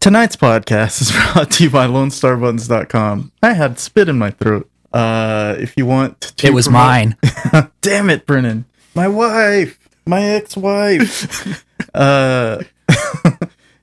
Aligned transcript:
Tonight's 0.00 0.36
podcast 0.36 1.02
is 1.02 1.12
brought 1.32 1.50
to 1.52 1.64
you 1.64 1.70
by 1.70 1.86
LoneStarButtons.com. 1.86 3.32
I 3.42 3.52
had 3.52 3.78
spit 3.78 4.08
in 4.08 4.18
my 4.18 4.30
throat. 4.30 4.68
Uh, 4.92 5.54
if 5.58 5.76
you 5.76 5.86
want 5.86 6.20
to 6.22 6.46
It 6.46 6.54
was 6.54 6.66
promote- 6.66 6.80
mine. 6.80 7.16
Damn 7.82 8.10
it, 8.10 8.26
Brennan. 8.26 8.64
My 8.94 9.08
wife. 9.08 9.78
My 10.06 10.22
ex-wife. 10.22 11.64
uh, 11.94 12.62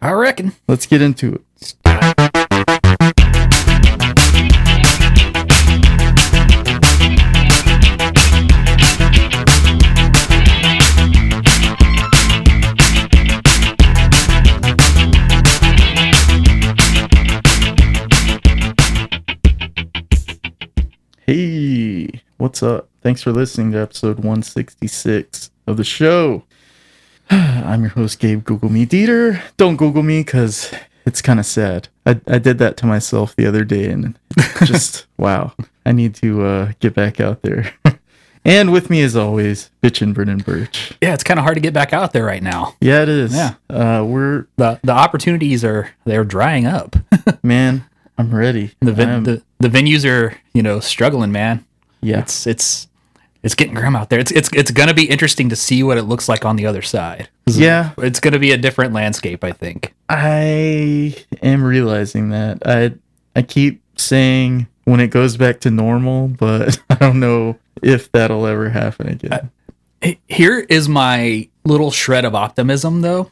I 0.00 0.12
reckon. 0.12 0.52
Let's 0.66 0.86
get 0.86 1.02
into 1.02 1.42
it. 1.84 2.24
What's 22.40 22.62
up? 22.62 22.88
Thanks 23.02 23.22
for 23.22 23.32
listening 23.32 23.72
to 23.72 23.78
episode 23.78 24.16
166 24.18 25.50
of 25.66 25.76
the 25.76 25.84
show. 25.84 26.44
I'm 27.30 27.82
your 27.82 27.90
host, 27.90 28.18
Gabe 28.18 28.42
Google 28.44 28.70
Me 28.70 28.86
Dieter. 28.86 29.42
Don't 29.58 29.76
Google 29.76 30.02
me 30.02 30.20
because 30.20 30.72
it's 31.04 31.20
kind 31.20 31.38
of 31.38 31.44
sad. 31.44 31.88
I, 32.06 32.18
I 32.26 32.38
did 32.38 32.56
that 32.58 32.78
to 32.78 32.86
myself 32.86 33.36
the 33.36 33.46
other 33.46 33.62
day 33.64 33.90
and 33.90 34.18
just, 34.64 35.06
wow. 35.18 35.52
I 35.84 35.92
need 35.92 36.14
to 36.16 36.44
uh, 36.44 36.72
get 36.80 36.94
back 36.94 37.20
out 37.20 37.42
there. 37.42 37.74
and 38.44 38.72
with 38.72 38.88
me, 38.88 39.02
as 39.02 39.16
always, 39.16 39.70
Bitchin' 39.82 40.14
Brennan 40.14 40.38
Birch. 40.38 40.94
Yeah, 41.02 41.12
it's 41.12 41.24
kind 41.24 41.38
of 41.38 41.44
hard 41.44 41.56
to 41.56 41.60
get 41.60 41.74
back 41.74 41.92
out 41.92 42.14
there 42.14 42.24
right 42.24 42.42
now. 42.42 42.74
Yeah, 42.80 43.02
it 43.02 43.08
is. 43.10 43.34
Yeah. 43.34 43.54
Uh, 43.68 44.02
we're, 44.06 44.46
The 44.56 44.80
the 44.82 44.92
opportunities 44.92 45.62
are 45.62 45.90
they're 46.06 46.24
drying 46.24 46.64
up. 46.66 46.96
man, 47.42 47.84
I'm 48.16 48.34
ready. 48.34 48.72
the, 48.80 48.92
ven- 48.92 49.24
the 49.24 49.42
the 49.58 49.68
venues 49.68 50.08
are 50.08 50.36
you 50.54 50.62
know 50.62 50.80
struggling, 50.80 51.32
man. 51.32 51.64
Yeah. 52.00 52.20
It's 52.20 52.46
it's 52.46 52.88
it's 53.42 53.54
getting 53.54 53.74
grim 53.74 53.96
out 53.96 54.10
there. 54.10 54.18
It's 54.18 54.30
it's 54.30 54.50
it's 54.52 54.70
gonna 54.70 54.94
be 54.94 55.08
interesting 55.08 55.48
to 55.48 55.56
see 55.56 55.82
what 55.82 55.98
it 55.98 56.02
looks 56.02 56.28
like 56.28 56.44
on 56.44 56.56
the 56.56 56.66
other 56.66 56.82
side. 56.82 57.28
Yeah. 57.46 57.92
It's 57.98 58.20
gonna 58.20 58.38
be 58.38 58.52
a 58.52 58.58
different 58.58 58.92
landscape, 58.92 59.42
I 59.44 59.52
think. 59.52 59.94
I 60.08 61.16
am 61.42 61.62
realizing 61.64 62.30
that. 62.30 62.62
I 62.66 62.92
I 63.34 63.42
keep 63.42 63.82
saying 63.96 64.66
when 64.84 65.00
it 65.00 65.08
goes 65.08 65.36
back 65.36 65.60
to 65.60 65.70
normal, 65.70 66.28
but 66.28 66.78
I 66.90 66.94
don't 66.96 67.20
know 67.20 67.58
if 67.82 68.10
that'll 68.12 68.46
ever 68.46 68.68
happen 68.68 69.08
again. 69.08 69.50
Hey, 70.00 70.18
Here 70.28 70.60
is 70.60 70.88
my 70.88 71.48
little 71.64 71.90
shred 71.90 72.24
of 72.24 72.34
optimism, 72.34 73.00
though. 73.02 73.30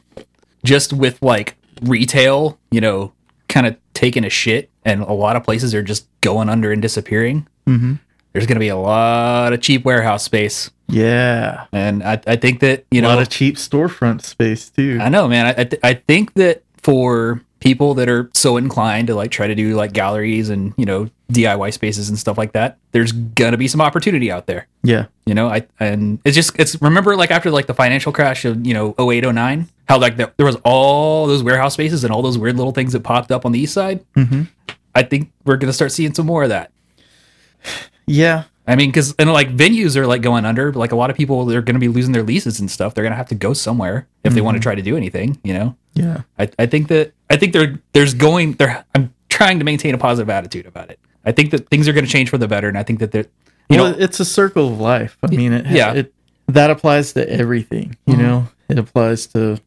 Just 0.63 0.93
with 0.93 1.21
like 1.21 1.55
retail, 1.81 2.59
you 2.71 2.81
know, 2.81 3.13
kind 3.47 3.65
of 3.67 3.77
taking 3.93 4.23
a 4.23 4.29
shit, 4.29 4.69
and 4.85 5.01
a 5.01 5.13
lot 5.13 5.35
of 5.35 5.43
places 5.43 5.73
are 5.73 5.81
just 5.81 6.07
going 6.21 6.49
under 6.49 6.71
and 6.71 6.81
disappearing. 6.81 7.47
mm-hmm. 7.67 7.93
There's 8.33 8.45
gonna 8.45 8.59
be 8.59 8.67
a 8.69 8.75
lot 8.77 9.53
of 9.53 9.61
cheap 9.61 9.83
warehouse 9.85 10.23
space, 10.23 10.69
Yeah. 10.87 11.65
and 11.71 12.03
I, 12.03 12.21
I 12.27 12.35
think 12.35 12.59
that 12.59 12.85
you 12.91 12.99
a 12.99 13.01
know 13.01 13.07
a 13.09 13.15
lot 13.15 13.21
of 13.21 13.29
cheap 13.29 13.55
storefront 13.55 14.21
space 14.21 14.69
too. 14.69 14.99
I 15.01 15.09
know, 15.09 15.27
man. 15.27 15.47
I 15.47 15.61
I, 15.61 15.63
th- 15.63 15.79
I 15.83 15.93
think 15.95 16.33
that 16.35 16.61
for 16.77 17.41
people 17.59 17.93
that 17.95 18.07
are 18.07 18.29
so 18.33 18.55
inclined 18.55 19.07
to 19.07 19.15
like 19.15 19.31
try 19.31 19.45
to 19.47 19.53
do 19.55 19.75
like 19.75 19.91
galleries 19.93 20.49
and 20.49 20.73
you 20.77 20.85
know 20.85 21.09
DIY 21.31 21.73
spaces 21.73 22.07
and 22.09 22.17
stuff 22.17 22.37
like 22.37 22.53
that, 22.53 22.77
there's 22.91 23.11
gonna 23.11 23.57
be 23.57 23.67
some 23.67 23.81
opportunity 23.81 24.31
out 24.31 24.45
there. 24.45 24.67
Yeah. 24.83 25.07
You 25.25 25.33
know, 25.33 25.47
I 25.49 25.65
and 25.79 26.19
it's 26.23 26.35
just 26.35 26.57
it's 26.59 26.79
remember 26.81 27.15
like 27.15 27.31
after 27.31 27.49
like 27.51 27.65
the 27.67 27.73
financial 27.73 28.11
crash 28.11 28.45
of 28.45 28.65
you 28.65 28.73
know 28.75 28.93
08, 28.99 29.25
09, 29.25 29.67
how 29.87 29.99
like 29.99 30.17
the, 30.17 30.31
there 30.37 30.45
was 30.45 30.55
all 30.63 31.25
those 31.27 31.41
warehouse 31.43 31.73
spaces 31.73 32.03
and 32.03 32.13
all 32.13 32.21
those 32.21 32.37
weird 32.37 32.57
little 32.57 32.71
things 32.73 32.93
that 32.93 33.01
popped 33.01 33.31
up 33.31 33.43
on 33.45 33.51
the 33.53 33.59
east 33.59 33.73
side. 33.73 34.05
Mm-hmm. 34.15 34.43
I 34.93 35.01
think 35.03 35.31
we're 35.45 35.57
gonna 35.57 35.73
start 35.73 35.91
seeing 35.91 36.13
some 36.13 36.27
more 36.27 36.43
of 36.43 36.49
that. 36.49 36.71
Yeah. 38.09 38.43
I 38.67 38.75
mean, 38.75 38.89
because 38.89 39.15
and 39.17 39.31
like 39.33 39.49
venues 39.55 39.95
are 39.95 40.05
like 40.05 40.21
going 40.21 40.45
under. 40.45 40.71
Like 40.73 40.91
a 40.91 40.95
lot 40.95 41.09
of 41.09 41.15
people, 41.17 41.45
they're 41.45 41.61
going 41.61 41.73
to 41.75 41.79
be 41.79 41.87
losing 41.87 42.11
their 42.13 42.23
leases 42.23 42.59
and 42.59 42.69
stuff. 42.69 42.93
They're 42.93 43.03
going 43.03 43.13
to 43.13 43.17
have 43.17 43.29
to 43.29 43.35
go 43.35 43.53
somewhere 43.53 44.07
if 44.23 44.33
they 44.33 44.41
want 44.41 44.57
to 44.57 44.61
try 44.61 44.75
to 44.75 44.81
do 44.81 44.95
anything. 44.95 45.39
You 45.43 45.53
know, 45.53 45.75
Yeah. 45.95 46.21
I, 46.37 46.49
I 46.59 46.65
think 46.67 46.87
that 46.89 47.13
I 47.31 47.37
think 47.37 47.53
there 47.53 47.79
there's 47.93 48.13
going 48.13 48.53
there. 48.53 48.85
I'm 48.93 49.11
trying 49.29 49.57
to 49.59 49.65
maintain 49.65 49.95
a 49.95 49.97
positive 49.97 50.29
attitude 50.29 50.65
about 50.67 50.91
it. 50.91 50.99
I 51.25 51.31
think 51.31 51.49
that 51.51 51.67
things 51.69 51.87
are 51.87 51.93
going 51.93 52.05
to 52.05 52.11
change 52.11 52.29
for 52.29 52.37
the 52.37 52.47
better, 52.47 52.67
and 52.67 52.77
I 52.77 52.83
think 52.83 52.99
that 52.99 53.11
they're 53.11 53.25
you 53.69 53.77
well, 53.77 53.91
know 53.91 53.97
it's 53.97 54.19
a 54.19 54.25
circle 54.25 54.67
of 54.71 54.79
life. 54.79 55.17
I 55.23 55.27
mean, 55.27 55.53
it, 55.53 55.65
yeah. 55.67 55.93
it 55.93 56.13
that 56.47 56.69
applies 56.69 57.13
to 57.13 57.27
everything. 57.29 57.95
You 58.07 58.15
Mhm. 58.15 58.19
know, 58.19 58.47
it 58.69 58.77
applies 58.79 59.25
to 59.27 59.59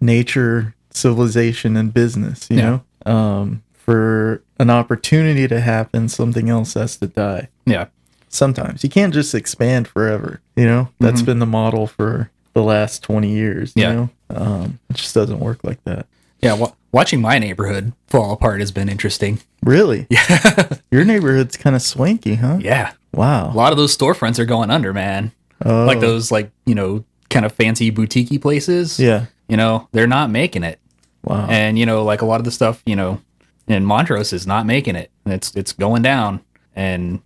nature, 0.00 0.74
civilization, 0.90 1.76
and 1.76 1.92
business. 1.94 2.48
You 2.50 2.56
Yeah. 2.56 2.80
know, 3.06 3.12
um, 3.12 3.62
for 3.88 4.42
an 4.60 4.68
opportunity 4.68 5.48
to 5.48 5.60
happen, 5.60 6.10
something 6.10 6.50
else 6.50 6.74
has 6.74 6.96
to 6.98 7.06
die. 7.06 7.48
yeah 7.64 7.86
sometimes 8.30 8.84
you 8.84 8.90
can't 8.90 9.14
just 9.14 9.34
expand 9.34 9.88
forever 9.88 10.42
you 10.54 10.66
know 10.66 10.90
That's 11.00 11.22
been 11.22 11.38
the 11.38 11.46
model 11.46 11.86
for 11.86 12.30
the 12.52 12.62
last 12.62 13.02
20 13.02 13.30
years 13.30 13.72
you 13.74 13.82
Yeah. 13.84 13.92
know 13.94 14.10
um 14.28 14.78
it 14.90 14.96
just 14.96 15.14
doesn't 15.14 15.40
work 15.40 15.64
like 15.64 15.82
that 15.84 16.06
yeah. 16.42 16.52
Wa- 16.52 16.72
watching 16.92 17.20
my 17.22 17.38
neighborhood 17.38 17.94
fall 18.06 18.32
apart 18.32 18.60
has 18.60 18.70
been 18.70 18.88
interesting. 18.90 19.40
really 19.62 20.06
Yeah, 20.10 20.68
your 20.90 21.04
neighborhood's 21.06 21.56
kind 21.56 21.74
of 21.74 21.80
swanky 21.80 22.34
huh 22.34 22.58
yeah. 22.60 22.92
Wow. 23.14 23.50
A 23.50 23.56
lot 23.56 23.72
of 23.72 23.78
those 23.78 23.96
storefronts 23.96 24.38
are 24.38 24.44
going 24.44 24.70
under, 24.70 24.92
man. 24.92 25.32
oh, 25.64 25.86
Like 25.86 26.00
those 26.00 26.30
like 26.30 26.50
you 26.66 26.74
know 26.74 27.04
kind 27.30 27.46
of 27.46 27.52
fancy 27.52 27.90
boutiquey 27.90 28.38
places. 28.40 29.00
yeah 29.00 29.24
you 29.48 29.56
know 29.56 29.88
they're 29.92 30.06
not 30.06 30.28
making 30.30 30.64
it. 30.64 30.78
wow 31.24 31.46
and 31.48 31.78
you 31.78 31.86
know 31.86 32.04
like 32.04 32.20
a 32.20 32.26
lot 32.26 32.40
of 32.40 32.44
the 32.44 32.50
stuff 32.52 32.82
you 32.84 32.94
know 32.94 33.22
in 33.68 33.84
montrose 33.84 34.32
is 34.32 34.46
not 34.46 34.66
making 34.66 34.96
it. 34.96 35.10
It's 35.26 35.54
it's 35.54 35.72
going 35.72 36.02
down. 36.02 36.40
And 36.74 37.20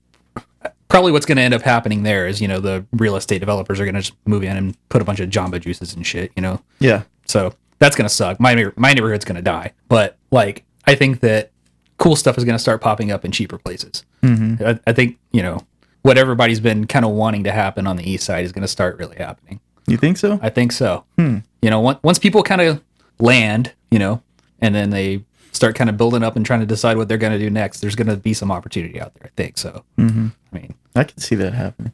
probably 0.89 1.13
what's 1.13 1.27
going 1.27 1.37
to 1.37 1.43
end 1.43 1.55
up 1.55 1.63
happening 1.63 2.03
there 2.03 2.27
is 2.27 2.41
you 2.41 2.49
know 2.49 2.61
the 2.61 2.85
real 2.93 3.17
estate 3.17 3.39
developers 3.39 3.81
are 3.81 3.85
going 3.85 3.95
to 3.95 4.01
just 4.01 4.15
move 4.27 4.43
in 4.43 4.57
and 4.57 4.89
put 4.89 5.01
a 5.01 5.05
bunch 5.05 5.21
of 5.21 5.31
jamba 5.31 5.61
juices 5.61 5.95
and 5.95 6.07
shit 6.07 6.31
you 6.37 6.43
know? 6.43 6.61
Yeah. 6.81 7.05
So 7.27 7.55
that's 7.79 7.97
going 7.97 8.09
to 8.09 8.15
suck. 8.15 8.39
My 8.41 8.71
my 8.77 8.93
neighborhood's 8.93 9.25
going 9.25 9.37
to 9.37 9.43
die. 9.43 9.73
But 9.89 10.17
like 10.31 10.65
i 10.87 10.95
think 10.95 11.21
that 11.21 11.53
cool 11.99 12.17
stuff 12.17 12.37
is 12.37 12.45
going 12.45 12.57
to 12.57 12.59
start 12.59 12.81
popping 12.81 13.11
up 13.11 13.25
in 13.25 13.31
cheaper 13.33 13.59
places. 13.59 14.05
Hmm 14.23 14.57
I, 14.65 14.79
I 14.87 14.93
think 14.93 15.19
you 15.33 15.43
know 15.43 15.61
what 16.03 16.19
everybody's 16.19 16.61
been 16.61 16.87
kind 16.87 17.05
of 17.05 17.13
wanting 17.13 17.45
to 17.45 17.53
happen 17.53 17.87
on 17.87 17.97
the 17.97 18.09
east 18.09 18.25
side 18.25 18.45
is 18.45 18.53
going 18.53 18.63
to 18.63 18.69
start 18.69 18.99
really 18.99 19.17
happening. 19.17 19.61
You 19.87 19.97
think 19.97 20.19
so? 20.19 20.39
I 20.43 20.49
think 20.49 20.73
so. 20.73 21.05
Hmm. 21.17 21.39
You 21.61 21.71
know, 21.71 21.99
once 22.03 22.19
people 22.19 22.43
kind 22.43 22.61
of 22.61 22.83
land, 23.21 23.73
you 23.91 23.99
know, 23.99 24.23
and 24.61 24.75
then 24.75 24.91
they 24.91 25.25
start 25.53 25.75
kind 25.77 25.89
of 25.91 25.97
building 25.97 26.23
up 26.23 26.35
and 26.37 26.45
trying 26.45 26.61
to 26.61 26.67
decide 26.67 26.97
what 26.97 27.09
they're 27.09 27.19
going 27.19 27.33
to 27.33 27.39
do 27.39 27.49
next, 27.51 27.81
there's 27.81 27.95
going 27.95 28.09
to 28.09 28.17
be 28.17 28.35
some 28.35 28.51
opportunity 28.51 29.01
out 29.01 29.15
there. 29.15 29.27
I 29.27 29.31
think 29.37 29.57
so. 29.59 29.85
hmm 29.97 30.29
I 30.53 30.57
mean, 30.59 30.75
I 30.97 31.05
can 31.05 31.19
see 31.19 31.35
that 31.37 31.55
happening. 31.55 31.93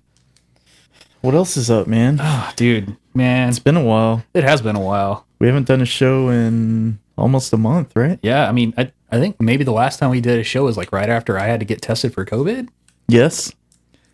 What 1.20 1.34
else 1.34 1.56
is 1.56 1.70
up, 1.70 1.86
man? 1.86 2.18
oh, 2.20 2.52
dude, 2.56 2.96
man, 3.14 3.48
It's 3.48 3.58
been 3.58 3.76
a 3.76 3.84
while. 3.84 4.24
it 4.34 4.44
has 4.44 4.62
been 4.62 4.76
a 4.76 4.80
while. 4.80 5.26
We 5.40 5.46
haven't 5.48 5.66
done 5.66 5.80
a 5.80 5.84
show 5.86 6.28
in 6.28 6.98
almost 7.16 7.52
a 7.52 7.56
month, 7.56 7.94
right? 7.96 8.18
Yeah, 8.22 8.48
I 8.48 8.52
mean, 8.52 8.72
I, 8.78 8.92
I 9.10 9.18
think 9.18 9.40
maybe 9.40 9.64
the 9.64 9.72
last 9.72 9.98
time 9.98 10.10
we 10.10 10.20
did 10.20 10.38
a 10.38 10.44
show 10.44 10.64
was 10.64 10.76
like 10.76 10.92
right 10.92 11.08
after 11.08 11.38
I 11.38 11.46
had 11.46 11.60
to 11.60 11.66
get 11.66 11.82
tested 11.82 12.14
for 12.14 12.24
COVID. 12.24 12.68
Yes. 13.08 13.52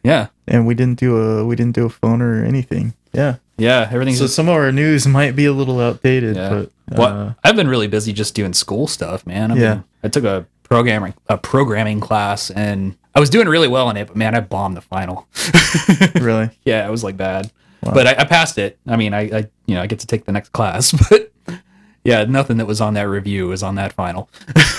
Yeah, 0.03 0.29
And 0.47 0.67
we 0.67 0.75
didn't 0.75 0.99
do 0.99 1.17
a 1.17 1.45
we 1.47 1.57
didn't 1.57 1.75
do 1.75 1.87
a 1.87 1.91
phone 1.91 2.21
or 2.21 2.45
anything. 2.45 2.93
Yeah. 3.13 3.37
Yeah, 3.57 3.89
everything's 3.91 4.19
So 4.19 4.25
just 4.25 4.35
some 4.37 4.49
of 4.49 4.55
our 4.55 4.73
news 4.73 5.07
might 5.07 5.37
be 5.37 5.47
a 5.47 5.53
little 5.53 5.81
outdated, 5.81 6.37
yeah. 6.37 6.65
but 6.89 6.99
uh, 7.01 7.33
I've 7.45 7.57
been 7.57 7.69
really 7.69 7.87
busy 7.89 8.13
just 8.13 8.35
doing 8.35 8.53
school 8.53 8.87
stuff, 8.87 9.27
man. 9.27 9.51
I 9.53 9.57
Yeah. 9.57 9.75
mean, 9.75 9.85
I 10.03 10.09
took 10.09 10.25
a 10.25 10.47
programming 10.65 11.15
a 11.29 11.37
programming 11.39 12.01
class 12.01 12.51
and 12.51 12.97
I 13.15 13.21
was 13.21 13.31
doing 13.31 13.47
really 13.49 13.69
well 13.69 13.89
in 13.91 13.97
it, 13.97 14.09
but 14.09 14.17
man, 14.17 14.35
I 14.35 14.41
bombed 14.41 14.77
the 14.77 14.81
final. 14.81 15.29
really. 16.21 16.51
yeah, 16.65 16.87
it 16.87 16.91
was 16.91 17.05
like 17.05 17.17
bad, 17.17 17.51
Wow. 17.83 17.93
but 17.95 18.07
I, 18.07 18.23
I 18.23 18.25
passed 18.25 18.59
it. 18.59 18.79
I 18.87 18.97
mean, 18.97 19.15
I, 19.15 19.21
I 19.21 19.49
you 19.67 19.75
know 19.75 19.83
I 19.83 19.87
get 19.87 20.01
to 20.01 20.07
take 20.07 20.25
the 20.25 20.33
next 20.33 20.51
class, 20.53 20.93
but 21.11 21.31
yeah, 22.05 22.25
nothing 22.25 22.57
that 22.59 22.67
was 22.67 22.81
on 22.81 22.95
that 22.95 23.09
review 23.09 23.47
was 23.49 23.63
on 23.63 23.75
that 23.77 23.93
final. 23.93 24.29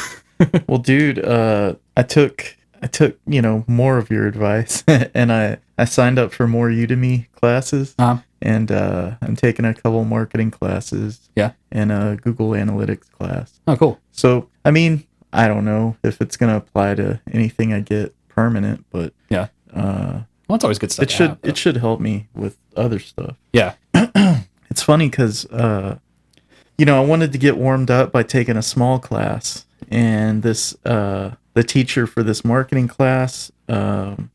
Well, 0.68 0.80
dude, 0.80 1.24
uh, 1.24 1.76
I 1.96 2.04
took 2.04 2.58
I 2.82 2.88
took 2.88 3.18
you 3.26 3.42
know 3.42 3.64
more 3.68 3.98
of 3.98 4.10
your 4.10 4.28
advice, 4.28 4.84
and 4.86 5.32
I 5.32 5.60
I 5.78 5.86
signed 5.86 6.20
up 6.20 6.34
for 6.34 6.46
more 6.46 6.68
Udemy 6.70 7.28
classes, 7.32 7.96
Um, 7.98 8.22
and 8.42 8.72
uh, 8.72 9.16
I'm 9.22 9.36
taking 9.36 9.66
a 9.66 9.74
couple 9.74 10.04
marketing 10.06 10.52
classes, 10.52 11.30
Yeah. 11.36 11.52
and 11.72 11.92
a 11.92 12.18
Google 12.22 12.50
Analytics 12.52 13.10
class. 13.12 13.60
oh, 13.68 13.76
cool. 13.78 14.00
So, 14.12 14.50
I 14.64 14.72
mean, 14.72 15.04
I 15.34 15.48
don't 15.48 15.66
know 15.66 15.98
if 16.04 16.22
it's 16.22 16.38
gonna 16.38 16.58
apply 16.58 16.96
to 16.96 17.20
anything 17.32 17.74
I 17.74 17.80
get 17.82 18.14
permanent, 18.30 18.86
but 18.92 19.14
Yeah. 19.30 19.48
uh, 19.74 20.22
Well, 20.48 20.56
it's 20.56 20.64
always 20.64 20.80
good 20.80 20.92
stuff. 20.92 21.04
it 21.04 21.12
should 21.12 21.30
have, 21.30 21.40
it 21.44 21.58
should 21.58 21.78
help 21.78 22.00
me 22.00 22.28
with 22.34 22.58
other 22.76 23.00
stuff. 23.00 23.38
yeah. 23.54 23.74
It's 24.70 24.82
funny 24.84 25.10
because, 25.10 25.46
uh, 25.52 26.00
you 26.78 26.86
know, 26.86 27.02
I 27.02 27.06
wanted 27.06 27.32
to 27.32 27.38
get 27.38 27.56
warmed 27.58 27.90
up 27.90 28.12
by 28.12 28.24
taking 28.24 28.58
a 28.58 28.62
small 28.62 29.00
class, 29.00 29.66
and 29.90 30.44
this 30.44 30.76
uh, 30.86 31.32
the 31.54 31.64
teacher 31.64 32.06
for 32.06 32.24
this 32.24 32.44
marketing 32.44 32.90
class 32.90 33.52
um, 33.70 34.32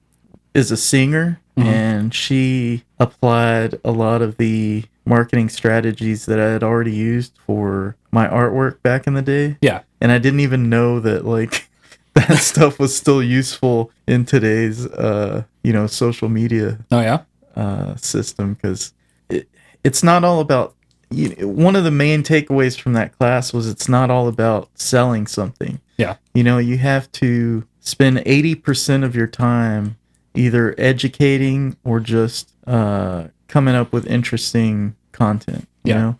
is 0.54 0.70
a 0.70 0.76
singer, 0.76 1.40
and 1.56 2.14
she 2.14 2.84
applied 2.98 3.78
a 3.84 3.90
lot 3.92 4.22
of 4.22 4.38
the 4.38 4.84
marketing 5.04 5.48
strategies 5.50 6.24
that 6.26 6.40
I 6.40 6.50
had 6.50 6.62
already 6.62 6.92
used 6.94 7.32
for 7.46 7.96
my 8.12 8.26
artwork 8.26 8.80
back 8.82 9.06
in 9.06 9.12
the 9.14 9.20
day, 9.22 9.58
Yeah. 9.60 9.80
and 10.00 10.10
I 10.10 10.18
didn't 10.18 10.40
even 10.40 10.68
know 10.70 11.00
that 11.00 11.24
like. 11.24 11.66
That 12.14 12.38
stuff 12.38 12.80
was 12.80 12.94
still 12.94 13.22
useful 13.22 13.92
in 14.08 14.24
today's, 14.24 14.84
uh, 14.84 15.44
you 15.62 15.72
know, 15.72 15.86
social 15.86 16.28
media 16.28 16.80
Oh 16.90 17.00
yeah. 17.00 17.20
uh, 17.54 17.94
system 17.94 18.54
because 18.54 18.92
it, 19.28 19.48
it's 19.84 20.02
not 20.02 20.24
all 20.24 20.40
about 20.40 20.74
you 21.10 21.28
know, 21.36 21.46
one 21.46 21.76
of 21.76 21.84
the 21.84 21.92
main 21.92 22.24
takeaways 22.24 22.78
from 22.78 22.94
that 22.94 23.16
class 23.16 23.52
was 23.52 23.68
it's 23.68 23.88
not 23.88 24.10
all 24.10 24.26
about 24.26 24.68
selling 24.74 25.28
something 25.28 25.80
Yeah. 25.98 26.16
you 26.34 26.42
know 26.42 26.58
you 26.58 26.78
have 26.78 27.10
to 27.12 27.64
spend 27.78 28.18
80% 28.18 29.04
of 29.04 29.14
your 29.14 29.28
time 29.28 29.96
either 30.34 30.74
educating 30.78 31.76
or 31.84 32.00
just 32.00 32.52
uh, 32.66 33.24
coming 33.48 33.74
up 33.74 33.92
with 33.92 34.06
interesting 34.06 34.94
content 35.12 35.66
you 35.84 35.92
Yeah. 35.94 36.00
know 36.00 36.18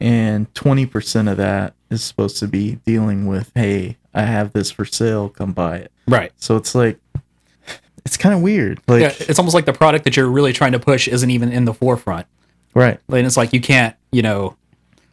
and 0.00 0.52
20% 0.54 1.30
of 1.30 1.36
that 1.36 1.74
is 1.90 2.02
supposed 2.02 2.38
to 2.38 2.46
be 2.48 2.76
dealing 2.86 3.26
with 3.26 3.50
hey 3.54 3.96
i 4.14 4.22
have 4.22 4.52
this 4.52 4.70
for 4.70 4.84
sale 4.84 5.28
come 5.28 5.52
buy 5.52 5.76
it 5.78 5.92
Right. 6.06 6.32
so 6.36 6.56
it's 6.56 6.74
like 6.74 6.98
it's 8.06 8.16
kind 8.16 8.34
of 8.34 8.40
weird 8.42 8.80
like 8.88 9.02
Yeah. 9.02 9.12
It's 9.28 9.38
almost 9.38 9.54
like 9.54 9.66
the 9.66 9.72
product 9.72 10.04
that 10.04 10.16
you're 10.16 10.28
really 10.30 10.52
trying 10.52 10.72
to 10.72 10.78
push 10.78 11.06
isn't 11.08 11.30
even 11.30 11.50
in 11.52 11.64
the 11.66 11.74
forefront. 11.74 12.26
right 12.74 12.98
And 13.08 13.26
it's 13.26 13.36
like 13.36 13.52
you 13.52 13.60
can't, 13.60 13.94
you 14.10 14.22
know, 14.22 14.56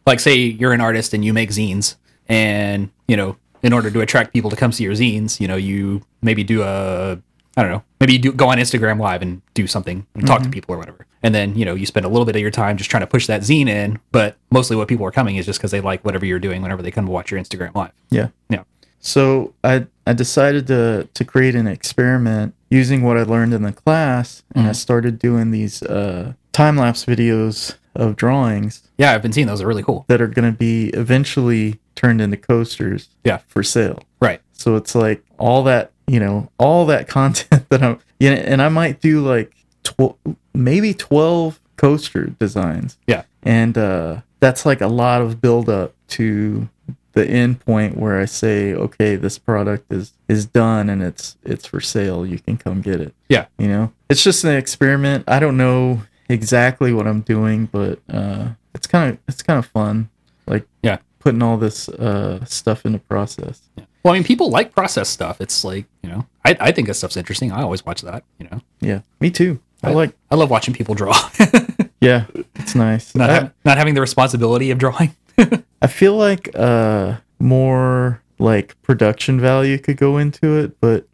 like 0.06 0.20
say 0.20 0.36
you're 0.36 0.72
an 0.72 0.80
artist 0.80 1.12
and 1.12 1.22
you 1.24 1.32
make 1.34 1.50
zines, 1.50 1.96
and 2.28 2.90
you 3.06 3.16
know, 3.16 3.36
in 3.62 3.72
order 3.74 3.90
to 3.90 4.00
attract 4.00 4.32
people 4.32 4.48
to 4.50 4.56
come 4.56 4.72
see 4.72 4.84
your 4.84 4.94
zines, 4.94 5.38
you 5.38 5.46
know, 5.46 5.56
you 5.56 6.00
maybe 6.22 6.42
do 6.44 6.62
a, 6.62 7.18
I 7.58 7.62
don't 7.62 7.72
know, 7.72 7.82
maybe 8.00 8.12
you 8.14 8.18
do 8.20 8.32
go 8.32 8.48
on 8.48 8.58
Instagram 8.58 9.00
Live 9.00 9.20
and 9.20 9.42
do 9.54 9.66
something 9.66 10.06
and 10.14 10.26
talk 10.26 10.42
to 10.42 10.48
people 10.48 10.74
or 10.74 10.78
whatever, 10.78 11.06
and 11.22 11.34
then 11.34 11.56
you 11.58 11.64
know 11.64 11.74
you 11.74 11.86
spend 11.86 12.06
a 12.06 12.08
little 12.08 12.24
bit 12.24 12.36
of 12.36 12.40
your 12.42 12.50
time 12.52 12.76
just 12.76 12.88
trying 12.90 13.00
to 13.00 13.06
push 13.06 13.26
that 13.26 13.40
zine 13.42 13.68
in, 13.68 13.98
but 14.12 14.36
mostly 14.50 14.76
what 14.76 14.86
people 14.88 15.04
are 15.04 15.10
coming 15.10 15.36
is 15.36 15.44
just 15.44 15.58
because 15.58 15.72
they 15.72 15.80
like 15.80 16.04
whatever 16.04 16.24
you're 16.24 16.38
doing 16.38 16.62
whenever 16.62 16.82
they 16.82 16.90
come 16.90 17.04
to 17.06 17.10
watch 17.10 17.30
your 17.30 17.40
Instagram 17.40 17.74
Live. 17.74 17.92
Yeah. 18.10 18.28
Yeah. 18.48 18.62
So 19.00 19.54
I 19.64 19.86
I 20.06 20.12
decided 20.12 20.66
to 20.68 21.08
to 21.12 21.24
create 21.24 21.54
an 21.54 21.66
experiment 21.66 22.54
using 22.70 23.02
what 23.02 23.16
I 23.18 23.22
learned 23.22 23.54
in 23.54 23.62
the 23.62 23.72
class, 23.72 24.42
and 24.54 24.66
I 24.68 24.72
started 24.72 25.18
doing 25.18 25.50
these 25.50 25.82
uh, 25.82 26.34
time 26.52 26.76
lapse 26.76 27.04
videos 27.04 27.76
of 27.94 28.14
drawings 28.14 28.88
Yeah, 28.98 29.12
I've 29.12 29.22
been 29.22 29.32
seeing 29.32 29.46
those; 29.48 29.60
are 29.62 29.66
really 29.66 29.82
cool. 29.82 30.04
that 30.08 30.20
are 30.20 30.28
going 30.28 30.50
to 30.52 30.56
be 30.56 30.88
eventually 30.90 31.80
turned 31.96 32.20
into 32.20 32.36
coasters. 32.36 33.08
Yeah. 33.24 33.38
For 33.48 33.62
sale. 33.64 34.00
Right. 34.20 34.40
So 34.52 34.76
it's 34.76 34.94
like 34.94 35.24
all 35.38 35.62
that 35.64 35.90
you 36.08 36.18
know, 36.18 36.50
all 36.58 36.86
that 36.86 37.06
content 37.18 37.68
that 37.68 37.82
I'm 37.82 37.98
yeah, 38.18 38.32
and 38.32 38.60
I 38.60 38.68
might 38.68 39.00
do 39.00 39.20
like 39.24 39.52
tw- 39.84 40.16
maybe 40.54 40.92
twelve 40.94 41.60
coaster 41.76 42.24
designs 42.26 42.98
Yeah. 43.06 43.22
and 43.44 43.78
uh, 43.78 44.22
that's 44.40 44.66
like 44.66 44.80
a 44.80 44.88
lot 44.88 45.20
of 45.22 45.40
build 45.40 45.68
up 45.68 45.94
to 46.08 46.68
the 47.12 47.24
end 47.28 47.60
point 47.60 47.96
where 47.96 48.18
I 48.20 48.24
say, 48.24 48.74
okay, 48.74 49.14
this 49.16 49.38
product 49.38 49.92
is 49.92 50.12
is 50.28 50.46
done 50.46 50.88
and 50.90 51.02
it's 51.02 51.36
it's 51.44 51.66
for 51.66 51.80
sale. 51.80 52.26
You 52.26 52.38
can 52.40 52.56
come 52.56 52.80
get 52.80 53.00
it. 53.00 53.14
Yeah. 53.28 53.46
You 53.58 53.68
know, 53.68 53.92
it's 54.08 54.24
just 54.24 54.42
an 54.44 54.56
experiment. 54.56 55.24
I 55.28 55.38
don't 55.38 55.56
know 55.56 56.02
exactly 56.28 56.92
what 56.92 57.06
I'm 57.06 57.20
doing, 57.22 57.66
but 57.66 58.00
uh, 58.12 58.48
it's 58.74 58.86
kind 58.88 59.12
of 59.12 59.18
it's 59.28 59.42
kind 59.42 59.58
of 59.58 59.66
fun. 59.66 60.10
Like 60.46 60.66
Yeah. 60.82 60.98
Putting 61.18 61.42
all 61.42 61.56
this 61.56 61.88
uh, 61.88 62.44
stuff 62.44 62.84
into 62.86 62.98
process. 63.00 63.62
Well, 64.04 64.14
I 64.14 64.16
mean, 64.18 64.24
people 64.24 64.50
like 64.50 64.72
process 64.74 65.08
stuff. 65.08 65.40
It's 65.40 65.64
like 65.64 65.86
you 66.02 66.08
know, 66.10 66.26
I, 66.44 66.56
I 66.60 66.72
think 66.72 66.88
that 66.88 66.94
stuff's 66.94 67.16
interesting. 67.16 67.52
I 67.52 67.62
always 67.62 67.84
watch 67.84 68.02
that. 68.02 68.24
You 68.38 68.48
know, 68.50 68.60
Yeah, 68.80 69.00
me 69.20 69.30
too. 69.30 69.60
I 69.82 69.92
like. 69.92 70.12
I 70.30 70.34
love 70.34 70.50
watching 70.50 70.74
people 70.74 70.94
draw. 70.94 71.14
Yeah, 72.00 72.26
it's 72.54 72.76
nice. 72.76 73.12
not, 73.16 73.28
I- 73.28 73.34
hav- 73.34 73.52
not 73.64 73.76
having 73.76 73.94
the 73.94 74.00
responsibility 74.00 74.70
of 74.70 74.78
drawing. 74.78 75.16
I 75.82 75.88
feel 75.88 76.14
like 76.16 76.48
uh 76.54 77.16
more 77.40 78.22
like 78.38 78.80
production 78.82 79.40
value 79.40 79.78
could 79.78 79.96
go 79.96 80.16
into 80.18 80.56
it, 80.58 80.80
but 80.80 81.08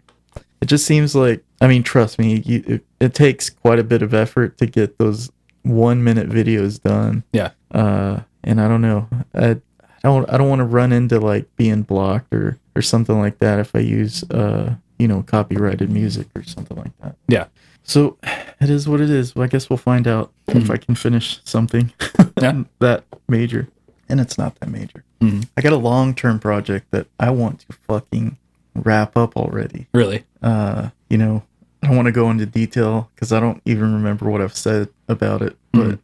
it 0.61 0.67
just 0.67 0.85
seems 0.85 1.15
like 1.15 1.43
I 1.63 1.69
mean, 1.69 1.83
trust 1.85 2.19
me, 2.19 2.43
you, 2.45 2.63
it, 2.67 2.85
it 3.01 3.15
takes 3.15 3.49
quite 3.49 3.79
a 3.79 3.85
bit 3.85 4.03
of 4.03 4.13
effort 4.13 4.59
to 4.59 4.67
get 4.67 4.99
those 4.99 5.31
one 5.63 6.05
minute 6.05 6.29
videos 6.29 6.83
done. 6.83 7.25
Yeah. 7.33 7.53
Uh, 7.71 8.21
and 8.43 8.61
I 8.61 8.69
don't 8.69 8.83
know, 8.83 9.09
I, 9.35 9.57
I 10.05 10.09
don't 10.09 10.31
I 10.31 10.37
don't 10.37 10.49
want 10.49 10.61
to 10.61 10.65
run 10.65 10.93
into 10.93 11.19
like 11.19 11.47
being 11.57 11.83
blocked 11.83 12.33
or 12.35 12.59
or 12.77 12.83
something 12.83 13.19
like 13.19 13.39
that 13.39 13.59
if 13.59 13.75
I 13.75 13.79
use 13.81 14.23
uh 14.31 14.75
you 14.99 15.09
know 15.09 15.23
copyrighted 15.23 15.91
music 15.91 16.27
or 16.37 16.43
something 16.45 16.77
like 16.77 16.97
that. 17.01 17.17
Yeah. 17.27 17.47
So 17.83 18.17
it 18.61 18.71
is 18.71 18.89
what 18.89 19.01
it 19.01 19.11
is. 19.11 19.35
Well, 19.35 19.45
I 19.45 19.49
guess 19.49 19.69
we'll 19.69 19.77
find 19.79 20.07
out 20.07 20.33
if 20.49 20.71
I 20.71 20.77
can 20.77 20.95
finish 20.95 21.41
something 21.45 21.93
Yeah. 22.41 22.63
that 22.81 23.05
major. 23.29 23.69
And 24.09 24.21
it's 24.21 24.37
not 24.39 24.55
that 24.61 24.69
major. 24.69 25.03
Mhm. 25.21 25.49
I 25.57 25.63
got 25.63 25.73
a 25.73 25.77
long 25.79 26.15
term 26.15 26.39
project 26.39 26.91
that 26.91 27.07
I 27.19 27.31
want 27.31 27.61
to 27.61 27.73
fucking 27.89 28.37
wrap 28.75 29.17
up 29.17 29.37
already. 29.37 29.87
Really? 29.95 30.25
Uh, 30.43 30.91
you 31.09 31.17
know, 31.17 31.43
I 31.83 31.87
don't 31.87 31.97
want 31.97 32.07
to 32.07 32.13
go 32.13 32.31
into 32.31 32.45
detail 32.47 33.11
because 33.15 33.33
I 33.33 33.41
don't 33.41 33.63
even 33.65 33.95
remember 33.95 34.29
what 34.29 34.41
I've 34.43 34.57
said 34.57 34.89
about 35.09 35.41
it. 35.43 35.57
But 35.73 35.81
Mhm. 35.87 35.99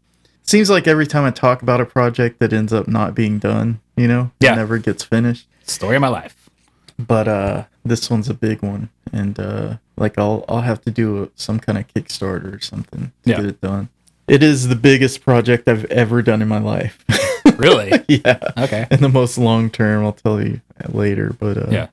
Seems 0.51 0.69
like 0.69 0.87
every 0.89 1.07
time 1.07 1.25
I 1.25 1.31
talk 1.31 1.63
about 1.63 1.81
a 1.81 1.87
project 1.87 2.41
that 2.41 2.53
ends 2.53 2.73
up 2.73 2.89
not 2.89 3.15
being 3.15 3.39
done, 3.39 3.81
you 3.97 4.09
know, 4.09 4.31
Yeah. 4.41 4.55
never 4.57 4.79
gets 4.79 5.05
finished. 5.05 5.47
Story 5.65 5.97
of 5.97 6.03
my 6.03 6.09
life. 6.09 6.51
But 6.99 7.29
uh, 7.29 7.65
this 7.85 8.11
one's 8.11 8.29
a 8.29 8.35
big 8.35 8.63
one, 8.63 8.91
and 9.13 9.39
uh, 9.41 9.77
like 9.97 10.19
I'll 10.19 10.45
I'll 10.49 10.61
have 10.61 10.83
to 10.83 10.91
do 10.91 11.23
a, 11.23 11.29
some 11.35 11.59
kind 11.59 11.79
of 11.79 11.89
Kickstarter 11.89 12.55
or 12.57 12.61
something 12.61 13.13
to 13.25 13.31
Yeah. 13.31 13.37
get 13.37 13.47
it 13.47 13.61
done. 13.63 13.89
It 14.29 14.43
is 14.43 14.69
the 14.69 14.77
biggest 14.77 15.23
project 15.23 15.67
I've 15.67 15.87
ever 15.87 16.21
done 16.23 16.43
in 16.43 16.49
my 16.49 16.61
life. 16.61 17.05
Really? 17.57 17.91
yeah, 18.09 18.39
okay. 18.57 18.87
and 18.91 19.01
the 19.01 19.09
most 19.09 19.37
long 19.37 19.69
term. 19.71 20.03
I'll 20.05 20.13
tell 20.15 20.41
you 20.43 20.61
later. 20.89 21.35
But 21.39 21.59
uh, 21.59 21.67
Yeah. 21.71 21.87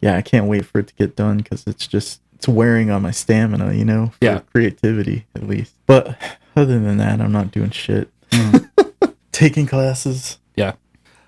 yeah, 0.00 0.16
I 0.16 0.22
can't 0.22 0.46
wait 0.46 0.66
for 0.66 0.80
it 0.80 0.88
to 0.88 0.94
get 0.94 1.14
done 1.14 1.36
because 1.38 1.64
it's 1.68 1.86
just 1.86 2.20
it's 2.34 2.48
wearing 2.48 2.90
on 2.90 3.02
my 3.02 3.10
stamina, 3.12 3.72
you 3.74 3.84
know, 3.84 4.08
for 4.18 4.24
Yeah. 4.24 4.40
creativity 4.52 5.26
at 5.36 5.46
least. 5.46 5.74
But 5.86 6.16
other 6.56 6.78
than 6.78 6.98
that, 6.98 7.20
I'm 7.20 7.32
not 7.32 7.50
doing 7.50 7.70
shit. 7.70 8.10
Taking 9.32 9.66
classes, 9.66 10.38
Yeah. 10.56 10.74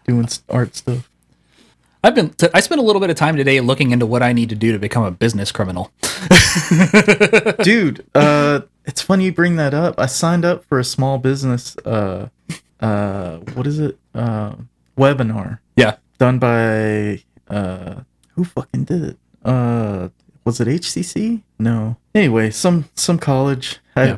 doing 0.07 0.29
art 0.49 0.77
stuff. 0.77 1.11
I've 2.05 2.15
been. 2.15 2.31
T- 2.31 2.47
I 2.55 2.61
spent 2.61 2.81
a 2.81 2.85
little 2.85 3.01
bit 3.01 3.11
of 3.11 3.17
time 3.17 3.37
today 3.37 3.61
looking 3.61 3.91
into 3.91 4.07
what 4.07 4.23
I 4.23 4.33
need 4.33 4.49
to 4.51 4.55
do 4.55 4.71
to 4.73 4.79
become 4.79 5.03
a 5.03 5.11
business 5.11 5.51
criminal. 5.51 5.91
dude 7.63 8.05
uh 8.15 8.61
it's 8.87 9.03
funny 9.03 9.25
you 9.27 9.33
bring 9.33 9.57
that 9.57 9.75
up 9.75 9.95
i 9.99 10.07
signed 10.07 10.43
up 10.45 10.65
for 10.65 10.79
a 10.79 10.85
small 10.85 11.19
business 11.19 11.77
uh 11.85 12.29
uh 12.81 13.37
what 13.55 13.67
is 13.67 13.79
it 13.79 13.99
uh 14.15 14.55
webinar 14.97 15.59
Yeah. 15.77 15.97
done 16.19 16.39
by 16.39 17.23
uh 17.49 18.01
who 18.35 18.45
fucking 18.45 18.85
did 18.85 19.03
it? 19.05 19.19
Uh 19.45 20.09
was 20.45 20.61
it 20.61 20.69
HCC? 20.69 21.43
No. 21.59 21.97
Anyway, 22.15 22.51
some 22.51 22.85
some 22.95 23.19
college. 23.19 23.81
I, 23.97 24.05
Yeah. 24.07 24.17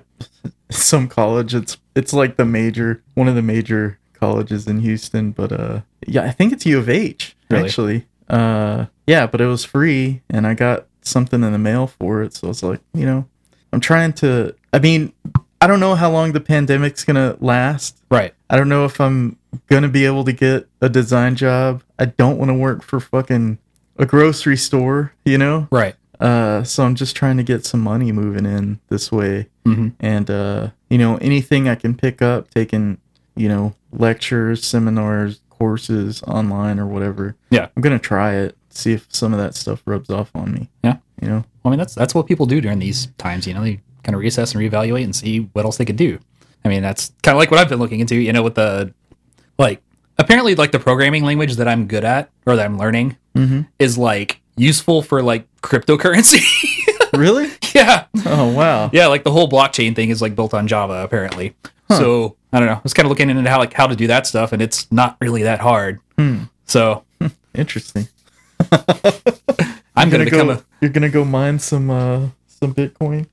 some 0.71 1.09
college. 1.09 1.55
It's 1.55 1.77
it's 1.95 2.13
like 2.13 2.37
the 2.37 2.45
major 2.45 3.03
one 3.15 3.29
of 3.29 3.35
the 3.35 3.43
major 3.43 3.99
colleges 4.15 4.67
in 4.67 4.81
Houston, 4.81 5.31
but 5.33 5.53
uh 5.53 5.81
yeah, 6.07 6.25
I 6.25 6.31
think 6.31 6.53
it's 6.53 6.67
U 6.67 6.79
of 6.79 6.89
H 6.89 7.37
Really? 7.51 7.65
actually. 7.65 8.07
Uh 8.29 8.87
yeah, 9.07 9.27
but 9.27 9.41
it 9.41 9.47
was 9.47 9.65
free 9.65 10.23
and 10.29 10.47
I 10.47 10.55
got 10.55 10.87
something 11.03 11.43
in 11.43 11.53
the 11.53 11.59
mail 11.59 11.87
for 11.87 12.23
it, 12.23 12.35
so 12.35 12.51
it's 12.51 12.63
like, 12.63 12.81
you 12.93 13.07
know, 13.07 13.27
I'm 13.73 13.81
trying 13.81 14.13
to 14.15 14.55
I 14.73 14.79
mean, 14.79 15.13
I 15.61 15.67
don't 15.67 15.81
know 15.81 15.95
how 15.95 16.11
long 16.11 16.33
the 16.33 16.41
pandemic's 16.41 17.05
going 17.05 17.17
to 17.17 17.37
last. 17.43 18.01
Right. 18.11 18.33
I 18.49 18.57
don't 18.57 18.69
know 18.69 18.85
if 18.85 19.01
I'm 19.01 19.37
gonna 19.67 19.89
be 19.89 20.05
able 20.05 20.25
to 20.25 20.33
get 20.33 20.69
a 20.81 20.89
design 20.89 21.35
job. 21.37 21.83
I 21.99 22.07
don't 22.07 22.39
want 22.39 22.51
to 22.51 22.55
work 22.55 22.83
for 22.83 23.01
fucking 23.01 23.59
a 23.97 24.07
grocery 24.07 24.57
store, 24.57 25.13
you 25.25 25.39
know. 25.39 25.69
Right. 25.71 25.97
Uh, 26.21 26.65
so 26.65 26.85
I'm 26.85 26.95
just 26.95 27.15
trying 27.17 27.37
to 27.37 27.43
get 27.43 27.65
some 27.65 27.81
money 27.81 28.11
moving 28.13 28.45
in 28.47 28.81
this 28.89 29.13
way, 29.13 29.49
Mhm. 29.77 29.93
and 30.01 30.31
uh, 30.31 30.71
you 30.91 30.99
know, 30.99 31.17
anything 31.19 31.69
I 31.69 31.75
can 31.75 31.95
pick 31.95 32.23
up, 32.23 32.51
taking, 32.51 32.99
you 33.37 33.49
know, 33.49 33.75
lectures, 33.93 34.65
seminars, 34.65 35.41
courses 35.51 36.23
online 36.23 36.79
or 36.79 36.87
whatever. 36.87 37.35
Yeah. 37.51 37.69
I'm 37.77 37.83
gonna 37.83 37.99
try 37.99 38.35
it, 38.35 38.57
see 38.71 38.93
if 38.93 39.07
some 39.11 39.33
of 39.33 39.39
that 39.41 39.55
stuff 39.55 39.83
rubs 39.87 40.09
off 40.11 40.31
on 40.35 40.53
me. 40.53 40.69
Yeah. 40.83 40.97
You 41.21 41.29
know. 41.29 41.45
I 41.65 41.71
mean, 41.71 41.79
that's 41.79 41.95
that's 41.95 42.15
what 42.15 42.27
people 42.27 42.47
do 42.47 42.61
during 42.61 42.79
these 42.79 43.07
times. 43.19 43.47
You 43.47 43.55
know, 43.55 43.63
they 43.63 43.81
kind 44.05 44.15
of 44.15 44.21
reassess 44.23 44.55
and 44.55 44.63
reevaluate 44.63 45.05
and 45.05 45.15
see 45.15 45.41
what 45.53 45.65
else 45.65 45.77
they 45.77 45.85
could 45.85 45.97
do. 45.97 46.19
I 46.65 46.69
mean, 46.69 46.83
that's 46.83 47.13
kind 47.23 47.35
of 47.37 47.39
like 47.39 47.51
what 47.51 47.61
I've 47.61 47.69
been 47.69 47.79
looking 47.81 48.01
into. 48.01 48.15
You 48.17 48.33
know, 48.33 48.43
with 48.43 48.55
the 48.55 48.95
like 49.59 49.83
apparently 50.19 50.55
like 50.55 50.73
the 50.73 50.79
programming 50.79 51.25
language 51.25 51.57
that 51.57 51.69
I'm 51.69 51.87
good 51.87 52.05
at 52.05 52.31
or 52.47 52.57
that 52.57 52.65
I'm 52.65 52.79
learning 52.79 53.17
Mm-hmm. 53.37 53.61
is 53.79 53.97
like 53.99 54.41
useful 54.57 55.01
for 55.03 55.23
like 55.23 55.47
cryptocurrency. 55.63 56.41
Really? 57.13 57.51
yeah, 57.75 58.07
Oh 58.27 58.53
wow. 58.53 58.91
yeah. 58.93 59.07
Like 59.07 59.25
the 59.25 59.31
whole 59.33 59.49
blockchain 59.49 59.95
thing 59.95 60.11
is 60.11 60.21
like 60.23 60.35
built 60.35 60.55
on 60.55 60.67
Java 60.69 61.03
apparently. 61.05 61.55
So 61.91 62.37
I 62.53 62.59
don't 62.59 62.69
know. 62.69 62.75
I 62.75 62.81
was 62.83 62.93
kind 62.93 63.07
of 63.07 63.11
looking 63.11 63.31
into 63.31 63.49
how 63.49 63.59
like 63.59 63.73
how 63.73 63.87
to 63.87 63.97
do 63.97 64.07
that 64.09 64.27
stuff, 64.27 64.53
and 64.53 64.61
it's 64.61 64.91
not 64.93 65.17
really 65.21 65.43
that 65.45 65.61
hard. 65.61 66.01
Hmm. 66.19 66.45
So 66.67 67.05
Interesting. 67.55 68.09
I'm 69.97 70.11
You're 70.11 70.19
gonna, 70.19 70.25
become 70.25 70.47
go. 70.49 70.53
a 70.53 70.65
You're 70.81 70.91
gonna 70.91 71.09
go 71.09 71.25
mine 71.25 71.59
some 71.59 71.91
uh 71.91 72.29
some 72.47 72.75
Bitcoin. 72.75 73.27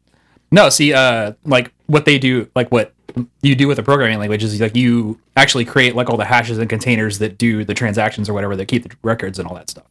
No, 0.51 0.69
see, 0.69 0.93
uh, 0.93 1.33
like 1.43 1.71
what 1.87 2.05
they 2.05 2.17
do, 2.17 2.49
like 2.55 2.71
what 2.71 2.93
you 3.41 3.55
do 3.55 3.67
with 3.67 3.79
a 3.79 3.83
programming 3.83 4.19
language 4.19 4.43
is 4.43 4.59
like 4.59 4.75
you 4.75 5.19
actually 5.35 5.65
create 5.65 5.95
like 5.95 6.09
all 6.09 6.17
the 6.17 6.25
hashes 6.25 6.57
and 6.59 6.69
containers 6.69 7.19
that 7.19 7.37
do 7.37 7.63
the 7.63 7.73
transactions 7.73 8.29
or 8.29 8.33
whatever 8.33 8.55
that 8.55 8.67
keep 8.67 8.83
the 8.83 8.95
records 9.03 9.39
and 9.39 9.47
all 9.47 9.55
that 9.55 9.69
stuff. 9.69 9.85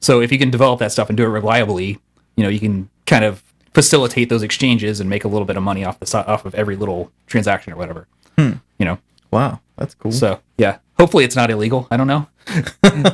So 0.00 0.20
if 0.20 0.32
you 0.32 0.38
can 0.38 0.50
develop 0.50 0.80
that 0.80 0.90
stuff 0.90 1.08
and 1.08 1.16
do 1.16 1.22
it 1.24 1.28
reliably, 1.28 1.98
you 2.36 2.42
know, 2.42 2.48
you 2.48 2.58
can 2.58 2.88
kind 3.12 3.24
of 3.26 3.42
facilitate 3.74 4.28
those 4.30 4.42
exchanges 4.42 4.98
and 5.00 5.10
make 5.10 5.24
a 5.24 5.28
little 5.28 5.44
bit 5.44 5.56
of 5.56 5.62
money 5.62 5.84
off 5.84 5.98
the 6.00 6.24
off 6.26 6.46
of 6.46 6.54
every 6.54 6.76
little 6.76 7.10
transaction 7.26 7.72
or 7.72 7.76
whatever. 7.76 8.06
Hmm. 8.38 8.52
You 8.78 8.86
know, 8.86 8.98
Wow, 9.30 9.60
that's 9.76 9.94
cool. 9.94 10.12
so 10.12 10.40
yeah. 10.58 10.78
Hopefully 10.98 11.24
it's 11.24 11.36
not 11.36 11.50
illegal. 11.50 11.88
I 11.90 11.96
don't 11.96 12.06
know. 12.06 12.26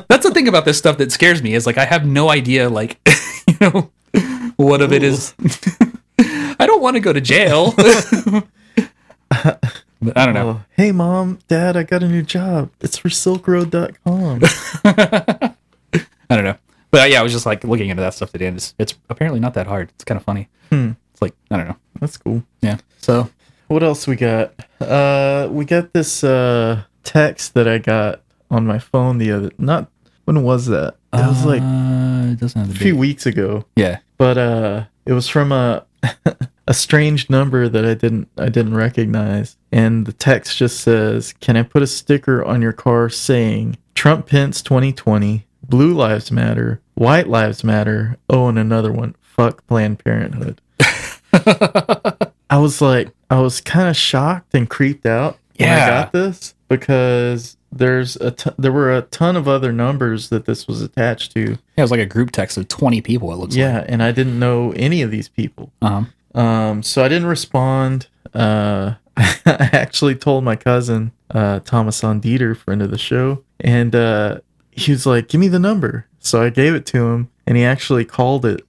That's 0.09 0.25
the 0.25 0.31
thing 0.33 0.47
about 0.47 0.65
this 0.65 0.77
stuff 0.77 0.97
that 0.97 1.11
scares 1.11 1.41
me 1.41 1.53
is 1.55 1.65
like 1.65 1.77
I 1.77 1.85
have 1.85 2.05
no 2.05 2.29
idea 2.29 2.69
like 2.69 2.99
you 3.47 3.55
know 3.61 3.89
what 4.57 4.81
of 4.81 4.91
it 4.93 5.01
is. 5.01 5.33
I 6.19 6.65
don't 6.67 6.81
want 6.81 6.95
to 6.97 6.99
go 6.99 7.13
to 7.13 7.21
jail. 7.21 7.73
But 10.01 10.17
I 10.17 10.25
don't 10.25 10.33
know. 10.33 10.49
Oh, 10.49 10.61
hey 10.75 10.91
mom, 10.91 11.39
dad, 11.47 11.75
I 11.77 11.83
got 11.83 12.03
a 12.03 12.07
new 12.07 12.21
job. 12.21 12.69
It's 12.81 12.97
for 12.97 13.09
silkroad.com. 13.09 14.41
I 14.85 16.35
don't 16.35 16.43
know. 16.43 16.55
But 16.91 17.01
uh, 17.01 17.05
yeah, 17.05 17.19
I 17.19 17.23
was 17.23 17.31
just 17.31 17.45
like 17.45 17.63
looking 17.63 17.89
into 17.89 18.01
that 18.01 18.13
stuff 18.13 18.31
today, 18.31 18.47
and 18.47 18.57
it's, 18.57 18.73
it's 18.79 18.95
apparently 19.09 19.39
not 19.39 19.53
that 19.53 19.67
hard. 19.67 19.89
It's 19.95 20.03
kind 20.03 20.17
of 20.17 20.23
funny. 20.25 20.49
Hmm. 20.69 20.91
It's 21.13 21.21
like 21.21 21.33
I 21.51 21.57
don't 21.57 21.67
know. 21.67 21.77
That's 21.99 22.17
cool. 22.17 22.43
Yeah. 22.61 22.77
So 22.99 23.29
What 23.67 23.83
else 23.83 24.07
we 24.07 24.15
got? 24.15 24.53
Uh 24.81 25.47
we 25.51 25.65
got 25.65 25.93
this 25.93 26.23
uh 26.23 26.83
text 27.03 27.53
that 27.53 27.67
I 27.67 27.77
got 27.77 28.21
on 28.51 28.65
my 28.65 28.79
phone 28.79 29.17
the 29.19 29.31
other 29.31 29.51
not 29.57 29.89
when 30.25 30.43
was 30.43 30.67
that? 30.67 30.95
It 31.13 31.27
was 31.27 31.45
like 31.45 31.61
uh, 31.61 32.31
it 32.33 32.39
doesn't 32.39 32.59
have 32.61 32.69
a 32.69 32.77
few 32.77 32.93
date. 32.93 32.99
weeks 32.99 33.25
ago. 33.25 33.65
Yeah. 33.75 33.99
But 34.17 34.37
uh 34.37 34.85
it 35.05 35.13
was 35.13 35.27
from 35.27 35.51
a 35.51 35.85
a 36.67 36.73
strange 36.73 37.29
number 37.29 37.67
that 37.67 37.85
I 37.85 37.93
didn't 37.95 38.29
I 38.37 38.49
didn't 38.49 38.75
recognize. 38.75 39.57
And 39.71 40.05
the 40.05 40.13
text 40.13 40.57
just 40.57 40.79
says, 40.81 41.33
"Can 41.41 41.57
I 41.57 41.63
put 41.63 41.81
a 41.83 41.87
sticker 41.87 42.43
on 42.43 42.61
your 42.61 42.73
car 42.73 43.09
saying 43.09 43.77
Trump 43.95 44.27
Pence 44.27 44.61
2020, 44.61 45.45
Blue 45.69 45.93
Lives 45.93 46.31
Matter, 46.31 46.81
White 46.95 47.27
Lives 47.27 47.63
Matter, 47.63 48.17
oh 48.29 48.47
and 48.47 48.59
another 48.59 48.91
one, 48.91 49.15
fuck 49.21 49.65
Planned 49.67 50.03
Parenthood." 50.03 50.61
I 52.49 52.57
was 52.57 52.81
like 52.81 53.09
I 53.29 53.39
was 53.39 53.61
kind 53.61 53.89
of 53.89 53.95
shocked 53.95 54.55
and 54.55 54.69
creeped 54.69 55.05
out 55.05 55.37
when 55.57 55.69
I 55.69 55.87
got 55.87 56.11
this 56.11 56.55
because 56.67 57.57
there's 57.71 58.15
a 58.17 58.31
t- 58.31 58.51
there 58.57 58.71
were 58.71 58.95
a 58.95 59.03
ton 59.03 59.35
of 59.35 59.47
other 59.47 59.71
numbers 59.71 60.29
that 60.29 60.45
this 60.45 60.67
was 60.67 60.81
attached 60.81 61.31
to. 61.33 61.41
Yeah, 61.41 61.57
it 61.77 61.81
was 61.81 61.91
like 61.91 61.99
a 61.99 62.05
group 62.05 62.31
text 62.31 62.57
of 62.57 62.67
twenty 62.67 63.01
people. 63.01 63.31
It 63.31 63.37
looks 63.37 63.55
like. 63.55 63.59
Yeah, 63.59 63.85
and 63.87 64.01
I 64.01 64.11
didn't 64.11 64.39
know 64.39 64.71
any 64.71 65.01
of 65.01 65.11
these 65.11 65.29
people. 65.29 65.71
Uh-huh. 65.81 66.39
Um, 66.39 66.83
so 66.83 67.03
I 67.03 67.07
didn't 67.07 67.27
respond. 67.27 68.07
Uh, 68.33 68.95
I 69.17 69.69
actually 69.73 70.15
told 70.15 70.43
my 70.43 70.55
cousin, 70.55 71.11
uh, 71.31 71.59
Thomas 71.59 72.03
on 72.03 72.21
Dieter, 72.21 72.55
friend 72.55 72.81
of 72.81 72.91
the 72.91 72.97
show, 72.97 73.43
and 73.59 73.93
uh, 73.95 74.39
he 74.85 74.91
was 74.91 75.05
like, 75.05 75.27
"Give 75.27 75.41
me 75.41 75.47
the 75.47 75.59
number." 75.59 76.05
So 76.19 76.41
I 76.41 76.49
gave 76.49 76.75
it 76.75 76.85
to 76.87 77.07
him, 77.07 77.29
and 77.47 77.57
he 77.57 77.63
actually 77.63 78.05
called 78.05 78.45
it, 78.45 78.61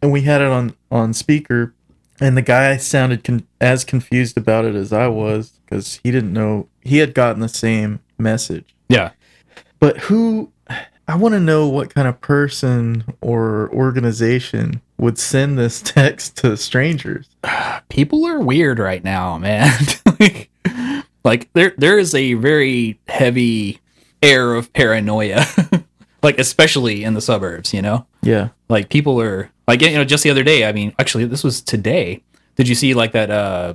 and 0.00 0.12
we 0.12 0.22
had 0.22 0.40
it 0.40 0.48
on 0.48 0.74
on 0.90 1.12
speaker. 1.12 1.74
And 2.18 2.34
the 2.34 2.42
guy 2.42 2.78
sounded 2.78 3.24
con- 3.24 3.46
as 3.60 3.84
confused 3.84 4.38
about 4.38 4.64
it 4.64 4.74
as 4.74 4.90
I 4.90 5.06
was 5.08 5.60
because 5.64 6.00
he 6.02 6.10
didn't 6.10 6.32
know 6.32 6.68
he 6.80 6.98
had 6.98 7.12
gotten 7.12 7.40
the 7.40 7.48
same 7.48 8.00
message. 8.16 8.74
Yeah. 8.88 9.10
But 9.78 9.98
who 9.98 10.50
I 11.08 11.16
want 11.16 11.34
to 11.34 11.40
know 11.40 11.68
what 11.68 11.94
kind 11.94 12.08
of 12.08 12.20
person 12.20 13.04
or 13.20 13.70
organization 13.72 14.80
would 14.98 15.18
send 15.18 15.58
this 15.58 15.80
text 15.84 16.36
to 16.38 16.56
strangers. 16.56 17.28
people 17.88 18.26
are 18.26 18.40
weird 18.40 18.78
right 18.78 19.04
now, 19.04 19.38
man. 19.38 19.72
like, 20.20 20.50
like 21.24 21.52
there 21.52 21.74
there 21.76 21.98
is 21.98 22.14
a 22.14 22.34
very 22.34 22.98
heavy 23.08 23.80
air 24.26 24.54
of 24.54 24.72
paranoia. 24.72 25.44
like 26.22 26.38
especially 26.38 27.04
in 27.04 27.14
the 27.14 27.20
suburbs, 27.20 27.72
you 27.72 27.80
know? 27.80 28.06
Yeah. 28.22 28.48
Like 28.68 28.88
people 28.88 29.20
are 29.20 29.50
like 29.68 29.80
you 29.80 29.92
know 29.92 30.04
just 30.04 30.24
the 30.24 30.30
other 30.30 30.42
day, 30.42 30.66
I 30.66 30.72
mean, 30.72 30.92
actually 30.98 31.24
this 31.24 31.44
was 31.44 31.60
today. 31.60 32.22
Did 32.56 32.68
you 32.68 32.74
see 32.74 32.94
like 32.94 33.12
that 33.12 33.30
uh 33.30 33.74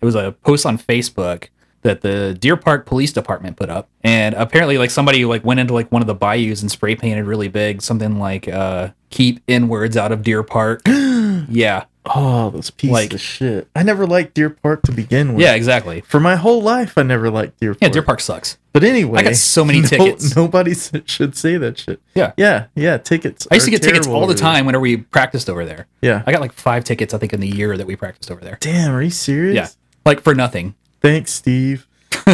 it 0.00 0.04
was 0.04 0.14
a 0.14 0.32
post 0.32 0.66
on 0.66 0.78
Facebook 0.78 1.48
that 1.82 2.00
the 2.00 2.36
Deer 2.38 2.56
Park 2.56 2.86
Police 2.86 3.12
Department 3.12 3.56
put 3.56 3.68
up 3.68 3.88
and 4.02 4.34
apparently 4.36 4.78
like 4.78 4.90
somebody 4.90 5.24
like 5.24 5.44
went 5.44 5.60
into 5.60 5.74
like 5.74 5.90
one 5.90 6.00
of 6.00 6.06
the 6.06 6.14
bayous 6.14 6.62
and 6.62 6.70
spray 6.70 6.94
painted 6.94 7.24
really 7.24 7.48
big 7.48 7.82
something 7.82 8.18
like 8.18 8.48
uh 8.48 8.88
keep 9.10 9.40
inwards 9.46 9.96
out 9.96 10.12
of 10.12 10.22
Deer 10.22 10.42
Park. 10.42 10.82
yeah. 10.86 11.84
Oh, 12.04 12.50
those 12.50 12.70
pieces 12.70 12.92
Like- 12.92 13.12
of 13.14 13.20
shit. 13.20 13.68
I 13.76 13.84
never 13.84 14.06
liked 14.08 14.34
Deer 14.34 14.50
Park 14.50 14.82
to 14.82 14.92
begin 14.92 15.34
with. 15.34 15.42
Yeah, 15.42 15.54
exactly. 15.54 16.00
For 16.00 16.18
my 16.18 16.34
whole 16.34 16.60
life, 16.60 16.98
I 16.98 17.02
never 17.04 17.30
liked 17.30 17.60
Deer 17.60 17.74
Park. 17.74 17.82
Yeah, 17.82 17.88
Deer 17.90 18.02
Park 18.02 18.20
sucks. 18.20 18.58
But 18.72 18.82
anyway, 18.82 19.20
I 19.20 19.22
got 19.22 19.36
so 19.36 19.64
many 19.64 19.80
no- 19.82 19.86
tickets. 19.88 20.34
Nobody 20.34 20.74
should 20.74 21.36
say 21.36 21.58
that 21.58 21.78
shit. 21.78 22.00
Yeah. 22.14 22.32
Yeah. 22.36 22.66
Yeah. 22.74 22.98
Tickets. 22.98 23.46
I 23.52 23.54
used 23.54 23.66
to 23.66 23.70
get 23.70 23.82
tickets 23.82 24.08
all 24.08 24.26
the 24.26 24.34
time 24.34 24.66
whenever 24.66 24.82
we 24.82 24.96
practiced 24.96 25.48
over 25.48 25.64
there. 25.64 25.86
Yeah. 26.00 26.24
I 26.26 26.32
got 26.32 26.40
like 26.40 26.52
five 26.52 26.82
tickets, 26.82 27.14
I 27.14 27.18
think, 27.18 27.32
in 27.34 27.40
the 27.40 27.48
year 27.48 27.76
that 27.76 27.86
we 27.86 27.94
practiced 27.94 28.30
over 28.32 28.40
there. 28.40 28.58
Damn. 28.60 28.92
Are 28.94 29.02
you 29.02 29.10
serious? 29.10 29.54
Yeah. 29.54 29.68
Like 30.04 30.22
for 30.22 30.34
nothing. 30.34 30.74
Thanks, 31.00 31.32
Steve. 31.32 31.86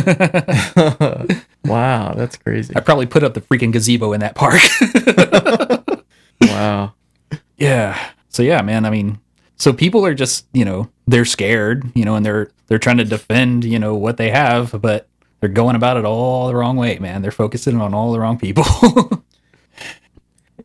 wow. 1.65 2.15
That's 2.15 2.37
crazy. 2.37 2.75
I 2.77 2.81
probably 2.81 3.07
put 3.07 3.23
up 3.23 3.35
the 3.35 3.41
freaking 3.43 3.73
gazebo 3.73 4.13
in 4.15 4.21
that 4.21 4.35
park. 4.35 4.61
Wow. 6.41 6.95
yeah. 7.57 7.99
So 8.29 8.43
yeah, 8.43 8.63
man, 8.63 8.85
I 8.85 8.91
mean, 8.91 9.19
so 9.59 9.73
people 9.73 10.05
are 10.07 10.15
just, 10.15 10.47
you 10.53 10.65
know, 10.65 10.89
they're 11.07 11.25
scared, 11.25 11.85
you 11.95 12.05
know, 12.05 12.15
and 12.15 12.25
they're 12.25 12.51
they're 12.69 12.79
trying 12.79 12.99
to 12.99 13.05
defend, 13.05 13.65
you 13.65 13.79
know, 13.79 13.95
what 13.95 14.17
they 14.17 14.31
have, 14.31 14.81
but 14.81 15.09
they're 15.41 15.49
going 15.49 15.77
about 15.77 15.97
it 15.97 16.05
all 16.05 16.49
the 16.49 16.55
wrong 16.57 16.77
way, 16.77 16.99
man. 16.99 17.23
They're 17.23 17.31
focusing 17.31 17.81
on 17.81 17.95
all 17.95 18.13
the 18.13 18.21
wrong 18.21 18.39
people. 18.39 18.65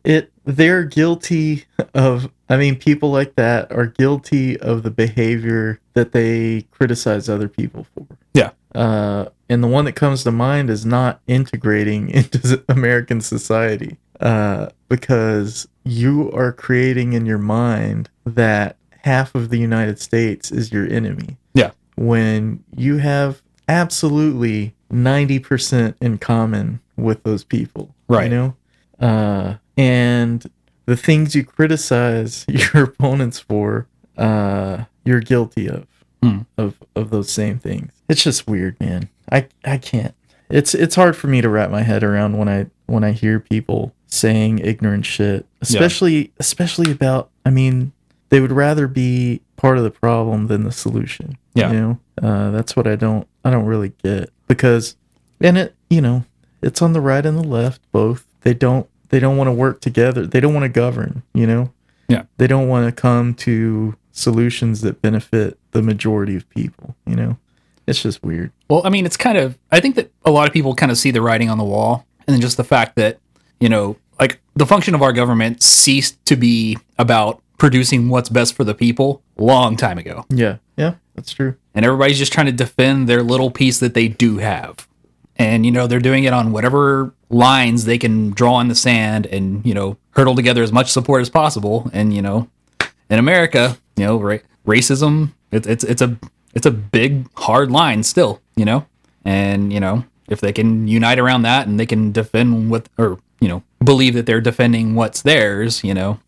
it 0.04 0.30
they're 0.44 0.84
guilty 0.84 1.64
of 1.94 2.28
i 2.50 2.56
mean 2.56 2.76
people 2.76 3.10
like 3.10 3.34
that 3.36 3.70
are 3.72 3.86
guilty 3.86 4.58
of 4.60 4.82
the 4.82 4.90
behavior 4.90 5.80
that 5.94 6.12
they 6.12 6.62
criticize 6.72 7.28
other 7.28 7.48
people 7.48 7.86
for 7.94 8.06
Yeah. 8.34 8.50
uh 8.74 9.26
and 9.48 9.62
the 9.62 9.68
one 9.68 9.84
that 9.86 9.92
comes 9.92 10.24
to 10.24 10.30
mind 10.32 10.68
is 10.68 10.84
not 10.84 11.20
integrating 11.26 12.10
into 12.10 12.62
american 12.68 13.20
society 13.22 13.96
uh 14.20 14.68
because 14.88 15.68
you 15.84 16.30
are 16.32 16.52
creating 16.52 17.12
in 17.14 17.24
your 17.24 17.38
mind 17.38 18.10
that 18.26 18.76
half 19.04 19.34
of 19.34 19.50
the 19.50 19.58
united 19.58 19.98
states 20.00 20.50
is 20.50 20.72
your 20.72 20.86
enemy 20.90 21.36
Yeah. 21.54 21.70
when 21.96 22.62
you 22.76 22.98
have 22.98 23.42
absolutely 23.68 24.74
90% 24.92 25.94
in 26.00 26.18
common 26.18 26.80
with 26.96 27.22
those 27.24 27.44
people. 27.44 27.94
Right. 28.08 28.30
You 28.30 28.36
know? 28.36 28.56
Uh, 29.00 29.54
and 29.76 30.48
the 30.86 30.96
things 30.96 31.34
you 31.34 31.44
criticize 31.44 32.44
your 32.48 32.84
opponents 32.84 33.38
for, 33.38 33.86
uh, 34.16 34.84
you're 35.04 35.20
guilty 35.20 35.68
of. 35.68 35.86
Hmm. 36.22 36.38
Of 36.56 36.78
of 36.96 37.10
those 37.10 37.30
same 37.30 37.58
things. 37.58 37.92
It's 38.08 38.22
just 38.24 38.46
weird, 38.46 38.80
man. 38.80 39.10
I 39.30 39.46
I 39.64 39.76
can't. 39.76 40.14
It's 40.48 40.74
it's 40.74 40.94
hard 40.94 41.16
for 41.18 41.26
me 41.26 41.42
to 41.42 41.50
wrap 41.50 41.70
my 41.70 41.82
head 41.82 42.02
around 42.02 42.38
when 42.38 42.48
I 42.48 42.66
when 42.86 43.04
I 43.04 43.12
hear 43.12 43.38
people 43.40 43.92
saying 44.06 44.60
ignorant 44.60 45.04
shit, 45.04 45.44
especially 45.60 46.32
especially 46.38 46.90
about. 46.90 47.28
I 47.44 47.50
mean, 47.50 47.92
they 48.28 48.40
would 48.40 48.52
rather 48.52 48.88
be 48.88 49.40
part 49.56 49.78
of 49.78 49.84
the 49.84 49.90
problem 49.90 50.46
than 50.48 50.64
the 50.64 50.72
solution. 50.72 51.38
Yeah. 51.54 51.72
You 51.72 51.80
know, 51.80 52.00
uh, 52.22 52.50
that's 52.50 52.76
what 52.76 52.86
I 52.86 52.96
don't 52.96 53.26
I 53.44 53.50
don't 53.50 53.66
really 53.66 53.92
get 54.02 54.30
because, 54.48 54.96
and 55.40 55.56
it 55.56 55.74
you 55.90 56.00
know, 56.00 56.24
it's 56.62 56.82
on 56.82 56.92
the 56.92 57.00
right 57.00 57.24
and 57.24 57.38
the 57.38 57.46
left 57.46 57.80
both. 57.92 58.26
They 58.42 58.54
don't 58.54 58.88
they 59.10 59.20
don't 59.20 59.36
want 59.36 59.48
to 59.48 59.52
work 59.52 59.80
together. 59.80 60.26
They 60.26 60.40
don't 60.40 60.54
want 60.54 60.64
to 60.64 60.68
govern. 60.68 61.22
You 61.32 61.46
know. 61.46 61.72
Yeah. 62.08 62.24
They 62.36 62.46
don't 62.46 62.68
want 62.68 62.86
to 62.86 62.92
come 62.92 63.34
to 63.34 63.96
solutions 64.12 64.80
that 64.82 65.02
benefit 65.02 65.58
the 65.72 65.82
majority 65.82 66.36
of 66.36 66.48
people. 66.50 66.96
You 67.06 67.16
know, 67.16 67.38
it's 67.86 68.02
just 68.02 68.22
weird. 68.22 68.52
Well, 68.68 68.82
I 68.84 68.90
mean, 68.90 69.06
it's 69.06 69.16
kind 69.16 69.38
of. 69.38 69.58
I 69.70 69.80
think 69.80 69.96
that 69.96 70.10
a 70.24 70.30
lot 70.30 70.46
of 70.46 70.52
people 70.52 70.74
kind 70.74 70.92
of 70.92 70.98
see 70.98 71.10
the 71.10 71.22
writing 71.22 71.50
on 71.50 71.58
the 71.58 71.64
wall, 71.64 72.06
and 72.26 72.34
then 72.34 72.40
just 72.40 72.56
the 72.56 72.64
fact 72.64 72.96
that 72.96 73.18
you 73.60 73.68
know, 73.68 73.96
like 74.18 74.40
the 74.54 74.66
function 74.66 74.94
of 74.94 75.02
our 75.02 75.12
government 75.12 75.62
ceased 75.62 76.24
to 76.26 76.36
be 76.36 76.78
about 76.98 77.42
producing 77.58 78.08
what's 78.08 78.28
best 78.28 78.54
for 78.54 78.64
the 78.64 78.74
people 78.74 79.22
long 79.36 79.76
time 79.76 79.98
ago, 79.98 80.24
Yeah. 80.28 80.56
Yeah. 80.76 80.94
That's 81.14 81.32
true. 81.32 81.54
and 81.74 81.84
everybody's 81.84 82.18
just 82.18 82.32
trying 82.32 82.46
to 82.46 82.52
defend 82.52 83.08
their 83.08 83.22
little 83.22 83.50
piece 83.50 83.78
that 83.80 83.94
they 83.94 84.08
do 84.08 84.38
have, 84.38 84.88
and 85.36 85.64
you 85.64 85.70
know, 85.72 85.86
they're 85.86 86.00
doing 86.00 86.24
it 86.24 86.32
on 86.32 86.50
whatever 86.52 87.14
lines 87.30 87.84
they 87.84 87.98
can 87.98 88.30
draw 88.30 88.58
in 88.60 88.66
the 88.68 88.74
sand, 88.74 89.26
and 89.26 89.64
you 89.64 89.74
know, 89.74 89.96
hurdle 90.10 90.34
together 90.34 90.62
as 90.62 90.72
much 90.72 90.90
support 90.90 91.20
as 91.22 91.30
possible, 91.30 91.88
and 91.92 92.12
you 92.12 92.20
know, 92.22 92.48
in 93.10 93.18
America, 93.20 93.78
you 93.96 94.04
know, 94.04 94.16
ra- 94.18 94.38
racism 94.66 95.32
it's 95.52 95.66
it's 95.68 95.84
it's 95.84 96.02
a 96.02 96.18
it's 96.54 96.66
a 96.66 96.70
big 96.72 97.28
hard 97.36 97.70
line 97.70 98.02
still, 98.02 98.40
you 98.56 98.64
know, 98.64 98.84
and 99.24 99.72
you 99.72 99.78
know 99.78 100.04
if 100.28 100.40
they 100.40 100.52
can 100.52 100.88
unite 100.88 101.18
around 101.20 101.42
that 101.42 101.66
and 101.68 101.78
they 101.78 101.86
can 101.86 102.10
defend 102.10 102.70
what 102.70 102.88
or 102.98 103.18
you 103.40 103.46
know 103.48 103.62
believe 103.84 104.14
that 104.14 104.26
they're 104.26 104.40
defending 104.40 104.94
what's 104.96 105.22
theirs, 105.22 105.84
you 105.84 105.94
know, 105.94 106.18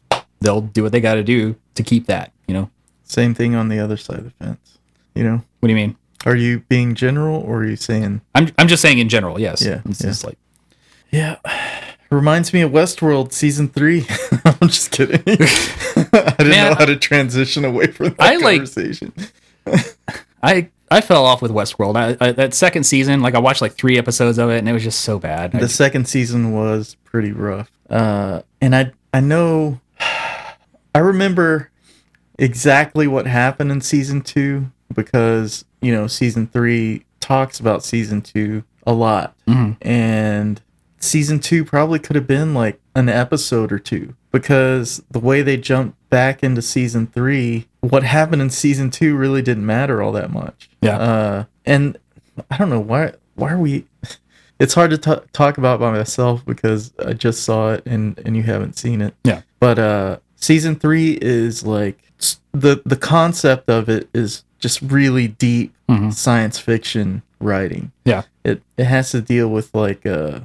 they'll 0.46 0.60
do 0.62 0.82
what 0.82 0.92
they 0.92 1.00
got 1.00 1.14
to 1.14 1.22
do 1.24 1.56
to 1.74 1.82
keep 1.82 2.06
that, 2.06 2.32
you 2.48 2.54
know. 2.54 2.70
Same 3.04 3.34
thing 3.34 3.54
on 3.54 3.68
the 3.68 3.78
other 3.78 3.96
side 3.96 4.18
of 4.18 4.24
the 4.24 4.30
fence. 4.30 4.78
You 5.14 5.24
know, 5.24 5.42
What 5.60 5.66
do 5.68 5.70
you 5.70 5.76
mean? 5.76 5.96
are 6.24 6.34
you 6.36 6.60
being 6.68 6.94
general 6.94 7.40
or 7.42 7.58
are 7.58 7.66
you 7.66 7.76
saying? 7.76 8.20
I'm 8.34 8.48
I'm 8.58 8.66
just 8.68 8.82
saying 8.82 8.98
in 8.98 9.08
general, 9.08 9.38
yes. 9.40 9.62
Yeah, 9.62 9.80
it's 9.84 10.00
yeah. 10.02 10.06
just 10.10 10.24
like 10.24 10.38
Yeah. 11.10 11.36
Reminds 12.10 12.52
me 12.52 12.60
of 12.62 12.70
Westworld 12.70 13.32
season 13.32 13.68
three. 13.68 14.06
I'm 14.44 14.68
just 14.68 14.92
kidding. 14.92 15.20
I 15.26 16.34
didn't 16.38 16.48
Man, 16.50 16.70
know 16.70 16.76
how 16.78 16.84
to 16.84 16.94
transition 16.96 17.64
away 17.64 17.88
from 17.88 18.10
that 18.10 18.20
I 18.20 18.36
like- 18.36 18.58
conversation. 18.58 19.12
I 20.42 20.68
I 20.90 21.00
fell 21.00 21.24
off 21.26 21.42
with 21.42 21.50
Westworld. 21.50 21.96
I, 21.96 22.16
I, 22.24 22.32
that 22.32 22.54
second 22.54 22.84
season, 22.84 23.20
like 23.20 23.34
I 23.34 23.40
watched 23.40 23.60
like 23.60 23.72
three 23.74 23.98
episodes 23.98 24.38
of 24.38 24.50
it, 24.50 24.58
and 24.58 24.68
it 24.68 24.72
was 24.72 24.84
just 24.84 25.00
so 25.00 25.18
bad. 25.18 25.54
I- 25.54 25.58
the 25.60 25.68
second 25.68 26.06
season 26.06 26.52
was 26.52 26.96
pretty 27.04 27.32
rough. 27.32 27.70
Uh, 27.90 28.42
and 28.60 28.74
I 28.76 28.92
I 29.12 29.20
know 29.20 29.80
I 30.96 31.00
remember 31.00 31.70
exactly 32.38 33.06
what 33.06 33.26
happened 33.26 33.70
in 33.70 33.82
season 33.82 34.22
two 34.22 34.70
because 34.94 35.66
you 35.82 35.92
know 35.92 36.06
season 36.06 36.46
three 36.46 37.04
talks 37.20 37.60
about 37.60 37.84
season 37.84 38.22
two 38.22 38.64
a 38.86 38.94
lot, 38.94 39.36
Mhm. 39.46 39.76
and 39.82 40.62
season 40.98 41.38
two 41.38 41.66
probably 41.66 41.98
could 41.98 42.16
have 42.16 42.26
been 42.26 42.54
like 42.54 42.80
an 42.94 43.10
episode 43.10 43.72
or 43.72 43.78
two 43.78 44.14
because 44.32 45.02
the 45.10 45.18
way 45.18 45.42
they 45.42 45.58
jumped 45.58 45.98
back 46.08 46.42
into 46.42 46.62
season 46.62 47.06
three, 47.08 47.66
what 47.80 48.02
happened 48.02 48.40
in 48.40 48.48
season 48.48 48.90
two 48.90 49.16
really 49.16 49.42
didn't 49.42 49.66
matter 49.66 50.00
all 50.00 50.12
that 50.12 50.32
much. 50.32 50.70
Yeah. 50.80 50.96
Uh, 50.96 51.44
and 51.66 51.98
I 52.50 52.56
don't 52.56 52.70
know 52.70 52.80
why. 52.80 53.12
Why 53.34 53.52
are 53.52 53.58
we? 53.58 53.84
It's 54.58 54.72
hard 54.72 54.90
to 54.92 54.96
t- 54.96 55.26
talk 55.34 55.58
about 55.58 55.80
by 55.80 55.90
myself 55.90 56.42
because 56.46 56.90
I 57.04 57.12
just 57.12 57.42
saw 57.42 57.74
it 57.74 57.82
and 57.84 58.18
and 58.24 58.34
you 58.34 58.42
haven't 58.42 58.78
seen 58.78 59.02
it. 59.02 59.14
Yeah. 59.22 59.42
But 59.60 59.78
uh, 59.78 60.16
season 60.46 60.76
three 60.76 61.18
is 61.20 61.64
like 61.66 61.98
the 62.52 62.80
the 62.86 62.96
concept 62.96 63.68
of 63.68 63.88
it 63.88 64.08
is 64.14 64.44
just 64.60 64.80
really 64.80 65.26
deep 65.28 65.72
Mhm. 65.88 66.12
science 66.14 66.58
fiction 66.58 67.22
writing. 67.40 67.90
Yeah. 68.04 68.22
It 68.44 68.62
it 68.76 68.84
has 68.84 69.10
to 69.10 69.20
deal 69.20 69.48
with 69.48 69.74
like 69.74 70.06
uh 70.06 70.40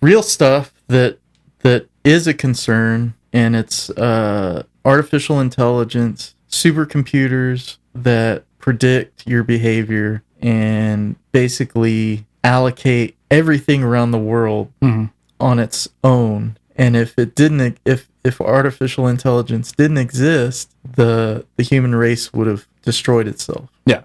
real 0.00 0.22
stuff 0.22 0.72
that 0.88 1.18
that 1.60 1.86
is 2.04 2.26
a 2.26 2.34
concern 2.34 3.14
and 3.32 3.54
it's 3.54 3.90
uh 3.90 4.62
artificial 4.84 5.38
intelligence, 5.40 6.34
supercomputers 6.50 7.76
that 7.94 8.44
predict 8.58 9.26
your 9.26 9.42
behavior 9.44 10.22
and 10.40 11.16
basically 11.32 12.24
allocate 12.42 13.16
everything 13.30 13.82
around 13.82 14.10
the 14.12 14.18
world 14.18 14.70
Mhm. 14.82 15.10
on 15.40 15.58
its 15.58 15.88
own. 16.02 16.56
And 16.76 16.96
if 16.96 17.18
it 17.18 17.34
didn't 17.34 17.78
if 17.84 18.08
if 18.28 18.40
artificial 18.40 19.08
intelligence 19.08 19.72
didn't 19.72 19.98
exist, 19.98 20.70
the 20.96 21.44
the 21.56 21.64
human 21.64 21.94
race 21.94 22.32
would 22.32 22.46
have 22.46 22.66
destroyed 22.82 23.26
itself. 23.26 23.68
Yeah. 23.86 24.02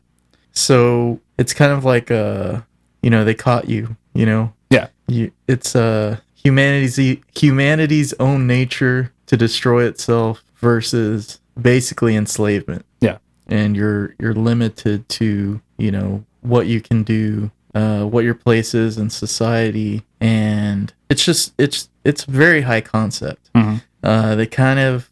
So 0.54 1.20
it's 1.38 1.54
kind 1.54 1.72
of 1.72 1.84
like 1.86 2.10
uh 2.12 2.62
you 3.02 3.10
know, 3.10 3.24
they 3.26 3.34
caught 3.36 3.70
you, 3.70 3.96
you 4.14 4.26
know. 4.26 4.54
Yeah. 4.70 4.88
You 5.08 5.32
it's 5.48 5.76
uh 5.76 6.18
humanity's 6.36 6.98
humanity's 7.36 8.14
own 8.20 8.48
nature 8.48 9.12
to 9.28 9.38
destroy 9.38 9.84
itself 9.86 10.44
versus 10.56 11.40
basically 11.62 12.16
enslavement. 12.16 12.86
Yeah. 13.02 13.18
And 13.48 13.76
you're 13.76 14.16
you're 14.20 14.34
limited 14.34 15.08
to, 15.20 15.62
you 15.78 15.92
know, 15.92 16.24
what 16.42 16.68
you 16.68 16.80
can 16.82 17.04
do, 17.04 17.52
uh 17.76 18.04
what 18.06 18.24
your 18.24 18.36
place 18.36 18.74
is 18.74 18.98
in 18.98 19.10
society 19.10 20.04
and 20.22 20.94
it's 21.10 21.26
just 21.26 21.54
it's 21.58 21.90
it's 22.06 22.24
very 22.26 22.62
high 22.62 22.82
concept. 22.82 23.50
Mhm. 23.56 23.82
Uh 24.04 24.36
they 24.36 24.46
kind 24.46 24.80
of 24.80 25.10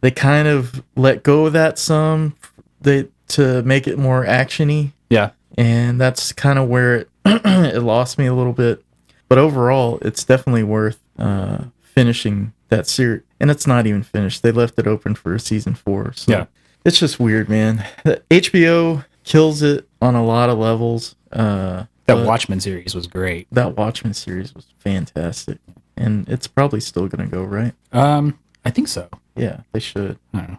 they 0.00 0.10
kind 0.10 0.48
of 0.48 0.82
let 0.96 1.22
go 1.22 1.46
of 1.46 1.52
that 1.54 1.78
some 1.78 2.34
they 2.80 3.08
to 3.28 3.62
make 3.62 3.86
it 3.88 3.98
more 3.98 4.24
actiony 4.24 4.92
yeah, 5.08 5.30
and 5.56 6.00
that's 6.00 6.32
kind 6.32 6.58
of 6.58 6.68
where 6.68 6.96
it 6.96 7.10
it 7.24 7.82
lost 7.82 8.18
me 8.18 8.26
a 8.26 8.34
little 8.34 8.52
bit. 8.52 8.82
But 9.28 9.38
overall, 9.38 9.98
it's 10.02 10.24
definitely 10.24 10.64
worth 10.64 10.98
uh, 11.18 11.64
finishing 11.80 12.52
that 12.68 12.86
series. 12.88 13.22
And 13.40 13.50
it's 13.50 13.66
not 13.68 13.86
even 13.86 14.02
finished; 14.02 14.42
they 14.42 14.50
left 14.52 14.78
it 14.78 14.86
open 14.88 15.14
for 15.14 15.38
season 15.38 15.74
four. 15.74 16.12
So 16.14 16.32
Yeah. 16.32 16.46
it's 16.84 16.98
just 16.98 17.20
weird, 17.20 17.48
man. 17.48 17.84
The 18.04 18.20
HBO 18.30 19.04
kills 19.24 19.62
it 19.62 19.88
on 20.02 20.14
a 20.16 20.24
lot 20.24 20.50
of 20.50 20.58
levels. 20.58 21.14
Uh, 21.32 21.84
that 22.06 22.24
Watchmen 22.26 22.58
series 22.60 22.94
was 22.94 23.06
great. 23.06 23.46
that 23.52 23.76
Watchmen 23.76 24.14
series 24.14 24.54
was 24.54 24.66
fantastic, 24.78 25.58
and 25.96 26.28
it's 26.28 26.46
probably 26.46 26.80
still 26.80 27.08
gonna 27.08 27.26
go 27.26 27.42
right. 27.42 27.72
Um, 27.92 28.38
I 28.64 28.70
think 28.70 28.88
so. 28.88 29.08
Yeah, 29.34 29.60
they 29.72 29.80
should. 29.80 30.18
I 30.34 30.38
don't 30.38 30.50
know. 30.52 30.58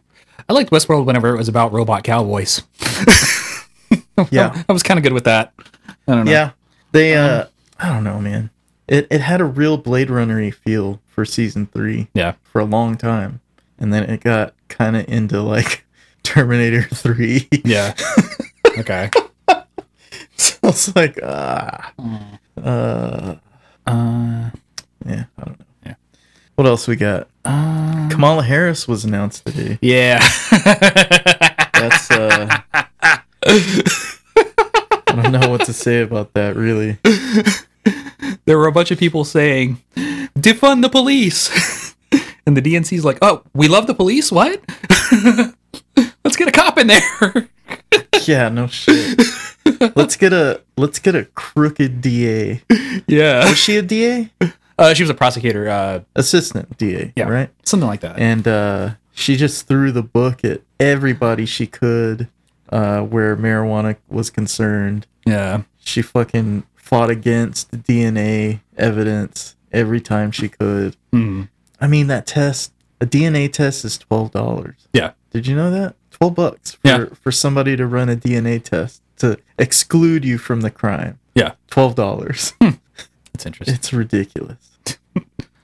I 0.49 0.53
liked 0.53 0.71
Westworld 0.71 1.05
whenever 1.05 1.33
it 1.33 1.37
was 1.37 1.47
about 1.49 1.73
robot 1.73 2.03
cowboys. 2.03 2.63
Yeah. 4.31 4.63
I 4.67 4.73
was 4.73 4.83
kind 4.83 4.97
of 4.97 5.03
good 5.03 5.13
with 5.13 5.25
that. 5.25 5.53
I 6.07 6.15
don't 6.15 6.25
know. 6.25 6.31
Yeah, 6.31 6.51
they. 6.91 7.15
uh 7.15 7.45
I 7.79 7.89
don't 7.93 8.03
know, 8.03 8.19
man. 8.19 8.49
It 8.87 9.07
it 9.11 9.21
had 9.21 9.41
a 9.41 9.45
real 9.45 9.77
Blade 9.77 10.09
Runner 10.09 10.49
feel 10.51 10.99
for 11.07 11.23
season 11.25 11.67
three. 11.67 12.07
Yeah. 12.13 12.33
for 12.43 12.59
a 12.59 12.65
long 12.65 12.97
time, 12.97 13.41
and 13.77 13.93
then 13.93 14.03
it 14.09 14.21
got 14.21 14.55
kind 14.69 14.95
of 14.95 15.07
into 15.07 15.41
like 15.41 15.85
Terminator 16.23 16.81
Three. 16.83 17.47
Yeah. 17.63 17.93
okay. 18.79 19.11
so 20.35 20.57
it's 20.63 20.95
like 20.95 21.19
ah, 21.23 21.93
uh, 22.63 23.35
Uh, 23.85 24.49
yeah, 25.07 25.25
I 25.37 25.43
don't 25.43 25.59
know. 25.59 25.65
Yeah. 25.85 25.95
What 26.55 26.67
else 26.67 26.87
we 26.87 26.95
got? 26.95 27.27
uh, 27.45 28.09
Kamala 28.09 28.43
Harris 28.43 28.87
was 28.87 29.05
announced 29.05 29.45
today. 29.45 29.77
yeah. 29.81 30.19
That's 31.73 32.09
uh, 32.11 32.47
I 33.43 35.21
don't 35.21 35.31
know 35.31 35.49
what 35.49 35.65
to 35.65 35.73
say 35.73 36.01
about 36.01 36.33
that. 36.33 36.55
Really, 36.55 36.97
there 38.45 38.57
were 38.57 38.67
a 38.67 38.71
bunch 38.71 38.91
of 38.91 38.97
people 38.97 39.23
saying, 39.23 39.81
defund 39.95 40.81
the 40.81 40.89
police. 40.89 41.95
and 42.45 42.57
the 42.57 42.61
DNC's 42.61 43.05
like, 43.05 43.19
oh, 43.21 43.43
we 43.53 43.67
love 43.67 43.87
the 43.87 43.93
police? 43.93 44.31
What? 44.31 44.61
Let's 46.23 46.35
get 46.35 46.47
a 46.47 46.51
cop 46.51 46.77
in 46.77 46.87
there. 46.87 47.49
yeah, 48.25 48.49
no 48.49 48.67
shit. 48.67 49.19
Let's 49.95 50.15
get 50.15 50.33
a 50.33 50.61
let's 50.77 50.97
get 50.99 51.13
a 51.15 51.25
crooked 51.25 52.01
DA. 52.01 52.61
yeah. 53.07 53.47
Was 53.49 53.57
she 53.57 53.77
a 53.77 53.81
DA? 53.81 54.31
Uh, 54.77 54.93
she 54.93 55.03
was 55.03 55.09
a 55.09 55.15
prosecutor. 55.15 55.69
Uh, 55.69 56.01
Assistant 56.15 56.77
DA, 56.77 57.13
yeah, 57.15 57.27
right? 57.27 57.49
Something 57.63 57.87
like 57.87 58.01
that. 58.01 58.19
And 58.19 58.47
uh, 58.47 58.91
she 59.11 59.35
just 59.35 59.67
threw 59.67 59.91
the 59.91 60.03
book 60.03 60.43
at 60.45 60.61
everybody 60.79 61.45
she 61.45 61.65
could 61.67 62.27
uh, 62.69 63.01
where 63.01 63.35
marijuana 63.35 63.97
was 64.07 64.29
concerned. 64.29 65.07
Yeah. 65.25 65.63
She 65.79 66.01
fucking 66.01 66.63
fought 66.75 67.09
against 67.09 67.71
DNA 67.71 68.61
evidence 68.77 69.55
every 69.71 70.01
time 70.01 70.31
she 70.31 70.49
could. 70.49 70.95
Mm. 71.11 71.49
I 71.79 71.87
mean, 71.87 72.07
that 72.07 72.27
test, 72.27 72.73
a 73.01 73.05
DNA 73.05 73.51
test 73.51 73.85
is 73.85 73.97
$12. 73.97 74.73
Yeah. 74.93 75.11
Did 75.31 75.47
you 75.47 75.55
know 75.55 75.71
that? 75.71 75.95
12 76.11 76.35
bucks 76.35 76.71
for, 76.73 76.87
yeah. 76.87 77.05
for 77.13 77.31
somebody 77.31 77.75
to 77.75 77.85
run 77.85 78.09
a 78.09 78.15
DNA 78.15 78.63
test 78.63 79.01
to 79.17 79.37
exclude 79.59 80.25
you 80.25 80.37
from 80.37 80.61
the 80.61 80.71
crime. 80.71 81.19
Yeah. 81.35 81.53
$12. 81.71 82.53
Hmm. 82.61 82.77
It's 83.37 83.45
interesting. 83.45 83.75
It's 83.75 83.93
ridiculous. 83.93 84.79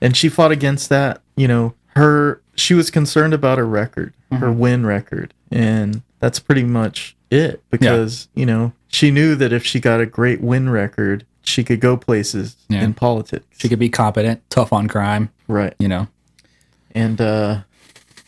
and 0.00 0.16
she 0.16 0.28
fought 0.28 0.52
against 0.52 0.90
that, 0.90 1.22
you 1.36 1.48
know, 1.48 1.74
her 1.96 2.40
she 2.54 2.72
was 2.72 2.88
concerned 2.88 3.34
about 3.34 3.58
her 3.58 3.66
record, 3.66 4.14
mm-hmm. 4.30 4.40
her 4.40 4.52
win 4.52 4.86
record, 4.86 5.34
and 5.50 6.02
that's 6.20 6.38
pretty 6.38 6.62
much 6.62 7.16
it 7.32 7.64
because, 7.68 8.28
yeah. 8.34 8.40
you 8.40 8.46
know, 8.46 8.72
she 8.86 9.10
knew 9.10 9.34
that 9.34 9.52
if 9.52 9.66
she 9.66 9.80
got 9.80 10.00
a 10.00 10.06
great 10.06 10.40
win 10.40 10.70
record, 10.70 11.26
she 11.42 11.64
could 11.64 11.80
go 11.80 11.96
places 11.96 12.54
yeah. 12.68 12.84
in 12.84 12.94
politics. 12.94 13.44
She 13.58 13.68
could 13.68 13.80
be 13.80 13.88
competent, 13.88 14.48
tough 14.50 14.72
on 14.72 14.86
crime. 14.86 15.30
Right. 15.48 15.74
You 15.80 15.88
know. 15.88 16.06
And 16.92 17.20
uh 17.20 17.62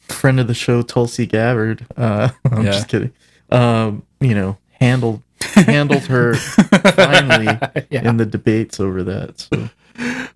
friend 0.08 0.40
of 0.40 0.48
the 0.48 0.54
show 0.54 0.82
Tulsi 0.82 1.24
Gabbard, 1.24 1.86
uh 1.96 2.30
I'm 2.50 2.64
yeah. 2.64 2.72
just 2.72 2.88
kidding. 2.88 3.12
Um, 3.50 4.02
you 4.18 4.34
know, 4.34 4.58
handled 4.80 5.22
handled 5.40 6.02
her 6.04 6.34
finally 6.94 7.46
Yeah. 7.90 8.08
in 8.08 8.16
the 8.16 8.26
debates 8.26 8.80
over 8.80 9.02
that 9.04 9.40
so 9.40 9.68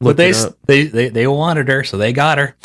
But 0.00 0.16
they, 0.16 0.28
it 0.30 0.36
s- 0.36 0.44
up. 0.46 0.56
they 0.66 0.84
they 0.84 1.08
they 1.10 1.26
wanted 1.26 1.68
her, 1.68 1.84
so 1.84 1.98
they 1.98 2.12
got 2.12 2.38
her. 2.38 2.56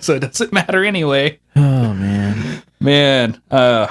so 0.00 0.14
it 0.14 0.20
doesn't 0.20 0.52
matter 0.52 0.84
anyway. 0.84 1.38
oh 1.56 1.92
man 1.94 2.62
Man, 2.82 3.40
uh, 3.50 3.86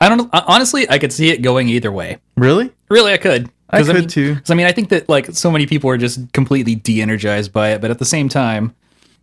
I 0.00 0.08
don't 0.08 0.18
know. 0.18 0.30
Honestly, 0.32 0.88
I 0.88 0.98
could 0.98 1.12
see 1.12 1.30
it 1.30 1.42
going 1.42 1.68
either 1.68 1.90
way. 1.90 2.18
really 2.36 2.70
Really, 2.88 3.12
I 3.12 3.16
could. 3.16 3.50
I 3.70 3.82
could 3.82 3.94
mean, 3.96 4.08
too 4.08 4.34
'cause 4.36 4.50
I 4.50 4.54
mean, 4.54 4.66
I 4.66 4.72
think 4.72 4.88
that 4.90 5.08
like 5.08 5.26
so 5.32 5.50
many 5.50 5.66
people 5.66 5.88
are 5.90 5.96
just 5.98 6.32
completely 6.32 6.74
de-energized 6.74 7.52
by 7.52 7.70
it, 7.70 7.80
but 7.80 7.90
at 7.90 7.98
the 7.98 8.04
same 8.04 8.28
time, 8.28 8.74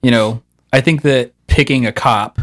you 0.01 0.09
know, 0.11 0.41
I 0.73 0.81
think 0.81 1.01
that 1.03 1.31
picking 1.47 1.85
a 1.85 1.91
cop, 1.91 2.39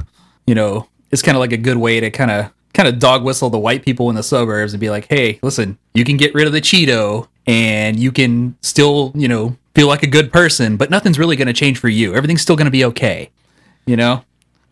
you 0.47 0.55
know, 0.55 0.87
is 1.11 1.23
kind 1.23 1.37
of 1.37 1.41
like 1.41 1.53
a 1.53 1.57
good 1.57 1.77
way 1.79 2.01
to 2.01 2.11
kind 2.11 2.31
of 2.31 2.51
kind 2.75 2.89
of 2.89 2.99
dog 2.99 3.25
whistle 3.25 3.51
the 3.51 3.59
white 3.59 3.85
people 3.85 4.11
in 4.11 4.17
the 4.17 4.23
suburbs 4.23 4.73
and 4.73 4.81
be 4.81 4.91
like, 4.91 5.07
hey, 5.09 5.39
listen, 5.43 5.79
you 5.95 6.05
can 6.05 6.17
get 6.17 6.35
rid 6.35 6.47
of 6.47 6.53
the 6.53 6.61
Cheeto 6.61 7.29
and 7.47 7.99
you 7.99 8.13
can 8.13 8.57
still, 8.61 9.13
you 9.15 9.29
know, 9.29 9.57
feel 9.75 9.89
like 9.89 10.03
a 10.03 10.09
good 10.09 10.33
person, 10.33 10.77
but 10.77 10.91
nothing's 10.91 11.19
really 11.19 11.37
going 11.37 11.47
to 11.47 11.55
change 11.55 11.79
for 11.79 11.89
you. 11.89 12.15
Everything's 12.15 12.43
still 12.43 12.57
going 12.57 12.67
to 12.67 12.71
be 12.71 12.85
okay. 12.85 13.31
You 13.87 13.97
know, 13.97 14.25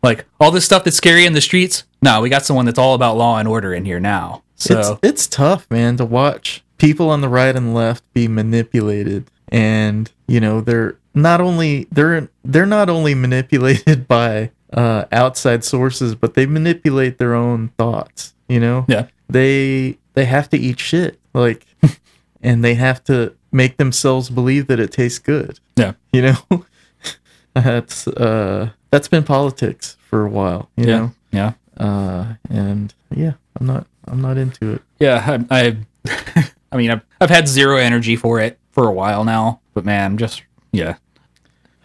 like 0.02 0.26
all 0.40 0.50
this 0.50 0.64
stuff 0.64 0.84
that's 0.84 0.96
scary 0.96 1.24
in 1.24 1.32
the 1.32 1.40
streets. 1.40 1.84
No, 2.02 2.20
we 2.20 2.28
got 2.28 2.44
someone 2.44 2.66
that's 2.66 2.78
all 2.78 2.94
about 2.94 3.16
law 3.16 3.38
and 3.38 3.46
order 3.46 3.72
in 3.72 3.84
here 3.84 4.00
now. 4.00 4.42
So 4.56 4.78
it's 4.78 4.90
it's 5.02 5.26
tough 5.26 5.70
man 5.70 5.96
to 5.96 6.04
watch 6.04 6.62
people 6.78 7.10
on 7.10 7.20
the 7.20 7.28
right 7.28 7.54
and 7.54 7.74
left 7.74 8.04
be 8.12 8.26
manipulated 8.28 9.30
and 9.48 10.10
you 10.26 10.40
know 10.40 10.60
they're 10.60 10.96
not 11.14 11.40
only 11.40 11.86
they're 11.92 12.28
they're 12.44 12.66
not 12.66 12.88
only 12.88 13.14
manipulated 13.26 14.08
by 14.08 14.50
uh 14.72 15.04
outside 15.12 15.64
sources 15.64 16.14
but 16.14 16.34
they 16.34 16.46
manipulate 16.46 17.18
their 17.18 17.34
own 17.34 17.68
thoughts 17.78 18.32
you 18.52 18.60
know? 18.60 18.84
Yeah, 18.86 19.06
they 19.28 19.98
they 20.12 20.26
have 20.26 20.50
to 20.50 20.58
eat 20.58 20.78
shit 20.78 21.18
like 21.32 21.66
and 22.42 22.62
they 22.62 22.74
have 22.74 23.02
to 23.04 23.34
make 23.50 23.78
themselves 23.78 24.28
believe 24.28 24.66
that 24.66 24.78
it 24.78 24.92
tastes 24.92 25.18
good. 25.18 25.58
Yeah, 25.76 25.92
you 26.12 26.22
know? 26.22 26.36
That's 27.54 28.06
uh 28.08 28.70
that's 28.90 29.08
been 29.08 29.24
politics 29.24 29.96
for 30.08 30.24
a 30.24 30.28
while 30.28 30.70
you 30.76 30.86
yeah, 30.86 30.98
know? 30.98 31.12
Yeah. 31.32 31.52
uh 31.76 32.34
and 32.48 32.94
yeah 33.14 33.32
i'm 33.58 33.66
not 33.66 33.86
i'm 34.06 34.22
not 34.22 34.38
into 34.38 34.72
it. 34.72 34.82
Yeah, 34.98 35.44
I, 35.50 35.76
I, 36.06 36.50
I 36.72 36.76
mean, 36.76 36.90
I've, 36.90 37.02
I've 37.20 37.30
had 37.30 37.46
zero 37.48 37.76
energy 37.76 38.16
for 38.16 38.40
it 38.40 38.58
for 38.70 38.88
a 38.88 38.92
while 38.92 39.24
now, 39.24 39.60
but 39.74 39.84
man, 39.84 40.16
just 40.16 40.42
yeah. 40.72 40.96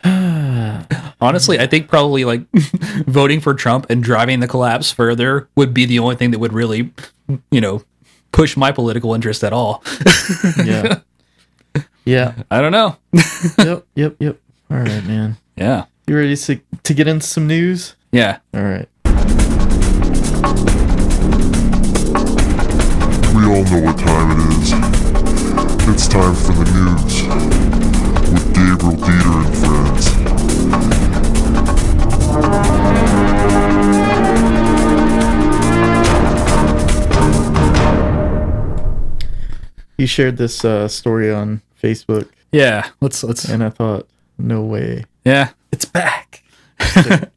Honestly, 1.20 1.60
I 1.60 1.66
think 1.68 1.88
probably 1.88 2.26
like 2.26 2.42
voting 3.08 3.40
for 3.42 3.54
Trump 3.56 3.88
and 3.90 4.04
driving 4.04 4.40
the 4.40 4.48
collapse 4.48 4.92
further 4.92 5.50
would 5.56 5.74
be 5.74 5.86
the 5.86 5.98
only 6.00 6.16
thing 6.16 6.32
that 6.32 6.40
would 6.40 6.54
really, 6.54 6.92
you 7.50 7.60
know, 7.62 7.84
push 8.32 8.56
my 8.56 8.72
political 8.72 9.14
interest 9.16 9.44
at 9.44 9.52
all. 9.54 9.84
yeah 10.64 11.00
yeah 12.06 12.36
I 12.52 12.62
don't 12.62 12.72
know. 12.72 12.98
yep 13.58 13.86
yep 13.96 14.16
yep 14.20 14.40
all 14.70 14.78
right 14.78 15.04
man 15.06 15.38
Yeah, 15.56 15.86
you 16.06 16.16
ready 16.16 16.36
to 16.36 16.60
to 16.84 16.94
get 16.94 17.08
into 17.08 17.26
some 17.26 17.48
news 17.48 17.96
yeah. 18.12 18.38
all 18.54 18.62
right 18.64 18.88
We 23.34 23.44
all 23.46 23.64
know 23.64 23.82
what 23.82 23.98
time 24.00 24.32
it 24.32 24.40
is. 24.58 24.72
It's 25.90 26.08
time 26.08 26.36
for 26.36 26.54
the 26.54 26.66
news 26.74 27.24
with 28.32 28.46
Gabriel 28.54 28.98
Dieter 28.98 29.37
you 39.98 40.08
shared 40.08 40.38
this 40.38 40.64
uh 40.66 40.88
story 40.88 41.32
on 41.32 41.62
facebook 41.82 42.30
Yeah, 42.52 42.90
let's 43.02 43.24
let's 43.24 43.46
and 43.46 43.64
i 43.64 43.70
thought 43.70 44.08
no 44.38 44.62
way 44.62 45.06
yeah. 45.26 45.50
it's 45.72 45.86
back 45.86 46.44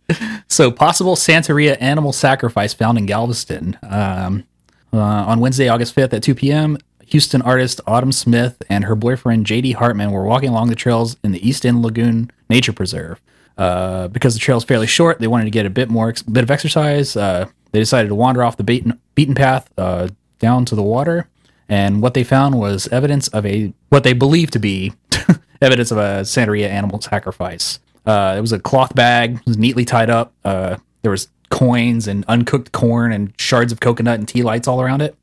So, 0.49 0.70
possible 0.73 1.14
Santeria 1.14 1.77
animal 1.81 2.12
sacrifice 2.12 2.75
found 2.75 2.99
in 2.99 3.07
Galveston. 3.07 3.79
Um, 3.88 4.44
uh, 4.92 4.99
on 4.99 5.38
Wednesday, 5.38 5.68
August 5.68 5.94
5th 5.94 6.12
at 6.12 6.23
2 6.25 6.35
p.m., 6.35 6.77
Houston 7.07 7.40
artist 7.42 7.81
Autumn 7.87 8.11
Smith 8.11 8.61
and 8.68 8.85
her 8.85 8.96
boyfriend 8.96 9.46
JD 9.46 9.75
Hartman 9.77 10.11
were 10.11 10.25
walking 10.25 10.51
along 10.51 10.68
the 10.68 10.75
trails 10.75 11.16
in 11.23 11.31
the 11.31 11.49
East 11.49 11.64
End 11.64 11.83
Lagoon 11.83 12.31
Nature 12.49 12.73
Preserve. 12.73 13.20
Uh, 13.57 14.09
because 14.09 14.35
the 14.35 14.40
trail 14.40 14.57
is 14.59 14.64
fairly 14.64 14.88
short, 14.88 15.20
they 15.20 15.29
wanted 15.29 15.44
to 15.44 15.51
get 15.51 15.66
a 15.66 15.70
bit 15.70 15.88
more 15.88 16.09
ex- 16.09 16.23
bit 16.23 16.42
of 16.42 16.51
exercise. 16.51 17.16
Uh, 17.16 17.46
they 17.70 17.79
decided 17.79 18.09
to 18.09 18.14
wander 18.16 18.42
off 18.42 18.57
the 18.57 18.64
beaten, 18.64 18.99
beaten 19.14 19.35
path 19.37 19.70
uh, 19.79 20.09
down 20.40 20.64
to 20.64 20.75
the 20.75 20.83
water, 20.83 21.29
and 21.70 22.02
what 22.02 22.14
they 22.14 22.24
found 22.24 22.56
was 22.56 22.88
evidence 22.88 23.28
of 23.28 23.46
a 23.46 23.72
what 23.88 24.02
they 24.02 24.12
believed 24.12 24.52
to 24.52 24.59
be 24.59 24.92
evidence 25.62 25.90
of 25.90 25.98
a 25.98 26.22
Santeria 26.22 26.68
animal 26.68 27.00
sacrifice. 27.00 27.78
Uh, 28.04 28.35
it 28.37 28.40
was 28.40 28.52
a 28.52 28.59
cloth 28.59 28.94
bag, 28.94 29.37
it 29.37 29.46
was 29.46 29.56
neatly 29.56 29.85
tied 29.85 30.11
up. 30.11 30.35
Uh, 30.44 30.76
there 31.02 31.12
was 31.12 31.28
coins 31.48 32.09
and 32.09 32.24
uncooked 32.26 32.72
corn 32.72 33.12
and 33.12 33.33
shards 33.38 33.72
of 33.72 33.80
coconut 33.80 34.18
and 34.18 34.28
tea 34.28 34.42
lights 34.42 34.66
all 34.66 34.83
around 34.83 35.00
it. 35.00 35.16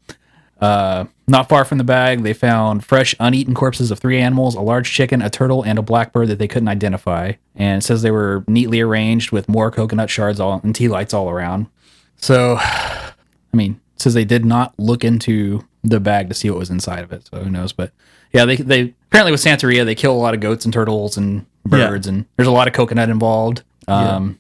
Uh, 0.62 1.06
not 1.28 1.50
far 1.50 1.66
from 1.66 1.78
the 1.78 1.84
bag, 1.84 2.24
they 2.24 2.34
found 2.34 2.84
fresh, 2.84 3.14
uneaten 3.20 3.54
corpses 3.54 3.92
of 3.92 4.00
three 4.00 4.20
animals 4.20 4.56
a 4.56 4.62
large 4.62 4.92
chicken, 4.92 5.22
a 5.22 5.30
turtle, 5.30 5.64
and 5.64 5.78
a 5.78 5.82
blackbird 5.82 6.30
that 6.30 6.40
they 6.40 6.48
couldn't 6.48 6.68
identify. 6.70 7.34
And 7.56 7.80
it 7.82 7.86
says 7.86 8.02
they 8.02 8.12
were 8.12 8.44
neatly 8.48 8.80
arranged 8.80 9.32
with 9.32 9.50
more 9.50 9.70
coconut 9.70 10.10
shards 10.10 10.40
all, 10.40 10.62
and 10.64 10.74
tea 10.74 10.88
lights 10.88 11.14
all 11.14 11.30
around. 11.30 11.68
So, 12.16 12.58
I 12.60 13.14
mean, 13.54 13.80
says 13.98 14.14
they 14.14 14.26
did 14.26 14.46
not 14.46 14.74
look 14.78 15.04
into 15.04 15.68
the 15.88 16.00
bag 16.00 16.30
to 16.30 16.34
see 16.36 16.50
what 16.50 16.60
was 16.60 16.70
inside 16.70 17.04
of 17.04 17.12
it. 17.12 17.28
So 17.32 17.40
who 17.44 17.50
knows? 17.50 17.74
But 17.74 17.92
yeah, 18.34 18.46
they, 18.46 18.56
they 18.58 18.94
apparently 19.10 19.32
with 19.32 19.42
Santeria, 19.44 19.86
they 19.86 19.96
kill 19.96 20.14
a 20.14 20.18
lot 20.18 20.34
of 20.34 20.40
goats 20.40 20.66
and 20.66 20.74
turtles 20.74 21.18
and 21.18 21.46
birds, 21.66 22.08
and 22.08 22.26
there's 22.36 22.48
a 22.48 22.52
lot 22.52 22.68
of 22.68 22.74
coconut 22.74 23.10
involved. 23.10 23.64
Um, 23.88 24.40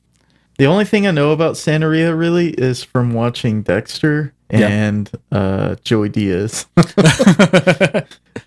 The 0.58 0.66
only 0.66 0.86
thing 0.86 1.06
I 1.08 1.12
know 1.12 1.32
about 1.32 1.56
Santeria 1.56 2.18
really 2.18 2.50
is 2.50 2.84
from 2.84 3.14
watching 3.14 3.62
Dexter 3.64 4.34
Yeah. 4.52 4.68
and 4.68 5.10
uh, 5.32 5.76
Joey 5.84 6.10
Diaz. 6.10 6.66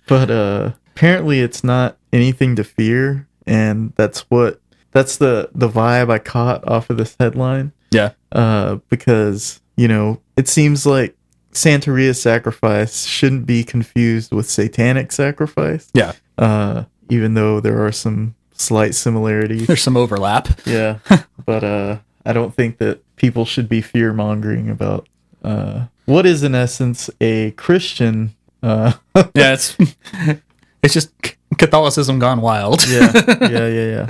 but 0.07 0.29
uh, 0.31 0.71
apparently, 0.95 1.39
it's 1.41 1.63
not 1.63 1.97
anything 2.13 2.55
to 2.55 2.63
fear, 2.63 3.27
and 3.45 3.93
that's 3.95 4.21
what 4.29 4.59
that's 4.91 5.17
the 5.17 5.49
the 5.53 5.69
vibe 5.69 6.11
I 6.11 6.19
caught 6.19 6.67
off 6.67 6.89
of 6.89 6.97
this 6.97 7.15
headline. 7.19 7.71
yeah. 7.91 8.11
Uh, 8.31 8.75
because 8.89 9.61
you 9.75 9.87
know, 9.87 10.21
it 10.37 10.47
seems 10.47 10.85
like 10.85 11.15
Santeria 11.51 12.15
sacrifice 12.15 13.05
shouldn't 13.05 13.45
be 13.45 13.63
confused 13.63 14.33
with 14.33 14.49
satanic 14.49 15.11
sacrifice. 15.11 15.89
Yeah. 15.93 16.13
Uh, 16.37 16.85
even 17.09 17.33
though 17.33 17.59
there 17.59 17.85
are 17.85 17.91
some 17.91 18.35
slight 18.53 18.95
similarities. 18.95 19.67
There's 19.67 19.81
some 19.81 19.97
overlap. 19.97 20.47
Yeah, 20.65 20.99
but 21.45 21.63
uh, 21.63 21.97
I 22.25 22.33
don't 22.33 22.55
think 22.55 22.77
that 22.77 23.01
people 23.15 23.45
should 23.45 23.67
be 23.67 23.81
fear 23.81 24.13
mongering 24.13 24.69
about 24.69 25.07
uh, 25.43 25.87
what 26.05 26.25
is 26.25 26.43
in 26.43 26.55
essence 26.55 27.09
a 27.19 27.51
Christian. 27.51 28.33
Uh, 28.63 28.93
yeah, 29.35 29.53
it's 29.53 29.75
it's 30.83 30.93
just 30.93 31.11
Catholicism 31.57 32.19
gone 32.19 32.41
wild. 32.41 32.87
yeah, 32.87 33.11
yeah, 33.41 33.67
yeah, 33.67 34.07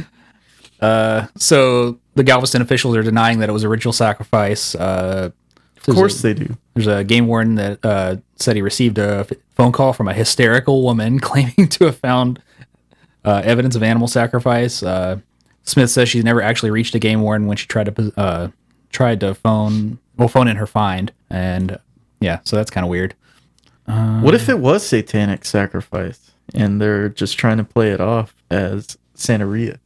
yeah. 0.79 0.85
Uh, 0.85 1.27
so 1.37 1.99
the 2.15 2.23
Galveston 2.23 2.61
officials 2.61 2.95
are 2.95 3.03
denying 3.03 3.39
that 3.39 3.49
it 3.49 3.53
was 3.53 3.63
a 3.63 3.69
ritual 3.69 3.93
sacrifice. 3.93 4.75
Uh, 4.75 5.31
Of 5.87 5.95
course 5.95 6.21
they 6.21 6.33
do. 6.33 6.57
There's 6.73 6.87
a 6.87 7.03
game 7.03 7.27
warden 7.27 7.55
that 7.55 7.79
uh, 7.83 8.15
said 8.37 8.55
he 8.55 8.61
received 8.61 8.97
a 8.97 9.25
phone 9.55 9.71
call 9.71 9.93
from 9.93 10.07
a 10.07 10.13
hysterical 10.13 10.83
woman 10.83 11.19
claiming 11.21 11.67
to 11.69 11.85
have 11.85 11.97
found 11.97 12.41
uh, 13.25 13.41
evidence 13.43 13.75
of 13.75 13.83
animal 13.83 14.07
sacrifice. 14.07 14.81
Uh, 14.81 15.17
Smith 15.63 15.89
says 15.89 16.09
she's 16.09 16.23
never 16.23 16.41
actually 16.41 16.71
reached 16.71 16.95
a 16.95 16.99
game 16.99 17.21
warden 17.21 17.47
when 17.47 17.57
she 17.57 17.67
tried 17.67 17.93
to 17.95 18.13
uh, 18.17 18.47
tried 18.91 19.19
to 19.19 19.35
phone 19.35 19.99
well 20.17 20.27
phone 20.27 20.47
in 20.47 20.55
her 20.57 20.65
find, 20.67 21.11
and 21.29 21.77
yeah, 22.19 22.39
so 22.43 22.55
that's 22.55 22.71
kind 22.71 22.83
of 22.85 22.89
weird. 22.89 23.15
What 23.85 24.33
if 24.33 24.47
it 24.47 24.59
was 24.59 24.85
satanic 24.85 25.43
sacrifice 25.43 26.31
and 26.53 26.79
they're 26.79 27.09
just 27.09 27.37
trying 27.37 27.57
to 27.57 27.63
play 27.65 27.91
it 27.91 27.99
off 27.99 28.33
as 28.49 28.97
Santeria. 29.17 29.79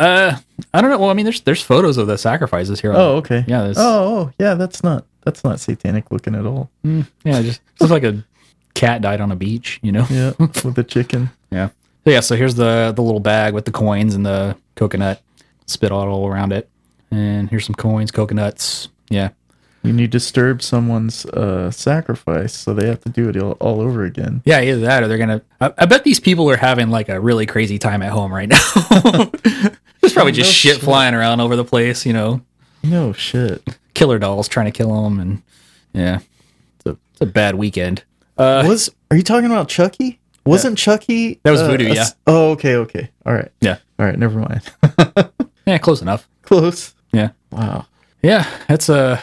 Uh, 0.00 0.36
I 0.74 0.80
don't 0.80 0.90
know. 0.90 0.98
Well, 0.98 1.10
I 1.10 1.14
mean, 1.14 1.24
there's 1.24 1.40
there's 1.42 1.62
photos 1.62 1.96
of 1.98 2.06
the 2.08 2.18
sacrifices 2.18 2.80
here. 2.80 2.92
Oh, 2.92 3.16
okay. 3.16 3.44
Yeah, 3.48 3.62
there's- 3.62 3.76
Oh, 3.78 4.18
oh, 4.18 4.32
yeah. 4.38 4.54
That's 4.54 4.82
not 4.84 5.06
that's 5.28 5.44
not 5.44 5.60
satanic 5.60 6.10
looking 6.10 6.34
at 6.34 6.46
all. 6.46 6.70
yeah, 6.82 7.02
it 7.24 7.42
just 7.42 7.60
looks 7.80 7.90
like 7.90 8.02
a 8.04 8.24
cat 8.74 9.02
died 9.02 9.20
on 9.20 9.30
a 9.30 9.36
beach. 9.36 9.78
You 9.82 9.92
know. 9.92 10.06
Yeah, 10.08 10.32
with 10.38 10.74
the 10.74 10.84
chicken. 10.84 11.28
Yeah. 11.50 11.68
So 12.04 12.10
yeah, 12.12 12.20
so 12.20 12.34
here's 12.36 12.54
the 12.54 12.92
the 12.96 13.02
little 13.02 13.20
bag 13.20 13.52
with 13.52 13.66
the 13.66 13.72
coins 13.72 14.14
and 14.14 14.24
the 14.24 14.56
coconut 14.74 15.20
spit 15.66 15.92
all 15.92 16.26
around 16.26 16.52
it. 16.52 16.70
And 17.10 17.50
here's 17.50 17.66
some 17.66 17.74
coins, 17.74 18.10
coconuts. 18.10 18.88
Yeah. 19.10 19.30
When 19.82 19.98
you 19.98 20.08
disturb 20.08 20.60
someone's 20.62 21.24
uh, 21.26 21.70
sacrifice, 21.70 22.52
so 22.52 22.74
they 22.74 22.86
have 22.88 23.00
to 23.02 23.08
do 23.10 23.28
it 23.28 23.36
all, 23.36 23.52
all 23.52 23.80
over 23.80 24.04
again. 24.04 24.42
Yeah, 24.44 24.60
either 24.60 24.80
that 24.80 25.02
or 25.02 25.08
they're 25.08 25.18
gonna 25.18 25.42
I, 25.60 25.72
I 25.78 25.86
bet 25.86 26.04
these 26.04 26.20
people 26.20 26.48
are 26.50 26.56
having 26.56 26.90
like 26.90 27.08
a 27.08 27.20
really 27.20 27.46
crazy 27.46 27.78
time 27.78 28.02
at 28.02 28.10
home 28.10 28.32
right 28.32 28.48
now. 28.54 28.58
There's 30.00 30.12
probably 30.14 30.32
just 30.32 30.48
no 30.48 30.52
shit 30.52 30.74
shit. 30.76 30.82
flying 30.82 31.14
around 31.14 31.40
over 31.40 31.56
the 31.56 31.64
place, 31.64 32.04
you 32.06 32.12
know. 32.12 32.40
No 32.82 33.12
shit. 33.12 33.62
Killer 33.98 34.18
dolls 34.18 34.48
trying 34.48 34.66
to 34.66 34.72
kill 34.72 35.06
him, 35.06 35.18
and 35.20 35.42
yeah. 35.92 36.20
It's 36.76 36.86
a 36.86 36.96
it's 37.12 37.20
a 37.20 37.26
bad 37.26 37.54
weekend. 37.56 38.04
Uh 38.36 38.64
Was 38.66 38.90
are 39.10 39.16
you 39.16 39.22
talking 39.22 39.46
about 39.50 39.68
Chucky? 39.68 40.20
Wasn't 40.46 40.78
Chucky? 40.78 41.40
That 41.42 41.50
was 41.50 41.60
uh, 41.60 41.66
Voodoo, 41.68 41.88
yeah. 41.92 42.00
s- 42.02 42.14
Oh, 42.26 42.50
okay, 42.52 42.76
okay. 42.76 43.10
All 43.26 43.34
right. 43.34 43.50
yeah. 43.60 43.78
All 43.98 44.06
right. 44.06 44.18
Never 44.18 44.38
mind. 44.38 44.62
Yeah, 45.66 45.76
close 45.76 46.00
enough. 46.00 46.26
Close. 46.42 46.94
Yeah. 47.12 47.28
Wow. 47.52 47.84
Yeah, 48.22 48.46
it's 48.70 48.88
uh 48.88 49.20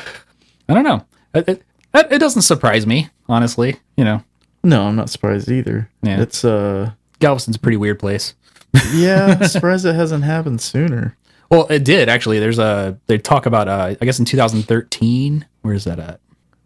I 0.70 0.74
don't 0.76 0.84
know. 0.84 1.04
It, 1.34 1.50
it, 1.50 1.64
it 1.96 2.08
it 2.12 2.20
doesn't 2.20 2.44
surprise 2.44 2.86
me, 2.86 3.10
honestly. 3.28 3.78
You 3.98 4.04
know, 4.06 4.24
No, 4.64 4.84
I'm 4.84 4.96
not 4.96 5.10
surprised 5.10 5.50
either. 5.50 5.90
Yeah. 6.04 6.22
It's 6.22 6.46
uh, 6.46 6.92
Galveston's 7.20 7.56
a 7.56 7.60
pretty 7.60 7.78
weird 7.78 7.98
place. 7.98 8.36
yeah. 8.94 9.38
I'm 9.42 9.48
surprised 9.48 9.86
it 9.88 9.96
hasn't 9.96 10.24
happened 10.24 10.62
sooner. 10.62 11.18
Well, 11.56 11.68
it 11.68 11.84
did 11.86 12.10
actually. 12.10 12.40
There's 12.40 12.60
a 12.60 12.98
they 13.08 13.18
talk 13.18 13.46
about 13.46 13.68
uh 13.68 13.96
I 14.02 14.06
guess 14.06 14.20
in 14.20 14.26
2013. 14.26 15.46
Where 15.62 15.74
is 15.74 15.86
that 15.86 16.00
at? 16.00 16.20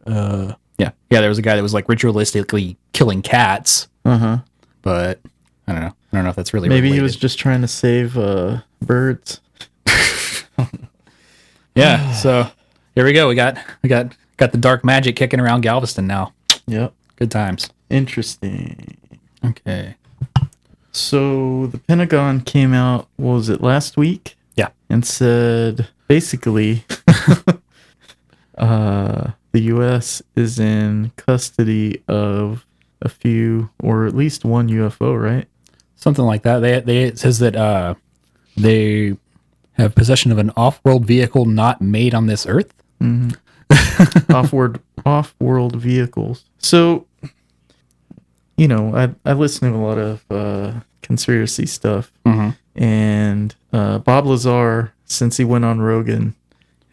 Uh 0.07 0.53
yeah. 0.77 0.91
Yeah, 1.09 1.19
there 1.21 1.29
was 1.29 1.37
a 1.37 1.41
guy 1.43 1.55
that 1.55 1.61
was 1.61 1.73
like 1.73 1.87
ritualistically 1.87 2.75
killing 2.93 3.21
cats, 3.21 3.87
Uh 4.05 4.17
huh. 4.17 4.37
but 4.81 5.19
I 5.67 5.73
don't 5.73 5.81
know. 5.81 5.93
I 6.11 6.15
don't 6.17 6.23
know 6.23 6.29
if 6.31 6.35
that's 6.35 6.53
really 6.53 6.69
Maybe 6.69 6.91
he 6.91 7.01
was 7.01 7.15
just 7.15 7.37
trying 7.37 7.61
to 7.61 7.67
save 7.67 8.17
uh 8.17 8.61
birds. 8.81 9.41
Yeah, 11.75 12.11
so 12.13 12.47
here 12.95 13.05
we 13.05 13.13
go. 13.13 13.29
We 13.29 13.35
got 13.35 13.57
we 13.83 13.89
got 13.89 14.13
got 14.37 14.51
the 14.51 14.57
dark 14.57 14.83
magic 14.83 15.15
kicking 15.15 15.39
around 15.39 15.61
Galveston 15.61 16.07
now. 16.07 16.33
Yep. 16.67 16.93
Good 17.15 17.31
times. 17.31 17.69
Interesting. 17.89 18.97
Okay. 19.45 19.95
So 20.91 21.67
the 21.67 21.77
Pentagon 21.77 22.41
came 22.41 22.73
out. 22.73 23.07
What 23.15 23.33
was 23.35 23.49
it 23.49 23.61
last 23.61 23.95
week? 23.95 24.35
And 24.89 25.05
said 25.05 25.87
basically 26.07 26.83
uh, 28.57 29.31
the 29.51 29.61
U.S. 29.61 30.21
is 30.35 30.59
in 30.59 31.11
custody 31.15 32.01
of 32.07 32.65
a 33.01 33.09
few, 33.09 33.69
or 33.81 34.05
at 34.05 34.15
least 34.15 34.43
one 34.45 34.67
UFO, 34.69 35.19
right? 35.21 35.47
Something 35.95 36.25
like 36.25 36.43
that. 36.43 36.59
They 36.59 36.79
they 36.79 37.03
it 37.03 37.19
says 37.19 37.39
that 37.39 37.55
uh 37.55 37.95
they 38.57 39.15
have 39.73 39.95
possession 39.95 40.31
of 40.31 40.37
an 40.37 40.51
off-world 40.57 41.05
vehicle 41.05 41.45
not 41.45 41.81
made 41.81 42.13
on 42.13 42.25
this 42.27 42.45
earth. 42.45 42.73
off-world 44.29 44.79
off-world 45.05 45.75
vehicles. 45.77 46.43
So, 46.57 47.05
you 48.57 48.67
know, 48.67 48.95
I 48.95 49.13
I 49.29 49.33
listen 49.33 49.71
to 49.71 49.77
a 49.77 49.79
lot 49.79 49.97
of 49.97 50.23
uh, 50.29 50.79
conspiracy 51.01 51.65
stuff, 51.65 52.11
Mhm. 52.25 52.55
and 52.75 53.55
uh, 53.73 53.99
Bob 53.99 54.25
Lazar, 54.25 54.93
since 55.05 55.37
he 55.37 55.43
went 55.43 55.65
on 55.65 55.79
Rogan, 55.81 56.35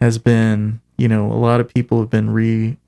has 0.01 0.19
been, 0.19 0.81
you 0.99 1.09
know, 1.09 1.31
a 1.33 1.35
lot 1.35 1.61
of 1.61 1.73
people 1.73 2.01
have 2.01 2.11
been 2.11 2.31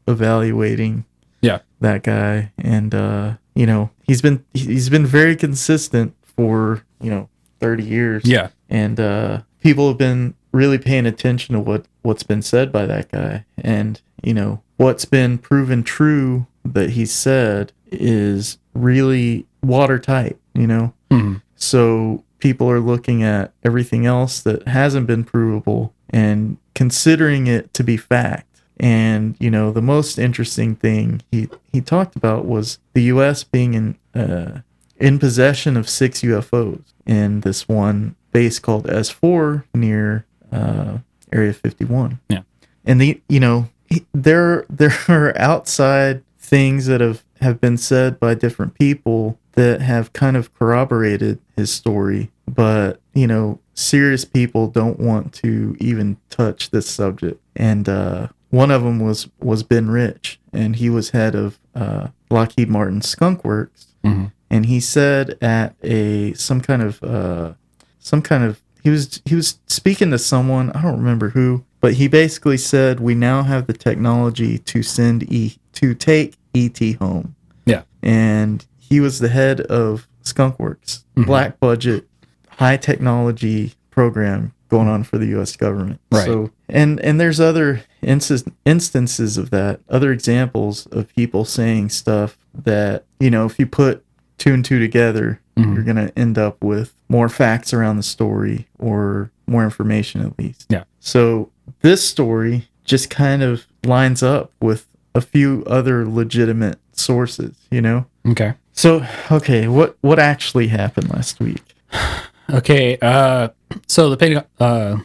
re-evaluating 0.09 1.05
Yeah. 1.41 1.59
that 1.81 2.03
guy, 2.03 2.53
and 2.59 2.95
uh, 2.95 3.35
you 3.55 3.67
know, 3.67 3.91
he's 4.07 4.23
been 4.23 4.45
he's 4.55 4.89
been 4.89 5.07
very 5.07 5.37
consistent 5.37 6.15
for 6.37 6.83
you 7.01 7.11
know 7.11 7.29
thirty 7.61 7.85
years 7.85 8.25
Yeah. 8.25 8.49
and 8.69 8.99
uh, 9.01 9.43
people 9.63 9.89
have 9.89 9.99
been 9.99 10.35
really 10.53 10.79
paying 10.79 11.07
attention 11.07 11.55
to 11.55 11.61
what 11.61 11.85
what's 12.03 12.23
been 12.23 12.43
said 12.43 12.73
by 12.73 12.87
that 12.87 13.11
guy 13.11 13.45
and 13.59 14.01
you 14.23 14.33
know 14.35 14.63
what's 14.77 15.05
been 15.05 15.37
proven 15.39 15.83
true 15.83 16.47
that 16.65 16.91
he 16.91 17.05
said 17.05 17.73
is 17.93 18.59
really 18.75 19.47
watertight 19.63 20.37
you 20.55 20.67
know 20.67 20.93
Mhm. 21.11 21.43
so 21.57 22.23
people 22.39 22.71
are 22.71 22.81
looking 22.81 23.23
at 23.23 23.53
everything 23.65 24.07
else 24.07 24.41
that 24.41 24.67
hasn't 24.69 25.07
been 25.07 25.25
provable 25.25 25.93
and 26.11 26.57
considering 26.75 27.47
it 27.47 27.73
to 27.75 27.83
be 27.83 27.97
fact 27.97 28.63
and 28.81 29.37
you 29.41 29.51
know 29.51 29.73
the 29.73 29.83
most 29.83 30.19
interesting 30.19 30.77
thing 30.77 31.21
he 31.31 31.49
he 31.73 31.81
talked 31.81 32.15
about 32.15 32.45
was 32.45 32.79
the 32.95 33.03
US 33.05 33.43
being 33.45 33.75
in 33.75 33.99
uh 34.15 34.61
in 34.99 35.19
possession 35.19 35.77
of 35.77 35.89
six 35.89 36.21
UFOs 36.23 36.83
in 37.07 37.41
this 37.41 37.69
one 37.69 38.17
base 38.33 38.59
called 38.59 38.87
S4 38.87 39.65
near 39.75 40.27
uh, 40.53 40.99
Area 41.33 41.53
51. 41.53 42.21
Yeah. 42.29 42.43
And 42.85 43.01
the 43.01 43.21
you 43.29 43.41
know 43.41 43.69
he- 43.87 44.07
there 44.13 44.65
there 44.71 44.97
are 45.09 45.37
outside 45.39 46.23
things 46.39 46.87
that 46.87 47.01
have 47.01 47.25
have 47.41 47.61
been 47.61 47.77
said 47.77 48.19
by 48.19 48.35
different 48.35 48.75
people 48.75 49.39
that 49.59 49.81
have 49.83 50.13
kind 50.13 50.37
of 50.37 50.55
corroborated 50.55 51.39
his 51.57 51.71
story, 51.71 52.31
but 52.47 53.01
you 53.15 53.27
know 53.27 53.59
serious 53.75 54.25
people 54.25 54.69
don't 54.69 54.99
want 55.01 55.33
to 55.33 55.77
even 55.81 56.17
touch 56.31 56.71
this 56.71 56.89
subject. 56.89 57.41
And 57.57 57.89
uh, 57.89 58.29
one 58.51 58.71
of 58.71 58.83
them 58.85 58.99
was 59.01 59.29
was 59.41 59.63
Ben 59.63 59.91
Rich, 59.91 60.39
and 60.53 60.77
he 60.77 60.89
was 60.91 61.11
head 61.11 61.35
of 61.35 61.59
uh, 61.75 62.09
Lockheed 62.31 62.69
Martin 62.69 63.03
Skunk 63.03 63.45
Works 63.45 63.87
Mhm. 64.05 64.31
and 64.49 64.67
he 64.67 64.79
said 64.81 65.37
at 65.43 65.75
a 65.83 66.33
some 66.35 66.61
kind 66.61 66.83
of 66.83 67.03
uh 67.03 67.55
some 67.99 68.23
kind 68.23 68.45
of 68.45 68.61
he 68.85 68.91
was 68.91 69.21
he 69.25 69.35
was 69.35 69.59
speaking 69.67 70.11
to 70.13 70.19
someone 70.19 70.71
i 70.71 70.81
don't 70.83 70.99
remember 71.03 71.31
who 71.31 71.65
but 71.81 71.95
he 71.95 72.07
basically 72.07 72.57
said 72.57 73.01
we 73.01 73.15
now 73.17 73.43
have 73.43 73.67
the 73.67 73.73
technology 73.73 74.57
to 74.57 74.83
send 74.85 75.25
e 75.33 75.57
to 75.73 75.95
take 75.95 76.37
et 76.55 76.79
home 77.01 77.35
Yeah. 77.67 77.83
and 78.05 78.65
he 78.89 79.01
was 79.01 79.19
the 79.19 79.29
head 79.29 79.61
of 79.63 80.09
skunkworks 80.25 81.05
mm-hmm. 81.17 81.25
black 81.25 81.59
budget 81.61 82.07
high 82.51 82.77
technology 82.77 83.75
program 83.91 84.53
going 84.69 84.89
on 84.89 85.03
for 85.03 85.17
the 85.19 85.27
us 85.41 85.57
government 85.57 86.01
Right. 86.13 86.27
so 86.27 86.51
and 86.69 87.01
and 87.01 87.21
there's 87.21 87.41
other 87.41 87.83
inst- 88.03 88.49
instances 88.65 89.39
of 89.39 89.51
that 89.51 89.81
other 89.89 90.13
examples 90.13 90.87
of 90.87 91.09
people 91.15 91.45
saying 91.45 91.89
stuff 91.91 92.37
that 92.55 93.05
you 93.21 93.31
know 93.31 93.47
if 93.47 93.59
you 93.59 93.67
put 93.67 94.05
two 94.37 94.53
and 94.53 94.65
two 94.65 94.79
together 94.79 95.41
mm-hmm. 95.57 95.75
you're 95.75 95.85
going 95.85 95.97
to 95.97 96.17
end 96.19 96.37
up 96.39 96.63
with 96.63 96.95
more 97.09 97.29
facts 97.29 97.73
around 97.73 97.97
the 97.97 98.03
story 98.03 98.69
or 98.79 99.31
more 99.47 99.65
information 99.65 100.21
at 100.21 100.39
least 100.39 100.67
Yeah. 100.69 100.85
so 101.01 101.51
this 101.81 102.07
story 102.07 102.69
just 102.85 103.09
kind 103.11 103.43
of 103.43 103.67
lines 103.85 104.23
up 104.23 104.53
with 104.61 104.87
a 105.15 105.21
few 105.23 105.65
other 105.67 106.07
legitimate 106.07 106.79
sources 106.93 107.57
you 107.71 107.81
know 107.81 108.05
Okay. 108.29 108.53
So 108.79 109.05
okay 109.31 109.69
what 109.69 109.97
what 110.01 110.19
actually 110.19 110.69
happened 110.69 111.09
last 111.11 111.41
week 111.41 111.63
Okay. 112.51 112.97
Uh, 113.01 113.49
so 113.87 114.09
the 114.09 114.17
Pentagon, 114.17 114.45
uh, 114.59 114.99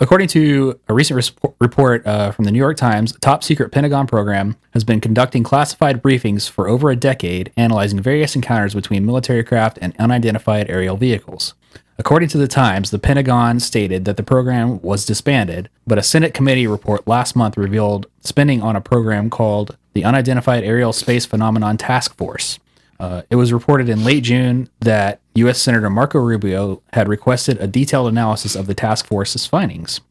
according 0.00 0.28
to 0.28 0.78
a 0.88 0.94
recent 0.94 1.32
report 1.60 2.04
uh, 2.06 2.32
from 2.32 2.44
the 2.44 2.50
New 2.50 2.58
York 2.58 2.76
Times, 2.76 3.16
top 3.20 3.44
secret 3.44 3.70
Pentagon 3.70 4.06
program 4.06 4.56
has 4.72 4.82
been 4.82 5.00
conducting 5.00 5.44
classified 5.44 6.02
briefings 6.02 6.48
for 6.48 6.68
over 6.68 6.90
a 6.90 6.96
decade, 6.96 7.52
analyzing 7.56 8.00
various 8.00 8.34
encounters 8.34 8.74
between 8.74 9.06
military 9.06 9.44
craft 9.44 9.78
and 9.80 9.94
unidentified 9.98 10.68
aerial 10.68 10.96
vehicles. 10.96 11.54
According 11.96 12.30
to 12.30 12.38
the 12.38 12.48
Times, 12.48 12.90
the 12.90 12.98
Pentagon 12.98 13.60
stated 13.60 14.04
that 14.06 14.16
the 14.16 14.22
program 14.22 14.80
was 14.80 15.04
disbanded, 15.04 15.68
but 15.86 15.98
a 15.98 16.02
Senate 16.02 16.32
committee 16.34 16.66
report 16.66 17.06
last 17.06 17.36
month 17.36 17.58
revealed 17.58 18.06
spending 18.22 18.62
on 18.62 18.74
a 18.74 18.80
program 18.80 19.28
called 19.28 19.76
the 19.92 20.04
Unidentified 20.04 20.64
Aerial 20.64 20.94
Space 20.94 21.26
Phenomenon 21.26 21.76
Task 21.76 22.16
Force. 22.16 22.58
Uh, 23.00 23.22
it 23.30 23.36
was 23.36 23.50
reported 23.50 23.88
in 23.88 24.04
late 24.04 24.22
June 24.22 24.68
that 24.80 25.20
U.S. 25.34 25.58
Senator 25.58 25.88
Marco 25.88 26.18
Rubio 26.18 26.82
had 26.92 27.08
requested 27.08 27.56
a 27.58 27.66
detailed 27.66 28.08
analysis 28.08 28.54
of 28.54 28.66
the 28.66 28.74
task 28.74 29.06
force's 29.06 29.46
findings. 29.46 30.02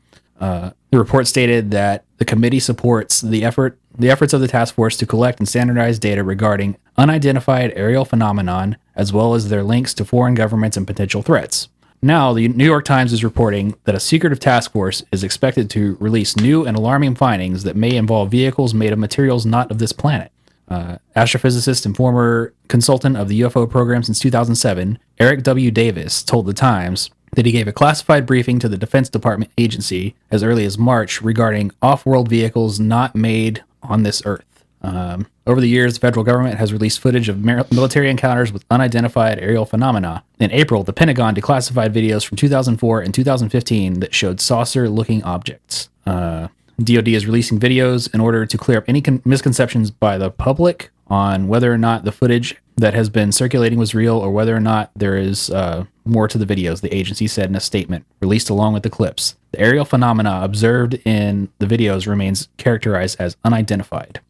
Uh, 0.41 0.71
the 0.89 0.97
report 0.97 1.27
stated 1.27 1.69
that 1.69 2.03
the 2.17 2.25
committee 2.25 2.59
supports 2.59 3.21
the 3.21 3.45
effort, 3.45 3.77
the 3.95 4.09
efforts 4.09 4.33
of 4.33 4.41
the 4.41 4.47
task 4.47 4.73
force 4.73 4.97
to 4.97 5.05
collect 5.05 5.37
and 5.37 5.47
standardize 5.47 5.99
data 5.99 6.23
regarding 6.23 6.77
unidentified 6.97 7.71
aerial 7.75 8.05
phenomenon, 8.05 8.75
as 8.95 9.13
well 9.13 9.35
as 9.35 9.49
their 9.49 9.63
links 9.63 9.93
to 9.93 10.03
foreign 10.03 10.33
governments 10.33 10.75
and 10.75 10.87
potential 10.87 11.21
threats. 11.21 11.67
Now, 12.01 12.33
the 12.33 12.47
New 12.47 12.65
York 12.65 12.85
Times 12.85 13.13
is 13.13 13.23
reporting 13.23 13.75
that 13.83 13.93
a 13.93 13.99
secretive 13.99 14.39
task 14.39 14.71
force 14.71 15.03
is 15.11 15.23
expected 15.23 15.69
to 15.71 15.95
release 15.99 16.37
new 16.37 16.65
and 16.65 16.75
alarming 16.75 17.15
findings 17.15 17.63
that 17.65 17.75
may 17.75 17.95
involve 17.95 18.31
vehicles 18.31 18.73
made 18.73 18.93
of 18.93 18.99
materials 18.99 19.45
not 19.45 19.69
of 19.69 19.77
this 19.77 19.91
planet. 19.91 20.31
Uh, 20.69 20.97
astrophysicist 21.15 21.85
and 21.85 21.97
former 21.97 22.53
consultant 22.67 23.17
of 23.17 23.27
the 23.27 23.41
UFO 23.41 23.67
program 23.69 24.03
since 24.03 24.19
2007, 24.19 24.99
Eric 25.19 25.41
W. 25.43 25.71
Davis 25.71 26.21
told 26.21 26.45
The 26.45 26.53
Times 26.53 27.09
that 27.35 27.45
he 27.45 27.51
gave 27.51 27.67
a 27.67 27.73
classified 27.73 28.25
briefing 28.25 28.59
to 28.59 28.69
the 28.69 28.77
Defense 28.77 29.09
Department 29.09 29.51
agency 29.57 30.15
as 30.31 30.43
early 30.43 30.65
as 30.65 30.77
March 30.77 31.21
regarding 31.21 31.71
off 31.81 32.05
world 32.05 32.27
vehicles 32.27 32.79
not 32.79 33.15
made 33.15 33.63
on 33.81 34.03
this 34.03 34.21
Earth. 34.25 34.45
Um, 34.81 35.27
over 35.45 35.59
the 35.59 35.67
years, 35.67 35.95
the 35.95 35.99
federal 35.99 36.23
government 36.23 36.57
has 36.57 36.71
released 36.71 36.99
footage 36.99 37.27
of 37.27 37.43
military 37.43 38.09
encounters 38.09 38.53
with 38.53 38.63
unidentified 38.69 39.39
aerial 39.39 39.65
phenomena. 39.65 40.23
In 40.39 40.51
April, 40.51 40.83
the 40.83 40.93
Pentagon 40.93 41.35
declassified 41.35 41.93
videos 41.93 42.25
from 42.25 42.37
2004 42.37 43.01
and 43.01 43.13
2015 43.13 43.99
that 43.99 44.13
showed 44.13 44.39
saucer 44.39 44.87
looking 44.87 45.23
objects. 45.23 45.89
Uh, 46.05 46.47
DoD 46.83 47.09
is 47.09 47.25
releasing 47.25 47.59
videos 47.59 48.13
in 48.13 48.19
order 48.19 48.45
to 48.45 48.57
clear 48.57 48.77
up 48.77 48.85
any 48.87 49.01
con- 49.01 49.21
misconceptions 49.25 49.91
by 49.91 50.17
the 50.17 50.31
public 50.31 50.91
on 51.07 51.47
whether 51.47 51.73
or 51.73 51.77
not 51.77 52.03
the 52.03 52.11
footage 52.11 52.55
that 52.77 52.93
has 52.93 53.09
been 53.09 53.31
circulating 53.31 53.77
was 53.77 53.93
real 53.93 54.17
or 54.17 54.31
whether 54.31 54.55
or 54.55 54.59
not 54.59 54.91
there 54.95 55.17
is 55.17 55.49
uh, 55.49 55.85
more 56.05 56.27
to 56.27 56.37
the 56.37 56.45
videos, 56.45 56.81
the 56.81 56.93
agency 56.95 57.27
said 57.27 57.49
in 57.49 57.55
a 57.55 57.59
statement 57.59 58.05
released 58.21 58.49
along 58.49 58.73
with 58.73 58.83
the 58.83 58.89
clips. 58.89 59.35
The 59.51 59.59
aerial 59.59 59.85
phenomena 59.85 60.39
observed 60.43 60.93
in 61.05 61.49
the 61.59 61.65
videos 61.65 62.07
remains 62.07 62.47
characterized 62.57 63.19
as 63.19 63.35
unidentified. 63.43 64.21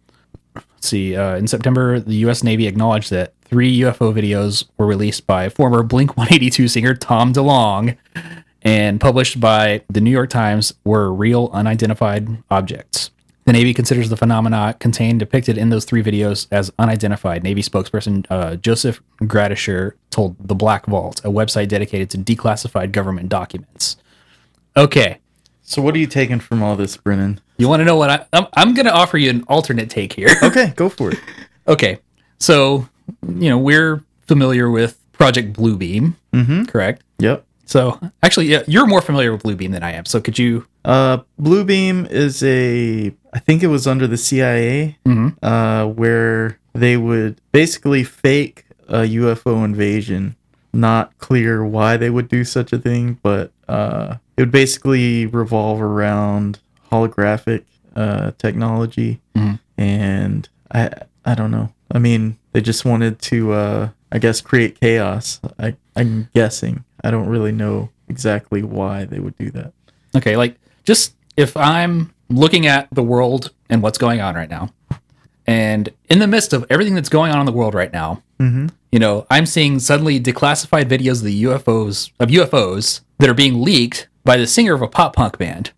Let's 0.56 0.88
see, 0.88 1.16
uh, 1.16 1.36
in 1.36 1.48
September, 1.48 2.00
the 2.00 2.16
U.S. 2.16 2.44
Navy 2.44 2.66
acknowledged 2.66 3.12
that 3.12 3.34
three 3.44 3.80
UFO 3.80 4.14
videos 4.14 4.66
were 4.78 4.88
released 4.88 5.28
by 5.28 5.50
former 5.50 5.84
Blink 5.84 6.18
182 6.18 6.68
singer 6.70 6.96
Tom 6.96 7.34
DeLonge 7.34 7.98
and 8.62 9.00
published 9.00 9.40
by 9.40 9.82
the 9.90 10.02
New 10.02 10.12
York 10.12 10.30
Times 10.30 10.74
were 10.84 11.14
real 11.14 11.50
unidentified 11.54 12.44
objects. 12.52 13.12
The 13.46 13.54
Navy 13.54 13.74
considers 13.74 14.10
the 14.10 14.18
phenomena 14.18 14.76
contained 14.80 15.20
depicted 15.20 15.58
in 15.58 15.70
those 15.70 15.84
three 15.86 16.04
videos 16.04 16.46
as 16.52 16.72
unidentified. 16.78 17.44
Navy 17.44 17.64
spokesperson 17.64 18.26
uh, 18.30 18.58
Joseph 18.58 19.02
Gradisher 19.24 19.94
told 20.12 20.36
The 20.40 20.54
Black 20.54 20.86
Vault, 20.86 21.20
a 21.26 21.30
website 21.30 21.68
dedicated 21.68 22.12
to 22.12 22.18
declassified 22.20 22.92
government 22.92 23.30
documents. 23.30 23.98
Okay, 24.78 25.18
So 25.64 25.82
what 25.82 25.96
are 25.96 25.98
you 25.98 26.06
taking 26.06 26.40
from 26.40 26.62
all 26.62 26.76
this, 26.76 26.96
Brennan? 26.96 27.42
you 27.58 27.68
want 27.68 27.82
to 27.82 27.86
know 27.86 27.96
what 27.96 28.10
I, 28.10 28.26
I'm, 28.34 28.46
I'm 28.54 28.74
going 28.74 28.86
to 28.86 28.94
offer 28.94 29.18
you 29.18 29.30
an 29.30 29.44
alternate 29.48 29.90
take 29.90 30.14
here. 30.14 30.30
Okay, 30.44 30.74
go 30.76 30.88
for 30.88 31.12
it. 31.12 31.20
Okay, 31.68 32.00
so 32.38 32.88
you 33.28 33.50
know 33.50 33.58
we're 33.58 34.04
familiar 34.28 34.70
with 34.70 34.98
Project 35.12 35.54
Bluebeam, 35.54 36.14
mm-hmm. 36.34 36.66
correct? 36.66 37.04
Yep. 37.18 37.46
So 37.70 38.00
actually, 38.24 38.48
yeah, 38.48 38.64
you're 38.66 38.88
more 38.88 39.00
familiar 39.00 39.32
with 39.32 39.44
Bluebeam 39.44 39.74
than 39.74 39.84
I 39.84 39.92
am. 39.92 40.06
So 40.06 40.20
could 40.20 40.40
you? 40.40 40.66
Uh, 40.84 41.20
Bluebeam 41.40 42.10
is 42.10 42.42
a, 42.42 43.14
I 43.32 43.38
think 43.38 43.62
it 43.62 43.68
was 43.68 43.86
under 43.86 44.08
the 44.08 44.18
CIA, 44.18 44.98
uh, 45.44 45.86
where 45.86 46.58
they 46.74 46.98
would 46.98 47.40
basically 47.52 48.04
fake 48.04 48.66
a 48.88 49.02
UFO 49.02 49.64
invasion. 49.64 50.36
Not 50.74 51.16
clear 51.20 51.64
why 51.64 51.96
they 51.96 52.10
would 52.10 52.28
do 52.28 52.44
such 52.44 52.74
a 52.74 52.80
thing, 52.80 53.20
but 53.22 53.52
uh, 53.68 54.16
it 54.36 54.42
would 54.42 54.52
basically 54.52 55.28
revolve 55.28 55.80
around 55.80 56.58
holographic 56.92 57.66
uh, 57.96 58.32
technology, 58.40 59.22
and 59.78 60.50
I, 60.72 60.90
I 61.24 61.36
don't 61.36 61.52
know. 61.52 61.72
I 61.92 62.00
mean, 62.00 62.38
they 62.52 62.62
just 62.62 62.84
wanted 62.84 63.20
to, 63.30 63.52
uh, 63.54 63.90
I 64.12 64.18
guess, 64.18 64.42
create 64.42 64.80
chaos. 64.80 65.40
I, 65.60 65.76
I'm 65.96 66.30
guessing. 66.34 66.84
I 67.04 67.12
don't 67.12 67.28
really 67.28 67.52
know 67.52 67.90
exactly 68.08 68.64
why 68.64 69.06
they 69.06 69.20
would 69.20 69.38
do 69.38 69.52
that. 69.52 69.74
Okay, 70.16 70.36
like 70.38 70.56
just 70.84 71.16
if 71.38 71.56
I'm 71.56 72.14
looking 72.30 72.68
at 72.68 72.88
the 72.92 73.04
world 73.04 73.52
and 73.70 73.82
what's 73.82 73.98
going 73.98 74.22
on 74.22 74.36
right 74.36 74.50
now, 74.50 74.70
and 75.48 75.90
in 76.10 76.20
the 76.20 76.28
midst 76.28 76.54
of 76.54 76.66
everything 76.70 76.96
that's 76.96 77.10
going 77.10 77.32
on 77.32 77.40
in 77.40 77.46
the 77.46 77.52
world 77.52 77.74
right 77.74 77.92
now, 77.94 78.22
you 78.92 79.00
know, 79.00 79.26
I'm 79.30 79.46
seeing 79.46 79.80
suddenly 79.80 80.20
declassified 80.20 80.86
videos 80.86 81.20
of 81.20 81.24
the 81.26 81.44
UFOs 81.44 82.12
of 82.20 82.30
UFOs 82.30 83.02
that 83.20 83.30
are 83.30 83.34
being 83.34 83.62
leaked 83.62 84.08
by 84.24 84.38
the 84.38 84.48
singer 84.48 84.74
of 84.74 84.82
a 84.82 84.88
pop 84.88 85.16
punk 85.16 85.38
band. 85.38 85.72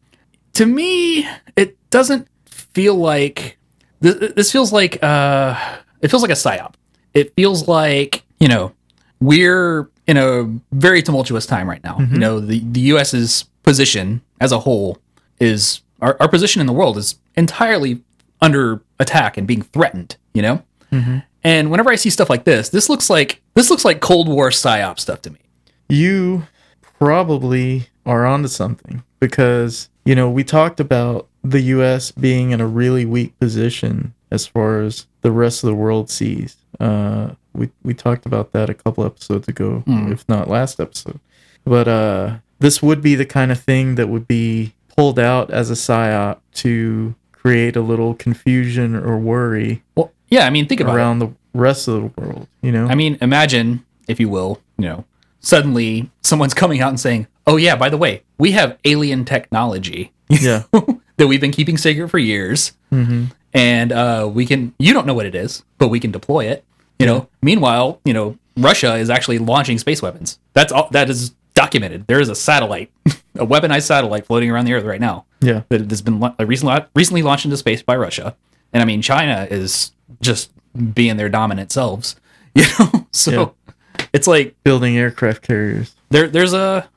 To 0.54 0.66
me, 0.66 1.28
it 1.56 1.78
doesn't 1.90 2.28
feel 2.46 2.96
like 2.96 3.58
this, 4.00 4.34
this 4.34 4.52
feels 4.52 4.72
like 4.74 5.02
uh, 5.04 5.56
it 6.02 6.10
feels 6.10 6.22
like 6.22 6.32
a 6.32 6.36
psyop. 6.36 6.74
It 7.14 7.34
feels 7.36 7.68
like 7.68 8.24
you 8.40 8.48
know 8.48 8.74
we're 9.20 9.90
in 10.08 10.18
a 10.18 10.44
very 10.72 11.02
tumultuous 11.02 11.46
time 11.46 11.70
right 11.70 11.84
now. 11.84 11.98
You 12.00 12.20
know, 12.20 12.40
the 12.40 12.60
the 12.72 12.80
U.S.'s 12.94 13.44
position 13.64 14.22
as 14.40 14.52
a 14.52 14.60
whole 14.60 14.98
is 15.40 15.82
our, 16.02 16.18
our 16.20 16.28
position 16.28 16.60
in 16.62 16.68
the 16.68 16.74
world 16.74 16.98
is 16.98 17.16
entirely 17.36 18.02
under 18.42 18.82
attack 19.00 19.38
and 19.38 19.48
being 19.48 19.62
threatened. 19.62 20.18
You 20.34 20.42
know, 20.42 20.64
and 21.44 21.72
whenever 21.72 21.92
I 21.92 21.96
see 21.96 22.10
stuff 22.10 22.30
like 22.30 22.44
this, 22.46 22.70
this 22.70 22.90
looks 22.90 23.10
like 23.10 23.42
this 23.56 23.70
looks 23.70 23.86
like 23.86 24.02
Cold 24.02 24.28
War 24.28 24.50
psyop 24.50 25.00
stuff 25.00 25.22
to 25.24 25.30
me. 25.30 25.40
you 25.90 26.44
probably 27.00 27.88
are 28.06 28.26
onto 28.26 28.48
something 28.48 29.04
because 29.20 29.90
you 30.06 30.16
know 30.16 30.30
we 30.30 30.44
talked 30.44 30.80
about 30.80 31.28
the 31.44 31.62
US 31.62 32.12
being 32.12 32.52
in 32.52 32.62
a 32.62 32.68
really 32.68 33.06
weak 33.06 33.38
position 33.40 34.14
as 34.30 34.46
far 34.46 34.82
as 34.82 35.08
the 35.22 35.32
rest 35.32 35.64
of 35.64 35.68
the 35.70 35.76
world 35.76 36.10
sees. 36.10 36.56
Uh, 36.80 37.32
we 37.54 37.70
we 37.84 37.94
talked 37.94 38.26
about 38.26 38.52
that 38.54 38.70
a 38.70 38.74
couple 38.74 39.06
episodes 39.06 39.48
ago, 39.48 39.84
if 39.88 40.28
not 40.30 40.48
last 40.50 40.80
episode. 40.80 41.20
But 41.66 41.88
uh, 41.88 42.38
this 42.60 42.82
would 42.82 43.02
be 43.02 43.16
the 43.16 43.26
kind 43.26 43.52
of 43.52 43.60
thing 43.60 43.96
that 43.96 44.08
would 44.10 44.28
be 44.28 44.74
pulled 44.98 45.20
out 45.20 45.52
as 45.52 45.70
a 45.70 45.74
psyop 45.76 46.40
to 46.56 47.14
create 47.32 47.76
a 47.76 47.82
little 47.82 48.14
confusion 48.14 48.96
or 48.96 49.18
worry 49.18 49.82
Well, 49.96 50.12
yeah, 50.30 50.46
I 50.46 50.50
mean, 50.50 50.68
think 50.68 50.80
about 50.82 50.94
it. 50.94 50.98
around 50.98 51.20
the 51.20 51.30
rest 51.54 51.88
of 51.88 51.96
the 52.16 52.22
world. 52.22 52.48
You 52.62 52.72
know, 52.72 52.88
I 52.88 52.96
mean, 52.96 53.18
imagine, 53.22 53.84
if 54.08 54.20
you 54.20 54.30
will, 54.30 54.62
you 54.78 54.86
know, 54.86 55.06
suddenly 55.40 56.10
someone's 56.22 56.54
coming 56.62 56.82
out 56.82 56.90
and 56.90 57.00
saying, 57.00 57.28
"Oh 57.48 57.58
yeah, 57.58 57.76
by 57.76 57.90
the 57.90 57.98
way, 57.98 58.24
we 58.38 58.52
have 58.52 58.78
alien 58.86 59.26
technology 59.26 60.12
yeah, 60.30 60.64
that 61.18 61.28
we've 61.28 61.42
been 61.42 61.52
keeping 61.52 61.78
secret 61.78 62.10
for 62.10 62.18
years, 62.20 62.72
and 63.54 63.92
uh, 63.92 64.30
we 64.32 64.46
can. 64.46 64.74
You 64.80 64.94
don't 64.94 65.06
know 65.06 65.14
what 65.14 65.26
it 65.26 65.36
is, 65.36 65.64
but 65.78 65.90
we 65.90 66.00
can 66.00 66.12
deploy 66.12 66.46
it. 66.46 66.64
You 67.02 67.08
know. 67.08 67.28
Meanwhile, 67.42 68.00
you 68.06 68.14
know, 68.14 68.38
Russia 68.58 68.96
is 68.96 69.10
actually 69.10 69.38
launching 69.40 69.78
space 69.78 70.02
weapons. 70.02 70.40
That's 70.54 70.72
all. 70.72 70.90
That 70.92 71.10
is 71.10 71.34
documented. 71.54 72.08
There 72.08 72.20
is 72.20 72.30
a 72.30 72.36
satellite, 72.36 72.92
a 73.36 73.46
weaponized 73.46 73.84
satellite 73.84 74.26
floating 74.26 74.50
around 74.52 74.66
the 74.66 74.74
Earth 74.74 74.84
right 74.86 75.02
now. 75.02 75.26
yeah. 75.42 75.64
that 75.70 75.90
has 75.90 76.02
been 76.02 76.20
recently 76.40 76.86
recently 76.96 77.22
launched 77.24 77.46
into 77.46 77.58
space 77.58 77.82
by 77.82 77.96
Russia, 77.96 78.36
and 78.74 78.82
I 78.82 78.86
mean 78.86 79.02
China 79.02 79.48
is 79.50 79.92
just 80.22 80.52
being 80.94 81.18
their 81.18 81.30
dominant 81.30 81.72
selves, 81.72 82.16
you 82.56 82.64
know. 82.80 83.08
So 83.12 83.56
it's 84.14 84.28
like 84.28 84.56
Building 84.64 84.98
aircraft 84.98 85.42
carriers. 85.42 85.94
there 86.10 86.28
there's 86.28 86.54
a 86.54 86.90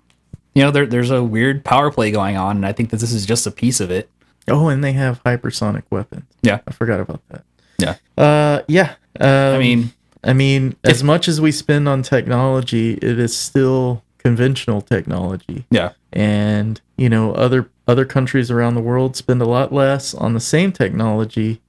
you 0.55 0.63
know 0.63 0.71
there 0.71 0.87
there's 0.87 1.11
a 1.11 1.23
weird 1.23 1.65
power 1.65 1.91
play 1.91 2.11
going 2.11 2.37
on, 2.37 2.57
and 2.57 2.67
I 2.67 2.73
think 2.73 2.91
that 2.91 2.99
this 2.99 3.13
is 3.13 3.25
just 3.27 3.47
a 3.47 3.51
piece 3.51 3.81
of 3.81 3.91
it. 3.91 4.09
Oh, 4.47 4.69
and 4.69 4.85
they 4.85 4.93
have 4.93 5.23
hypersonic 5.25 5.85
weapons. 5.91 6.27
Yeah, 6.43 6.61
I 6.69 6.73
forgot 6.73 7.01
about 7.01 7.23
that. 7.31 7.45
yeah. 7.79 7.97
Uh, 8.23 8.61
yeah. 8.69 8.95
Um, 9.19 9.55
I 9.55 9.59
mean, 9.59 9.93
I 10.25 10.33
mean, 10.33 10.77
as 10.85 11.03
much 11.05 11.29
as 11.29 11.41
we 11.41 11.53
spend 11.53 11.89
on 11.89 12.03
technology, 12.03 12.95
it 12.95 13.19
is 13.19 13.37
still 13.37 14.03
conventional 14.19 14.81
technology, 14.81 15.67
yeah, 15.71 15.91
and 16.13 16.81
you 16.97 17.09
know, 17.09 17.33
other 17.33 17.69
other 17.87 18.05
countries 18.07 18.51
around 18.51 18.75
the 18.75 18.81
world 18.81 19.15
spend 19.17 19.43
a 19.43 19.45
lot 19.47 19.73
less 19.73 20.15
on 20.15 20.33
the 20.35 20.41
same 20.41 20.73
technology. 20.73 21.61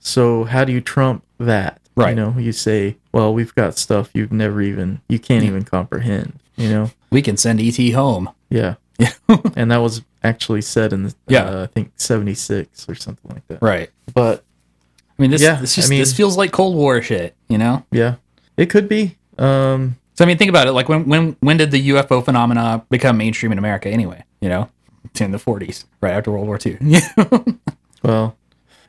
So 0.00 0.44
how 0.44 0.64
do 0.64 0.72
you 0.72 0.80
trump 0.80 1.24
that? 1.38 1.78
Right. 1.94 2.10
You 2.10 2.14
know, 2.16 2.34
you 2.38 2.52
say, 2.52 2.96
well, 3.12 3.34
we've 3.34 3.54
got 3.54 3.76
stuff 3.76 4.10
you've 4.14 4.32
never 4.32 4.62
even, 4.62 5.00
you 5.08 5.18
can't 5.18 5.44
even 5.44 5.64
comprehend. 5.64 6.38
You 6.56 6.68
know. 6.70 6.90
we 7.10 7.20
can 7.22 7.36
send 7.36 7.60
ET 7.60 7.76
home. 7.92 8.30
Yeah. 8.48 8.76
Yeah, 8.98 9.12
And 9.56 9.70
that 9.70 9.78
was 9.78 10.02
actually 10.22 10.62
said 10.62 10.92
in 10.92 11.04
the, 11.04 11.14
Yeah. 11.28 11.44
uh, 11.44 11.62
I 11.64 11.66
think 11.66 11.92
seventy 11.96 12.34
six 12.34 12.88
or 12.88 12.94
something 12.94 13.30
like 13.30 13.46
that. 13.48 13.62
right. 13.62 13.90
But 14.14 14.44
I 15.20 15.22
mean, 15.22 15.30
this 15.32 15.42
Yeah, 15.42 15.56
this 15.56 15.74
just 15.74 15.88
I 15.88 15.90
mean- 15.90 15.98
this 16.00 16.14
feels 16.16 16.38
like 16.38 16.50
Cold 16.50 16.74
War 16.76 17.02
shit, 17.02 17.34
you 17.48 17.58
know. 17.58 17.84
yeah, 17.92 18.14
it 18.56 18.66
could 18.70 18.88
be. 18.88 19.16
Um, 19.36 19.96
So 20.14 20.24
I 20.24 20.26
mean, 20.26 20.38
think 20.38 20.48
about 20.48 20.66
it. 20.66 20.72
Like 20.72 20.88
when 20.88 21.06
when 21.06 21.36
when 21.40 21.58
did 21.58 21.70
the 21.72 21.88
UFO 21.90 22.24
phenomena 22.24 22.82
become 22.88 23.18
mainstream 23.18 23.52
in 23.52 23.58
America? 23.58 23.90
Anyway, 23.90 24.24
you 24.40 24.48
know, 24.48 24.70
it's 25.04 25.20
in 25.20 25.30
the 25.30 25.38
40s, 25.38 25.84
right 26.00 26.12
after 26.14 26.30
World 26.32 26.46
War 26.46 26.58
II. 26.64 26.78
Yeah, 26.80 27.06
well, 28.02 28.36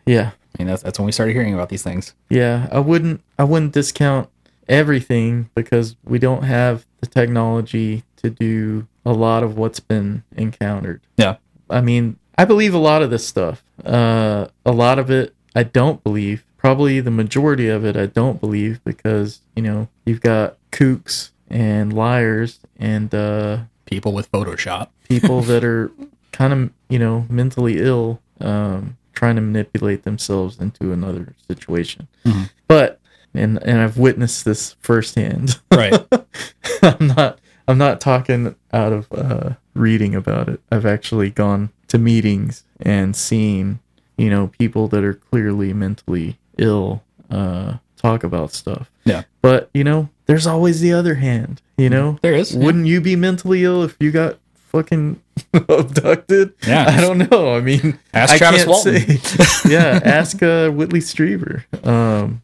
yeah. 0.06 0.32
I 0.58 0.64
mean 0.64 0.68
that's 0.70 0.84
that's 0.84 0.98
when 1.00 1.06
we 1.06 1.12
started 1.12 1.34
hearing 1.34 1.54
about 1.54 1.68
these 1.70 1.84
things. 1.84 2.14
Yeah, 2.30 2.68
I 2.72 2.80
wouldn't 2.80 3.22
I 3.38 3.44
wouldn't 3.44 3.74
discount 3.74 4.30
everything 4.70 5.50
because 5.56 5.96
we 6.06 6.18
don't 6.20 6.44
have 6.44 6.86
the 7.02 7.08
technology 7.08 8.04
to 8.18 8.30
do 8.30 8.88
a 9.06 9.12
lot 9.14 9.44
of 9.44 9.58
what's 9.58 9.80
been 9.80 10.24
encountered. 10.36 11.02
Yeah, 11.18 11.38
I 11.70 11.82
mean, 11.82 12.18
I 12.38 12.46
believe 12.46 12.74
a 12.74 12.78
lot 12.80 13.02
of 13.02 13.10
this 13.10 13.26
stuff. 13.28 13.64
Uh 13.84 14.48
a 14.66 14.72
lot 14.72 15.00
of 15.00 15.10
it 15.10 15.34
I 15.56 15.64
don't 15.64 16.04
believe. 16.04 16.44
Probably 16.58 17.00
the 17.00 17.12
majority 17.12 17.68
of 17.70 17.84
it 17.84 17.98
I 17.98 18.06
don't 18.06 18.40
believe 18.40 18.84
because, 18.84 19.42
you 19.56 19.64
know, 19.64 19.88
you've 20.06 20.22
got 20.22 20.58
kooks 20.72 21.32
and 21.50 21.92
liars 21.92 22.60
and 22.80 23.14
uh 23.14 23.58
people 23.86 24.14
with 24.14 24.32
Photoshop. 24.32 24.90
people 25.10 25.42
that 25.50 25.64
are 25.64 25.92
kind 26.32 26.54
of, 26.54 26.70
you 26.90 27.00
know, 27.00 27.26
mentally 27.30 27.80
ill. 27.80 28.22
Um 28.40 28.98
trying 29.14 29.36
to 29.36 29.42
manipulate 29.42 30.04
themselves 30.04 30.60
into 30.60 30.92
another 30.94 31.34
situation. 31.48 32.08
Mhm. 32.26 32.50
But 32.68 33.00
and 33.34 33.62
and 33.64 33.80
I've 33.82 33.98
witnessed 33.98 34.46
this 34.46 34.76
firsthand. 34.82 35.60
Right. 35.72 35.94
I'm 36.82 37.08
not 37.08 37.40
I'm 37.68 37.78
not 37.78 38.00
talking 38.02 38.56
out 38.74 38.92
of 38.94 39.08
uh, 39.12 39.52
reading 39.76 40.16
about 40.16 40.50
it. 40.50 40.60
I've 40.72 40.86
actually 40.86 41.30
gone 41.30 41.70
to 41.90 41.98
meetings 41.98 42.64
and 42.82 43.16
seen, 43.16 43.80
you 44.22 44.30
know, 44.30 44.48
people 44.60 44.88
that 44.90 45.04
are 45.04 45.16
clearly 45.16 45.74
mentally 45.74 46.38
ill 46.58 47.02
uh, 47.32 47.78
talk 47.98 48.24
about 48.24 48.52
stuff. 48.54 48.90
Yeah. 49.04 49.24
But 49.42 49.70
you 49.74 49.84
know, 49.84 50.10
there's 50.28 50.46
always 50.48 50.80
the 50.82 50.94
other 50.94 51.16
hand. 51.16 51.62
You 51.78 51.90
know, 51.90 52.20
There 52.22 52.34
is. 52.36 52.56
wouldn't 52.56 52.86
you 52.86 53.02
be 53.02 53.16
mentally 53.16 53.64
ill 53.64 53.84
if 53.84 53.96
you 54.00 54.12
got 54.12 54.38
fucking 54.72 55.20
abducted? 55.54 56.54
Yeah. 56.68 56.86
I 56.88 57.02
don't 57.02 57.18
know. 57.32 57.56
I 57.56 57.62
mean, 57.62 57.98
Ask 58.14 58.34
I 58.34 58.38
Travis 58.38 58.68
Walton. 58.68 59.00
say- 59.18 59.70
yeah, 59.72 60.00
ask 60.04 60.42
uh, 60.44 60.70
Whitley 60.70 61.00
Strieber. 61.00 61.64
Um, 61.86 62.44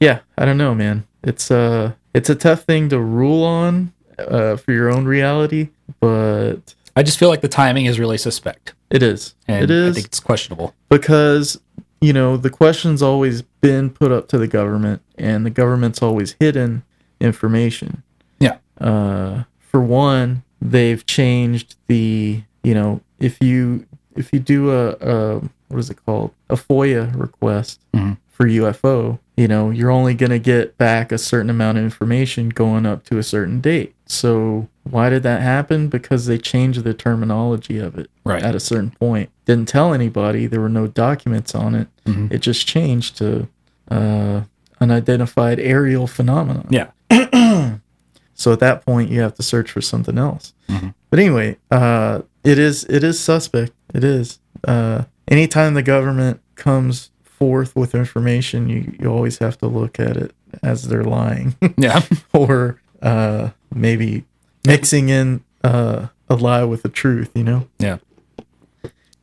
yeah, 0.00 0.18
I 0.36 0.44
don't 0.44 0.58
know, 0.58 0.74
man. 0.74 1.06
It's 1.22 1.50
uh, 1.50 1.92
it's 2.12 2.28
a 2.28 2.34
tough 2.34 2.64
thing 2.64 2.90
to 2.90 3.00
rule 3.00 3.42
on 3.44 3.92
uh, 4.18 4.56
for 4.56 4.72
your 4.72 4.90
own 4.92 5.06
reality, 5.06 5.70
but 6.00 6.74
I 6.96 7.02
just 7.02 7.18
feel 7.18 7.28
like 7.28 7.40
the 7.40 7.48
timing 7.48 7.86
is 7.86 7.98
really 7.98 8.18
suspect. 8.18 8.74
it 8.90 9.02
is. 9.02 9.34
And 9.48 9.70
it 9.70 9.88
I 9.88 9.92
think 9.92 10.06
it's 10.06 10.20
questionable. 10.20 10.74
because 10.88 11.60
you 12.00 12.12
know 12.12 12.36
the 12.36 12.50
question's 12.50 13.02
always 13.02 13.42
been 13.60 13.90
put 13.90 14.12
up 14.12 14.28
to 14.28 14.38
the 14.38 14.46
government, 14.48 15.02
and 15.18 15.44
the 15.46 15.50
government's 15.50 16.02
always 16.02 16.36
hidden 16.38 16.82
information. 17.20 18.02
Yeah. 18.38 18.58
uh, 18.80 19.44
for 19.58 19.80
one, 19.80 20.42
they've 20.60 21.04
changed 21.06 21.76
the 21.88 22.42
you 22.62 22.74
know 22.74 23.00
if 23.18 23.40
you 23.42 23.86
if 24.16 24.32
you 24.32 24.38
do 24.38 24.70
a, 24.70 24.90
a 25.00 25.40
what 25.68 25.78
is 25.78 25.90
it 25.90 25.98
called 26.06 26.32
a 26.50 26.54
FOIA 26.56 27.18
request 27.18 27.80
Mhm. 27.94 28.18
for 28.28 28.46
UFO, 28.46 29.18
you 29.36 29.48
know 29.48 29.70
you're 29.70 29.90
only 29.90 30.14
gonna 30.14 30.38
get 30.38 30.76
back 30.78 31.10
a 31.12 31.18
certain 31.18 31.50
amount 31.50 31.78
of 31.78 31.84
information 31.84 32.48
going 32.50 32.86
up 32.86 33.04
to 33.04 33.18
a 33.18 33.22
certain 33.22 33.60
date. 33.60 33.94
So 34.06 34.68
why 34.84 35.08
did 35.10 35.22
that 35.24 35.40
happen? 35.42 35.88
Because 35.88 36.26
they 36.26 36.38
changed 36.38 36.84
the 36.84 36.94
terminology 36.94 37.78
of 37.78 37.96
it 37.98 38.10
Right. 38.24 38.42
at 38.42 38.54
a 38.54 38.60
certain 38.60 38.90
point. 38.90 39.30
Didn't 39.46 39.68
tell 39.68 39.94
anybody. 39.94 40.46
There 40.46 40.60
were 40.60 40.68
no 40.68 40.86
documents 40.86 41.54
on 41.54 41.74
it. 41.74 41.88
Mhm. 42.06 42.30
It 42.32 42.38
just 42.42 42.66
changed 42.66 43.16
to 43.18 43.48
uh, 43.90 44.42
unidentified 44.80 45.58
aerial 45.60 46.06
phenomenon. 46.06 46.66
Yeah. 46.70 46.88
So 48.36 48.52
at 48.52 48.58
that 48.60 48.84
point, 48.84 49.10
you 49.10 49.20
have 49.20 49.34
to 49.34 49.44
search 49.44 49.70
for 49.70 49.80
something 49.80 50.18
else. 50.18 50.54
Mhm. 50.68 50.92
But 51.08 51.20
anyway, 51.20 51.56
uh, 51.70 52.22
it 52.42 52.58
is 52.58 52.84
it 52.88 53.04
is 53.04 53.20
suspect. 53.20 53.70
It 53.94 54.02
is. 54.02 54.40
Uh, 54.66 55.02
anytime 55.28 55.74
the 55.74 55.84
government 55.84 56.40
comes 56.56 57.10
forth 57.44 57.76
with 57.76 57.94
information, 57.94 58.68
you, 58.68 58.96
you 58.98 59.06
always 59.10 59.38
have 59.38 59.58
to 59.58 59.66
look 59.66 60.00
at 60.00 60.16
it 60.16 60.34
as 60.62 60.88
they're 60.88 61.04
lying, 61.04 61.54
Yeah. 61.76 62.00
or 62.32 62.80
uh, 63.02 63.50
maybe 63.74 64.24
mixing 64.66 65.08
in 65.10 65.44
uh, 65.62 66.06
a 66.28 66.36
lie 66.36 66.64
with 66.64 66.82
the 66.82 66.88
truth. 66.88 67.30
You 67.34 67.44
know. 67.44 67.68
Yeah. 67.78 67.98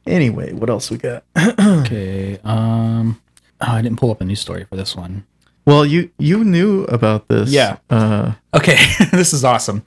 Anyway, 0.05 0.51
what 0.53 0.69
else 0.69 0.89
we 0.91 0.97
got? 0.97 1.24
Okay. 1.59 2.39
Um. 2.43 3.22
Oh, 3.61 3.72
I 3.72 3.82
didn't 3.82 3.99
pull 3.99 4.11
up 4.11 4.22
a 4.22 4.26
news 4.26 4.39
story 4.39 4.65
for 4.65 4.76
this 4.76 4.95
one. 4.95 5.26
well, 5.65 5.86
you 5.86 6.09
you 6.19 6.43
knew 6.43 6.84
about 6.86 7.28
this. 7.28 7.49
Yeah. 7.51 7.78
Uh, 7.89 8.34
Okay, 8.53 8.78
this 9.11 9.34
is 9.34 9.43
awesome. 9.43 9.84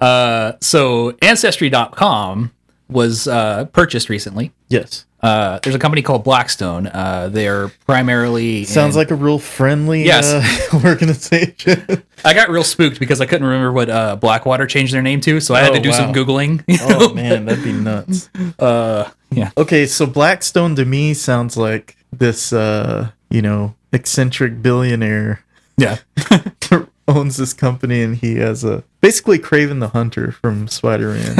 Uh, 0.00 0.52
so 0.60 1.16
Ancestry.com 1.22 2.50
was 2.88 3.26
uh, 3.28 3.64
purchased 3.72 4.08
recently. 4.08 4.52
yes. 4.68 5.04
Uh, 5.22 5.60
there's 5.62 5.74
a 5.76 5.78
company 5.78 6.02
called 6.02 6.24
Blackstone. 6.24 6.88
Uh, 6.88 7.28
they're 7.30 7.68
primarily 7.86 8.64
Sounds 8.64 8.96
in- 8.96 8.98
like 8.98 9.10
a 9.12 9.14
real 9.14 9.38
friendly 9.38 10.04
Yes. 10.04 10.32
uh, 10.32 10.80
organization. 10.84 12.02
I 12.24 12.34
got 12.34 12.48
real 12.50 12.64
spooked 12.64 12.98
because 12.98 13.20
I 13.20 13.26
couldn't 13.26 13.46
remember 13.46 13.70
what 13.72 13.88
uh, 13.88 14.16
Blackwater 14.16 14.66
changed 14.66 14.92
their 14.92 15.02
name 15.02 15.20
to, 15.20 15.38
so 15.40 15.54
I 15.54 15.60
had 15.60 15.70
Oh, 15.70 15.74
to 15.74 15.80
do 15.80 15.92
some 15.92 16.12
googling. 16.12 16.64
oh 16.82 17.14
man, 17.14 17.44
that'd 17.44 17.62
be 17.62 17.72
nuts. 17.72 18.30
uh, 18.58 19.10
yeah, 19.30 19.50
Okay, 19.56 19.86
so 19.86 20.06
Blackstone 20.06 20.74
to 20.76 20.84
me 20.84 21.14
sounds 21.14 21.56
like 21.56 21.96
this 22.12 22.52
uh, 22.52 23.10
you 23.30 23.42
know, 23.42 23.74
eccentric 23.92 24.60
billionaire 24.60 25.44
yeah, 25.78 25.98
owns 27.08 27.36
this 27.38 27.52
company 27.54 28.02
and 28.02 28.16
he 28.16 28.36
has 28.36 28.62
a 28.64 28.84
basically 29.00 29.38
Kraven 29.38 29.80
the 29.80 29.88
Hunter 29.88 30.32
from 30.32 30.68
Spider-Man. 30.68 31.36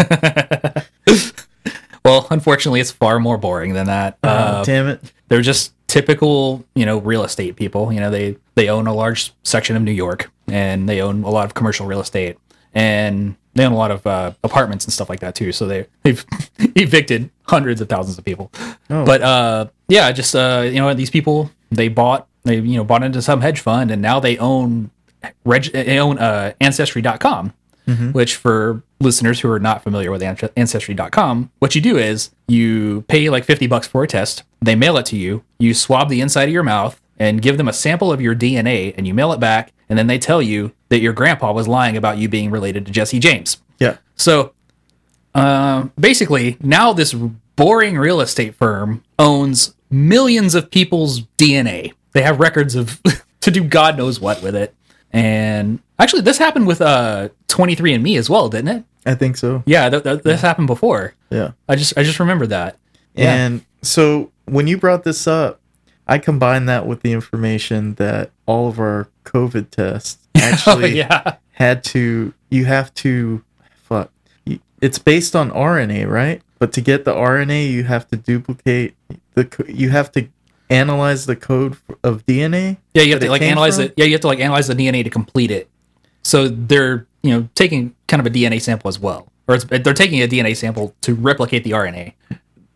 Well, 2.05 2.27
unfortunately, 2.31 2.81
it's 2.81 2.91
far 2.91 3.19
more 3.21 3.39
boring 3.39 3.75
than 3.75 3.87
that. 3.87 4.19
oh, 4.25 4.29
Uh, 4.29 4.65
damn 4.65 4.89
it. 4.89 5.13
they're 5.29 5.41
just 5.43 5.73
typical, 5.87 6.65
you 6.75 6.85
know, 6.87 6.99
real 6.99 7.23
estate 7.25 7.57
people. 7.57 7.93
You 7.93 8.01
know, 8.01 8.11
they 8.11 8.37
they 8.55 8.69
own 8.69 8.87
a 8.87 8.95
large 8.95 9.33
section 9.45 9.77
of 9.77 9.83
New 9.83 9.93
York, 9.93 10.31
and 10.49 10.89
they 10.89 11.01
own 11.01 11.23
a 11.25 11.31
lot 11.31 11.45
of 11.47 11.55
commercial 11.55 11.87
real 11.87 12.01
estate, 12.01 12.39
and 12.75 13.37
they 13.55 13.65
own 13.65 13.73
a 13.73 13.77
lot 13.77 13.91
of 13.91 14.07
uh, 14.07 14.33
apartments 14.43 14.85
and 14.85 14.93
stuff 14.93 15.09
like 15.11 15.21
that 15.21 15.35
too. 15.35 15.53
So 15.53 15.67
they 15.67 15.87
they've 16.03 16.25
evicted 16.75 17.31
hundreds 17.45 17.81
of 17.81 17.89
thousands 17.89 18.19
of 18.19 18.25
people. 18.25 18.51
Oh. 18.91 19.05
But 19.05 19.23
uh, 19.23 19.67
yeah, 19.89 20.11
just 20.13 20.35
uh, 20.35 20.63
you 20.65 20.81
know, 20.81 20.93
these 20.95 21.11
people 21.11 21.51
they 21.71 21.89
bought 21.89 22.27
they 22.45 22.57
you 22.57 22.77
know 22.77 22.85
bought 22.85 23.03
into 23.03 23.23
some 23.23 23.41
hedge 23.43 23.61
fund, 23.61 23.91
and 23.91 24.03
now 24.03 24.19
they 24.21 24.39
own 24.39 24.91
reg- 25.45 25.73
they 25.73 25.99
own 25.99 26.19
uh, 26.19 26.53
Ancestry.com. 26.61 27.53
Which, 28.13 28.37
for 28.37 28.83
listeners 29.03 29.41
who 29.41 29.51
are 29.51 29.61
not 29.61 29.83
familiar 29.83 30.11
with 30.11 30.23
Ancestry.com, 30.23 31.51
what 31.59 31.75
you 31.75 31.81
do 31.81 31.99
is 31.99 32.31
you 32.49 33.03
pay 33.09 33.29
like 33.29 33.45
50 33.45 33.67
bucks 33.67 33.87
for 33.87 34.03
a 34.03 34.09
test. 34.09 34.43
They 34.61 34.75
mail 34.75 34.97
it 34.97 35.07
to 35.07 35.17
you. 35.17 35.45
You 35.59 35.75
swab 35.75 36.09
the 36.09 36.21
inside 36.21 36.45
of 36.45 36.53
your 36.53 36.63
mouth 36.63 37.01
and 37.19 37.43
give 37.43 37.57
them 37.59 37.69
a 37.69 37.73
sample 37.73 38.11
of 38.11 38.21
your 38.21 38.35
DNA, 38.35 38.95
and 38.97 39.07
you 39.07 39.15
mail 39.15 39.33
it 39.33 39.41
back. 39.41 39.73
And 39.89 39.99
then 39.99 40.07
they 40.07 40.19
tell 40.19 40.41
you 40.41 40.73
that 40.89 41.01
your 41.01 41.13
grandpa 41.13 41.53
was 41.53 41.69
lying 41.69 41.97
about 41.97 42.19
you 42.19 42.29
being 42.29 42.51
related 42.51 42.87
to 42.87 42.93
Jesse 42.93 43.19
James. 43.19 43.59
Yeah. 43.79 43.99
So, 44.17 44.55
uh, 45.35 45.89
basically, 45.99 46.57
now 46.61 46.93
this 46.93 47.15
boring 47.15 47.99
real 47.99 48.21
estate 48.21 48.55
firm 48.55 49.05
owns 49.19 49.75
millions 49.91 50.55
of 50.55 50.71
people's 50.71 51.23
DNA. 51.39 51.93
They 52.13 52.23
have 52.23 52.41
records 52.41 52.75
of 52.75 53.01
to 53.41 53.51
do 53.51 53.63
God 53.63 53.97
knows 53.97 54.21
what 54.21 54.43
with 54.43 54.57
it. 54.57 54.75
And 55.13 55.81
actually, 55.99 56.23
this 56.23 56.39
happened 56.39 56.67
with 56.67 56.81
uh 56.81 57.29
23andMe 57.49 58.19
as 58.19 58.31
well, 58.31 58.49
didn't 58.49 58.77
it? 58.77 58.85
I 59.05 59.15
think 59.15 59.37
so. 59.37 59.63
Yeah, 59.67 59.91
th- 59.91 60.05
th- 60.05 60.23
this 60.23 60.41
happened 60.41 60.69
before. 60.69 61.15
Yeah. 61.31 61.53
I 61.69 61.77
just 61.77 61.97
I 61.99 62.03
just 62.03 62.21
remember 62.21 62.47
that. 62.47 62.79
Yeah. 63.15 63.35
And 63.35 63.65
so 63.83 64.31
when 64.47 64.67
you 64.67 64.79
brought 64.79 65.05
this 65.05 65.27
up, 65.27 65.61
I 66.07 66.19
combined 66.19 66.69
that 66.69 66.87
with 66.87 67.03
the 67.03 67.13
information 67.13 67.95
that 67.95 68.31
all 68.47 68.69
of 68.69 68.79
our 68.79 69.09
COVID 69.25 69.71
tests 69.71 70.19
actually 70.35 70.97
yeah. 70.97 71.37
had 71.53 71.85
to 71.85 72.35
you 72.51 72.65
have 72.65 72.93
to 72.95 73.45
fuck 73.83 74.11
it's 74.81 74.99
based 74.99 75.37
on 75.37 75.51
RNA 75.51 76.11
right 76.11 76.43
but 76.59 76.73
to 76.73 76.81
get 76.81 77.05
the 77.05 77.13
RNA 77.13 77.71
you 77.71 77.85
have 77.85 78.09
to 78.09 78.17
duplicate 78.17 78.95
the 79.35 79.65
you 79.69 79.91
have 79.91 80.11
to 80.13 80.29
analyze 80.73 81.27
the 81.27 81.37
code 81.37 81.77
of 82.03 82.25
DNA 82.27 82.79
Yeah, 82.95 83.03
you 83.03 83.12
have 83.12 83.20
to 83.20 83.29
like 83.31 83.43
analyze 83.43 83.77
from? 83.77 83.85
it. 83.87 83.95
Yeah, 83.97 84.07
you 84.07 84.12
have 84.12 84.20
to 84.23 84.27
like 84.29 84.41
analyze 84.41 84.66
the 84.66 84.75
DNA 84.75 85.05
to 85.05 85.11
complete 85.11 85.51
it. 85.51 85.68
So 86.23 86.49
they're 86.49 87.07
you 87.23 87.31
know 87.33 87.49
taking 87.55 87.95
kind 88.09 88.20
of 88.20 88.27
a 88.27 88.31
DNA 88.31 88.61
sample 88.61 88.89
as 88.89 88.99
well, 88.99 89.29
or 89.49 89.55
it's, 89.57 89.64
they're 89.64 89.95
taking 89.95 90.23
a 90.23 90.27
DNA 90.29 90.57
sample 90.57 90.95
to 91.03 91.14
replicate 91.14 91.64
the 91.64 91.70
RNA. 91.73 92.14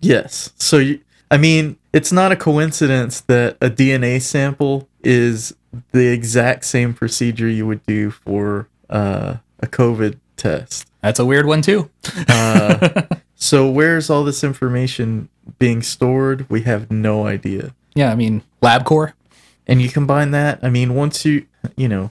yes 0.01 0.51
so 0.59 0.77
you, 0.79 1.01
I 1.31 1.37
mean 1.39 1.77
it's 1.93 2.13
not 2.13 2.31
a 2.33 2.37
coincidence 2.37 3.23
that 3.23 3.57
a 3.63 3.71
DNA 3.71 4.21
sample 4.21 4.89
is 5.03 5.55
the 5.93 6.07
exact 6.09 6.65
same 6.67 6.93
procedure 6.95 7.49
you 7.49 7.67
would 7.67 7.85
do 7.87 8.11
for 8.11 8.69
uh, 8.91 9.37
a 9.61 9.67
COVID 9.67 10.19
test 10.37 10.87
That's 11.03 11.19
a 11.19 11.25
weird 11.25 11.47
one 11.47 11.63
too. 11.63 11.89
uh, 12.29 13.03
so 13.37 13.69
where's 13.71 14.11
all 14.11 14.23
this 14.25 14.45
information 14.45 15.29
being 15.59 15.81
stored 15.83 16.49
we 16.51 16.63
have 16.63 16.91
no 16.91 17.27
idea 17.27 17.73
Yeah, 17.97 18.13
I 18.13 18.15
mean 18.15 18.43
LabCorp. 18.63 19.13
and 19.67 19.83
you 19.83 19.89
combine 19.89 20.31
that 20.31 20.61
i 20.63 20.71
mean 20.71 20.95
once 20.95 21.25
you 21.25 21.45
you 21.77 21.89
know 21.89 22.11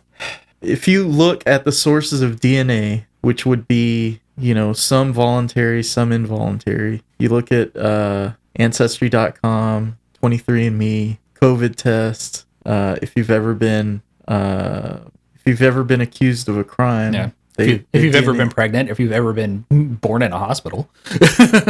if 0.61 0.87
you 0.87 1.07
look 1.07 1.41
at 1.47 1.63
the 1.63 1.71
sources 1.71 2.21
of 2.21 2.39
dna 2.41 3.05
which 3.21 3.45
would 3.45 3.67
be 3.67 4.19
you 4.37 4.53
know 4.53 4.73
some 4.73 5.13
voluntary 5.13 5.81
some 5.83 6.11
involuntary 6.11 7.01
you 7.19 7.29
look 7.29 7.51
at 7.51 7.75
uh 7.77 8.31
ancestry.com 8.57 9.97
23andme 10.21 11.17
covid 11.41 11.75
test 11.75 12.45
uh 12.65 12.95
if 13.01 13.13
you've 13.15 13.31
ever 13.31 13.53
been 13.53 14.01
uh 14.27 14.97
if 15.35 15.41
you've 15.45 15.61
ever 15.61 15.83
been 15.83 16.01
accused 16.01 16.47
of 16.49 16.57
a 16.57 16.63
crime 16.63 17.13
Yeah. 17.13 17.29
they- 17.57 17.63
if, 17.65 17.69
you, 17.69 17.85
if 17.93 18.03
you've 18.03 18.15
ever 18.15 18.33
been 18.33 18.49
pregnant, 18.49 18.89
if 18.89 18.99
you've 18.99 19.11
ever 19.13 19.31
been 19.31 19.63
born 20.01 20.21
in 20.23 20.33
a 20.33 20.37
hospital. 20.39 20.89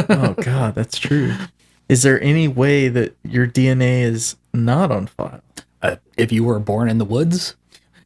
oh 0.09 0.35
god 0.41 0.73
that's 0.75 0.97
true 0.97 1.33
is 1.89 2.03
there 2.03 2.21
any 2.21 2.47
way 2.47 2.87
that 2.87 3.15
your 3.23 3.47
dna 3.47 4.01
is 4.03 4.35
not 4.53 4.91
on 4.91 5.07
file 5.07 5.41
Uh, 5.81 5.97
if 6.17 6.31
you 6.31 6.43
were 6.43 6.59
born 6.59 6.89
in 6.89 6.97
the 6.97 7.05
woods, 7.05 7.55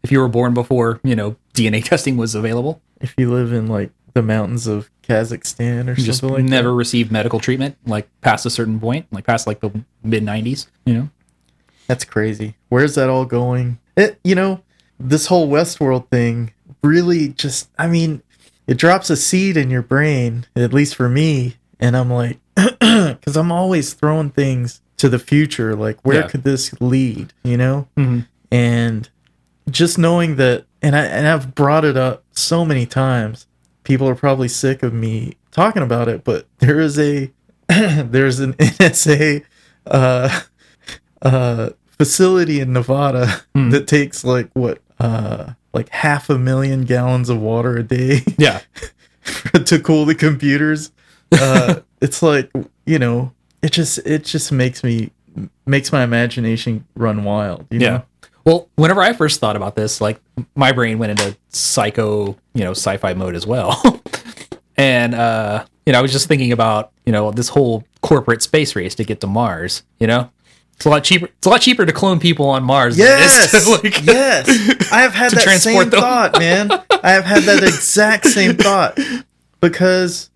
if 0.04 0.12
you 0.12 0.20
were 0.20 0.28
born 0.28 0.54
before 0.54 1.00
you 1.04 1.16
know 1.16 1.36
DNA 1.54 1.84
testing 1.92 2.18
was 2.18 2.36
available. 2.36 2.82
if 3.02 3.14
you 3.18 3.32
live 3.32 3.54
in 3.54 3.68
like 3.68 3.92
the 4.14 4.22
mountains 4.24 4.66
of 4.68 4.90
Kazakhstan 5.04 5.88
or 5.88 5.96
just 5.96 6.20
something 6.20 6.36
like 6.36 6.50
never 6.50 6.74
received 6.74 7.12
medical 7.12 7.40
treatment, 7.40 7.78
like 7.86 8.08
past 8.22 8.46
a 8.46 8.50
certain 8.50 8.80
point, 8.80 9.06
like 9.12 9.26
past 9.26 9.48
like 9.48 9.60
the 9.60 9.72
mid 10.04 10.24
'90s. 10.24 10.68
You 10.86 10.94
know, 10.94 11.10
That's 11.88 12.04
crazy. 12.06 12.56
Where's 12.70 12.96
that 12.96 13.10
all 13.10 13.26
going? 13.26 13.80
It, 13.96 14.20
you 14.24 14.36
know, 14.36 14.62
this 15.00 15.28
whole 15.28 15.48
Westworld 15.50 16.10
thing 16.10 16.54
really 16.84 17.30
just, 17.30 17.70
I 17.78 17.88
mean, 17.88 18.22
it 18.68 18.78
drops 18.78 19.10
a 19.10 19.16
seed 19.16 19.58
in 19.58 19.70
your 19.70 19.82
brain, 19.82 20.46
at 20.56 20.74
least 20.74 20.96
for 20.96 21.10
me. 21.10 21.56
And 21.80 21.96
I'm 21.98 22.12
like, 22.12 22.40
because 22.80 23.36
I'm 23.38 23.52
always 23.52 23.94
throwing 23.94 24.30
things 24.32 24.82
to 24.98 25.10
the 25.10 25.20
future. 25.20 25.76
Like, 25.76 26.00
where 26.04 26.22
Yeah. 26.22 26.28
could 26.28 26.44
this 26.44 26.74
lead? 26.82 27.34
You 27.44 27.58
know? 27.58 27.88
Mhm. 27.98 28.26
And 28.52 29.10
just 29.70 29.98
knowing 29.98 30.36
that, 30.38 30.66
and, 30.82 30.96
I, 30.96 31.06
and 31.06 31.28
I've 31.28 31.54
brought 31.56 31.86
it 31.86 31.96
up 31.98 32.24
so 32.32 32.66
many 32.66 32.86
times, 32.86 33.46
people 33.84 34.08
are 34.10 34.16
probably 34.16 34.48
sick 34.48 34.82
of 34.84 34.94
me 34.94 35.34
talking 35.52 35.84
about 35.84 36.08
it, 36.08 36.24
but 36.24 36.48
there 36.60 36.80
is 36.80 36.98
a, 37.00 37.32
there's 37.68 38.40
an 38.40 38.54
NSA, 38.54 39.44
uh, 39.88 40.42
uh 41.22 41.70
facility 41.98 42.60
in 42.62 42.72
Nevada 42.74 43.42
Hmm. 43.54 43.70
that 43.72 43.88
takes 43.88 44.24
like 44.24 44.50
what 44.54 44.80
uh 45.00 45.54
like 45.74 45.90
half 45.90 46.30
a 46.30 46.38
million 46.38 46.86
gallons 46.86 47.30
of 47.30 47.40
water 47.42 47.76
a 47.78 47.84
day 47.84 48.22
yeah, 48.38 48.62
to 49.66 49.80
cool 49.80 50.06
the 50.06 50.16
computers. 50.16 50.92
Uh 51.32 51.82
it's 52.02 52.22
like, 52.22 52.52
you 52.86 53.00
know, 53.00 53.34
it 53.62 53.72
just 53.72 54.00
it 54.00 54.24
just 54.26 54.52
makes 54.52 54.84
me 54.84 55.12
makes 55.66 55.92
my 55.92 56.04
imagination 56.04 56.86
run 56.96 57.24
wild, 57.24 57.66
you 57.70 57.80
yeah. 57.80 57.90
know? 57.90 58.04
Well, 58.46 58.70
whenever 58.76 59.02
I 59.02 59.14
first 59.14 59.40
thought 59.40 59.56
about 59.56 59.76
this, 59.76 60.02
like 60.02 60.20
my 60.56 60.72
brain 60.72 60.98
went 60.98 61.12
into 61.12 61.38
psycho, 61.50 62.36
you 62.54 62.64
know, 62.64 62.72
sci-fi 62.72 63.14
mode 63.14 63.36
as 63.36 63.46
well. 63.46 64.02
and 64.78 65.14
uh, 65.14 65.66
you 65.86 65.94
know, 65.94 66.00
I 66.00 66.02
was 66.02 66.12
just 66.12 66.28
thinking 66.28 66.52
about, 66.52 66.92
you 67.06 67.12
know, 67.12 67.32
this 67.32 67.50
whole 67.50 67.84
corporate 68.02 68.42
space 68.42 68.76
race 68.76 68.96
to 68.96 69.04
get 69.04 69.22
to 69.22 69.28
Mars, 69.28 69.84
you 70.00 70.08
know? 70.08 70.32
It's 70.76 70.86
a 70.86 70.90
lot 70.90 71.04
cheaper. 71.04 71.26
It's 71.26 71.46
a 71.46 71.50
lot 71.50 71.60
cheaper 71.60 71.86
to 71.86 71.92
clone 71.92 72.20
people 72.22 72.48
on 72.48 72.64
Mars. 72.64 72.96
than 72.96 73.06
Yes, 73.06 73.52
to, 73.52 73.70
like- 73.84 74.06
yes. 74.06 74.48
I 74.92 75.02
have 75.02 75.14
had 75.14 75.32
that 75.34 75.60
same 75.60 75.90
them. 75.90 76.00
thought, 76.00 76.40
man. 76.40 76.72
I 77.04 77.12
have 77.12 77.26
had 77.26 77.44
that 77.44 77.64
exact 77.64 78.26
same 78.28 78.56
thought 78.56 78.98
because 79.60 80.29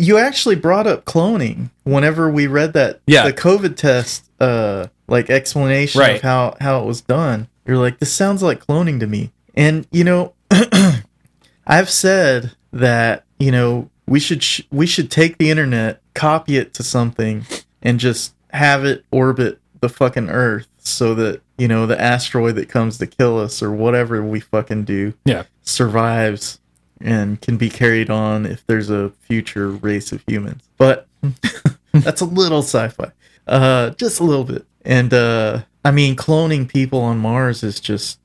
you 0.00 0.18
actually 0.18 0.56
brought 0.56 0.86
up 0.86 1.04
cloning 1.04 1.70
whenever 1.84 2.30
we 2.30 2.46
read 2.46 2.72
that 2.72 3.00
Yeah. 3.06 3.24
the 3.24 3.32
COVID 3.32 3.76
test 3.76 4.28
uh 4.40 4.86
like 5.08 5.28
explanation 5.30 6.00
Right. 6.00 6.16
of 6.16 6.22
how 6.22 6.56
how 6.60 6.80
it 6.82 6.86
was 6.86 7.00
done. 7.00 7.48
You're 7.66 7.76
like, 7.78 7.98
this 7.98 8.12
sounds 8.12 8.42
like 8.42 8.66
cloning 8.66 8.98
to 9.00 9.06
me. 9.06 9.30
And 9.54 9.86
you 9.92 10.04
know, 10.04 10.34
I've 11.66 11.90
said 11.90 12.52
that 12.72 13.24
you 13.38 13.50
know 13.52 13.90
we 14.06 14.20
should 14.20 14.42
sh- 14.42 14.62
we 14.70 14.86
should 14.86 15.10
take 15.10 15.38
the 15.38 15.50
internet, 15.50 16.00
copy 16.14 16.56
it 16.56 16.74
to 16.74 16.82
something, 16.82 17.46
and 17.82 17.98
just 18.00 18.34
have 18.52 18.84
it 18.84 19.04
orbit 19.10 19.60
the 19.80 19.88
fucking 19.88 20.28
Earth 20.30 20.66
so 20.78 21.14
that 21.14 21.40
you 21.58 21.68
know 21.68 21.86
the 21.86 22.00
asteroid 22.00 22.54
that 22.56 22.68
comes 22.68 22.98
to 22.98 23.06
kill 23.06 23.38
us 23.38 23.62
or 23.62 23.70
whatever 23.72 24.22
we 24.22 24.40
fucking 24.40 24.84
do 24.84 25.12
yeah. 25.24 25.44
survives 25.62 26.59
and 27.00 27.40
can 27.40 27.56
be 27.56 27.70
carried 27.70 28.10
on 28.10 28.46
if 28.46 28.66
there's 28.66 28.90
a 28.90 29.10
future 29.22 29.70
race 29.70 30.12
of 30.12 30.22
humans. 30.26 30.62
But 30.76 31.06
that's 31.92 32.20
a 32.20 32.26
little 32.26 32.62
sci-fi. 32.62 33.12
Uh 33.46 33.90
just 33.90 34.20
a 34.20 34.24
little 34.24 34.44
bit. 34.44 34.66
And 34.84 35.12
uh 35.12 35.62
I 35.84 35.90
mean 35.90 36.16
cloning 36.16 36.68
people 36.68 37.00
on 37.00 37.18
Mars 37.18 37.62
is 37.62 37.80
just 37.80 38.18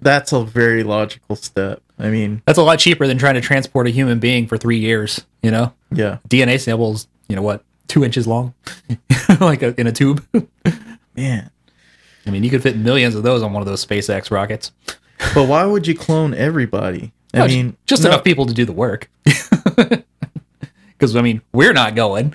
that's 0.00 0.32
a 0.32 0.44
very 0.44 0.82
logical 0.82 1.36
step. 1.36 1.80
I 1.98 2.10
mean, 2.10 2.42
That's 2.46 2.58
a 2.58 2.62
lot 2.62 2.80
cheaper 2.80 3.06
than 3.06 3.18
trying 3.18 3.34
to 3.34 3.40
transport 3.40 3.86
a 3.86 3.90
human 3.90 4.18
being 4.18 4.48
for 4.48 4.58
three 4.58 4.78
years. 4.78 5.24
You 5.42 5.52
know, 5.52 5.72
yeah. 5.92 6.18
DNA 6.28 6.60
samples. 6.60 7.06
You 7.28 7.36
know 7.36 7.42
what? 7.42 7.64
Two 7.86 8.04
inches 8.04 8.26
long, 8.26 8.54
like 9.40 9.62
a, 9.62 9.78
in 9.80 9.86
a 9.86 9.92
tube. 9.92 10.24
Man. 11.16 11.50
I 12.26 12.30
mean, 12.30 12.42
you 12.42 12.50
could 12.50 12.62
fit 12.62 12.76
millions 12.76 13.14
of 13.14 13.22
those 13.22 13.42
on 13.42 13.52
one 13.52 13.62
of 13.62 13.66
those 13.68 13.84
SpaceX 13.84 14.30
rockets. 14.30 14.72
But 15.34 15.46
why 15.46 15.64
would 15.64 15.86
you 15.86 15.94
clone 15.94 16.34
everybody? 16.34 17.12
I 17.34 17.38
No, 17.38 17.46
mean, 17.46 17.76
just 17.86 18.02
no- 18.02 18.10
enough 18.10 18.24
people 18.24 18.46
to 18.46 18.54
do 18.54 18.64
the 18.64 18.72
work. 18.72 19.10
Because 20.98 21.16
I 21.16 21.20
mean, 21.22 21.42
we're 21.52 21.72
not 21.72 21.96
going. 21.96 22.32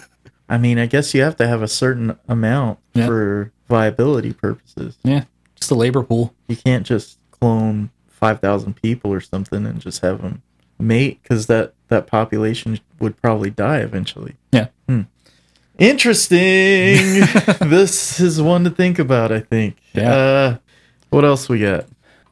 I 0.50 0.58
mean, 0.58 0.78
I 0.78 0.84
guess 0.84 1.14
you 1.14 1.22
have 1.22 1.36
to 1.36 1.48
have 1.48 1.62
a 1.62 1.68
certain 1.68 2.18
amount 2.28 2.78
Yeah. 2.92 3.06
for 3.06 3.50
viability 3.66 4.34
purposes. 4.34 4.98
yeah, 5.02 5.24
just 5.56 5.70
a 5.70 5.74
labor 5.74 6.02
pool. 6.02 6.34
You 6.46 6.56
can't 6.56 6.84
just 6.84 7.18
clone 7.30 7.88
5,000 8.08 8.74
people 8.74 9.10
or 9.10 9.22
something 9.22 9.64
and 9.64 9.80
just 9.80 10.02
have 10.02 10.20
them 10.20 10.42
mate 10.78 11.20
because 11.22 11.46
that, 11.46 11.72
that 11.88 12.06
population 12.08 12.78
would 12.98 13.16
probably 13.22 13.48
die 13.48 13.78
eventually. 13.78 14.34
Yeah. 14.52 14.66
Interesting. 15.78 17.24
this 17.70 18.20
is 18.20 18.42
one 18.42 18.64
to 18.64 18.70
think 18.70 18.98
about, 18.98 19.32
I 19.32 19.40
think. 19.40 19.76
Yeah. 19.94 20.12
Uh, 20.14 20.56
what 21.08 21.24
else 21.24 21.48
we 21.48 21.60
got? 21.60 21.86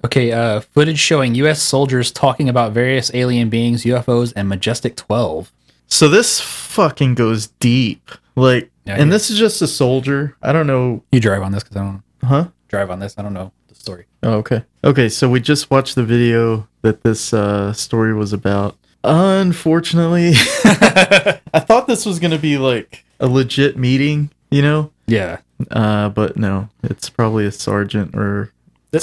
Okay, 0.09 0.33
uh, 0.33 0.61
footage 0.61 0.99
showing 0.99 1.35
U.S. 1.35 1.61
soldiers 1.63 2.11
talking 2.11 2.49
about 2.49 2.73
various 2.73 3.11
alien 3.13 3.51
beings, 3.51 3.83
UFOs, 3.85 4.33
and 4.35 4.49
Majestic 4.49 4.97
12. 4.97 5.53
So 5.87 6.09
this 6.09 6.41
fucking 6.41 7.15
goes 7.15 7.49
deep. 7.61 8.11
Like, 8.35 8.71
Yeah, 8.87 8.95
and 8.95 9.09
yeah. 9.11 9.13
this 9.13 9.31
is 9.31 9.39
just 9.39 9.61
a 9.61 9.67
soldier. 9.67 10.35
I 10.41 10.55
don't 10.55 10.67
know. 10.67 11.03
You 11.13 11.21
drive 11.21 11.43
on 11.43 11.53
this 11.53 11.63
because 11.63 11.77
I 11.77 11.81
don't 11.83 12.03
Huh? 12.25 12.49
drive 12.69 12.91
on 12.91 13.01
this. 13.01 13.17
I 13.19 13.23
don't 13.23 13.35
know 13.35 13.53
the 13.69 13.75
story. 13.75 14.07
Oh, 14.23 14.37
okay. 14.37 14.65
Okay, 14.83 15.11
so 15.11 15.29
we 15.29 15.41
just 15.41 15.71
watched 15.71 15.95
the 15.95 16.05
video 16.05 16.67
that 16.81 17.03
this 17.03 17.35
uh, 17.35 17.75
story 17.75 18.15
was 18.15 18.33
about. 18.33 18.77
Unfortunately, 19.05 20.31
I 20.65 21.61
thought 21.61 21.87
this 21.87 22.07
was 22.07 22.19
going 22.19 22.31
to 22.31 22.39
be 22.39 22.57
like 22.57 23.05
a 23.21 23.27
legit 23.27 23.77
meeting, 23.77 24.31
you 24.51 24.63
know? 24.63 24.91
Yeah, 25.07 25.39
Uh, 25.71 26.09
but 26.09 26.39
no, 26.39 26.71
it's 26.83 27.11
probably 27.11 27.45
a 27.45 27.53
sergeant 27.53 28.15
or 28.17 28.53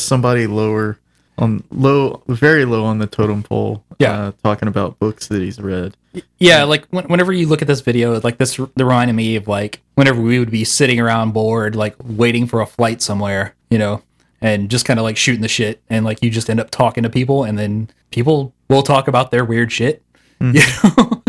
somebody 0.03 0.47
lower 0.47 0.99
on 1.37 1.63
low, 1.69 2.23
very 2.27 2.65
low 2.65 2.85
on 2.85 2.99
the 2.99 3.07
totem 3.07 3.43
pole. 3.43 3.83
Yeah. 3.99 4.27
uh, 4.27 4.31
talking 4.43 4.67
about 4.67 4.99
books 4.99 5.27
that 5.27 5.41
he's 5.41 5.59
read. 5.59 5.95
yeah. 6.37 6.63
Like 6.63 6.85
when, 6.87 7.05
whenever 7.05 7.31
you 7.31 7.47
look 7.47 7.61
at 7.61 7.67
this 7.67 7.81
video, 7.81 8.19
like 8.21 8.37
this 8.37 8.59
reminded 8.77 9.13
me 9.13 9.35
of 9.35 9.47
like 9.47 9.81
whenever 9.95 10.21
we 10.21 10.39
would 10.39 10.51
be 10.51 10.63
sitting 10.63 10.99
around 10.99 11.31
bored, 11.33 11.75
like 11.75 11.95
waiting 12.03 12.47
for 12.47 12.61
a 12.61 12.65
flight 12.65 13.01
somewhere, 13.01 13.53
you 13.69 13.77
know, 13.77 14.01
and 14.41 14.69
just 14.69 14.85
kind 14.85 14.99
of 14.99 15.03
like 15.03 15.17
shooting 15.17 15.41
the 15.41 15.47
shit, 15.47 15.81
and 15.89 16.05
like 16.05 16.21
you 16.21 16.29
just 16.29 16.49
end 16.49 16.59
up 16.59 16.69
talking 16.71 17.03
to 17.03 17.09
people, 17.09 17.43
and 17.43 17.57
then 17.57 17.89
people 18.11 18.53
will 18.69 18.83
talk 18.83 19.07
about 19.07 19.31
their 19.31 19.45
weird 19.45 19.71
shit, 19.71 20.03
you 20.39 20.61
know. 20.83 21.23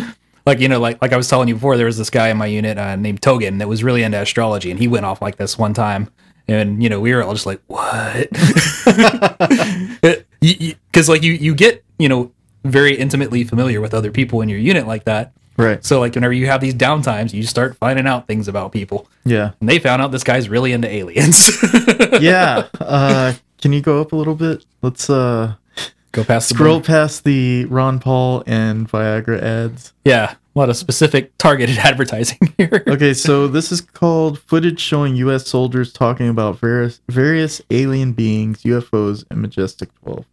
Like 0.44 0.60
you 0.60 0.68
know, 0.68 0.78
like 0.78 1.00
like 1.02 1.12
I 1.12 1.16
was 1.16 1.28
telling 1.28 1.48
you 1.48 1.54
before, 1.54 1.76
there 1.76 1.86
was 1.86 1.98
this 1.98 2.10
guy 2.10 2.28
in 2.28 2.36
my 2.36 2.46
unit 2.46 2.78
uh, 2.78 2.94
named 2.94 3.20
Togan 3.20 3.58
that 3.58 3.68
was 3.68 3.82
really 3.82 4.02
into 4.04 4.20
astrology, 4.20 4.70
and 4.70 4.78
he 4.78 4.86
went 4.86 5.04
off 5.04 5.20
like 5.20 5.36
this 5.36 5.58
one 5.58 5.74
time, 5.74 6.08
and 6.48 6.82
you 6.82 6.88
know 6.88 7.00
we 7.00 7.14
were 7.14 7.22
all 7.22 7.32
just 7.34 7.46
like, 7.46 7.60
"What?" 7.66 8.28
Because 10.40 11.08
like 11.08 11.22
you 11.22 11.32
you 11.32 11.54
get 11.54 11.84
you 11.98 12.08
know 12.08 12.30
very 12.64 12.94
intimately 12.96 13.44
familiar 13.44 13.80
with 13.80 13.94
other 13.94 14.10
people 14.10 14.40
in 14.40 14.48
your 14.48 14.58
unit 14.58 14.86
like 14.86 15.04
that, 15.04 15.32
Right. 15.56 15.84
so 15.84 16.00
like 16.00 16.14
whenever 16.14 16.32
you 16.32 16.46
have 16.46 16.60
these 16.60 16.74
downtimes, 16.74 17.32
you 17.32 17.42
start 17.44 17.76
finding 17.76 18.06
out 18.06 18.26
things 18.26 18.48
about 18.48 18.72
people, 18.72 19.08
Yeah. 19.24 19.52
and 19.60 19.68
they 19.68 19.78
found 19.78 20.02
out 20.02 20.10
this 20.12 20.24
guy's 20.24 20.48
really 20.48 20.72
into 20.72 20.88
aliens. 20.88 21.50
Yeah. 22.20 22.68
uh, 22.80 23.34
can 23.60 23.72
you 23.72 23.80
go 23.82 24.00
up 24.00 24.12
a 24.12 24.16
little 24.16 24.34
bit? 24.34 24.64
Let's 24.82 25.08
uh, 25.10 25.54
Go 26.12 26.24
past 26.24 26.48
the 26.48 26.54
scroll 26.54 26.80
past 26.80 27.24
the 27.24 27.64
Ron 27.66 27.98
Paul 28.00 28.42
and 28.46 28.88
Viagra 28.90 29.40
ads. 29.42 29.92
Yeah, 30.04 30.34
a 30.56 30.58
lot 30.58 30.70
of 30.70 30.76
specific 30.76 31.36
targeted 31.36 31.76
advertising 31.90 32.38
here. 32.56 32.82
okay, 32.88 33.12
so 33.12 33.46
this 33.46 33.70
is 33.70 33.82
called 33.82 34.38
footage 34.40 34.80
showing 34.80 35.14
U.S. 35.16 35.46
soldiers 35.46 35.92
talking 35.92 36.28
about 36.28 36.58
various 36.58 37.00
various 37.08 37.60
alien 37.70 38.12
beings, 38.12 38.62
UFOs, 38.62 39.24
and 39.30 39.42
Majestic 39.42 39.90
12. 40.02 40.24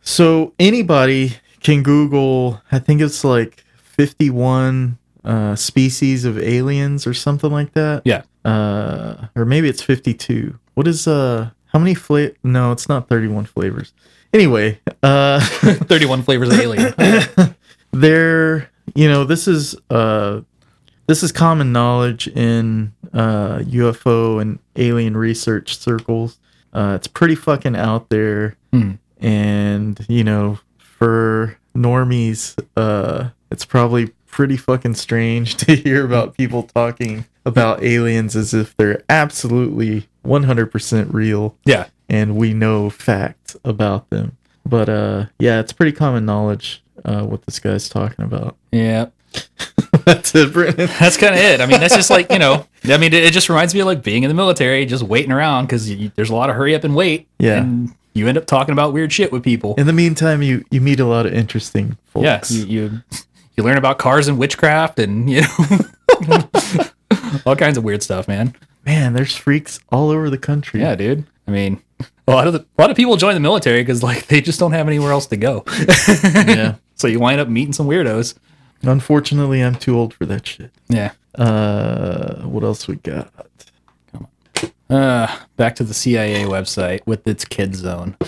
So 0.00 0.54
anybody 0.58 1.34
can 1.60 1.82
Google. 1.82 2.62
I 2.72 2.78
think 2.78 3.02
it's 3.02 3.24
like 3.24 3.62
51 3.76 4.96
uh, 5.24 5.54
species 5.54 6.24
of 6.24 6.38
aliens 6.38 7.06
or 7.06 7.12
something 7.12 7.50
like 7.50 7.74
that. 7.74 8.02
Yeah. 8.06 8.22
Uh, 8.44 9.26
or 9.36 9.44
maybe 9.44 9.68
it's 9.68 9.82
52. 9.82 10.58
What 10.74 10.88
is 10.88 11.06
uh? 11.06 11.50
How 11.66 11.78
many 11.78 11.92
flavor? 11.94 12.34
No, 12.42 12.72
it's 12.72 12.88
not 12.88 13.10
31 13.10 13.44
flavors. 13.44 13.92
Anyway, 14.32 14.80
uh. 15.02 15.40
31 15.40 16.22
flavors 16.22 16.48
of 16.48 16.58
alien. 16.58 16.94
there 17.92 18.70
you 18.98 19.08
know 19.08 19.22
this 19.24 19.46
is 19.46 19.76
uh 19.90 20.40
this 21.06 21.22
is 21.22 21.30
common 21.32 21.70
knowledge 21.72 22.26
in 22.28 22.92
uh 23.12 23.58
ufo 23.58 24.40
and 24.42 24.58
alien 24.76 25.16
research 25.16 25.76
circles 25.78 26.38
uh 26.72 26.92
it's 26.96 27.06
pretty 27.06 27.34
fucking 27.34 27.76
out 27.76 28.08
there 28.10 28.56
Hmm. 28.72 28.92
and 29.18 30.04
you 30.08 30.24
know 30.24 30.58
for 30.78 31.56
normies 31.76 32.58
uh 32.76 33.28
it's 33.50 33.64
probably 33.64 34.08
pretty 34.26 34.56
fucking 34.56 34.94
strange 34.94 35.56
to 35.64 35.74
hear 35.76 36.04
about 36.04 36.36
people 36.36 36.64
talking 36.64 37.24
about 37.46 37.82
aliens 37.82 38.36
as 38.36 38.52
if 38.52 38.76
they're 38.76 39.02
absolutely 39.08 40.06
100% 40.26 41.12
real 41.14 41.56
Yeah. 41.64 41.86
and 42.10 42.36
we 42.36 42.52
know 42.52 42.90
facts 42.90 43.56
about 43.64 44.10
them. 44.10 44.36
But 44.66 44.88
uh 44.90 45.26
yeah, 45.38 45.60
it's 45.60 45.72
pretty 45.72 45.92
common 45.92 46.26
knowledge 46.26 46.82
uh, 47.08 47.24
what 47.24 47.44
this 47.46 47.58
guy's 47.58 47.88
talking 47.88 48.24
about. 48.24 48.56
Yeah. 48.70 49.06
That's 50.04 50.34
it, 50.34 50.52
Brennan. 50.52 50.76
That's 51.00 51.16
kind 51.16 51.34
of 51.34 51.40
it. 51.40 51.60
I 51.60 51.66
mean, 51.66 51.80
that's 51.80 51.94
just 51.94 52.10
like, 52.10 52.30
you 52.32 52.38
know, 52.38 52.66
I 52.84 52.96
mean, 52.96 53.12
it, 53.12 53.24
it 53.24 53.32
just 53.32 53.48
reminds 53.48 53.74
me 53.74 53.80
of 53.80 53.86
like 53.86 54.02
being 54.02 54.22
in 54.22 54.28
the 54.28 54.34
military, 54.34 54.84
just 54.86 55.02
waiting 55.02 55.32
around 55.32 55.66
because 55.66 55.88
there's 56.16 56.30
a 56.30 56.34
lot 56.34 56.50
of 56.50 56.56
hurry 56.56 56.74
up 56.74 56.84
and 56.84 56.94
wait. 56.94 57.28
Yeah. 57.38 57.58
And 57.58 57.94
you 58.14 58.26
end 58.26 58.36
up 58.38 58.46
talking 58.46 58.72
about 58.72 58.92
weird 58.92 59.12
shit 59.12 59.30
with 59.32 59.42
people. 59.42 59.74
In 59.76 59.86
the 59.86 59.92
meantime, 59.92 60.42
you 60.42 60.64
you 60.70 60.80
meet 60.80 60.98
a 61.00 61.04
lot 61.06 61.26
of 61.26 61.32
interesting 61.34 61.96
folks. 62.06 62.24
yeah. 62.24 62.40
You, 62.48 62.64
you, 62.66 63.02
you 63.56 63.62
learn 63.64 63.76
about 63.78 63.98
cars 63.98 64.28
and 64.28 64.38
witchcraft 64.38 64.98
and, 64.98 65.28
you 65.30 65.42
know, 65.42 66.48
all 67.46 67.56
kinds 67.56 67.76
of 67.78 67.84
weird 67.84 68.02
stuff, 68.02 68.28
man. 68.28 68.54
Man, 68.84 69.12
there's 69.12 69.36
freaks 69.36 69.78
all 69.90 70.10
over 70.10 70.30
the 70.30 70.38
country. 70.38 70.80
Yeah, 70.80 70.94
dude. 70.94 71.24
I 71.46 71.50
mean, 71.50 71.82
a 72.26 72.32
lot 72.32 72.46
of 72.46 72.52
the, 72.54 72.60
a 72.60 72.80
lot 72.80 72.90
of 72.90 72.96
people 72.96 73.16
join 73.16 73.34
the 73.34 73.40
military 73.40 73.82
because 73.82 74.02
like 74.02 74.26
they 74.26 74.40
just 74.40 74.58
don't 74.58 74.72
have 74.72 74.86
anywhere 74.88 75.12
else 75.12 75.26
to 75.26 75.36
go. 75.36 75.64
yeah. 76.34 76.76
So 76.98 77.08
you 77.08 77.18
wind 77.20 77.40
up 77.40 77.48
meeting 77.48 77.72
some 77.72 77.86
weirdos. 77.86 78.34
Unfortunately, 78.82 79.60
I'm 79.62 79.74
too 79.74 79.96
old 79.96 80.14
for 80.14 80.26
that 80.26 80.46
shit. 80.46 80.70
Yeah. 80.88 81.12
Uh, 81.34 82.42
what 82.42 82.62
else 82.62 82.86
we 82.86 82.96
got? 82.96 83.32
Come 84.12 84.28
on. 84.90 84.96
Uh, 84.96 85.36
back 85.56 85.74
to 85.76 85.84
the 85.84 85.94
CIA 85.94 86.44
website 86.44 87.00
with 87.06 87.26
its 87.26 87.44
kid 87.44 87.74
zone. 87.74 88.16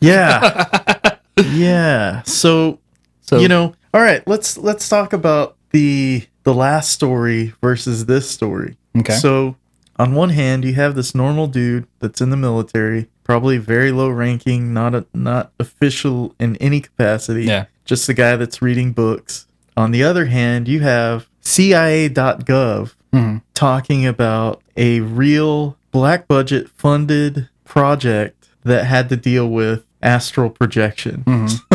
Yeah. 0.00 1.16
yeah. 1.52 2.22
So, 2.22 2.78
So 3.20 3.38
you 3.38 3.48
know, 3.48 3.74
all 3.92 4.00
right, 4.00 4.26
let's 4.26 4.56
let's 4.56 4.88
talk 4.88 5.12
about 5.12 5.56
the 5.72 6.26
the 6.44 6.54
last 6.54 6.90
story 6.90 7.52
versus 7.60 8.06
this 8.06 8.28
story. 8.30 8.76
Okay. 8.96 9.12
So, 9.14 9.56
on 10.00 10.14
one 10.14 10.30
hand, 10.30 10.64
you 10.64 10.74
have 10.74 10.94
this 10.94 11.14
normal 11.14 11.46
dude 11.46 11.86
that's 11.98 12.20
in 12.20 12.30
the 12.30 12.36
military, 12.36 13.08
probably 13.24 13.58
very 13.58 13.92
low 13.92 14.08
ranking, 14.08 14.72
not 14.72 14.94
a, 14.94 15.04
not 15.12 15.52
official 15.60 16.34
in 16.40 16.56
any 16.56 16.80
capacity. 16.80 17.44
Yeah. 17.44 17.66
Just 17.84 18.08
a 18.08 18.14
guy 18.14 18.36
that's 18.36 18.62
reading 18.62 18.92
books. 18.92 19.46
On 19.76 19.90
the 19.90 20.02
other 20.02 20.26
hand, 20.26 20.68
you 20.68 20.80
have 20.80 21.28
CIA.gov 21.40 22.94
Mhm. 23.12 23.42
talking 23.54 24.06
about 24.06 24.62
a 24.76 25.00
real 25.00 25.76
black 25.90 26.28
budget 26.28 26.68
funded 26.68 27.48
project 27.64 28.48
that 28.64 28.84
had 28.86 29.08
to 29.08 29.16
deal 29.16 29.48
with 29.48 29.84
astral 30.02 30.48
projection, 30.50 31.24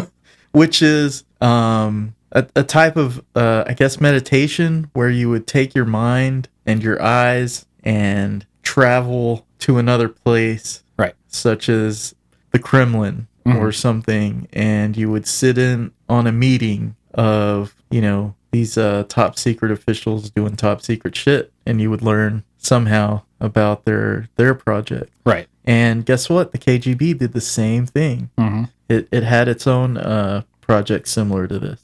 which 0.52 0.82
is 0.82 1.26
um, 1.42 2.16
a, 2.32 2.46
a 2.56 2.64
type 2.64 2.96
of, 2.96 3.22
uh, 3.36 3.66
I 3.68 3.74
guess, 3.74 4.00
meditation 4.00 4.90
where 4.94 5.10
you 5.10 5.30
would 5.30 5.46
take 5.46 5.76
your 5.76 5.86
mind 5.86 6.48
and 6.66 6.82
your 6.82 7.02
eyes 7.02 7.66
and 7.86 8.46
travel 8.64 9.46
to 9.60 9.78
another 9.78 10.10
place, 10.10 10.84
Right. 10.98 11.14
such 11.28 11.70
as 11.70 12.16
the 12.52 12.60
Kremlin 12.60 13.28
or 13.46 13.72
something, 13.72 14.48
and 14.54 14.98
you 14.98 15.12
would 15.12 15.28
sit 15.28 15.60
in 15.60 15.92
on 16.10 16.26
a 16.26 16.32
meeting 16.32 16.96
of, 17.14 17.76
you 17.92 18.02
know, 18.02 18.34
these 18.52 18.76
uh, 18.76 19.04
top 19.08 19.38
secret 19.38 19.72
officials 19.72 20.32
doing 20.32 20.56
top 20.56 20.82
secret 20.82 21.16
shit, 21.16 21.52
and 21.64 21.80
you 21.80 21.92
would 21.92 22.02
learn 22.02 22.44
somehow 22.58 23.22
about 23.40 23.86
their 23.86 24.28
their 24.38 24.56
project. 24.56 25.14
Right. 25.26 25.48
And 25.64 26.06
guess 26.08 26.28
what? 26.28 26.54
The 26.54 26.58
KGB 26.58 27.20
did 27.20 27.34
the 27.34 27.42
same 27.42 27.86
thing. 27.86 28.32
hmm 28.38 28.64
It 28.90 29.08
it 29.12 29.22
had 29.24 29.48
its 29.48 29.68
own 29.68 29.98
uh, 29.98 30.42
project 30.62 31.08
similar 31.08 31.46
to 31.48 31.60
this. 31.60 31.82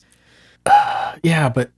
Yeah, 1.24 1.50
but 1.50 1.70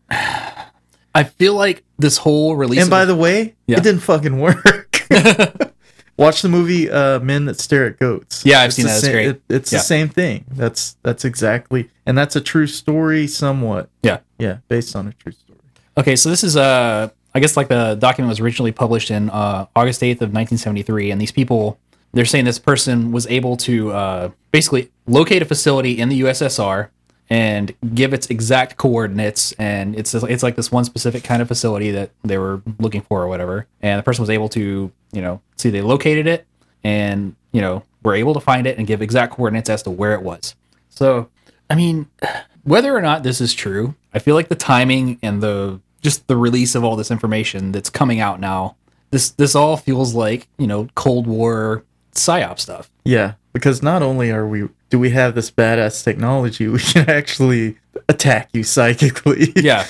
I 1.15 1.23
feel 1.23 1.53
like 1.53 1.83
this 1.99 2.17
whole 2.17 2.55
release. 2.55 2.81
And 2.81 2.89
by 2.89 3.05
the 3.05 3.15
way, 3.15 3.55
Yeah. 3.67 3.77
it 3.77 3.83
didn't 3.83 4.01
fucking 4.01 4.39
work. 4.39 5.05
Watch 6.17 6.43
the 6.43 6.49
movie 6.49 6.89
uh, 6.91 7.19
"Men 7.19 7.45
That 7.45 7.59
Stare 7.59 7.85
at 7.87 7.99
Goats." 7.99 8.43
Yeah, 8.45 8.59
I've 8.61 8.67
It's 8.67 8.75
seen 8.75 8.85
that. 8.85 8.97
It's 8.97 9.07
great. 9.09 9.27
it- 9.29 9.41
it's 9.49 9.71
Yeah. 9.71 9.79
the 9.79 9.83
same 9.83 10.09
thing. 10.09 10.45
That's 10.51 10.95
that's 11.03 11.25
exactly, 11.25 11.89
and 12.05 12.15
that's 12.17 12.35
a 12.35 12.41
true 12.41 12.67
story, 12.67 13.25
somewhat. 13.27 13.89
yeah. 14.03 14.19
Yeah, 14.37 14.57
based 14.69 14.95
on 14.95 15.07
a 15.07 15.13
true 15.13 15.31
story. 15.31 15.59
Okay, 15.97 16.15
so 16.15 16.29
this 16.29 16.43
is 16.43 16.55
uh 16.55 17.09
I 17.35 17.39
guess 17.39 17.57
like 17.57 17.67
the 17.67 17.95
document 17.95 18.29
was 18.29 18.39
originally 18.39 18.71
published 18.71 19.09
in 19.09 19.31
uh, 19.31 19.65
August 19.75 20.01
8th 20.01 20.21
of 20.21 20.29
1973 20.33 21.09
and 21.09 21.19
these 21.19 21.31
people 21.31 21.79
they're 22.13 22.25
saying 22.25 22.45
this 22.45 22.59
person 22.59 23.11
was 23.11 23.25
able 23.25 23.57
to 23.57 23.91
uh, 23.91 24.29
basically 24.51 24.91
locate 25.07 25.41
a 25.41 25.45
facility 25.45 25.93
in 25.99 26.09
the 26.09 26.21
USSR 26.21 26.89
and 27.29 27.73
give 27.93 28.13
its 28.13 28.27
exact 28.29 28.77
coordinates 28.77 29.53
and 29.53 29.95
it's 29.95 30.13
it's 30.13 30.43
like 30.43 30.55
this 30.55 30.71
one 30.71 30.85
specific 30.85 31.23
kind 31.23 31.41
of 31.41 31.47
facility 31.47 31.89
that 31.91 32.11
they 32.23 32.37
were 32.37 32.61
looking 32.79 33.01
for 33.01 33.21
or 33.23 33.27
whatever 33.27 33.65
and 33.81 33.99
the 33.99 34.03
person 34.03 34.21
was 34.21 34.29
able 34.29 34.49
to, 34.49 34.91
you 35.11 35.21
know, 35.21 35.41
see 35.55 35.69
they 35.69 35.81
located 35.81 36.27
it 36.27 36.45
and, 36.83 37.35
you 37.51 37.61
know, 37.61 37.83
were 38.03 38.13
able 38.13 38.33
to 38.33 38.39
find 38.39 38.67
it 38.67 38.77
and 38.77 38.87
give 38.87 39.01
exact 39.01 39.33
coordinates 39.33 39.69
as 39.69 39.83
to 39.83 39.89
where 39.89 40.13
it 40.13 40.21
was. 40.21 40.55
So, 40.89 41.29
I 41.69 41.75
mean, 41.75 42.07
whether 42.63 42.95
or 42.95 43.01
not 43.01 43.23
this 43.23 43.41
is 43.41 43.53
true, 43.53 43.95
I 44.13 44.19
feel 44.19 44.35
like 44.35 44.49
the 44.49 44.55
timing 44.55 45.19
and 45.21 45.41
the 45.41 45.79
just 46.01 46.27
the 46.27 46.35
release 46.35 46.75
of 46.75 46.83
all 46.83 46.95
this 46.95 47.09
information 47.09 47.71
that's 47.71 47.89
coming 47.89 48.19
out 48.19 48.39
now, 48.39 48.75
this 49.11 49.31
this 49.31 49.55
all 49.55 49.77
feels 49.77 50.13
like 50.13 50.47
you 50.57 50.67
know 50.67 50.87
Cold 50.95 51.27
War 51.27 51.83
psyop 52.13 52.59
stuff. 52.59 52.91
Yeah, 53.05 53.33
because 53.53 53.81
not 53.81 54.01
only 54.01 54.31
are 54.31 54.45
we 54.47 54.67
do 54.89 54.99
we 54.99 55.11
have 55.11 55.35
this 55.35 55.49
badass 55.49 56.03
technology, 56.03 56.67
we 56.67 56.79
can 56.79 57.09
actually 57.09 57.77
attack 58.09 58.49
you 58.53 58.63
psychically. 58.63 59.53
Yeah, 59.55 59.85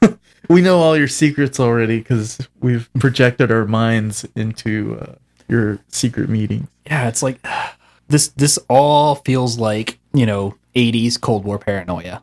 we 0.48 0.60
know 0.60 0.78
all 0.78 0.96
your 0.96 1.08
secrets 1.08 1.58
already 1.58 1.98
because 1.98 2.46
we've 2.60 2.88
projected 2.98 3.50
our 3.50 3.64
minds 3.64 4.26
into 4.36 4.98
uh, 5.00 5.14
your 5.48 5.78
secret 5.88 6.28
meetings. 6.28 6.68
yeah. 6.86 7.08
It's 7.08 7.22
like 7.22 7.44
this 8.08 8.28
this 8.28 8.58
all 8.68 9.16
feels 9.16 9.58
like 9.58 9.98
you 10.12 10.26
know 10.26 10.54
80s 10.74 11.20
Cold 11.20 11.44
War 11.44 11.58
paranoia. 11.58 12.22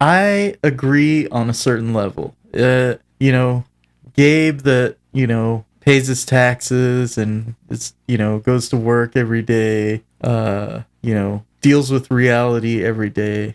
I 0.00 0.56
agree 0.62 1.28
on 1.28 1.48
a 1.48 1.54
certain 1.54 1.94
level. 1.94 2.34
Uh, 2.52 2.94
you 3.18 3.32
know, 3.32 3.64
Gabe 4.14 4.60
that 4.60 4.96
you 5.12 5.26
know 5.26 5.64
pays 5.84 6.06
his 6.06 6.24
taxes 6.24 7.18
and 7.18 7.54
is 7.68 7.92
you 8.08 8.16
know 8.16 8.38
goes 8.38 8.68
to 8.70 8.76
work 8.76 9.16
every 9.16 9.42
day. 9.42 10.02
Uh, 10.20 10.82
you 11.02 11.14
know, 11.14 11.44
deals 11.60 11.90
with 11.90 12.10
reality 12.10 12.82
every 12.82 13.10
day, 13.10 13.52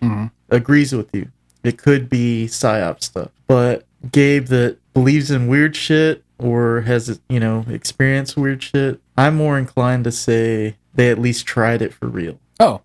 Agrees 0.50 0.94
with 0.94 1.14
you. 1.14 1.30
It 1.64 1.78
could 1.78 2.10
be 2.10 2.46
psyop 2.48 3.04
stuff, 3.04 3.32
but 3.48 3.86
Gabe 4.12 4.46
that 4.48 4.78
believes 4.94 5.32
in 5.32 5.48
weird 5.48 5.76
shit 5.76 6.24
or 6.38 6.82
has 6.82 7.20
you 7.30 7.40
know 7.40 7.66
experienced 7.70 8.38
weird 8.38 8.62
shit. 8.64 9.02
I'm 9.18 9.36
more 9.36 9.58
inclined 9.58 10.04
to 10.06 10.12
say 10.12 10.78
they 10.94 11.10
at 11.10 11.20
least 11.20 11.46
tried 11.46 11.82
it 11.82 11.94
for 11.94 12.08
real. 12.08 12.40
Oh, 12.60 12.82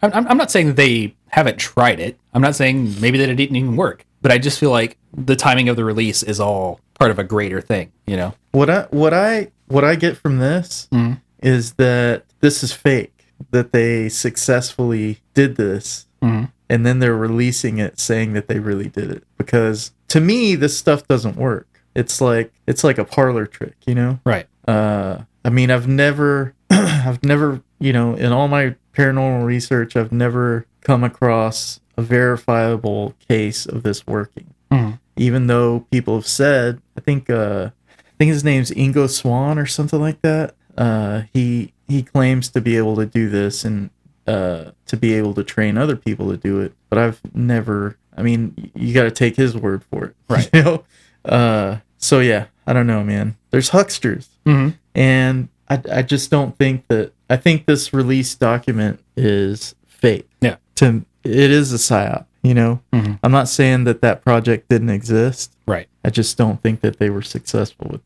I'm, 0.00 0.10
I'm 0.14 0.26
I'm 0.28 0.36
not 0.36 0.50
saying 0.50 0.68
that 0.68 0.76
they 0.76 1.14
haven't 1.28 1.58
tried 1.58 2.00
it. 2.00 2.18
I'm 2.34 2.42
not 2.42 2.54
saying 2.54 3.00
maybe 3.00 3.18
that 3.18 3.28
it 3.28 3.36
didn't 3.36 3.56
even 3.56 3.76
work, 3.76 4.04
but 4.22 4.32
I 4.32 4.38
just 4.38 4.58
feel 4.58 4.70
like 4.70 4.96
the 5.14 5.36
timing 5.36 5.68
of 5.68 5.76
the 5.76 5.84
release 5.84 6.22
is 6.22 6.40
all 6.40 6.80
part 7.02 7.10
of 7.10 7.18
a 7.18 7.24
greater 7.24 7.60
thing. 7.60 7.90
You 8.06 8.16
know? 8.16 8.34
What 8.52 8.70
I 8.70 8.82
what 8.90 9.12
I 9.12 9.48
what 9.66 9.84
I 9.84 9.96
get 9.96 10.16
from 10.16 10.38
this 10.38 10.86
Mhm. 10.92 11.20
is 11.42 11.72
that 11.74 12.24
this 12.40 12.62
is 12.62 12.72
fake. 12.72 13.26
That 13.50 13.72
they 13.72 14.08
successfully 14.08 15.18
did 15.34 15.56
this, 15.56 16.06
Mhm. 16.22 16.52
and 16.70 16.86
then 16.86 17.00
they're 17.00 17.16
releasing 17.16 17.78
it 17.78 17.98
saying 17.98 18.34
that 18.34 18.46
they 18.46 18.60
really 18.60 18.88
did 18.88 19.10
it. 19.10 19.24
Because 19.36 19.90
to 20.08 20.20
me, 20.20 20.54
this 20.54 20.76
stuff 20.78 21.08
doesn't 21.08 21.36
work. 21.36 21.66
It's 21.96 22.20
like 22.20 22.52
it's 22.68 22.84
like 22.84 22.98
a 22.98 23.04
parlor 23.04 23.46
trick, 23.46 23.74
you 23.84 23.96
know. 23.96 24.20
Right. 24.24 24.46
Uh, 24.68 25.18
I 25.44 25.50
mean, 25.50 25.72
I've 25.72 25.88
never, 25.88 26.54
I've 26.70 27.24
never, 27.24 27.62
you 27.80 27.92
know, 27.92 28.14
in 28.14 28.30
all 28.30 28.46
my 28.46 28.76
paranormal 28.96 29.44
research, 29.44 29.96
I've 29.96 30.12
never 30.12 30.66
come 30.82 31.02
across 31.02 31.80
a 31.98 32.02
verifiable 32.02 33.14
case 33.28 33.66
of 33.66 33.82
this 33.82 34.06
working. 34.06 34.46
Mhm. 34.70 35.00
Even 35.16 35.46
though 35.46 35.86
people 35.90 36.14
have 36.14 36.26
said, 36.26 36.80
I 36.96 37.00
think, 37.00 37.28
uh, 37.28 37.70
I 37.98 38.10
think 38.18 38.30
his 38.30 38.44
name's 38.44 38.70
Ingo 38.70 39.08
Swann 39.10 39.58
or 39.58 39.66
something 39.66 40.00
like 40.00 40.22
that. 40.22 40.54
Uh, 40.78 41.22
he 41.32 41.72
he 41.88 42.02
claims 42.02 42.48
to 42.50 42.60
be 42.60 42.76
able 42.76 42.96
to 42.96 43.04
do 43.04 43.28
this 43.28 43.64
and 43.64 43.90
uh, 44.26 44.70
to 44.86 44.96
be 44.96 45.12
able 45.14 45.34
to 45.34 45.44
train 45.44 45.76
other 45.76 45.96
people 45.96 46.30
to 46.30 46.36
do 46.36 46.60
it, 46.60 46.72
but 46.88 46.98
I've 46.98 47.20
never. 47.34 47.96
I 48.16 48.22
mean, 48.22 48.70
you 48.74 48.92
got 48.94 49.04
to 49.04 49.10
take 49.10 49.36
his 49.36 49.56
word 49.56 49.82
for 49.84 50.04
it, 50.06 50.16
Right. 50.28 50.48
You 50.52 50.62
know. 50.62 50.84
Uh, 51.24 51.78
so 51.98 52.20
yeah, 52.20 52.46
I 52.66 52.72
don't 52.72 52.86
know, 52.86 53.02
man. 53.04 53.36
There's 53.50 53.70
hucksters 53.70 54.28
Mm-hmm. 54.46 54.70
and 54.94 55.48
I, 55.68 55.80
I 55.90 56.02
just 56.02 56.30
don't 56.30 56.56
think 56.58 56.86
that 56.88 57.12
I 57.30 57.36
think 57.36 57.66
this 57.66 57.92
release 57.94 58.34
document 58.34 59.00
is 59.16 59.74
fake. 59.86 60.28
Yeah. 60.40 60.56
To 60.76 61.04
it 61.24 61.50
is 61.50 61.72
a 61.72 61.76
psyop. 61.76 62.26
You 62.42 62.54
know, 62.54 62.80
Mhm. 62.92 63.18
I'm 63.22 63.30
not 63.32 63.48
saying 63.48 63.84
that 63.84 64.00
that 64.02 64.24
project 64.24 64.68
didn't 64.68 64.90
exist. 64.90 65.52
Right. 65.66 65.86
I 66.04 66.10
just 66.10 66.36
don't 66.36 66.60
think 66.62 66.80
that 66.80 66.98
they 66.98 67.08
were 67.08 67.22
successful 67.22 67.86
with 67.90 68.00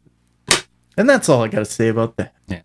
it. 0.51 0.67
And 0.99 1.09
that's 1.09 1.29
all 1.29 1.43
I 1.43 1.49
got 1.49 1.61
to 1.61 1.65
say 1.65 1.89
about 1.89 2.17
that. 2.19 2.35
Yeah. 2.47 2.61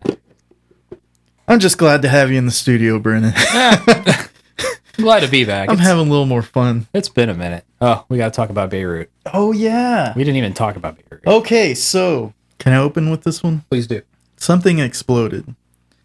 I'm 1.48 1.58
just 1.58 1.78
glad 1.78 2.02
to 2.02 2.08
have 2.08 2.30
you 2.30 2.38
in 2.38 2.46
the 2.46 2.52
studio, 2.52 2.98
Brennan. 2.98 3.32
Glad 4.98 5.20
to 5.20 5.28
be 5.28 5.44
back. 5.44 5.68
I'm 5.70 5.74
It's- 5.74 5.86
having 5.88 6.06
a 6.06 6.10
little 6.10 6.26
more 6.26 6.42
fun. 6.42 6.86
it's 6.92 7.08
been 7.08 7.30
a 7.30 7.34
minute. 7.34 7.64
Oh, 7.80 8.04
we 8.10 8.18
got 8.18 8.26
to 8.32 8.36
talk 8.36 8.50
about 8.50 8.68
Beirut. 8.70 9.10
Oh 9.32 9.52
yeah. 9.52 10.12
We 10.14 10.22
didn't 10.22 10.36
even 10.36 10.52
talk 10.52 10.76
about 10.76 10.98
Beirut. 11.08 11.26
Okay, 11.26 11.74
so 11.74 12.34
can 12.58 12.74
I 12.74 12.76
open 12.76 13.10
with 13.10 13.22
this 13.24 13.42
one? 13.42 13.64
Please 13.70 13.86
do. 13.86 14.02
something 14.36 14.78
exploded. 14.80 15.54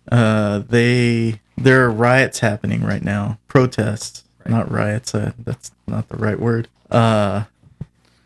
Uh, 0.09 0.59
they 0.70 1.41
there 1.57 1.84
are 1.84 1.91
riots 1.91 2.39
happening 2.39 2.82
right 2.82 3.03
now, 3.03 3.39
protests, 3.49 4.24
not 4.50 4.72
riots. 4.72 5.14
Uh, 5.14 5.34
that's 5.39 5.72
not 5.88 6.10
the 6.10 6.18
right 6.18 6.39
word. 6.39 6.68
Uh, 6.89 7.45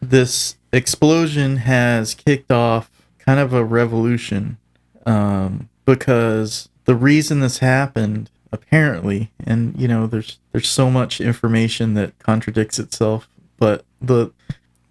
this 0.02 0.56
explosion 0.74 1.58
has 1.58 2.14
kicked 2.14 2.52
off 2.52 2.90
kind 3.20 3.40
of 3.40 3.54
a 3.54 3.64
revolution 3.64 4.58
um, 5.06 5.70
because 5.86 6.70
the 6.86 6.96
reason 6.96 7.40
this 7.40 7.60
happened 7.60 8.30
apparently 8.52 9.32
and 9.46 9.80
you 9.80 9.88
know 9.88 10.08
there's 10.08 10.38
there's 10.52 10.68
so 10.68 10.92
much 10.92 11.22
information 11.22 11.94
that 11.94 12.18
contradicts 12.20 12.80
itself 12.80 13.30
but 13.58 13.86
the 14.02 14.32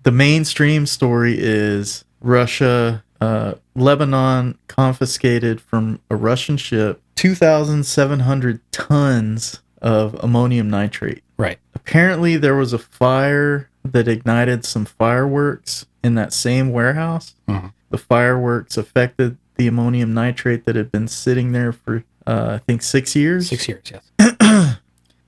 the 0.03 0.11
mainstream 0.11 0.87
story 0.87 1.37
is 1.39 2.05
Russia 2.21 3.05
uh, 3.21 3.53
Lebanon 3.75 4.57
confiscated 4.67 5.61
from 5.61 6.01
a 6.09 6.17
Russian 6.17 6.57
ship 6.57 7.03
2700 7.17 8.61
tons 8.73 9.61
of 9.83 10.15
ammonium 10.23 10.69
nitrate 10.71 11.23
Right. 11.39 11.59
apparently 11.75 12.37
there 12.37 12.55
was 12.57 12.73
a 12.73 12.79
fire 12.79 13.69
that 13.85 14.07
ignited 14.09 14.65
some 14.65 14.85
fireworks 14.85 15.87
in 16.05 16.15
that 16.15 16.33
same 16.33 16.71
warehouse. 16.71 17.35
Mhm. 17.49 17.73
The 17.91 17.99
fireworks 17.99 18.77
affected 18.77 19.37
the 19.57 19.67
ammonium 19.67 20.13
nitrate 20.15 20.65
that 20.67 20.77
had 20.77 20.93
been 20.93 21.09
sitting 21.09 21.53
there 21.53 21.73
for 21.73 22.05
uh, 22.27 22.53
I 22.55 22.59
think 22.59 22.83
six 22.83 23.17
years. 23.17 23.49
Six 23.49 23.67
years, 23.69 23.83
yes. 23.91 24.11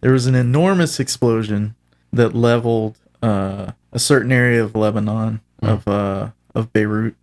There 0.03 0.13
was 0.13 0.27
an 0.27 0.35
enormous 0.35 0.99
explosion 1.01 1.75
that 2.13 2.35
leveled 2.35 2.99
uh, 3.23 3.73
a 3.93 3.99
certain 3.99 4.33
area 4.33 4.63
of 4.63 4.75
Lebanon 4.75 5.41
of 5.63 5.87
uh, 5.89 6.31
of 6.55 6.73
Beirut, 6.73 7.15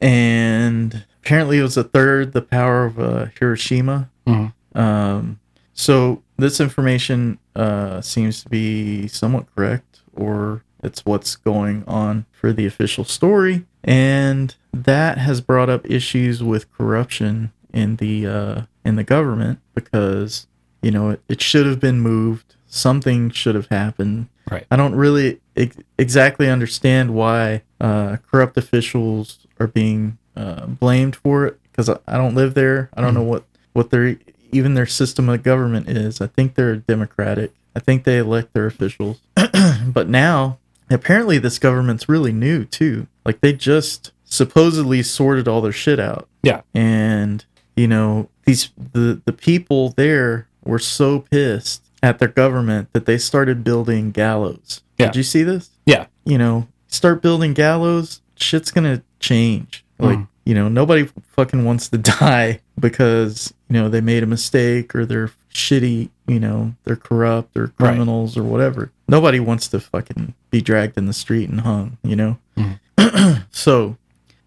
and 0.00 1.04
apparently 1.22 1.58
it 1.58 1.62
was 1.62 1.76
a 1.76 1.84
third 1.84 2.32
the 2.32 2.42
power 2.42 2.84
of 2.84 2.98
uh, 2.98 3.26
Hiroshima. 3.38 4.10
Mhm. 4.26 4.52
Um, 4.74 5.38
so 5.72 6.22
this 6.38 6.60
information 6.60 7.38
uh, 7.54 8.00
seems 8.00 8.42
to 8.42 8.48
be 8.48 9.08
somewhat 9.08 9.46
correct, 9.54 10.00
or 10.14 10.62
it's 10.82 11.04
what's 11.04 11.36
going 11.36 11.84
on 11.86 12.26
for 12.32 12.52
the 12.52 12.66
official 12.66 13.04
story, 13.04 13.64
and 13.82 14.54
that 14.72 15.18
has 15.18 15.40
brought 15.40 15.70
up 15.70 15.88
issues 15.90 16.42
with 16.42 16.70
corruption 16.72 17.52
in 17.72 17.96
the 17.96 18.26
uh, 18.26 18.62
in 18.84 18.96
the 18.96 19.04
government 19.04 19.58
because 19.74 20.46
you 20.82 20.90
know 20.90 21.10
it, 21.10 21.22
it 21.28 21.40
should 21.40 21.66
have 21.66 21.80
been 21.80 22.00
moved. 22.00 22.56
Something 22.66 23.30
should 23.30 23.54
have 23.54 23.68
happened. 23.68 24.28
Right. 24.50 24.66
I 24.70 24.76
don't 24.76 24.94
really 24.94 25.40
ex- 25.56 25.76
exactly 25.98 26.48
understand 26.48 27.14
why 27.14 27.62
uh, 27.80 28.18
corrupt 28.30 28.56
officials 28.56 29.46
are 29.58 29.66
being 29.66 30.18
uh, 30.36 30.66
blamed 30.66 31.16
for 31.16 31.46
it 31.46 31.60
because 31.64 31.88
I, 31.88 31.98
I 32.06 32.16
don't 32.16 32.34
live 32.34 32.54
there. 32.54 32.90
I 32.94 33.00
don't 33.00 33.14
know 33.14 33.22
what 33.22 33.44
what 33.72 33.90
their 33.90 34.16
even 34.56 34.74
their 34.74 34.86
system 34.86 35.28
of 35.28 35.42
government 35.42 35.88
is. 35.88 36.20
I 36.20 36.26
think 36.26 36.54
they're 36.54 36.76
democratic. 36.76 37.52
I 37.74 37.80
think 37.80 38.04
they 38.04 38.18
elect 38.18 38.52
their 38.54 38.66
officials. 38.66 39.20
but 39.86 40.08
now 40.08 40.58
apparently 40.90 41.38
this 41.38 41.58
government's 41.58 42.08
really 42.08 42.32
new 42.32 42.64
too. 42.64 43.06
Like 43.24 43.40
they 43.40 43.52
just 43.52 44.12
supposedly 44.24 45.02
sorted 45.02 45.46
all 45.48 45.60
their 45.60 45.72
shit 45.72 46.00
out 46.00 46.28
Yeah. 46.42 46.62
and 46.74 47.44
you 47.76 47.86
know 47.86 48.28
these 48.44 48.70
the 48.92 49.20
the 49.24 49.32
people 49.32 49.90
there 49.90 50.48
were 50.64 50.78
so 50.80 51.20
pissed 51.20 51.82
at 52.02 52.18
their 52.18 52.28
government 52.28 52.88
that 52.92 53.06
they 53.06 53.18
started 53.18 53.62
building 53.62 54.10
gallows. 54.10 54.82
Yeah. 54.98 55.06
Did 55.06 55.16
you 55.16 55.22
see 55.22 55.42
this? 55.42 55.70
Yeah. 55.84 56.06
You 56.24 56.38
know, 56.38 56.66
start 56.88 57.22
building 57.22 57.52
gallows, 57.54 58.20
shit's 58.36 58.70
gonna 58.70 59.02
change. 59.20 59.84
Like, 59.98 60.18
Mhm. 60.18 60.28
you 60.44 60.54
know, 60.54 60.68
nobody 60.68 61.08
fucking 61.32 61.64
wants 61.64 61.88
to 61.88 61.98
die 62.20 62.60
because, 62.80 63.52
you 63.68 63.74
know, 63.74 63.88
they 63.88 64.00
made 64.00 64.22
a 64.22 64.26
mistake 64.26 64.94
or 64.94 65.04
they're 65.06 65.30
shitty, 65.52 66.10
you 66.26 66.38
know, 66.40 66.74
they're 66.84 66.96
corrupt 66.96 67.56
or 67.56 67.72
Right. 67.78 67.94
criminals 67.94 68.36
or 68.36 68.42
whatever. 68.42 68.92
Nobody 69.08 69.40
wants 69.40 69.68
to 69.68 69.80
fucking 69.80 70.34
be 70.50 70.60
dragged 70.60 70.96
in 70.98 71.06
the 71.06 71.12
street 71.12 71.48
and 71.48 71.60
hung, 71.62 71.98
you 72.02 72.16
know? 72.16 72.38
so 73.50 73.96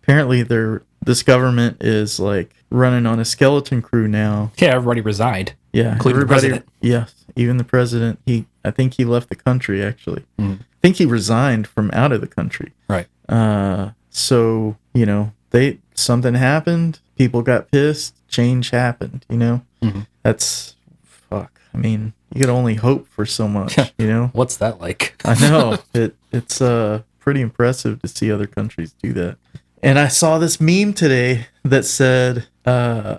apparently 0.04 0.44
they're 0.44 0.84
this 1.06 1.24
government 1.24 1.78
is 1.82 2.20
like 2.20 2.54
running 2.70 3.06
on 3.06 3.20
a 3.20 3.26
skeleton 3.26 3.82
crew 3.82 4.08
now. 4.08 4.52
Yeah, 4.58 4.76
everybody 4.76 5.02
resigned. 5.02 5.54
Yeah, 5.72 5.94
Including 5.94 6.20
the 6.22 6.26
president. 6.28 6.66
Yes, 6.82 7.14
even 7.36 7.58
the 7.58 7.64
president. 7.64 8.20
He, 8.26 8.46
I 8.66 8.72
think 8.72 8.96
he 8.96 9.06
left 9.06 9.30
the 9.30 9.36
country. 9.36 9.82
Actually, 9.84 10.26
Mhm. 10.40 10.60
I 10.60 10.66
think 10.82 10.98
he 10.98 11.06
resigned 11.06 11.68
from 11.68 11.90
out 11.94 12.12
of 12.12 12.22
the 12.22 12.28
country. 12.28 12.74
Right. 12.90 13.08
Uh, 13.30 13.92
so 14.10 14.76
you 14.94 15.06
know, 15.06 15.32
they 15.52 15.80
something 15.94 16.34
happened. 16.34 17.00
People 17.18 17.42
got 17.44 17.72
pissed. 17.72 18.16
Change 18.30 18.70
happened. 18.70 19.26
You 19.30 19.38
know, 19.38 19.62
Mhm. 19.84 20.08
that's 20.24 20.76
fuck. 21.04 21.60
I 21.74 21.78
mean, 21.78 22.14
you 22.34 22.42
could 22.42 22.50
only 22.50 22.76
hope 22.76 23.08
for 23.08 23.26
so 23.26 23.48
much. 23.48 23.78
you 23.98 24.08
know, 24.08 24.30
What's 24.34 24.58
that 24.58 24.80
like? 24.80 25.16
I 25.26 25.34
know 25.40 25.78
it. 25.94 26.16
It's 26.32 26.62
uh 26.62 27.02
pretty 27.20 27.42
impressive 27.42 28.02
to 28.02 28.08
see 28.08 28.32
other 28.32 28.48
countries 28.48 28.94
do 29.04 29.14
that. 29.14 29.38
And 29.84 29.98
I 30.00 30.08
saw 30.08 30.38
this 30.40 30.60
meme 30.60 30.94
today 30.94 31.48
that 31.64 31.86
said 31.86 32.48
uh 32.66 33.18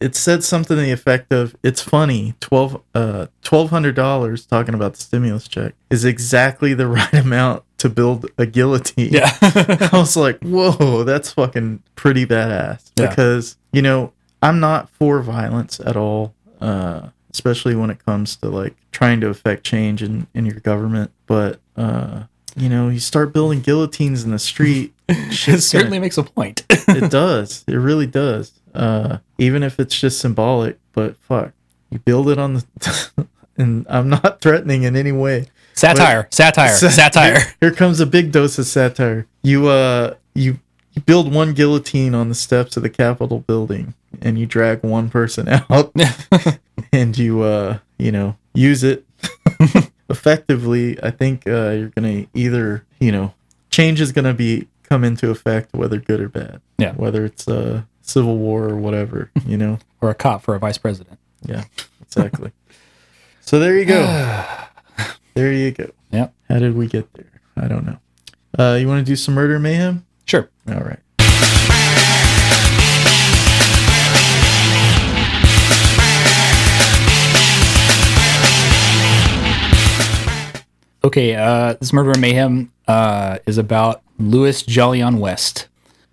it 0.00 0.14
said 0.14 0.42
something 0.42 0.76
to 0.76 0.82
the 0.82 0.90
effect 0.90 1.32
of 1.32 1.54
it's 1.62 1.80
funny 1.80 2.34
12 2.40 2.82
uh 2.94 3.26
$1200 3.42 4.48
talking 4.48 4.74
about 4.74 4.94
the 4.94 5.00
stimulus 5.00 5.46
check 5.46 5.74
is 5.90 6.04
exactly 6.04 6.74
the 6.74 6.86
right 6.98 7.14
amount 7.14 7.62
to 7.78 7.88
build 7.88 8.26
a 8.36 8.46
guillotine. 8.46 9.12
yeah. 9.12 9.36
I 9.40 9.90
was 9.92 10.16
like, 10.16 10.40
whoa, 10.42 11.04
that's 11.04 11.32
fucking 11.32 11.82
pretty 11.94 12.26
badass. 12.26 12.90
Yeah. 12.96 13.08
Because, 13.08 13.56
you 13.72 13.82
know, 13.82 14.12
I'm 14.42 14.60
not 14.60 14.90
for 14.90 15.20
violence 15.20 15.80
at 15.80 15.96
all, 15.96 16.34
uh, 16.60 17.08
especially 17.30 17.76
when 17.76 17.90
it 17.90 18.04
comes 18.04 18.36
to 18.36 18.48
like 18.48 18.76
trying 18.92 19.20
to 19.20 19.28
affect 19.28 19.64
change 19.64 20.02
in, 20.02 20.26
in 20.34 20.44
your 20.44 20.60
government. 20.60 21.12
But, 21.26 21.60
uh, 21.76 22.24
you 22.56 22.68
know, 22.68 22.88
you 22.88 22.98
start 22.98 23.32
building 23.32 23.60
guillotines 23.60 24.24
in 24.24 24.32
the 24.32 24.38
street, 24.38 24.92
it 25.08 25.32
certainly 25.32 25.84
gonna, 25.84 26.00
makes 26.00 26.18
a 26.18 26.24
point. 26.24 26.66
it 26.68 27.10
does. 27.10 27.64
It 27.68 27.76
really 27.76 28.06
does. 28.06 28.52
Uh, 28.74 29.18
even 29.38 29.62
if 29.62 29.78
it's 29.80 29.98
just 29.98 30.20
symbolic, 30.20 30.78
but 30.92 31.16
fuck, 31.18 31.52
you 31.90 31.98
build 32.00 32.28
it 32.28 32.38
on 32.38 32.54
the, 32.54 33.26
and 33.56 33.86
I'm 33.88 34.08
not 34.08 34.40
threatening 34.40 34.82
in 34.82 34.96
any 34.96 35.12
way. 35.12 35.46
satire, 35.74 36.28
satire, 36.30 36.68
Sa- 36.74 36.88
satire. 36.90 37.38
Here, 37.38 37.54
here 37.60 37.70
comes 37.72 38.00
a 38.00 38.06
big 38.06 38.32
dose 38.32 38.58
of 38.58 38.66
satire. 38.66 39.26
You 39.42 39.68
uh 39.68 40.14
you 40.34 40.58
you 40.92 41.02
build 41.02 41.32
one 41.32 41.54
guillotine 41.54 42.14
on 42.14 42.28
the 42.28 42.34
steps 42.34 42.76
of 42.76 42.82
the 42.82 42.90
Capitol 42.90 43.40
building 43.40 43.94
and 44.20 44.38
you 44.38 44.46
drag 44.46 44.82
one 44.82 45.08
person 45.08 45.48
out 45.70 45.92
and 46.92 47.16
you 47.16 47.42
uh 47.42 47.78
you 47.98 48.10
know 48.12 48.36
use 48.54 48.82
it 48.82 49.04
effectively. 50.08 51.02
I 51.02 51.10
think 51.10 51.46
uh 51.46 51.70
you're 51.70 51.90
gonna 51.90 52.26
either 52.34 52.84
you 52.98 53.12
know 53.12 53.34
change 53.70 54.00
is 54.00 54.12
gonna 54.12 54.34
be 54.34 54.68
come 54.82 55.04
into 55.04 55.30
effect 55.30 55.74
whether 55.74 55.98
good 55.98 56.20
or 56.20 56.28
bad. 56.28 56.60
Yeah. 56.78 56.92
Whether 56.92 57.24
it's 57.24 57.46
a 57.46 57.86
civil 58.08 58.38
war 58.38 58.68
or 58.68 58.76
whatever, 58.76 59.30
you 59.46 59.56
know. 59.56 59.78
or 60.00 60.10
a 60.10 60.14
cop 60.14 60.42
for 60.42 60.54
a 60.54 60.58
vice 60.58 60.78
president. 60.78 61.18
Yeah, 61.42 61.64
exactly. 62.02 62.52
so 63.40 63.58
there 63.58 63.78
you 63.78 63.84
go. 63.84 64.44
There 65.34 65.52
you 65.52 65.70
go. 65.70 65.88
Yep. 66.10 66.34
How 66.48 66.58
did 66.58 66.74
we 66.74 66.88
get 66.88 67.12
there? 67.12 67.40
I 67.56 67.68
don't 67.68 67.86
know. 67.86 67.98
Uh, 68.58 68.74
you 68.74 68.88
want 68.88 69.06
to 69.06 69.08
do 69.08 69.14
some 69.14 69.34
murder 69.34 69.60
mayhem? 69.60 70.04
Sure. 70.24 70.50
All 70.66 70.80
right. 70.80 70.98
Okay, 81.04 81.36
uh, 81.36 81.74
this 81.74 81.92
murder 81.92 82.10
and 82.10 82.20
mayhem 82.20 82.72
uh, 82.88 83.38
is 83.46 83.58
about 83.58 84.02
Louis 84.18 84.64
Jolyon 84.64 85.18
West, 85.20 85.68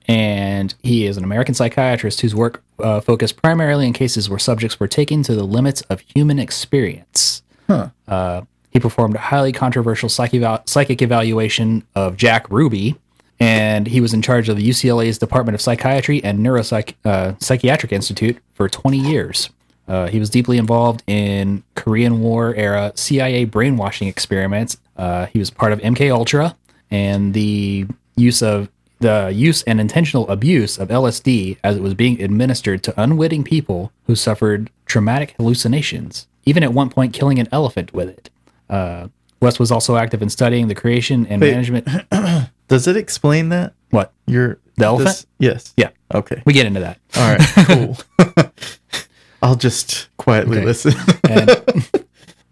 and 0.07 0.73
he 0.83 1.05
is 1.05 1.17
an 1.17 1.23
American 1.23 1.53
psychiatrist 1.53 2.21
whose 2.21 2.35
work 2.35 2.63
uh, 2.79 3.01
focused 3.01 3.41
primarily 3.41 3.87
in 3.87 3.93
cases 3.93 4.29
where 4.29 4.39
subjects 4.39 4.79
were 4.79 4.87
taken 4.87 5.23
to 5.23 5.35
the 5.35 5.43
limits 5.43 5.81
of 5.83 6.01
human 6.15 6.39
experience. 6.39 7.41
Huh. 7.67 7.89
Uh, 8.07 8.41
he 8.71 8.79
performed 8.79 9.15
a 9.15 9.19
highly 9.19 9.51
controversial 9.51 10.09
psych 10.09 10.33
eval- 10.33 10.61
psychic 10.65 11.01
evaluation 11.01 11.83
of 11.95 12.17
Jack 12.17 12.49
Ruby, 12.49 12.95
and 13.39 13.87
he 13.87 14.01
was 14.01 14.13
in 14.13 14.21
charge 14.21 14.49
of 14.49 14.57
the 14.57 14.69
UCLA's 14.69 15.17
Department 15.17 15.55
of 15.55 15.61
Psychiatry 15.61 16.23
and 16.23 16.39
Neuropsychiatric 16.39 16.93
uh, 17.05 17.33
Psychiatric 17.39 17.91
Institute 17.91 18.37
for 18.53 18.69
20 18.69 18.97
years. 18.97 19.49
Uh, 19.87 20.07
he 20.07 20.19
was 20.19 20.29
deeply 20.29 20.57
involved 20.57 21.03
in 21.07 21.63
Korean 21.75 22.19
War 22.21 22.53
era 22.55 22.91
CIA 22.95 23.45
brainwashing 23.45 24.07
experiments. 24.07 24.77
Uh, 24.97 25.27
he 25.27 25.39
was 25.39 25.49
part 25.49 25.71
of 25.71 25.79
MK 25.79 26.11
Ultra 26.11 26.55
and 26.89 27.33
the 27.33 27.85
use 28.15 28.41
of 28.41 28.69
the 28.99 29.31
use 29.33 29.61
and 29.63 29.79
intentional 29.81 30.27
abuse 30.29 30.77
of 30.77 30.89
LSD 30.89 31.57
as 31.63 31.75
it 31.77 31.81
was 31.81 31.93
being 31.93 32.21
administered 32.21 32.81
to 32.83 33.01
unwitting 33.01 33.43
people 33.43 33.91
who 34.07 34.15
suffered 34.15 34.69
traumatic 34.85 35.35
hallucinations, 35.37 36.27
even 36.45 36.63
at 36.63 36.73
one 36.73 36.89
point 36.89 37.13
killing 37.13 37.39
an 37.39 37.47
elephant 37.51 37.93
with 37.93 38.09
it. 38.09 38.29
Uh, 38.69 39.07
West 39.41 39.59
was 39.59 39.71
also 39.71 39.95
active 39.97 40.21
in 40.21 40.29
studying 40.29 40.67
the 40.69 40.75
creation 40.75 41.27
and 41.27 41.41
Wait. 41.41 41.51
management. 41.51 41.87
Does 42.67 42.87
it 42.87 42.95
explain 42.97 43.49
that? 43.49 43.73
what? 43.91 44.11
Your 44.27 44.59
The 44.77 44.85
elephant? 44.85 45.07
this- 45.09 45.25
yes. 45.39 45.73
Yeah, 45.77 45.89
Okay. 46.13 46.41
we 46.45 46.53
get 46.53 46.65
into 46.65 46.79
that. 46.79 46.99
All 47.15 47.35
right. 47.35 47.41
Cool. 47.67 47.97
I'll 49.41 49.55
just 49.55 50.07
quietly 50.17 50.57
Okay. 50.57 50.65
listen. 50.65 50.93
And 51.29 51.49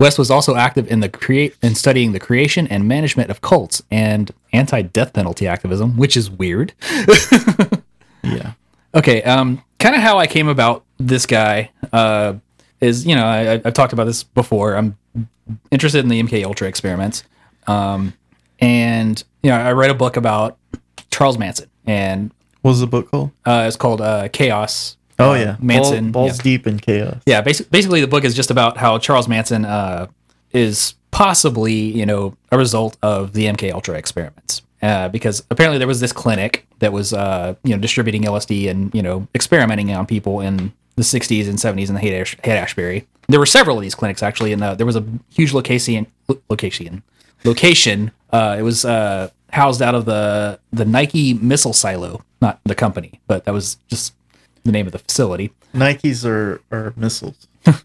West 0.03 0.19
was 0.19 0.29
also 0.29 0.55
active 0.57 0.91
in 0.91 0.99
the 0.99 1.07
create 1.07 1.55
in 1.61 1.75
studying 1.75 2.11
the 2.11 2.19
creation 2.19 2.67
and 2.67 2.85
management 2.85 3.29
of 3.29 3.39
cults 3.39 3.81
and 3.89 4.31
anti-death 4.51 5.13
penalty 5.13 5.47
activism, 5.47 5.95
which 5.95 6.17
is 6.17 6.29
weird. 6.29 6.73
Yeah. 8.25 8.53
Okay, 8.95 9.21
um, 9.23 9.61
kind 9.79 9.95
of 9.95 10.01
how 10.01 10.17
I 10.17 10.27
came 10.27 10.47
about 10.47 10.85
this 10.97 11.25
guy 11.25 11.71
uh, 11.91 12.35
is, 12.79 13.05
you 13.05 13.15
know, 13.15 13.25
I, 13.25 13.53
I've 13.65 13.73
talked 13.73 13.91
about 13.91 14.05
this 14.05 14.23
before. 14.23 14.75
I'm 14.77 14.97
interested 15.71 15.99
in 15.99 16.07
the 16.09 16.21
MK 16.23 16.45
Ultra 16.45 16.69
experiments, 16.69 17.25
um, 17.67 18.13
and 18.59 19.21
you 19.41 19.49
know, 19.49 19.57
I 19.57 19.73
read 19.73 19.89
a 19.91 19.93
book 19.93 20.15
about 20.15 20.57
Charles 21.11 21.37
Manson, 21.37 21.69
and 21.85 22.31
What 22.61 22.71
was 22.71 22.79
the 22.79 22.87
book 22.87 23.11
called? 23.11 23.31
uh, 23.45 23.65
it's 23.67 23.75
called 23.75 23.99
uh, 23.99 24.29
Chaos. 24.29 24.95
Oh 25.19 25.31
Uh, 25.31 25.35
yeah, 25.35 25.55
Manson. 25.59 26.11
Ball- 26.11 26.27
balls 26.27 26.37
yeah. 26.37 26.43
deep 26.43 26.67
in 26.67 26.79
chaos. 26.79 27.17
Yeah, 27.25 27.41
basi- 27.41 27.69
basically, 27.69 28.01
the 28.01 28.07
book 28.07 28.23
is 28.23 28.33
just 28.35 28.49
about 28.51 28.77
how 28.77 28.97
Charles 28.97 29.27
Manson 29.27 29.63
uh, 29.65 30.07
is 30.51 30.95
possibly, 31.11 31.73
you 31.73 32.05
know, 32.05 32.35
a 32.51 32.57
result 32.57 32.97
of 33.03 33.33
the 33.33 33.45
MK 33.45 33.71
Ultra 33.73 33.95
experiments. 33.97 34.61
Uh, 34.81 35.07
because 35.07 35.41
apparently 35.49 35.77
there 35.77 35.87
was 35.87 36.01
this 36.01 36.11
clinic 36.11 36.67
that 36.79 36.91
was, 36.91 37.13
uh, 37.13 37.55
you 37.63 37.73
know, 37.73 37.77
distributing 37.81 38.23
LSD 38.23 38.69
and 38.69 38.93
you 38.93 39.01
know 39.01 39.25
experimenting 39.33 39.91
on 39.93 40.05
people 40.05 40.41
in 40.41 40.73
the 40.97 41.03
60s 41.03 41.47
and 41.47 41.57
70s 41.57 41.87
in 41.87 41.95
the 41.95 42.01
Haight 42.01 42.13
Ash- 42.19 42.37
Haight-Ashbury. 42.43 43.07
There 43.29 43.39
were 43.39 43.45
several 43.45 43.77
of 43.77 43.81
these 43.81 43.95
clinics 43.95 44.21
actually, 44.21 44.51
and 44.51 44.61
uh, 44.61 44.75
there 44.75 44.85
was 44.85 44.97
a 44.97 45.03
huge 45.33 45.53
location 45.53 46.05
location 46.49 47.01
location. 47.45 48.11
Uh, 48.31 48.55
it 48.59 48.63
was 48.63 48.83
uh, 48.83 49.29
housed 49.51 49.81
out 49.81 49.95
of 49.95 50.03
the 50.05 50.59
the 50.73 50.83
Nike 50.85 51.33
missile 51.35 51.73
silo, 51.73 52.21
not 52.41 52.59
the 52.65 52.75
company, 52.75 53.21
but 53.27 53.45
that 53.45 53.53
was 53.53 53.77
just 53.87 54.13
the 54.63 54.71
name 54.71 54.85
of 54.85 54.91
the 54.91 54.99
facility. 54.99 55.51
Nikes 55.73 56.25
are 56.25 56.61
are 56.71 56.93
missiles. 56.95 57.47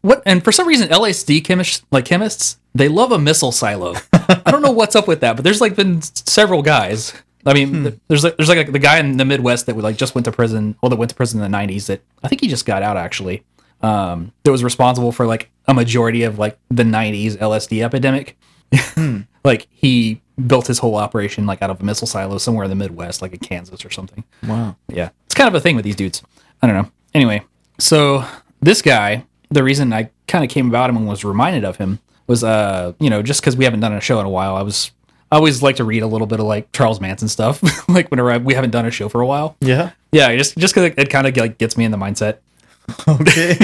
What 0.00 0.22
and 0.24 0.42
for 0.42 0.52
some 0.52 0.66
reason 0.66 0.88
LSD 0.88 1.44
chemists 1.44 1.84
like 1.90 2.04
chemists 2.04 2.58
they 2.74 2.88
love 2.88 3.12
a 3.12 3.18
missile 3.18 3.52
silo. 3.52 3.94
I 4.12 4.50
don't 4.50 4.62
know 4.62 4.70
what's 4.70 4.96
up 4.96 5.06
with 5.06 5.20
that, 5.20 5.36
but 5.36 5.44
there's 5.44 5.60
like 5.60 5.76
been 5.76 6.00
several 6.02 6.62
guys. 6.62 7.12
I 7.44 7.52
mean, 7.52 7.82
th- 7.82 7.98
there's 8.08 8.24
like, 8.24 8.36
there's 8.36 8.48
like 8.48 8.72
the 8.72 8.78
guy 8.78 8.98
in 8.98 9.16
the 9.16 9.24
Midwest 9.24 9.66
that 9.66 9.74
would 9.74 9.84
like 9.84 9.96
just 9.96 10.14
went 10.14 10.24
to 10.26 10.32
prison. 10.32 10.76
Well, 10.80 10.88
that 10.90 10.96
went 10.96 11.10
to 11.10 11.14
prison 11.14 11.42
in 11.42 11.50
the 11.50 11.56
'90s. 11.58 11.86
That 11.86 12.00
I 12.22 12.28
think 12.28 12.40
he 12.40 12.48
just 12.48 12.64
got 12.64 12.82
out 12.82 12.96
actually. 12.96 13.44
Um, 13.82 14.32
that 14.44 14.52
was 14.52 14.62
responsible 14.64 15.12
for 15.12 15.26
like 15.26 15.50
a 15.66 15.74
majority 15.74 16.22
of 16.22 16.38
like 16.38 16.58
the 16.70 16.84
'90s 16.84 17.36
LSD 17.36 17.84
epidemic. 17.84 18.38
like 19.44 19.66
he 19.70 20.22
built 20.46 20.66
his 20.66 20.78
whole 20.78 20.96
operation 20.96 21.44
like 21.46 21.60
out 21.60 21.68
of 21.70 21.80
a 21.80 21.84
missile 21.84 22.06
silo 22.06 22.38
somewhere 22.38 22.64
in 22.64 22.70
the 22.70 22.76
Midwest, 22.76 23.20
like 23.20 23.32
in 23.32 23.38
Kansas 23.40 23.84
or 23.84 23.90
something. 23.90 24.24
Wow. 24.46 24.76
Yeah. 24.88 25.10
It's 25.32 25.38
kind 25.38 25.48
of 25.48 25.54
a 25.54 25.60
thing 25.60 25.76
with 25.76 25.86
these 25.86 25.96
dudes. 25.96 26.22
I 26.60 26.66
don't 26.66 26.76
know. 26.76 26.90
Anyway, 27.14 27.40
so 27.78 28.22
this 28.60 28.82
guy, 28.82 29.24
the 29.48 29.64
reason 29.64 29.90
I 29.90 30.10
kind 30.28 30.44
of 30.44 30.50
came 30.50 30.68
about 30.68 30.90
him 30.90 30.96
and 30.98 31.08
was 31.08 31.24
reminded 31.24 31.64
of 31.64 31.78
him 31.78 32.00
was, 32.26 32.44
uh, 32.44 32.92
you 33.00 33.08
know, 33.08 33.22
just 33.22 33.40
because 33.40 33.56
we 33.56 33.64
haven't 33.64 33.80
done 33.80 33.94
a 33.94 34.00
show 34.02 34.20
in 34.20 34.26
a 34.26 34.28
while, 34.28 34.56
I 34.56 34.60
was, 34.60 34.90
I 35.30 35.36
always 35.36 35.62
like 35.62 35.76
to 35.76 35.84
read 35.84 36.02
a 36.02 36.06
little 36.06 36.26
bit 36.26 36.38
of 36.38 36.44
like 36.44 36.70
Charles 36.72 37.00
Manson 37.00 37.28
stuff, 37.28 37.62
like 37.88 38.10
whenever 38.10 38.30
I, 38.30 38.36
we 38.36 38.52
haven't 38.52 38.72
done 38.72 38.84
a 38.84 38.90
show 38.90 39.08
for 39.08 39.22
a 39.22 39.26
while. 39.26 39.56
Yeah. 39.62 39.92
Yeah, 40.12 40.36
just 40.36 40.58
just 40.58 40.74
because 40.74 40.90
it, 40.90 40.98
it 40.98 41.08
kind 41.08 41.26
of 41.26 41.34
like 41.34 41.56
gets 41.56 41.78
me 41.78 41.86
in 41.86 41.92
the 41.92 41.96
mindset. 41.96 42.36
Okay. 43.08 43.56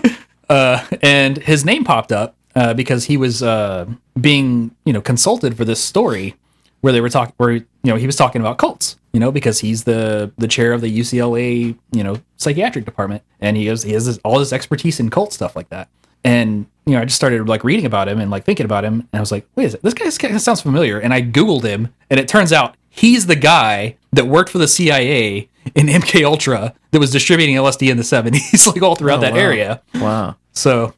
Uh, 0.48 0.84
and 1.00 1.36
his 1.36 1.64
name 1.64 1.84
popped 1.84 2.10
up 2.10 2.34
uh, 2.56 2.74
because 2.74 3.04
he 3.04 3.16
was 3.16 3.40
uh, 3.40 3.86
being 4.20 4.74
you 4.84 4.92
know 4.92 5.00
consulted 5.00 5.56
for 5.56 5.64
this 5.64 5.80
story 5.80 6.34
where 6.80 6.92
they 6.92 7.00
were 7.00 7.08
talking 7.08 7.32
where 7.36 7.52
you 7.52 7.66
know 7.84 7.94
he 7.94 8.04
was 8.04 8.16
talking 8.16 8.40
about 8.40 8.58
cults 8.58 8.96
you 9.12 9.20
know 9.20 9.30
because 9.32 9.60
he's 9.60 9.84
the 9.84 10.30
the 10.38 10.48
chair 10.48 10.72
of 10.72 10.80
the 10.80 10.98
UCLA 11.00 11.76
you 11.92 12.04
know 12.04 12.16
psychiatric 12.36 12.84
department 12.84 13.22
and 13.40 13.56
he 13.56 13.66
has 13.66 13.82
he 13.82 13.92
has 13.92 14.06
this, 14.06 14.18
all 14.24 14.38
this 14.38 14.52
expertise 14.52 15.00
in 15.00 15.10
cult 15.10 15.32
stuff 15.32 15.54
like 15.56 15.68
that 15.70 15.88
and 16.24 16.66
you 16.86 16.94
know 16.94 17.00
I 17.00 17.04
just 17.04 17.16
started 17.16 17.48
like 17.48 17.64
reading 17.64 17.86
about 17.86 18.08
him 18.08 18.20
and 18.20 18.30
like 18.30 18.44
thinking 18.44 18.64
about 18.66 18.84
him 18.84 18.94
and 19.00 19.08
I 19.14 19.20
was 19.20 19.32
like 19.32 19.46
wait 19.56 19.64
a 19.66 19.70
second, 19.70 19.82
this 19.84 19.94
guy 19.94 20.04
this 20.04 20.18
guy 20.18 20.36
sounds 20.36 20.60
familiar 20.62 20.98
and 20.98 21.12
I 21.14 21.22
googled 21.22 21.64
him 21.64 21.92
and 22.10 22.20
it 22.20 22.28
turns 22.28 22.52
out 22.52 22.76
he's 22.88 23.26
the 23.26 23.36
guy 23.36 23.96
that 24.12 24.26
worked 24.26 24.50
for 24.50 24.58
the 24.58 24.68
CIA 24.68 25.48
in 25.74 25.86
MK 25.86 26.24
Ultra 26.24 26.74
that 26.90 26.98
was 26.98 27.10
distributing 27.10 27.54
LSD 27.56 27.90
in 27.90 27.96
the 27.96 28.02
70s 28.02 28.66
like 28.72 28.82
all 28.82 28.96
throughout 28.96 29.18
Oh, 29.18 29.22
that 29.22 29.32
wow. 29.34 29.38
area 29.38 29.82
wow. 29.94 30.36
so, 30.52 30.94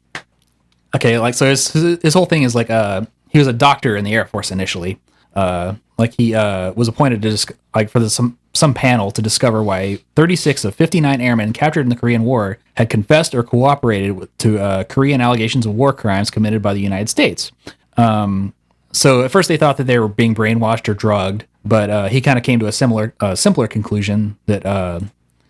okay, 0.95 1.17
like 1.19 1.33
so 1.33 1.47
his 1.47 1.71
his 2.01 2.13
whole 2.13 2.25
thing 2.25 2.43
is 2.43 2.55
like 2.55 2.69
uh 2.69 3.01
he 3.29 3.39
was 3.39 3.47
a 3.47 3.53
doctor 3.53 3.95
in 3.95 4.03
the 4.05 4.13
Air 4.13 4.25
Force 4.25 4.51
initially. 4.51 4.99
Uh, 5.35 5.75
like 5.97 6.13
he 6.17 6.33
uh 6.35 6.71
was 6.73 6.87
appointed 6.87 7.21
to 7.21 7.29
dis- 7.29 7.45
like 7.75 7.89
for 7.89 7.99
the, 7.99 8.09
some 8.09 8.37
some 8.53 8.73
panel 8.73 9.11
to 9.11 9.21
discover 9.21 9.63
why 9.63 9.97
36 10.15 10.63
of 10.63 10.75
59 10.75 11.19
airmen 11.21 11.53
captured 11.53 11.81
in 11.81 11.89
the 11.89 11.95
Korean 11.95 12.23
War 12.23 12.59
had 12.75 12.89
confessed 12.89 13.33
or 13.33 13.43
cooperated 13.43 14.11
with, 14.11 14.37
to 14.39 14.59
uh, 14.59 14.83
Korean 14.83 15.21
allegations 15.21 15.65
of 15.65 15.73
war 15.73 15.91
crimes 15.91 16.29
committed 16.29 16.61
by 16.61 16.73
the 16.73 16.79
United 16.79 17.09
States. 17.09 17.51
Um, 17.97 18.53
so 18.91 19.23
at 19.23 19.31
first 19.31 19.47
they 19.47 19.57
thought 19.57 19.77
that 19.77 19.85
they 19.85 19.97
were 19.97 20.07
being 20.07 20.35
brainwashed 20.35 20.87
or 20.87 20.93
drugged, 20.93 21.45
but 21.65 21.89
uh, 21.89 22.07
he 22.09 22.21
kind 22.21 22.37
of 22.37 22.45
came 22.45 22.59
to 22.59 22.67
a 22.67 22.71
similar, 22.71 23.15
uh, 23.19 23.33
simpler 23.33 23.67
conclusion 23.67 24.37
that 24.45 24.65
uh, 24.65 24.99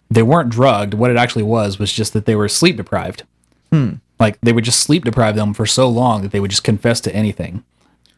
they 0.09 0.23
weren't 0.23 0.49
drugged. 0.49 0.93
What 0.93 1.11
it 1.11 1.17
actually 1.17 1.43
was 1.43 1.77
was 1.77 1.91
just 1.91 2.13
that 2.13 2.25
they 2.25 2.35
were 2.35 2.47
sleep 2.47 2.77
deprived. 2.77 3.23
Hmm. 3.71 3.95
Like 4.17 4.39
they 4.39 4.53
would 4.53 4.63
just 4.63 4.79
sleep 4.79 5.03
deprive 5.03 5.35
them 5.35 5.53
for 5.53 5.65
so 5.65 5.89
long 5.89 6.21
that 6.21 6.31
they 6.31 6.39
would 6.39 6.51
just 6.51 6.63
confess 6.63 7.01
to 7.01 7.13
anything. 7.13 7.65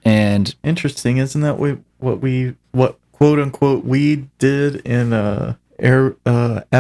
And 0.06 0.56
Interesting, 0.64 1.18
isn't 1.18 1.42
that 1.42 1.58
we, 1.60 1.78
what 1.98 2.22
we 2.22 2.56
what 2.72 3.00
quote 3.12 3.40
unquote 3.40 3.84
we 3.84 4.28
did 4.38 4.78
in 4.86 5.12
uh 5.14 5.56
air 5.80 6.16
uh 6.26 6.62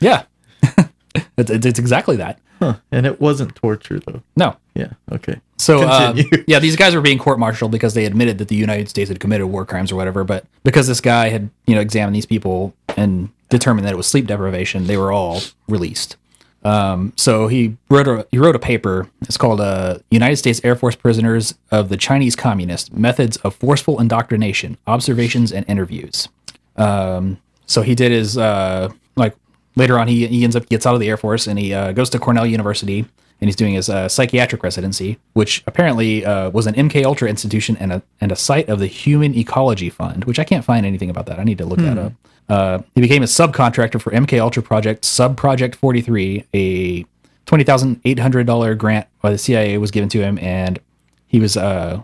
yeah, 0.00 0.24
it's, 0.60 0.90
it's 1.50 1.66
it's 1.66 1.78
exactly 1.78 2.16
that. 2.16 2.40
Huh. 2.58 2.76
And 2.90 3.06
it 3.06 3.20
wasn't 3.20 3.54
torture 3.54 4.00
though. 4.00 4.22
No. 4.36 4.56
Yeah. 4.74 4.92
Okay. 5.12 5.40
So 5.56 5.82
uh, 5.82 6.14
yeah, 6.46 6.58
these 6.58 6.76
guys 6.76 6.94
were 6.94 7.00
being 7.00 7.18
court-martialed 7.18 7.70
because 7.70 7.94
they 7.94 8.06
admitted 8.06 8.38
that 8.38 8.48
the 8.48 8.56
United 8.56 8.88
States 8.88 9.08
had 9.08 9.20
committed 9.20 9.46
war 9.46 9.64
crimes 9.64 9.92
or 9.92 9.96
whatever. 9.96 10.24
But 10.24 10.46
because 10.62 10.86
this 10.86 11.00
guy 11.00 11.28
had 11.28 11.50
you 11.66 11.74
know 11.74 11.80
examined 11.80 12.16
these 12.16 12.26
people 12.26 12.74
and 12.96 13.30
determined 13.50 13.86
that 13.86 13.92
it 13.92 13.96
was 13.96 14.06
sleep 14.06 14.26
deprivation, 14.26 14.86
they 14.86 14.96
were 14.96 15.12
all 15.12 15.40
released. 15.68 16.16
Um, 16.64 17.12
so 17.16 17.46
he 17.46 17.76
wrote 17.90 18.08
a 18.08 18.26
he 18.30 18.38
wrote 18.38 18.56
a 18.56 18.58
paper. 18.58 19.08
It's 19.22 19.36
called 19.36 19.60
uh, 19.60 19.98
"United 20.10 20.36
States 20.36 20.60
Air 20.64 20.76
Force 20.76 20.96
Prisoners 20.96 21.54
of 21.70 21.88
the 21.88 21.96
Chinese 21.96 22.34
Communists: 22.34 22.90
Methods 22.92 23.36
of 23.38 23.54
Forceful 23.54 24.00
Indoctrination, 24.00 24.78
Observations, 24.86 25.52
and 25.52 25.64
Interviews." 25.68 26.28
Um, 26.76 27.38
so 27.66 27.82
he 27.82 27.94
did 27.94 28.12
his 28.12 28.38
uh, 28.38 28.90
like 29.16 29.36
later 29.76 29.98
on 29.98 30.08
he 30.08 30.26
he 30.26 30.44
ends 30.44 30.56
up 30.56 30.68
gets 30.68 30.86
out 30.86 30.94
of 30.94 31.00
the 31.00 31.08
Air 31.08 31.16
Force 31.16 31.46
and 31.46 31.58
he 31.58 31.74
uh, 31.74 31.92
goes 31.92 32.10
to 32.10 32.18
Cornell 32.18 32.46
University 32.46 33.04
and 33.40 33.48
he's 33.48 33.56
doing 33.56 33.74
his 33.74 33.88
uh, 33.88 34.08
psychiatric 34.08 34.62
residency, 34.62 35.18
which 35.34 35.62
apparently 35.66 36.24
uh, 36.24 36.50
was 36.50 36.66
an 36.66 36.74
MK 36.74 37.04
Ultra 37.04 37.28
institution 37.28 37.76
and 37.78 37.92
a 37.92 38.02
and 38.20 38.32
a 38.32 38.36
site 38.36 38.68
of 38.68 38.78
the 38.78 38.86
Human 38.86 39.34
Ecology 39.34 39.90
Fund, 39.90 40.24
which 40.24 40.38
I 40.38 40.44
can't 40.44 40.64
find 40.64 40.86
anything 40.86 41.10
about 41.10 41.26
that. 41.26 41.38
I 41.38 41.44
need 41.44 41.58
to 41.58 41.66
look 41.66 41.78
that 41.80 41.98
up. 41.98 42.12
Uh, 42.48 42.80
he 42.94 43.00
became 43.00 43.22
a 43.22 43.26
subcontractor 43.26 44.00
for 44.00 44.10
MK 44.12 44.38
Ultra 44.38 44.62
Project 44.62 45.04
Sub 45.04 45.36
Project 45.36 45.76
43, 45.76 46.44
a 46.54 47.04
twenty 47.46 47.64
thousand 47.64 48.00
eight 48.04 48.18
hundred 48.18 48.46
dollar 48.46 48.74
grant 48.74 49.06
by 49.22 49.30
the 49.30 49.38
CIA 49.38 49.78
was 49.78 49.90
given 49.90 50.08
to 50.10 50.20
him, 50.20 50.38
and 50.38 50.78
he 51.26 51.40
was 51.40 51.56
uh 51.56 52.02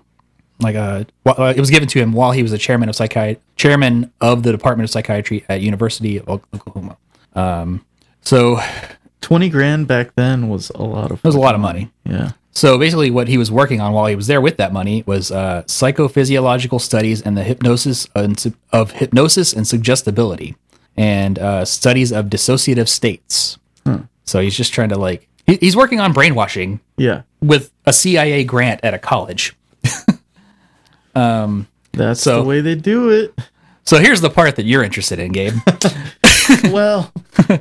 like 0.61 0.77
uh, 0.77 1.05
well, 1.25 1.41
uh, 1.41 1.53
it 1.55 1.61
was 1.61 1.71
given 1.71 1.89
to 1.89 1.99
him 1.99 2.13
while 2.13 2.33
he 2.33 2.43
was 2.43 2.53
the 2.53 2.59
chairman 2.59 2.89
of 2.89 2.97
psychiatry, 2.97 3.41
chairman 3.57 4.13
of 4.21 4.43
the 4.43 4.53
Department 4.53 4.85
of 4.85 4.91
Psychiatry 4.91 5.45
at 5.49 5.61
University 5.61 6.19
of 6.19 6.29
Oklahoma. 6.29 6.97
Um, 7.35 7.85
so 8.23 8.61
Twenty 9.21 9.51
grand 9.51 9.87
back 9.87 10.15
then 10.15 10.49
was 10.49 10.71
a 10.71 10.83
lot 10.83 11.11
of. 11.11 11.19
it 11.19 11.25
was 11.25 11.35
a 11.35 11.41
lot 11.41 11.55
of 11.55 11.61
money. 11.61 11.91
Yeah. 12.05 12.33
So 12.53 12.79
basically, 12.79 13.11
what 13.11 13.29
he 13.29 13.39
was 13.39 13.51
working 13.51 13.81
on 13.81 13.93
while 13.93 14.07
he 14.07 14.17
was 14.17 14.27
there 14.27 14.41
with 14.41 14.57
that 14.57 14.73
money 14.73 15.05
was 15.07 15.31
uh, 15.31 15.63
psychophysiological 15.67 16.81
studies 16.81 17.23
and 17.23 17.37
the 17.37 17.45
hypnosis 17.45 18.09
and, 18.15 18.55
of 18.73 18.91
hypnosis 18.93 19.53
and 19.53 19.67
suggestibility, 19.67 20.57
and 20.97 21.39
uh, 21.39 21.65
studies 21.65 22.11
of 22.13 22.27
dissociative 22.27 22.89
states. 22.89 23.57
So 24.25 24.41
he's 24.41 24.57
just 24.57 24.73
trying 24.73 24.91
to 24.91 24.99
like 24.99 25.29
he, 25.47 25.57
he's 25.57 25.75
working 25.77 25.99
on 26.01 26.13
brainwashing 26.13 26.81
Yeah. 26.97 27.23
with 27.41 27.73
a 27.87 27.93
CIA 27.93 28.45
grant 28.45 28.81
at 28.85 28.95
a 28.95 28.99
college. 28.99 29.57
That's 31.15 32.21
So- 32.21 32.43
the 32.43 32.49
way 32.49 32.61
they 32.61 32.75
do 32.77 33.09
it. 33.11 33.35
So 33.85 33.99
here's 33.99 34.21
the 34.21 34.31
part 34.31 34.57
that 34.57 34.67
you're 34.67 34.85
interested 34.85 35.19
in, 35.19 35.33
Gabe. 35.33 35.55
well, 36.65 37.13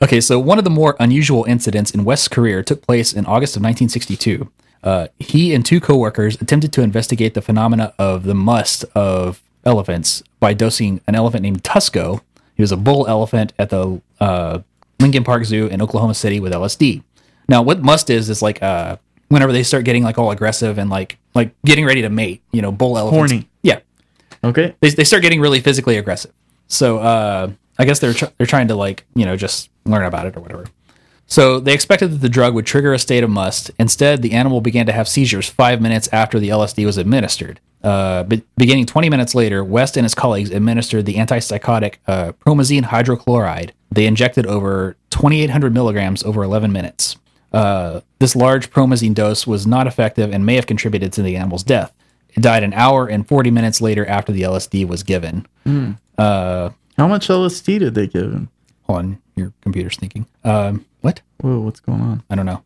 Okay, 0.00 0.20
so 0.20 0.38
one 0.38 0.58
of 0.58 0.64
the 0.64 0.70
more 0.70 0.96
unusual 1.00 1.44
incidents 1.44 1.90
in 1.90 2.04
West's 2.04 2.28
career 2.28 2.62
took 2.62 2.82
place 2.82 3.12
in 3.12 3.26
August 3.26 3.56
of 3.56 3.62
1962. 3.62 4.50
Uh, 4.82 5.08
he 5.18 5.52
and 5.52 5.66
two 5.66 5.80
coworkers 5.80 6.40
attempted 6.40 6.72
to 6.72 6.82
investigate 6.82 7.34
the 7.34 7.42
phenomena 7.42 7.92
of 7.98 8.22
the 8.22 8.34
musth 8.34 8.84
of 8.94 9.42
elephants 9.64 10.22
by 10.38 10.54
dosing 10.54 11.00
an 11.08 11.16
elephant 11.16 11.42
named 11.42 11.64
Tusko. 11.64 12.20
He 12.54 12.62
was 12.62 12.70
a 12.70 12.76
bull 12.76 13.08
elephant 13.08 13.52
at 13.58 13.70
the 13.70 14.00
uh, 14.20 14.60
Lincoln 15.00 15.24
Park 15.24 15.44
Zoo 15.44 15.66
in 15.66 15.82
Oklahoma 15.82 16.14
City 16.14 16.38
with 16.38 16.52
LSD. 16.52 17.02
Now, 17.48 17.62
what 17.62 17.82
musth 17.82 18.08
is 18.08 18.30
is 18.30 18.40
like 18.40 18.62
uh, 18.62 18.98
whenever 19.28 19.52
they 19.52 19.64
start 19.64 19.84
getting 19.84 20.04
like 20.04 20.16
all 20.16 20.30
aggressive 20.30 20.78
and 20.78 20.90
like 20.90 21.18
like 21.34 21.54
getting 21.64 21.84
ready 21.84 22.02
to 22.02 22.08
mate, 22.08 22.42
you 22.52 22.62
know, 22.62 22.70
bull 22.70 22.98
elephants. 22.98 23.32
Horny. 23.32 23.48
Yeah, 23.62 23.80
okay. 24.44 24.76
they, 24.80 24.90
they 24.90 25.04
start 25.04 25.22
getting 25.22 25.40
really 25.40 25.60
physically 25.60 25.96
aggressive. 25.96 26.32
So 26.68 26.98
uh, 26.98 27.50
I 27.78 27.84
guess 27.84 27.98
they're 28.00 28.14
tr- 28.14 28.26
they're 28.36 28.46
trying 28.46 28.68
to 28.68 28.74
like 28.74 29.04
you 29.14 29.24
know 29.24 29.36
just 29.36 29.70
learn 29.84 30.04
about 30.04 30.26
it 30.26 30.36
or 30.36 30.40
whatever. 30.40 30.66
So 31.26 31.60
they 31.60 31.74
expected 31.74 32.10
that 32.12 32.18
the 32.18 32.28
drug 32.28 32.54
would 32.54 32.64
trigger 32.66 32.94
a 32.94 32.98
state 32.98 33.22
of 33.22 33.28
musth. 33.28 33.70
Instead, 33.78 34.22
the 34.22 34.32
animal 34.32 34.62
began 34.62 34.86
to 34.86 34.92
have 34.92 35.06
seizures 35.06 35.48
five 35.48 35.80
minutes 35.82 36.08
after 36.10 36.38
the 36.38 36.48
LSD 36.48 36.86
was 36.86 36.96
administered. 36.96 37.60
Uh, 37.84 38.22
be- 38.24 38.42
beginning 38.56 38.86
20 38.86 39.10
minutes 39.10 39.34
later, 39.34 39.62
West 39.62 39.96
and 39.98 40.04
his 40.04 40.14
colleagues 40.14 40.50
administered 40.50 41.04
the 41.04 41.16
antipsychotic 41.16 41.96
uh, 42.06 42.32
promazine 42.44 42.82
hydrochloride. 42.84 43.70
They 43.90 44.06
injected 44.06 44.46
over 44.46 44.96
2,800 45.10 45.72
milligrams 45.74 46.22
over 46.22 46.42
11 46.42 46.72
minutes. 46.72 47.16
Uh, 47.52 48.00
this 48.18 48.34
large 48.34 48.70
promazine 48.70 49.14
dose 49.14 49.46
was 49.46 49.66
not 49.66 49.86
effective 49.86 50.32
and 50.32 50.44
may 50.46 50.54
have 50.56 50.66
contributed 50.66 51.12
to 51.12 51.22
the 51.22 51.36
animal's 51.36 51.62
death. 51.62 51.92
It 52.30 52.40
died 52.42 52.62
an 52.62 52.72
hour 52.72 53.06
and 53.06 53.28
40 53.28 53.50
minutes 53.50 53.80
later 53.82 54.04
after 54.06 54.32
the 54.32 54.42
LSD 54.42 54.86
was 54.88 55.02
given. 55.02 55.46
Uh, 56.16 56.70
How 56.98 57.06
much 57.08 57.28
LSD 57.28 57.78
did 57.78 57.94
they 57.94 58.06
give 58.06 58.32
him? 58.32 58.50
hold 58.82 58.98
on, 59.00 59.18
your 59.36 59.52
computer's 59.60 59.96
thinking. 59.96 60.26
Um, 60.44 60.84
what? 61.02 61.20
Whoa, 61.40 61.60
what's 61.60 61.80
going 61.80 62.00
on? 62.00 62.22
I 62.30 62.34
don't 62.34 62.46
know. 62.46 62.62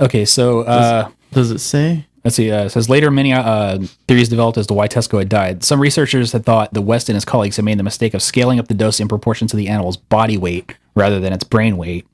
Okay, 0.00 0.24
so 0.24 0.60
uh, 0.62 1.10
Does 1.32 1.50
it 1.50 1.58
say? 1.58 2.06
let's 2.24 2.36
see. 2.36 2.50
Uh, 2.50 2.64
it 2.64 2.70
says 2.70 2.88
later, 2.88 3.10
many 3.10 3.32
uh, 3.32 3.78
theories 4.08 4.28
developed 4.28 4.56
as 4.56 4.66
to 4.68 4.74
why 4.74 4.86
Tusko 4.88 5.18
had 5.18 5.28
died. 5.28 5.64
Some 5.64 5.80
researchers 5.80 6.30
had 6.32 6.44
thought 6.44 6.72
that 6.72 6.82
West 6.82 7.08
and 7.08 7.14
his 7.16 7.24
colleagues 7.24 7.56
had 7.56 7.64
made 7.64 7.78
the 7.78 7.82
mistake 7.82 8.14
of 8.14 8.22
scaling 8.22 8.58
up 8.60 8.68
the 8.68 8.74
dose 8.74 9.00
in 9.00 9.08
proportion 9.08 9.48
to 9.48 9.56
the 9.56 9.68
animal's 9.68 9.96
body 9.96 10.38
weight 10.38 10.76
rather 10.94 11.18
than 11.20 11.32
its 11.32 11.42
brain 11.44 11.76
weight, 11.78 12.06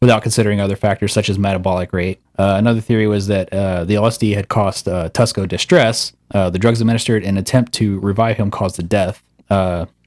without 0.00 0.22
considering 0.22 0.58
other 0.60 0.74
factors 0.74 1.12
such 1.12 1.28
as 1.28 1.38
metabolic 1.38 1.92
rate. 1.92 2.18
Uh, 2.38 2.56
another 2.58 2.80
theory 2.80 3.06
was 3.06 3.26
that 3.28 3.52
uh, 3.52 3.84
the 3.84 3.94
LSD 3.94 4.34
had 4.34 4.48
caused 4.48 4.88
uh, 4.88 5.10
Tusko 5.10 5.46
distress. 5.46 6.12
Uh, 6.32 6.48
the 6.50 6.58
drugs 6.58 6.80
administered 6.80 7.22
in 7.22 7.30
an 7.30 7.36
attempt 7.36 7.72
to 7.74 8.00
revive 8.00 8.38
him 8.38 8.50
caused 8.50 8.76
the 8.76 8.82
death. 8.82 9.22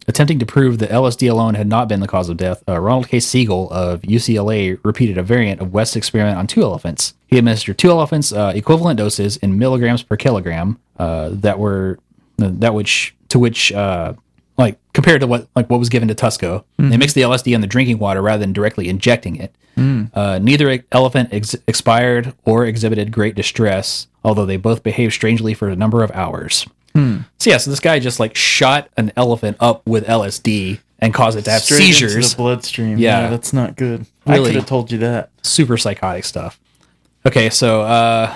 Uh, 0.09 0.19
attempting 0.19 0.39
to 0.39 0.45
prove 0.45 0.79
that 0.79 0.89
LSD 0.89 1.29
alone 1.29 1.55
had 1.55 1.67
not 1.67 1.87
been 1.87 1.99
the 1.99 2.07
cause 2.07 2.29
of 2.29 2.37
death, 2.37 2.63
uh, 2.67 2.79
Ronald 2.79 3.07
K. 3.07 3.19
Siegel 3.19 3.69
of 3.71 4.01
UCLA 4.01 4.79
repeated 4.83 5.17
a 5.17 5.23
variant 5.23 5.61
of 5.61 5.73
West's 5.73 5.95
experiment 5.95 6.37
on 6.37 6.47
two 6.47 6.61
elephants. 6.63 7.13
He 7.27 7.37
administered 7.37 7.77
two 7.77 7.89
elephants 7.91 8.33
uh, 8.33 8.51
equivalent 8.55 8.97
doses 8.97 9.37
in 9.37 9.57
milligrams 9.57 10.03
per 10.03 10.17
kilogram 10.17 10.79
uh, 10.97 11.29
that 11.31 11.59
were 11.59 11.99
that 12.37 12.73
which 12.73 13.15
to 13.29 13.39
which 13.39 13.71
uh, 13.71 14.13
like 14.57 14.79
compared 14.93 15.21
to 15.21 15.27
what 15.27 15.47
like 15.55 15.69
what 15.69 15.79
was 15.79 15.89
given 15.89 16.07
to 16.07 16.15
Tusko. 16.15 16.63
They 16.77 16.97
mixed 16.97 17.15
the 17.15 17.21
LSD 17.21 17.53
in 17.53 17.61
the 17.61 17.67
drinking 17.67 17.99
water 17.99 18.21
rather 18.21 18.39
than 18.39 18.53
directly 18.53 18.89
injecting 18.89 19.35
it. 19.35 19.53
Uh, 20.13 20.39
neither 20.39 20.83
elephant 20.91 21.29
ex- 21.31 21.55
expired 21.67 22.33
or 22.45 22.65
exhibited 22.65 23.11
great 23.11 23.35
distress, 23.35 24.07
although 24.25 24.45
they 24.45 24.57
both 24.57 24.83
behaved 24.83 25.13
strangely 25.13 25.53
for 25.53 25.69
a 25.69 25.75
number 25.75 26.03
of 26.03 26.11
hours. 26.11 26.65
So 26.95 27.49
yeah, 27.49 27.57
so 27.57 27.69
this 27.69 27.79
guy 27.79 27.99
just 27.99 28.19
like 28.19 28.35
shot 28.35 28.89
an 28.97 29.11
elephant 29.15 29.57
up 29.59 29.85
with 29.87 30.05
LSD 30.07 30.79
and 30.99 31.13
caused 31.13 31.37
it 31.37 31.45
to 31.45 31.51
have 31.51 31.61
Straight 31.61 31.81
into 31.81 31.93
seizures. 31.93 32.31
the 32.31 32.37
bloodstream. 32.37 32.97
Yeah. 32.97 33.21
Yeah, 33.23 33.29
that's 33.29 33.53
not 33.53 33.75
good. 33.77 34.05
I 34.25 34.37
could 34.37 34.55
have 34.55 34.65
told 34.65 34.91
you 34.91 34.97
that. 34.99 35.29
super 35.41 35.77
psychotic 35.77 36.25
stuff. 36.25 36.59
Okay, 37.25 37.49
so 37.49 37.81
uh, 37.83 38.35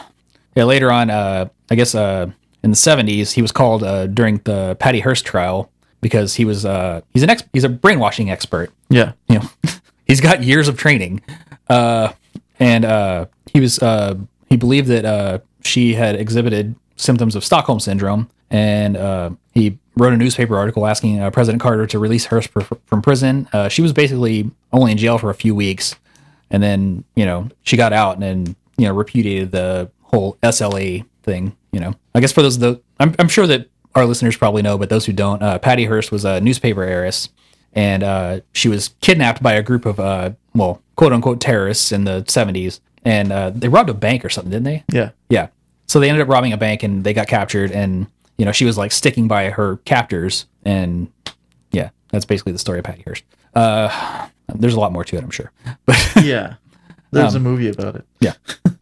yeah, 0.56 0.64
later 0.64 0.92
on, 0.92 1.10
uh, 1.10 1.48
I 1.70 1.76
guess 1.76 1.94
uh, 1.96 2.28
in 2.64 2.70
the 2.70 2.76
seventies, 2.76 3.32
he 3.34 3.42
was 3.42 3.52
called 3.52 3.84
uh, 3.84 4.08
during 4.08 4.38
the 4.46 4.76
Patty 4.80 5.00
Hearst 5.02 5.26
trial 5.26 5.70
because 6.02 6.36
he 6.36 6.46
was 6.46 6.66
uh, 6.66 7.02
he's 7.14 7.24
an 7.24 7.30
ex- 7.30 7.44
he's 7.54 7.64
a 7.64 7.70
brainwashing 7.70 8.30
expert. 8.30 8.72
Yeah. 8.90 9.14
You 9.28 9.40
know, 9.40 9.50
he's 10.08 10.22
got 10.22 10.44
years 10.44 10.68
of 10.68 10.78
training, 10.78 11.22
uh, 11.70 12.14
and 12.60 12.86
uh, 12.86 13.26
he 13.52 13.60
was 13.60 13.80
uh, 13.80 14.16
he 14.48 14.56
believed 14.58 14.88
that 14.88 15.06
uh, 15.06 15.40
she 15.64 15.94
had 15.96 16.16
exhibited 16.16 16.76
symptoms 16.96 17.36
of 17.36 17.44
Stockholm 17.44 17.80
syndrome, 17.80 18.30
and 18.54 18.96
uh, 18.96 19.32
he 19.52 19.80
wrote 19.98 20.14
a 20.14 20.18
newspaper 20.18 20.56
article 20.56 20.86
asking 20.86 21.20
uh, 21.20 21.32
President 21.32 21.62
Carter 21.62 21.88
to 21.88 22.00
release 22.00 22.28
Hearst 22.28 22.50
for, 22.50 22.62
from 22.62 23.02
prison. 23.02 23.50
Uh, 23.52 23.68
she 23.68 23.82
was 23.82 23.92
basically 23.92 24.50
only 24.72 24.92
in 24.92 24.98
jail 24.98 25.18
for 25.18 25.32
a 25.32 25.34
few 25.34 25.56
weeks, 25.56 25.96
and 26.52 26.62
then 26.62 27.04
you 27.16 27.26
know 27.26 27.50
she 27.64 27.76
got 27.76 27.92
out 27.92 28.14
and 28.14 28.24
then 28.24 28.56
you 28.78 28.88
know 28.88 28.94
repudiated 28.94 29.52
the 29.52 29.90
whole 30.04 30.38
SLA 30.44 31.04
thing. 31.24 31.58
You 31.72 31.80
know, 31.80 31.94
I 32.14 32.22
guess 32.22 32.32
for 32.32 32.44
those 32.44 32.60
the 32.60 32.80
I'm, 33.00 33.16
I'm 33.18 33.28
sure 33.28 33.48
that 33.48 33.68
our 33.96 34.06
listeners 34.06 34.38
probably 34.38 34.62
know, 34.62 34.78
but 34.78 34.90
those 34.90 35.06
who 35.06 35.14
don't, 35.14 35.42
uh, 35.44 35.60
Patty 35.60 35.86
Hearst 35.86 36.12
was 36.12 36.24
a 36.24 36.40
newspaper 36.40 36.84
heiress, 36.84 37.30
and 37.74 38.04
uh, 38.04 38.42
she 38.54 38.70
was 38.70 38.92
kidnapped 39.02 39.42
by 39.42 39.54
a 39.54 39.64
group 39.64 39.88
of 39.88 40.00
uh, 40.00 40.32
well, 40.54 40.82
quote 40.96 41.12
unquote 41.12 41.42
terrorists 41.42 41.92
in 41.92 42.04
the 42.04 42.22
70s, 42.24 42.80
and 43.04 43.32
uh, 43.32 43.50
they 43.50 43.68
robbed 43.68 43.90
a 43.90 43.96
bank 43.96 44.24
or 44.24 44.30
something, 44.30 44.52
didn't 44.52 44.66
they? 44.66 44.84
Yeah. 44.92 45.10
Yeah. 45.30 45.48
So 45.88 46.00
they 46.00 46.10
ended 46.10 46.22
up 46.22 46.30
robbing 46.30 46.54
a 46.54 46.58
bank 46.58 46.84
and 46.84 47.04
they 47.04 47.14
got 47.14 47.28
captured 47.28 47.72
and 47.72 48.08
you 48.38 48.46
know, 48.46 48.52
she 48.52 48.66
was 48.66 48.78
like 48.78 48.92
sticking 48.92 49.28
by 49.28 49.50
her 49.50 49.78
captors 49.86 50.46
and 50.64 51.12
yeah, 51.72 51.90
that's 52.10 52.26
basically 52.26 52.52
the 52.52 52.60
story 52.60 52.80
of 52.80 52.86
Patty 52.86 53.04
Hearst. 53.06 53.24
Uh 53.56 54.28
there's 54.56 54.74
a 54.74 54.80
lot 54.80 54.92
more 54.92 55.04
to 55.04 55.16
it, 55.18 55.24
I'm 55.24 55.30
sure. 55.32 55.52
But 55.86 56.14
Yeah. 56.24 56.56
There's 57.12 57.36
Um, 57.36 57.46
a 57.46 57.50
movie 57.50 57.70
about 57.70 57.96
it. 57.96 58.06
yeah. 58.20 58.34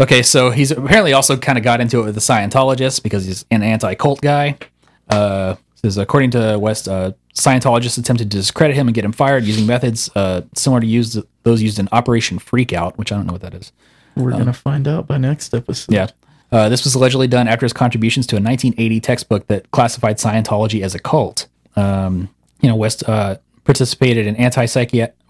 Okay, 0.00 0.22
so 0.22 0.50
he's 0.50 0.72
apparently 0.72 1.12
also 1.12 1.36
kind 1.36 1.56
of 1.56 1.62
got 1.62 1.80
into 1.80 2.00
it 2.00 2.04
with 2.06 2.14
the 2.16 2.20
Scientologists 2.20 3.00
because 3.00 3.24
he's 3.26 3.44
an 3.52 3.62
anti-cult 3.62 4.20
guy. 4.20 4.58
Uh, 5.08 5.54
says 5.76 5.96
according 5.98 6.32
to 6.32 6.58
West, 6.58 6.88
uh, 6.88 7.12
Scientologists 7.32 7.96
attempted 7.96 8.28
to 8.32 8.36
discredit 8.38 8.74
him 8.74 8.88
and 8.88 8.94
get 8.94 9.04
him 9.04 9.12
fired 9.12 9.44
using 9.44 9.66
methods 9.66 10.10
uh, 10.16 10.40
similar 10.56 10.80
to 10.80 10.86
use 10.88 11.16
those 11.44 11.62
used 11.62 11.78
in 11.78 11.88
Operation 11.92 12.40
Freakout, 12.40 12.96
which 12.96 13.12
I 13.12 13.16
don't 13.16 13.26
know 13.26 13.34
what 13.34 13.42
that 13.42 13.54
is. 13.54 13.70
We're 14.16 14.32
gonna 14.32 14.52
find 14.52 14.88
out 14.88 15.06
by 15.06 15.16
next 15.18 15.54
episode. 15.54 15.92
Yeah. 15.94 16.08
Uh, 16.54 16.68
this 16.68 16.84
was 16.84 16.94
allegedly 16.94 17.26
done 17.26 17.48
after 17.48 17.64
his 17.64 17.72
contributions 17.72 18.28
to 18.28 18.36
a 18.36 18.38
1980 18.38 19.00
textbook 19.00 19.48
that 19.48 19.68
classified 19.72 20.18
Scientology 20.18 20.82
as 20.82 20.94
a 20.94 21.00
cult. 21.00 21.48
Um, 21.74 22.28
you 22.60 22.68
know, 22.68 22.76
West 22.76 23.02
uh, 23.08 23.38
participated 23.64 24.28
in 24.28 24.36
anti 24.36 24.64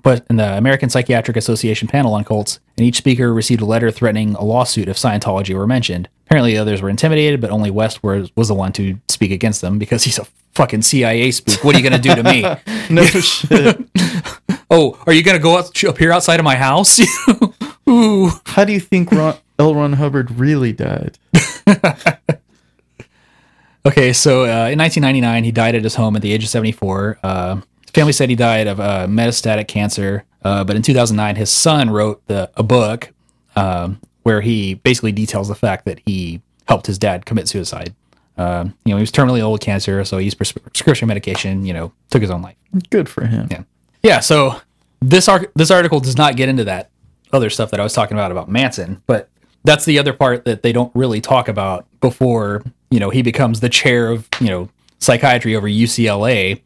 but 0.03 0.27
in 0.29 0.37
the 0.37 0.59
American 0.59 0.91
Psychiatric 0.91 1.39
Association 1.39 1.89
panel 1.89 2.13
on 2.13 2.25
cults, 2.25 2.61
and 2.77 2.87
each 2.87 2.97
speaker 2.97 3.33
received 3.33 3.63
a 3.63 3.65
letter 3.65 3.91
threatening 3.91 4.35
a 4.35 4.45
lawsuit 4.45 4.87
if 4.87 4.99
Scientology 4.99 5.57
were 5.57 5.67
mentioned. 5.67 6.11
Apparently, 6.27 6.59
others 6.59 6.83
were 6.83 6.91
intimidated, 6.91 7.41
but 7.41 7.49
only 7.49 7.71
West 7.71 8.03
was, 8.03 8.31
was 8.37 8.49
the 8.49 8.55
one 8.55 8.73
to 8.75 9.01
speak 9.09 9.31
against 9.31 9.63
them 9.63 9.79
because 9.79 10.05
he's 10.05 10.19
a 10.19 10.27
fucking 10.53 10.83
CIA 10.83 11.31
spook. 11.31 11.65
What 11.65 11.75
are 11.75 11.79
you 11.79 11.89
going 11.89 12.03
to 12.03 12.07
do 12.07 12.15
to 12.15 12.23
me? 12.23 12.45
No 12.91 13.03
shit. 13.03 13.79
oh, 14.71 15.03
are 15.07 15.15
you 15.15 15.23
going 15.23 15.39
to 15.39 15.43
go 15.43 15.57
up, 15.57 15.69
up 15.89 15.97
here 15.97 16.13
outside 16.13 16.39
of 16.39 16.45
my 16.45 16.55
house? 16.55 17.01
Ooh. 17.89 18.31
How 18.45 18.67
do 18.67 18.75
you 18.75 18.81
think 18.81 19.11
Ron, 19.11 19.39
L. 19.59 19.75
Ron 19.75 19.95
Hubbard 19.95 20.33
really 20.33 20.73
died? 20.73 21.19
Okay, 23.87 24.15
so 24.15 24.45
uh, 24.45 24.69
in 24.71 24.79
1999, 24.79 25.45
he 25.45 25.53
died 25.53 25.75
at 25.75 25.85
his 25.85 25.95
home 25.95 26.17
at 26.17 26.23
the 26.23 26.33
age 26.33 26.43
of 26.43 26.49
74. 26.49 27.19
Uh, 27.23 27.57
his 27.83 27.91
family 27.93 28.15
said 28.15 28.31
he 28.31 28.37
died 28.37 28.67
of 28.67 28.81
uh, 28.81 29.07
metastatic 29.07 29.69
cancer, 29.69 30.25
uh, 30.43 30.65
but 30.65 30.75
in 30.75 30.81
2009, 30.81 31.37
his 31.37 31.51
son 31.51 31.91
wrote 31.91 32.27
the, 32.27 32.51
a 32.57 32.63
book 32.63 33.13
um, 33.57 34.01
where 34.23 34.41
he 34.41 34.75
basically 34.75 35.13
details 35.13 35.49
the 35.49 35.55
fact 35.55 35.85
that 35.85 36.01
he 36.07 36.41
helped 36.67 36.87
his 36.87 36.99
dad 36.99 37.27
commit 37.27 37.47
suicide. 37.47 37.95
Um, 38.39 38.75
you 38.87 38.91
know, 38.91 38.97
he 38.97 39.03
was 39.03 39.13
terminally 39.13 39.41
ill 39.41 39.53
with 39.53 39.61
cancer, 39.61 40.03
so 40.07 40.17
he 40.17 40.25
used 40.25 40.39
pres- 40.39 40.53
prescription 40.53 41.07
medication. 41.07 41.67
You 41.67 41.75
know, 41.75 41.93
took 42.09 42.23
his 42.23 42.31
own 42.31 42.41
life. 42.41 42.57
Good 42.89 43.09
for 43.09 43.27
him. 43.27 43.49
Yeah, 43.51 43.63
yeah. 44.03 44.21
So 44.21 44.61
this 45.01 45.29
arc, 45.29 45.53
this 45.55 45.71
article 45.71 46.01
does 46.01 46.17
not 46.17 46.37
get 46.37 46.49
into 46.49 46.65
that 46.65 46.91
other 47.35 47.51
stuff 47.51 47.71
that 47.71 47.81
I 47.81 47.83
was 47.83 47.93
talking 47.93 48.17
about 48.17 48.33
about 48.33 48.49
Manson, 48.49 49.03
but 49.07 49.29
that's 49.65 49.85
the 49.85 49.99
other 49.99 50.13
part 50.13 50.45
that 50.45 50.63
they 50.63 50.73
don't 50.73 50.95
really 50.95 51.21
talk 51.21 51.49
about 51.49 51.87
before 52.01 52.63
you 52.91 53.01
know 53.01 53.11
he 53.11 53.23
becomes 53.23 53.61
the 53.61 53.69
chair 53.69 54.09
of 54.11 54.29
you 54.41 54.49
know 54.49 54.69
psychiatry 54.99 55.57
over 55.57 55.67
UCLA. 55.67 56.61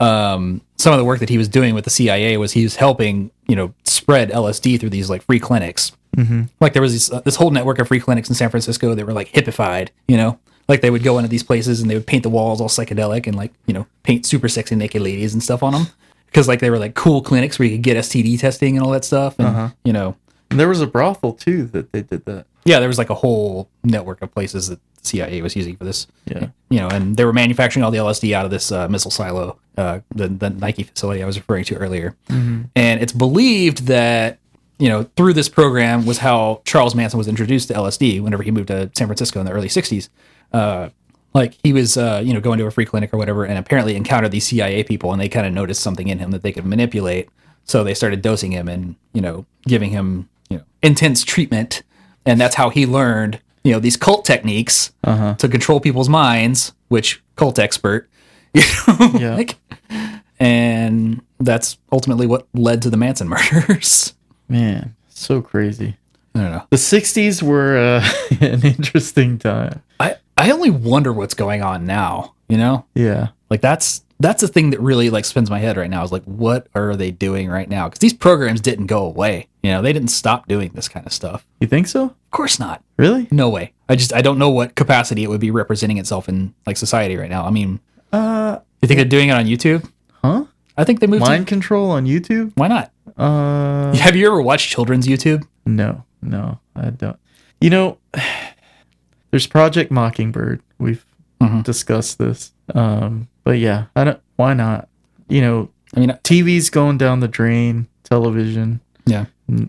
Um, 0.00 0.60
some 0.76 0.92
of 0.92 0.98
the 0.98 1.04
work 1.04 1.20
that 1.20 1.28
he 1.28 1.38
was 1.38 1.48
doing 1.48 1.74
with 1.74 1.84
the 1.84 1.90
CIA 1.90 2.36
was 2.36 2.52
he 2.52 2.62
was 2.62 2.76
helping 2.76 3.30
you 3.48 3.56
know 3.56 3.74
spread 3.84 4.30
LSD 4.30 4.78
through 4.78 4.90
these 4.90 5.10
like 5.10 5.22
free 5.22 5.40
clinics. 5.40 5.92
Mm-hmm. 6.16 6.42
Like 6.60 6.74
there 6.74 6.82
was 6.82 6.92
this, 6.92 7.10
uh, 7.10 7.20
this 7.20 7.36
whole 7.36 7.50
network 7.50 7.80
of 7.80 7.88
free 7.88 7.98
clinics 7.98 8.28
in 8.28 8.36
San 8.36 8.50
Francisco 8.50 8.94
that 8.94 9.04
were 9.04 9.12
like 9.12 9.32
hippified, 9.32 9.88
you 10.06 10.16
know. 10.16 10.38
Like 10.68 10.80
they 10.80 10.90
would 10.90 11.02
go 11.02 11.18
into 11.18 11.28
these 11.28 11.42
places 11.42 11.82
and 11.82 11.90
they 11.90 11.94
would 11.94 12.06
paint 12.06 12.22
the 12.22 12.30
walls 12.30 12.60
all 12.60 12.68
psychedelic 12.68 13.26
and 13.26 13.36
like 13.36 13.52
you 13.66 13.74
know 13.74 13.86
paint 14.02 14.26
super 14.26 14.48
sexy 14.48 14.76
naked 14.76 15.02
ladies 15.02 15.34
and 15.34 15.42
stuff 15.42 15.62
on 15.62 15.72
them 15.72 15.86
because 16.26 16.48
like 16.48 16.60
they 16.60 16.70
were 16.70 16.78
like 16.78 16.94
cool 16.94 17.22
clinics 17.22 17.58
where 17.58 17.68
you 17.68 17.76
could 17.76 17.82
get 17.82 17.96
STD 17.96 18.38
testing 18.38 18.76
and 18.76 18.84
all 18.84 18.92
that 18.92 19.04
stuff 19.04 19.38
and 19.38 19.72
you 19.84 19.92
know 19.92 20.16
And 20.54 20.60
there 20.60 20.68
was 20.68 20.80
a 20.80 20.86
brothel 20.86 21.32
too 21.32 21.64
that 21.66 21.90
they 21.90 22.02
did 22.02 22.24
that. 22.26 22.46
yeah, 22.64 22.78
there 22.78 22.86
was 22.86 22.96
like 22.96 23.10
a 23.10 23.14
whole 23.14 23.68
network 23.82 24.22
of 24.22 24.32
places 24.32 24.68
that 24.68 24.78
the 25.02 25.08
CIA 25.08 25.42
was 25.42 25.56
using 25.56 25.76
for 25.76 25.82
this. 25.82 26.06
Yeah. 26.26 26.48
You 26.70 26.78
know, 26.78 26.88
and 26.88 27.16
they 27.16 27.24
were 27.24 27.32
manufacturing 27.32 27.82
all 27.82 27.90
the 27.90 27.98
LSD 27.98 28.32
out 28.32 28.44
of 28.44 28.52
this 28.52 28.70
uh, 28.70 28.88
missile 28.88 29.10
silo, 29.10 29.58
uh, 29.76 29.98
the, 30.14 30.28
the 30.28 30.50
Nike 30.50 30.84
facility 30.84 31.24
I 31.24 31.26
was 31.26 31.36
referring 31.36 31.64
to 31.64 31.76
earlier. 31.76 32.14
And 32.28 33.02
it's 33.02 33.12
believed 33.12 33.86
that, 33.88 34.38
you 34.78 34.88
know, 34.88 35.02
through 35.16 35.32
this 35.32 35.48
program 35.48 36.06
was 36.06 36.18
how 36.18 36.62
Charles 36.64 36.94
Manson 36.94 37.18
was 37.18 37.26
introduced 37.26 37.66
to 37.68 37.74
LSD 37.74 38.20
whenever 38.20 38.44
he 38.44 38.52
moved 38.52 38.68
to 38.68 38.90
San 38.94 39.08
Francisco 39.08 39.40
in 39.40 39.46
the 39.46 39.52
early 39.52 39.68
60s. 39.68 40.08
Uh, 40.52 40.90
like 41.34 41.58
he 41.64 41.72
was, 41.72 41.96
uh, 41.96 42.22
you 42.24 42.32
know, 42.32 42.40
going 42.40 42.60
to 42.60 42.66
a 42.66 42.70
free 42.70 42.86
clinic 42.86 43.12
or 43.12 43.16
whatever, 43.18 43.44
and 43.44 43.58
apparently 43.58 43.96
encountered 43.96 44.30
these 44.30 44.46
CIA 44.46 44.84
people, 44.84 45.10
and 45.10 45.20
they 45.20 45.28
kind 45.28 45.46
of 45.48 45.52
noticed 45.52 45.82
something 45.82 46.06
in 46.06 46.20
him 46.20 46.30
that 46.30 46.42
they 46.42 46.52
could 46.52 46.64
manipulate. 46.64 47.28
So 47.64 47.82
they 47.82 47.94
started 47.94 48.22
dosing 48.22 48.52
him 48.52 48.68
and 48.68 48.94
you 49.12 49.20
know 49.20 49.44
giving 49.66 49.90
him 49.90 50.28
you 50.50 50.58
know 50.58 50.64
intense 50.82 51.24
treatment, 51.24 51.82
and 52.26 52.40
that's 52.40 52.54
how 52.56 52.70
he 52.70 52.86
learned 52.86 53.40
you 53.62 53.72
know 53.72 53.80
these 53.80 53.96
cult 53.96 54.24
techniques 54.24 54.92
to 55.04 55.48
control 55.50 55.80
people's 55.80 56.08
minds. 56.08 56.72
Which 56.88 57.22
cult 57.36 57.58
expert, 57.58 58.08
you 58.54 58.62
know, 58.86 59.10
Yeah. 59.18 59.34
like, 59.34 59.56
and 60.38 61.20
that's 61.40 61.78
ultimately 61.92 62.26
what 62.26 62.46
led 62.54 62.82
to 62.82 62.90
the 62.90 62.96
Manson 62.96 63.28
murders. 63.52 64.14
Man, 64.48 64.94
so 65.08 65.40
crazy. 65.42 65.96
I 66.34 66.40
don't 66.40 66.50
know. 66.50 66.66
The 66.70 66.76
60s 66.76 67.42
were 67.42 67.78
uh, 67.78 68.08
an 68.40 68.62
interesting 68.64 69.38
time. 69.38 69.82
I 70.00 70.16
I 70.36 70.50
only 70.50 70.70
wonder 70.70 71.12
what's 71.12 71.34
going 71.34 71.62
on 71.62 71.86
now. 71.86 72.34
You 72.48 72.58
know, 72.58 72.84
Yeah. 72.94 73.28
like 73.50 73.60
that's 73.60 74.03
that's 74.24 74.40
the 74.40 74.48
thing 74.48 74.70
that 74.70 74.80
really 74.80 75.10
like 75.10 75.24
spins 75.24 75.50
my 75.50 75.58
head 75.58 75.76
right 75.76 75.90
now. 75.90 76.02
Is 76.02 76.10
like, 76.12 76.24
what 76.24 76.66
are 76.74 76.96
they 76.96 77.10
doing 77.10 77.48
right 77.50 77.68
now? 77.68 77.88
Because 77.88 77.98
these 78.00 78.14
programs 78.14 78.60
didn't 78.60 78.86
go 78.86 79.04
away. 79.04 79.48
You 79.62 79.70
know, 79.72 79.82
they 79.82 79.92
didn't 79.92 80.08
stop 80.08 80.48
doing 80.48 80.70
this 80.74 80.88
kind 80.88 81.06
of 81.06 81.12
stuff. 81.12 81.46
You 81.60 81.66
think 81.66 81.86
so? 81.86 82.04
Of 82.04 82.30
course 82.30 82.58
not. 82.58 82.82
Really? 82.98 83.28
No 83.30 83.48
way. 83.50 83.72
I 83.88 83.96
just 83.96 84.12
I 84.12 84.22
don't 84.22 84.38
know 84.38 84.50
what 84.50 84.74
capacity 84.74 85.22
it 85.24 85.28
would 85.28 85.40
be 85.40 85.50
representing 85.50 85.98
itself 85.98 86.28
in 86.28 86.54
like 86.66 86.76
society 86.76 87.16
right 87.16 87.30
now. 87.30 87.44
I 87.44 87.50
mean, 87.50 87.80
Uh, 88.12 88.58
you 88.82 88.88
think 88.88 88.98
they're 88.98 89.04
doing 89.04 89.28
it 89.28 89.32
on 89.32 89.44
YouTube? 89.46 89.88
huh? 90.22 90.44
I 90.76 90.84
think 90.84 91.00
they 91.00 91.06
moved. 91.06 91.20
Mind 91.22 91.46
To, 91.46 91.48
control 91.54 91.90
on 91.90 92.04
YouTube? 92.06 92.52
why 92.56 92.68
not? 92.68 92.90
Uh, 93.16 93.94
Have 94.06 94.16
you 94.16 94.26
ever 94.26 94.40
watched 94.42 94.70
children's 94.70 95.06
YouTube? 95.06 95.46
no, 95.66 96.04
no, 96.22 96.58
I 96.74 96.90
don't. 96.90 97.16
You 97.60 97.70
know, 97.70 97.98
there's 99.30 99.46
Project 99.46 99.90
Mockingbird. 99.90 100.62
We've 100.78 101.04
Mhm. 101.40 101.62
discussed 101.64 102.18
this. 102.18 102.52
Um, 102.74 103.28
but 103.44 103.58
yeah, 103.58 103.86
I 103.94 104.04
don't. 104.04 104.20
Why 104.36 104.54
not? 104.54 104.88
You 105.28 105.40
know, 105.40 105.70
I 105.94 106.00
mean, 106.00 106.10
TV's 106.24 106.70
going 106.70 106.98
down 106.98 107.20
the 107.20 107.28
drain. 107.28 107.86
Television, 108.02 108.80
yeah. 109.06 109.24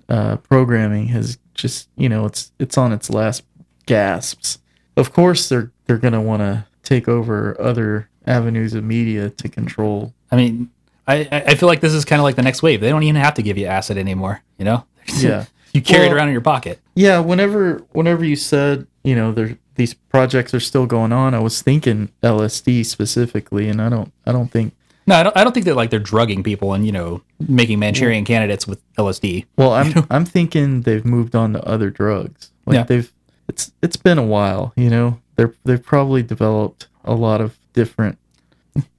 uh, 0.10 0.36
programming 0.38 1.08
has 1.08 1.38
just 1.54 1.88
you 1.96 2.10
know 2.10 2.26
it's 2.26 2.52
it's 2.60 2.78
on 2.78 2.92
its 2.92 3.10
last 3.10 3.44
gasps. 3.86 4.60
Of 4.98 5.14
course, 5.14 5.48
they're 5.48 5.72
they're 5.86 5.98
gonna 5.98 6.22
want 6.22 6.42
to 6.42 6.66
take 6.84 7.08
over 7.08 7.60
other 7.60 8.10
avenues 8.28 8.74
of 8.74 8.84
media 8.84 9.30
to 9.30 9.50
control. 9.50 10.14
I 10.32 10.36
mean, 10.36 10.70
I 11.08 11.28
I 11.32 11.44
I 11.48 11.56
feel 11.56 11.68
like 11.68 11.82
this 11.82 11.94
is 11.94 12.06
kind 12.06 12.20
of 12.20 12.24
like 12.24 12.36
the 12.36 12.42
next 12.42 12.62
wave. 12.62 12.82
They 12.82 12.90
don't 12.90 13.04
even 13.04 13.16
have 13.22 13.36
to 13.36 13.42
give 13.42 13.58
you 13.58 13.68
acid 13.68 13.98
anymore. 13.98 14.42
You 14.58 14.66
know? 14.66 14.86
Yeah. 15.18 15.46
you 15.72 15.82
carry 15.84 16.08
it 16.08 16.14
around 16.14 16.30
in 16.30 16.34
your 16.34 16.42
pocket. 16.42 16.80
Yeah, 16.96 17.20
whenever 17.20 17.84
whenever 17.92 18.26
you 18.26 18.36
said 18.36 18.88
you 19.06 19.16
know 19.16 19.32
there 19.32 19.58
these 19.76 19.94
projects 19.94 20.54
are 20.54 20.60
still 20.60 20.86
going 20.86 21.12
on, 21.12 21.34
I 21.34 21.40
was 21.40 21.62
thinking 21.62 22.10
LSD 22.24 22.86
specifically, 22.86 23.68
and 23.70 23.82
I 23.82 23.90
don't 23.90 24.12
I 24.26 24.32
don't 24.32 24.50
think. 24.52 24.74
No, 25.08 25.16
I 25.16 25.24
don't. 25.24 25.38
I 25.38 25.44
don't 25.44 25.54
think 25.54 25.66
that 25.68 25.76
like 25.76 25.90
they're 25.92 26.00
drugging 26.00 26.42
people 26.44 26.74
and 26.74 26.86
you 26.86 26.92
know 26.92 27.22
making 27.40 27.78
Manchurian 27.80 28.26
candidates 28.26 28.66
with 28.68 28.82
LSD. 28.96 29.46
Well, 29.58 29.74
I'm 29.80 30.06
I'm 30.10 30.26
thinking 30.26 30.82
they've 30.82 31.06
moved 31.06 31.36
on 31.36 31.54
to 31.54 31.64
other 31.64 31.90
drugs. 31.90 32.52
Like 32.66 32.76
Yeah. 32.76 32.84
they've 32.84 33.12
it's 33.48 33.72
it's 33.82 33.98
been 33.98 34.18
a 34.18 34.26
while, 34.26 34.74
you 34.76 34.90
know. 34.90 35.20
They're 35.36 35.54
they've 35.66 35.84
probably 35.84 36.24
developed 36.24 36.88
a 37.04 37.14
lot 37.14 37.42
of 37.42 37.58
different 37.74 38.18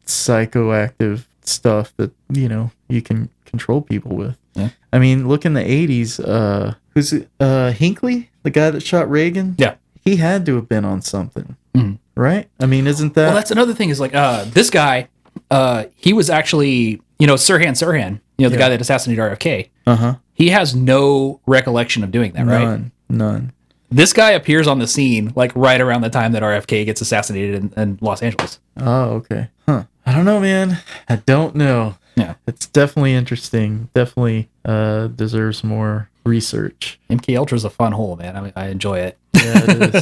psychoactive 0.06 1.24
stuff 1.42 1.92
that 1.96 2.12
you 2.30 2.48
know 2.48 2.70
you 2.88 3.02
can 3.02 3.28
control 3.44 3.80
people 3.82 4.16
with. 4.16 4.36
Yeah. 4.54 4.70
I 4.92 4.98
mean, 4.98 5.28
look 5.28 5.44
in 5.44 5.54
the 5.54 5.60
'80s. 5.62 6.20
Uh, 6.22 6.74
who's 6.94 7.12
uh 7.40 7.72
Hinckley, 7.72 8.30
the 8.42 8.50
guy 8.50 8.70
that 8.70 8.82
shot 8.82 9.10
Reagan? 9.10 9.54
Yeah. 9.58 9.74
He 10.06 10.16
had 10.16 10.46
to 10.46 10.54
have 10.56 10.68
been 10.68 10.86
on 10.86 11.02
something, 11.02 11.56
Mhm. 11.76 11.98
right? 12.14 12.48
I 12.58 12.64
mean, 12.66 12.86
isn't 12.86 13.12
that? 13.14 13.26
Well, 13.26 13.34
that's 13.34 13.50
another 13.50 13.74
thing. 13.74 13.90
Is 13.90 14.00
like 14.00 14.14
uh, 14.14 14.44
this 14.44 14.70
guy. 14.70 15.08
Uh, 15.50 15.84
he 15.96 16.14
was 16.14 16.30
actually 16.30 17.02
you 17.18 17.26
know 17.26 17.34
Sirhan 17.34 17.72
Sirhan. 17.72 18.20
You 18.38 18.44
know 18.44 18.48
the 18.48 18.54
Yeah. 18.56 18.60
guy 18.64 18.68
that 18.70 18.80
assassinated 18.80 19.22
RFK. 19.22 19.68
uh 19.86 19.96
huh. 19.96 20.14
He 20.32 20.48
has 20.50 20.74
no 20.74 21.40
recollection 21.46 22.02
of 22.04 22.10
doing 22.10 22.32
that. 22.32 22.46
Right. 22.46 22.62
None, 22.62 22.92
none. 23.10 23.52
This 23.90 24.12
guy 24.12 24.30
appears 24.32 24.66
on 24.66 24.78
the 24.80 24.86
scene 24.86 25.32
like 25.36 25.52
right 25.54 25.80
around 25.80 26.00
the 26.02 26.10
time 26.10 26.32
that 26.32 26.42
RFK 26.42 26.84
gets 26.84 27.00
assassinated 27.00 27.54
in, 27.54 27.72
in 27.82 27.98
Los 28.00 28.22
Angeles. 28.22 28.58
Oh, 28.78 29.10
okay. 29.20 29.48
Huh. 29.66 29.84
I 30.04 30.12
don't 30.12 30.24
know, 30.24 30.40
man. 30.40 30.78
I 31.08 31.16
don't 31.16 31.54
know. 31.54 31.96
Yeah. 32.16 32.34
It's 32.46 32.66
definitely 32.66 33.14
interesting. 33.14 33.88
Definitely 33.94 34.48
uh 34.64 35.06
deserves 35.08 35.62
more 35.64 36.08
research. 36.26 36.98
MK 37.10 37.36
Ultra 37.38 37.56
is 37.56 37.64
a 37.64 37.70
fun 37.70 37.92
hole, 37.92 38.16
man. 38.16 38.36
I, 38.36 38.52
I 38.56 38.68
enjoy 38.68 38.98
it. 38.98 39.18
Yeah, 39.36 39.62
it 39.68 39.94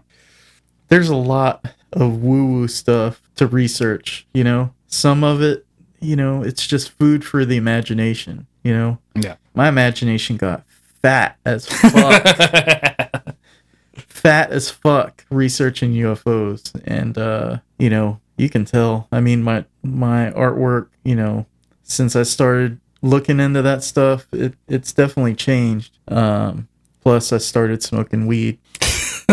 There's 0.88 1.09
a 1.09 1.16
lot 1.16 1.66
of 1.92 2.22
woo 2.22 2.47
woo 2.47 2.68
stuff 2.68 3.20
to 3.36 3.47
research, 3.47 4.26
you 4.32 4.45
know? 4.45 4.72
Some 4.95 5.24
of 5.24 5.42
it, 5.42 5.66
you 6.01 6.14
know, 6.14 6.42
it's 6.42 6.64
just 6.64 6.90
food 6.90 7.24
for 7.24 7.45
the 7.45 7.57
imagination, 7.57 8.47
you 8.62 8.72
know? 8.72 8.99
yeah. 9.16 9.34
My 9.55 9.68
imagination 9.68 10.36
got 10.36 10.64
fat 11.03 11.36
as 11.45 11.66
fuck. 11.68 13.34
fat 13.97 14.51
as 14.51 14.70
fuck 14.70 15.24
researching 15.30 15.92
UFOs 15.92 16.72
and 16.86 17.18
uh 17.18 17.59
you 17.78 17.90
know 17.90 18.20
you 18.36 18.49
can 18.49 18.64
tell 18.64 19.07
I 19.12 19.20
mean 19.20 19.42
my 19.42 19.64
my 19.82 20.30
artwork 20.30 20.88
you 21.05 21.14
know 21.14 21.47
since 21.82 22.16
I 22.16 22.22
started 22.22 22.80
looking 23.03 23.38
into 23.38 23.61
that 23.62 23.84
stuff 23.84 24.26
it 24.32 24.55
it's 24.66 24.92
definitely 24.92 25.34
changed 25.34 25.99
um 26.09 26.68
plus 27.03 27.32
I 27.32 27.38
started 27.38 27.82
smoking 27.82 28.26
weed 28.26 28.59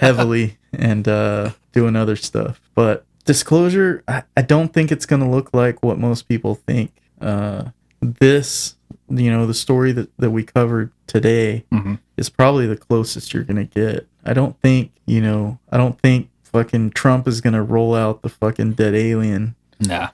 heavily 0.00 0.58
and 0.72 1.06
uh 1.06 1.50
doing 1.72 1.94
other 1.96 2.16
stuff 2.16 2.60
but 2.74 3.04
disclosure 3.24 4.02
I, 4.08 4.22
I 4.36 4.42
don't 4.42 4.72
think 4.72 4.90
it's 4.92 5.06
gonna 5.06 5.30
look 5.30 5.52
like 5.54 5.82
what 5.82 5.98
most 5.98 6.28
people 6.28 6.54
think 6.54 6.92
uh 7.20 7.66
this 8.00 8.76
you 9.08 9.30
know 9.30 9.46
the 9.46 9.54
story 9.54 9.92
that, 9.92 10.10
that 10.18 10.30
we 10.30 10.42
covered 10.42 10.90
today 11.06 11.64
Mhm. 11.72 11.98
is 12.16 12.28
probably 12.28 12.66
the 12.66 12.76
closest 12.76 13.32
you're 13.32 13.44
gonna 13.44 13.64
get 13.64 14.06
i 14.24 14.32
don't 14.32 14.58
think 14.60 14.90
you 15.06 15.20
know 15.20 15.58
i 15.70 15.76
don't 15.76 16.00
think 16.00 16.28
fucking 16.42 16.90
trump 16.90 17.28
is 17.28 17.40
gonna 17.40 17.62
roll 17.62 17.94
out 17.94 18.22
the 18.22 18.28
fucking 18.28 18.72
dead 18.72 18.94
alien 18.94 19.54
Nah. 19.80 20.08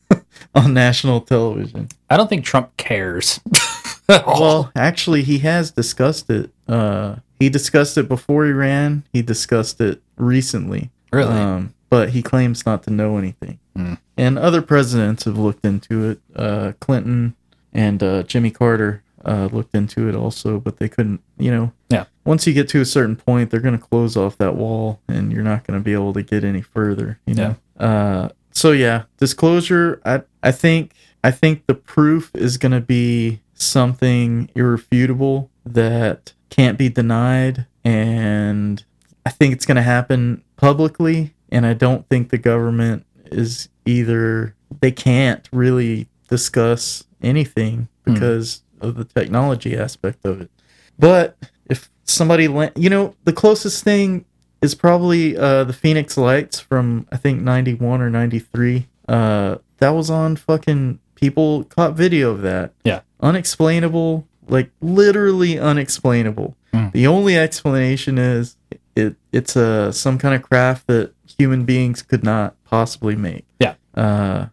on 0.54 0.72
national 0.74 1.20
television 1.22 1.88
I 2.10 2.16
don't 2.16 2.28
think 2.28 2.44
Trump 2.44 2.74
cares. 2.76 3.38
well 4.08 4.70
actually 4.74 5.22
he 5.22 5.38
has 5.40 5.70
discussed 5.70 6.30
it 6.30 6.50
uh 6.68 7.16
he 7.38 7.48
discussed 7.48 7.98
it 7.98 8.08
before 8.08 8.46
he 8.46 8.52
ran 8.52 9.04
he 9.12 9.22
discussed 9.22 9.80
it 9.80 10.00
recently 10.16 10.90
really? 11.12 11.32
um, 11.34 11.74
but 11.90 12.10
he 12.10 12.22
claims 12.22 12.66
not 12.66 12.82
to 12.84 12.90
know 12.90 13.16
anything. 13.16 13.58
Hmm. 13.74 13.94
And 14.16 14.38
other 14.38 14.62
presidents 14.62 15.24
have 15.24 15.38
looked 15.38 15.64
into 15.64 16.10
it. 16.10 16.20
Uh, 16.34 16.72
Clinton 16.80 17.34
and 17.72 18.02
uh, 18.02 18.22
Jimmy 18.24 18.50
Carter 18.50 19.02
uh, 19.24 19.48
looked 19.52 19.74
into 19.74 20.08
it 20.08 20.14
also, 20.14 20.58
but 20.58 20.78
they 20.78 20.88
couldn't. 20.88 21.20
You 21.38 21.50
know, 21.50 21.72
Yeah. 21.88 22.04
Once 22.24 22.46
you 22.46 22.52
get 22.52 22.68
to 22.70 22.80
a 22.80 22.84
certain 22.84 23.16
point, 23.16 23.50
they're 23.50 23.60
going 23.60 23.78
to 23.78 23.84
close 23.84 24.16
off 24.16 24.36
that 24.38 24.54
wall, 24.54 25.00
and 25.08 25.32
you're 25.32 25.42
not 25.42 25.66
going 25.66 25.78
to 25.78 25.84
be 25.84 25.92
able 25.92 26.12
to 26.14 26.22
get 26.22 26.44
any 26.44 26.62
further. 26.62 27.18
You 27.26 27.34
know. 27.34 27.56
Uh, 27.78 28.28
so 28.52 28.72
yeah, 28.72 29.04
disclosure. 29.18 30.00
I 30.04 30.22
I 30.42 30.52
think 30.52 30.92
I 31.22 31.30
think 31.30 31.66
the 31.66 31.74
proof 31.74 32.30
is 32.34 32.58
going 32.58 32.72
to 32.72 32.80
be 32.80 33.40
something 33.54 34.50
irrefutable 34.54 35.50
that 35.64 36.32
can't 36.50 36.78
be 36.78 36.88
denied, 36.88 37.66
and 37.84 38.84
I 39.26 39.30
think 39.30 39.52
it's 39.52 39.66
going 39.66 39.76
to 39.76 39.82
happen 39.82 40.42
publicly, 40.56 41.34
and 41.50 41.66
I 41.66 41.74
don't 41.74 42.08
think 42.08 42.30
the 42.30 42.38
government 42.38 43.04
is 43.26 43.68
either 43.84 44.54
they 44.80 44.90
can't 44.90 45.48
really 45.52 46.08
discuss 46.28 47.04
anything 47.22 47.88
because 48.04 48.62
of 48.80 48.94
the 48.96 49.04
technology 49.04 49.76
aspect 49.76 50.24
of 50.24 50.40
it. 50.40 50.50
But 50.98 51.36
if 51.68 51.90
somebody, 52.04 52.48
la- 52.48 52.70
you 52.76 52.90
know, 52.90 53.14
the 53.24 53.32
closest 53.32 53.84
thing 53.84 54.24
is 54.62 54.74
probably 54.74 55.36
uh, 55.36 55.64
the 55.64 55.72
Phoenix 55.72 56.16
Lights 56.16 56.58
from 56.60 57.06
I 57.12 57.16
think 57.16 57.42
'91 57.42 58.00
or 58.00 58.10
'93. 58.10 58.88
Uh, 59.08 59.56
that 59.78 59.90
was 59.90 60.10
on 60.10 60.36
fucking 60.36 60.98
people 61.14 61.64
caught 61.64 61.94
video 61.94 62.30
of 62.30 62.42
that. 62.42 62.72
Yeah. 62.84 63.00
unexplainable, 63.20 64.26
like 64.48 64.70
literally 64.80 65.58
unexplainable. 65.58 66.56
Mm. 66.72 66.92
The 66.92 67.06
only 67.06 67.36
explanation 67.36 68.18
is 68.18 68.56
it 68.94 69.16
it's 69.32 69.56
a 69.56 69.92
some 69.92 70.18
kind 70.18 70.34
of 70.34 70.42
craft 70.42 70.86
that 70.88 71.12
human 71.38 71.64
beings 71.64 72.02
could 72.02 72.24
not 72.24 72.56
possibly 72.64 73.16
make. 73.16 73.44
Yeah. 73.60 73.74
Uh, 73.94 74.46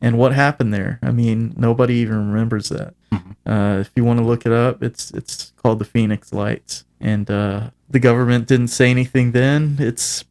and 0.00 0.16
what 0.18 0.32
happened 0.32 0.72
there. 0.72 0.98
I 1.02 1.10
mean, 1.10 1.54
nobody 1.56 1.94
even 1.96 2.32
remembers 2.32 2.70
that. 2.70 2.94
Uh, 3.46 3.78
if 3.80 3.90
you 3.94 4.04
want 4.04 4.18
to 4.18 4.24
look 4.24 4.46
it 4.46 4.52
up, 4.52 4.82
it's 4.82 5.10
it's 5.10 5.52
called 5.56 5.78
the 5.78 5.84
Phoenix 5.84 6.32
Lights, 6.32 6.84
and 7.00 7.30
uh, 7.30 7.70
the 7.88 7.98
government 7.98 8.46
didn't 8.46 8.68
say 8.68 8.90
anything 8.90 9.32
then. 9.32 9.76
It's, 9.78 10.24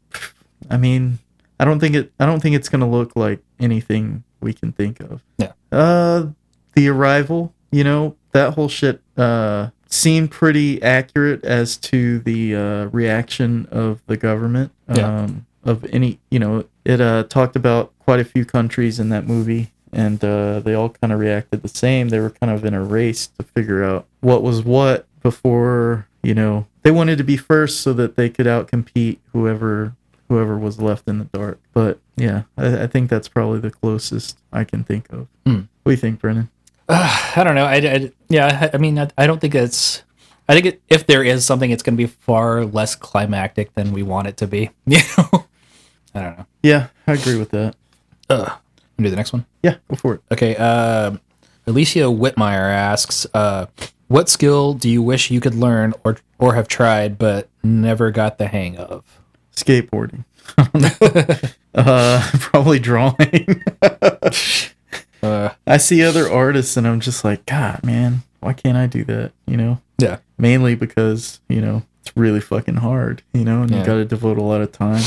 I 0.70 0.78
mean, 0.78 1.20
I 1.60 1.66
don't 1.66 1.80
think 1.80 1.96
it. 1.96 2.12
I 2.20 2.26
don't 2.26 2.40
think 2.40 2.56
it's 2.56 2.70
gonna 2.70 2.90
look 2.90 3.16
like 3.16 3.42
anything 3.60 4.24
we 4.40 4.54
can 4.54 4.72
think 4.72 5.02
of. 5.02 5.22
Yeah. 5.38 5.52
Uh, 5.72 6.28
the 6.74 6.88
arrival, 6.88 7.54
you 7.72 7.84
know, 7.84 8.16
that 8.32 8.54
whole 8.54 8.70
shit 8.70 9.02
uh 9.18 9.70
seemed 9.88 10.32
pretty 10.32 10.82
accurate 10.82 11.44
as 11.44 11.76
to 11.76 12.20
the 12.20 12.56
uh, 12.56 12.86
reaction 12.86 13.68
of 13.72 14.02
the 14.06 14.16
government. 14.16 14.72
Yeah. 14.94 15.24
Um, 15.24 15.46
of 15.70 15.86
any, 15.94 16.20
you 16.32 16.40
know, 16.40 16.66
it 16.86 17.00
uh 17.02 17.24
talked 17.24 17.56
about 17.56 17.94
quite 18.00 18.20
a 18.20 18.26
few 18.26 18.46
countries 18.46 19.00
in 19.00 19.10
that 19.10 19.26
movie. 19.28 19.72
And 19.92 20.24
uh, 20.24 20.60
they 20.60 20.76
all 20.76 20.90
kind 20.90 21.12
of 21.12 21.20
reacted 21.20 21.64
the 21.64 21.68
same. 21.68 22.10
They 22.10 22.20
were 22.20 22.30
kind 22.30 22.52
of 22.54 22.64
in 22.64 22.76
a 22.76 22.84
race 22.84 23.26
to 23.40 23.44
figure 23.44 23.84
out 23.84 24.06
what 24.22 24.44
was 24.44 24.62
what 24.64 25.08
before, 25.24 26.08
you 26.22 26.36
know, 26.36 26.68
they 26.84 26.92
wanted 26.92 27.18
to 27.18 27.24
be 27.24 27.38
first 27.38 27.82
so 27.82 27.94
that 27.94 28.16
they 28.16 28.30
could 28.30 28.46
outcompete 28.46 29.18
whoever 29.34 29.96
whoever 30.28 30.60
was 30.60 30.80
left 30.80 31.08
in 31.08 31.18
the 31.18 31.26
dark. 31.26 31.60
But 31.74 31.98
yeah, 32.16 32.44
I, 32.56 32.84
I 32.84 32.88
think 32.88 33.10
that's 33.10 33.28
probably 33.28 33.60
the 33.62 33.72
closest 33.72 34.38
I 34.54 34.64
can 34.64 34.84
think 34.84 35.12
of. 35.12 35.28
Hmm. 35.48 35.62
What 35.82 35.86
do 35.86 35.92
you 35.92 35.98
think, 35.98 36.20
Brennan? 36.22 36.50
I 36.88 37.42
don't 37.44 37.56
know. 37.56 37.66
I, 37.66 37.76
I- 37.78 38.12
yeah, 38.30 38.70
I, 38.72 38.76
I 38.76 38.78
mean, 38.80 39.00
I, 39.00 39.10
I 39.18 39.26
don't 39.26 39.40
think 39.42 39.56
it's. 39.56 40.04
I 40.48 40.54
think 40.54 40.66
it, 40.68 40.82
if 40.88 41.08
there 41.08 41.24
is 41.24 41.46
something, 41.46 41.70
it's 41.72 41.82
going 41.84 41.96
to 41.96 42.04
be 42.04 42.08
far 42.08 42.64
less 42.66 42.96
climactic 42.96 43.74
than 43.76 43.92
we 43.92 44.04
want 44.04 44.28
it 44.28 44.38
to 44.38 44.48
be. 44.48 44.70
You 44.86 45.00
know, 45.18 45.46
I 46.16 46.22
don't 46.22 46.38
know. 46.38 46.46
Yeah, 46.64 46.88
I 47.08 47.14
agree 47.14 47.38
with 47.38 47.52
that. 47.52 47.76
Ugh. 48.30 48.52
Do 48.98 49.10
the 49.10 49.16
next 49.16 49.32
one. 49.32 49.46
Yeah, 49.64 49.76
go 49.90 49.96
for 49.96 50.16
it. 50.16 50.22
Okay. 50.32 50.56
Uh, 50.58 51.18
Alicia 51.68 52.00
Whitmire 52.12 52.70
asks, 52.70 53.26
uh, 53.34 53.68
"What 54.10 54.28
skill 54.28 54.74
do 54.74 54.90
you 54.90 55.02
wish 55.02 55.32
you 55.32 55.40
could 55.40 55.56
learn 55.56 55.94
or 56.04 56.18
or 56.38 56.56
have 56.56 56.68
tried 56.68 57.18
but 57.18 57.48
never 57.64 58.12
got 58.12 58.38
the 58.40 58.48
hang 58.48 58.76
of?" 58.78 59.04
Skateboarding. 59.56 60.26
uh, 61.76 62.30
probably 62.40 62.80
drawing. 62.80 63.64
Uh, 65.22 65.50
I 65.68 65.78
see 65.78 66.04
other 66.04 66.30
artists 66.30 66.78
and 66.78 66.88
I'm 66.88 67.00
just 67.02 67.24
like, 67.26 67.46
God, 67.46 67.84
man, 67.84 68.24
why 68.40 68.54
can't 68.54 68.78
I 68.78 68.88
do 68.88 69.04
that? 69.06 69.34
You 69.46 69.58
know, 69.58 69.82
yeah. 69.98 70.18
mainly 70.38 70.76
because 70.76 71.40
you 71.50 71.62
know 71.62 71.84
it's 72.02 72.16
really 72.16 72.40
fucking 72.42 72.78
hard. 72.78 73.22
You 73.34 73.44
know, 73.46 73.62
and 73.62 73.72
Yeah. 73.72 73.80
you 73.80 73.86
got 73.86 73.96
to 73.96 74.06
devote 74.06 74.38
a 74.38 74.44
lot 74.44 74.62
of 74.62 74.72
time 74.72 75.04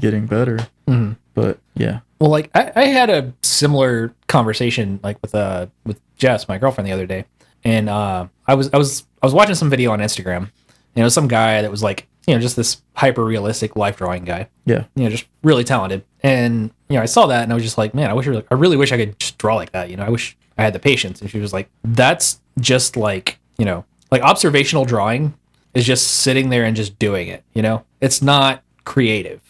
getting 0.00 0.26
better. 0.26 0.58
Mhm. 0.88 1.16
But 1.34 1.58
yeah, 1.74 2.00
Well, 2.18 2.30
like 2.30 2.50
I, 2.54 2.72
I 2.74 2.84
had 2.86 3.10
a 3.10 3.32
similar 3.42 4.14
conversation 4.26 5.00
like 5.02 5.18
with 5.22 5.34
uh 5.34 5.66
with 5.84 6.00
Jess, 6.16 6.48
my 6.48 6.56
girlfriend, 6.58 6.88
the 6.88 6.92
other 6.92 7.06
day, 7.06 7.24
and 7.64 7.88
uh, 7.88 8.26
I 8.46 8.54
was 8.54 8.70
I 8.72 8.78
was 8.78 9.04
I 9.22 9.26
was 9.26 9.34
watching 9.34 9.54
some 9.54 9.68
video 9.68 9.90
on 9.92 9.98
Instagram, 9.98 10.36
and 10.38 10.50
it 10.96 11.02
was 11.02 11.12
some 11.14 11.28
guy 11.28 11.60
that 11.62 11.70
was 11.70 11.82
like 11.82 12.06
you 12.26 12.34
know 12.34 12.40
just 12.40 12.56
this 12.56 12.80
hyper 12.94 13.22
realistic 13.24 13.76
life 13.76 13.96
drawing 13.98 14.24
guy, 14.24 14.48
yeah, 14.64 14.84
you 14.94 15.04
know, 15.04 15.10
just 15.10 15.26
really 15.42 15.62
talented, 15.64 16.04
and 16.22 16.70
you 16.88 16.96
know 16.96 17.02
I 17.02 17.06
saw 17.06 17.26
that 17.26 17.42
and 17.42 17.52
I 17.52 17.54
was 17.54 17.64
just 17.64 17.76
like, 17.76 17.92
man, 17.94 18.08
I 18.08 18.14
wish 18.14 18.26
I, 18.26 18.30
really, 18.30 18.44
I 18.50 18.54
really 18.54 18.76
wish 18.78 18.92
I 18.92 18.96
could 18.96 19.18
just 19.18 19.36
draw 19.36 19.56
like 19.56 19.72
that, 19.72 19.90
you 19.90 19.96
know, 19.96 20.04
I 20.04 20.08
wish 20.08 20.36
I 20.56 20.62
had 20.62 20.72
the 20.72 20.78
patience, 20.78 21.20
and 21.20 21.28
she 21.30 21.38
was 21.38 21.52
like, 21.52 21.68
that's 21.84 22.40
just 22.60 22.96
like 22.96 23.38
you 23.58 23.64
know 23.66 23.84
like 24.10 24.22
observational 24.22 24.84
drawing 24.86 25.34
is 25.74 25.84
just 25.84 26.06
sitting 26.22 26.48
there 26.48 26.64
and 26.64 26.74
just 26.74 26.98
doing 26.98 27.28
it, 27.28 27.44
you 27.52 27.60
know, 27.60 27.84
it's 28.00 28.22
not 28.22 28.62
creative, 28.84 29.42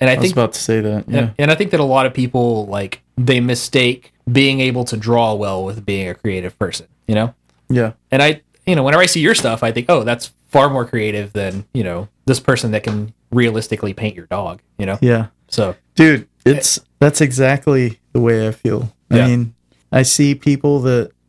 and 0.00 0.08
I, 0.10 0.14
I 0.14 0.16
was 0.16 0.22
think 0.24 0.32
about 0.34 0.52
to 0.54 0.60
say 0.60 0.80
that. 0.80 1.08
Yeah, 1.08 1.18
and, 1.18 1.34
and 1.38 1.50
I 1.50 1.54
think 1.54 1.70
that 1.72 1.80
a 1.80 1.84
lot 1.84 2.06
of 2.06 2.14
people 2.14 2.66
like 2.66 3.02
they 3.16 3.40
mistake 3.40 4.12
being 4.30 4.60
able 4.60 4.84
to 4.84 4.96
draw 4.96 5.34
well 5.34 5.64
with 5.64 5.84
being 5.86 6.08
a 6.08 6.14
creative 6.14 6.58
person, 6.58 6.86
you 7.08 7.14
know? 7.14 7.34
yeah, 7.68 7.92
And 8.10 8.22
I, 8.22 8.42
you 8.66 8.74
know, 8.76 8.82
whenever 8.82 9.02
I 9.02 9.06
see 9.06 9.20
your 9.20 9.34
stuff, 9.34 9.62
I 9.62 9.72
think, 9.72 9.86
oh, 9.88 10.02
that's 10.04 10.32
far 10.48 10.68
more 10.68 10.84
creative 10.84 11.32
than, 11.32 11.64
you 11.72 11.82
know, 11.84 12.08
this 12.26 12.40
person 12.40 12.70
that 12.72 12.82
can 12.82 13.12
realistically 13.30 13.92
paint 13.94 14.14
your 14.16 14.26
dog, 14.26 14.60
you 14.78 14.86
know? 14.86 14.98
yeah. 15.00 15.28
So, 15.48 15.76
dude 15.94 16.26
it's 16.44 16.78
that's 17.00 17.20
exactly 17.20 17.98
the 18.12 18.20
way 18.20 18.46
i 18.46 18.50
feel 18.52 18.92
Yeah. 19.10 19.24
i 19.24 19.26
mean 19.28 19.54
i 19.92 20.02
see 20.02 20.34
people 20.36 20.80
that 20.80 21.10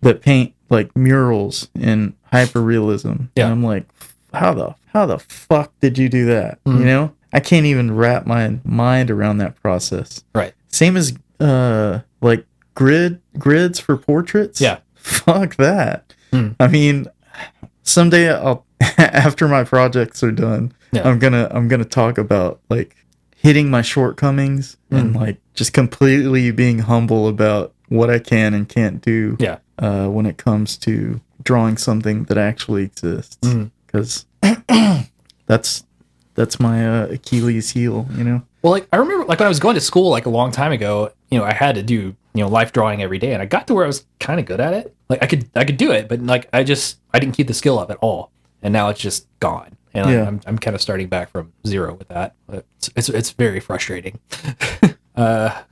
that 0.00 0.20
paint 0.22 0.54
like 0.70 0.94
murals 0.96 1.68
in 1.78 2.14
hyper 2.32 2.60
realism 2.60 3.24
Yeah. 3.36 3.44
and 3.44 3.52
i'm 3.52 3.62
like 3.64 3.84
how 4.34 4.54
the 4.54 4.74
how 4.86 5.06
the 5.06 5.18
fuck 5.18 5.72
did 5.80 5.98
you 5.98 6.08
do 6.08 6.26
that 6.26 6.58
Mhm. 6.64 6.78
you 6.80 6.84
know 6.86 7.12
i 7.32 7.40
can't 7.40 7.66
even 7.66 7.94
wrap 7.94 8.26
my 8.26 8.58
mind 8.64 9.10
around 9.10 9.38
that 9.38 9.54
process 9.62 10.24
right. 10.34 10.54
same 10.68 10.96
as 10.96 11.14
uh 11.40 12.00
like 12.20 12.46
grid 12.74 13.20
grids 13.38 13.78
for 13.80 13.96
portraits 13.96 14.60
Yeah. 14.60 14.78
fuck 14.94 15.56
that 15.56 16.14
Hmm. 16.32 16.48
i 16.60 16.66
mean 16.68 17.06
someday 17.82 18.32
i'll 18.32 18.64
after 18.98 19.46
my 19.48 19.64
projects 19.64 20.22
are 20.22 20.32
done 20.32 20.72
Yeah. 20.92 21.08
i'm 21.08 21.18
gonna 21.18 21.48
i'm 21.50 21.68
gonna 21.68 21.84
talk 21.84 22.16
about 22.18 22.60
like 22.70 22.96
hitting 23.36 23.70
my 23.70 23.82
shortcomings 23.82 24.76
and 24.90 25.10
Hmm. 25.14 25.16
like 25.22 25.38
just 25.54 25.72
completely 25.72 26.50
being 26.52 26.78
humble 26.80 27.28
about 27.28 27.74
what 27.88 28.08
i 28.08 28.18
can 28.18 28.54
and 28.54 28.68
can't 28.68 29.02
do 29.02 29.36
Yeah. 29.40 29.58
uh 29.78 30.06
when 30.08 30.24
it 30.26 30.38
comes 30.38 30.76
to 30.78 31.20
drawing 31.42 31.76
something 31.76 32.24
that 32.24 32.38
actually 32.38 32.84
exists 32.84 33.36
Mhm. 33.42 33.70
because 33.86 34.24
that's 35.46 35.84
that's 36.34 36.58
my 36.60 36.86
uh, 36.86 37.06
achilles 37.06 37.70
heel 37.70 38.06
you 38.16 38.24
know 38.24 38.42
Well, 38.62 38.72
like 38.72 38.86
I 38.92 38.96
remember, 38.96 39.24
like 39.26 39.38
when 39.40 39.46
I 39.46 39.48
was 39.48 39.58
going 39.60 39.74
to 39.74 39.80
school, 39.80 40.10
like 40.10 40.26
a 40.26 40.30
long 40.30 40.52
time 40.52 40.70
ago, 40.72 41.10
you 41.30 41.38
know, 41.38 41.44
I 41.44 41.52
had 41.52 41.74
to 41.74 41.82
do, 41.82 42.14
you 42.34 42.42
know, 42.42 42.48
life 42.48 42.72
drawing 42.72 43.02
every 43.02 43.18
day, 43.18 43.32
and 43.32 43.42
I 43.42 43.46
got 43.46 43.66
to 43.66 43.74
where 43.74 43.82
I 43.84 43.88
was 43.88 44.06
kind 44.20 44.38
of 44.38 44.46
good 44.46 44.60
at 44.60 44.72
it. 44.72 44.94
Like 45.08 45.20
I 45.22 45.26
could, 45.26 45.50
I 45.56 45.64
could 45.64 45.76
do 45.78 45.90
it, 45.90 46.08
but 46.08 46.20
like 46.22 46.48
I 46.52 46.62
just, 46.62 47.00
I 47.12 47.18
didn't 47.18 47.34
keep 47.36 47.48
the 47.48 47.54
skill 47.54 47.78
up 47.80 47.90
at 47.90 47.96
all, 48.00 48.30
and 48.62 48.72
now 48.72 48.88
it's 48.88 49.00
just 49.00 49.26
gone. 49.40 49.76
And 49.94 50.08
Yeah. 50.08 50.28
I'm, 50.28 50.40
I'm 50.46 50.58
kind 50.58 50.74
of 50.76 50.80
starting 50.80 51.08
back 51.08 51.28
from 51.30 51.52
zero 51.66 51.94
with 51.94 52.08
that. 52.08 52.34
It's, 52.50 52.90
it's, 52.96 53.08
it's 53.08 53.30
very 53.32 53.58
frustrating. 53.60 54.20
uh, 55.16 55.62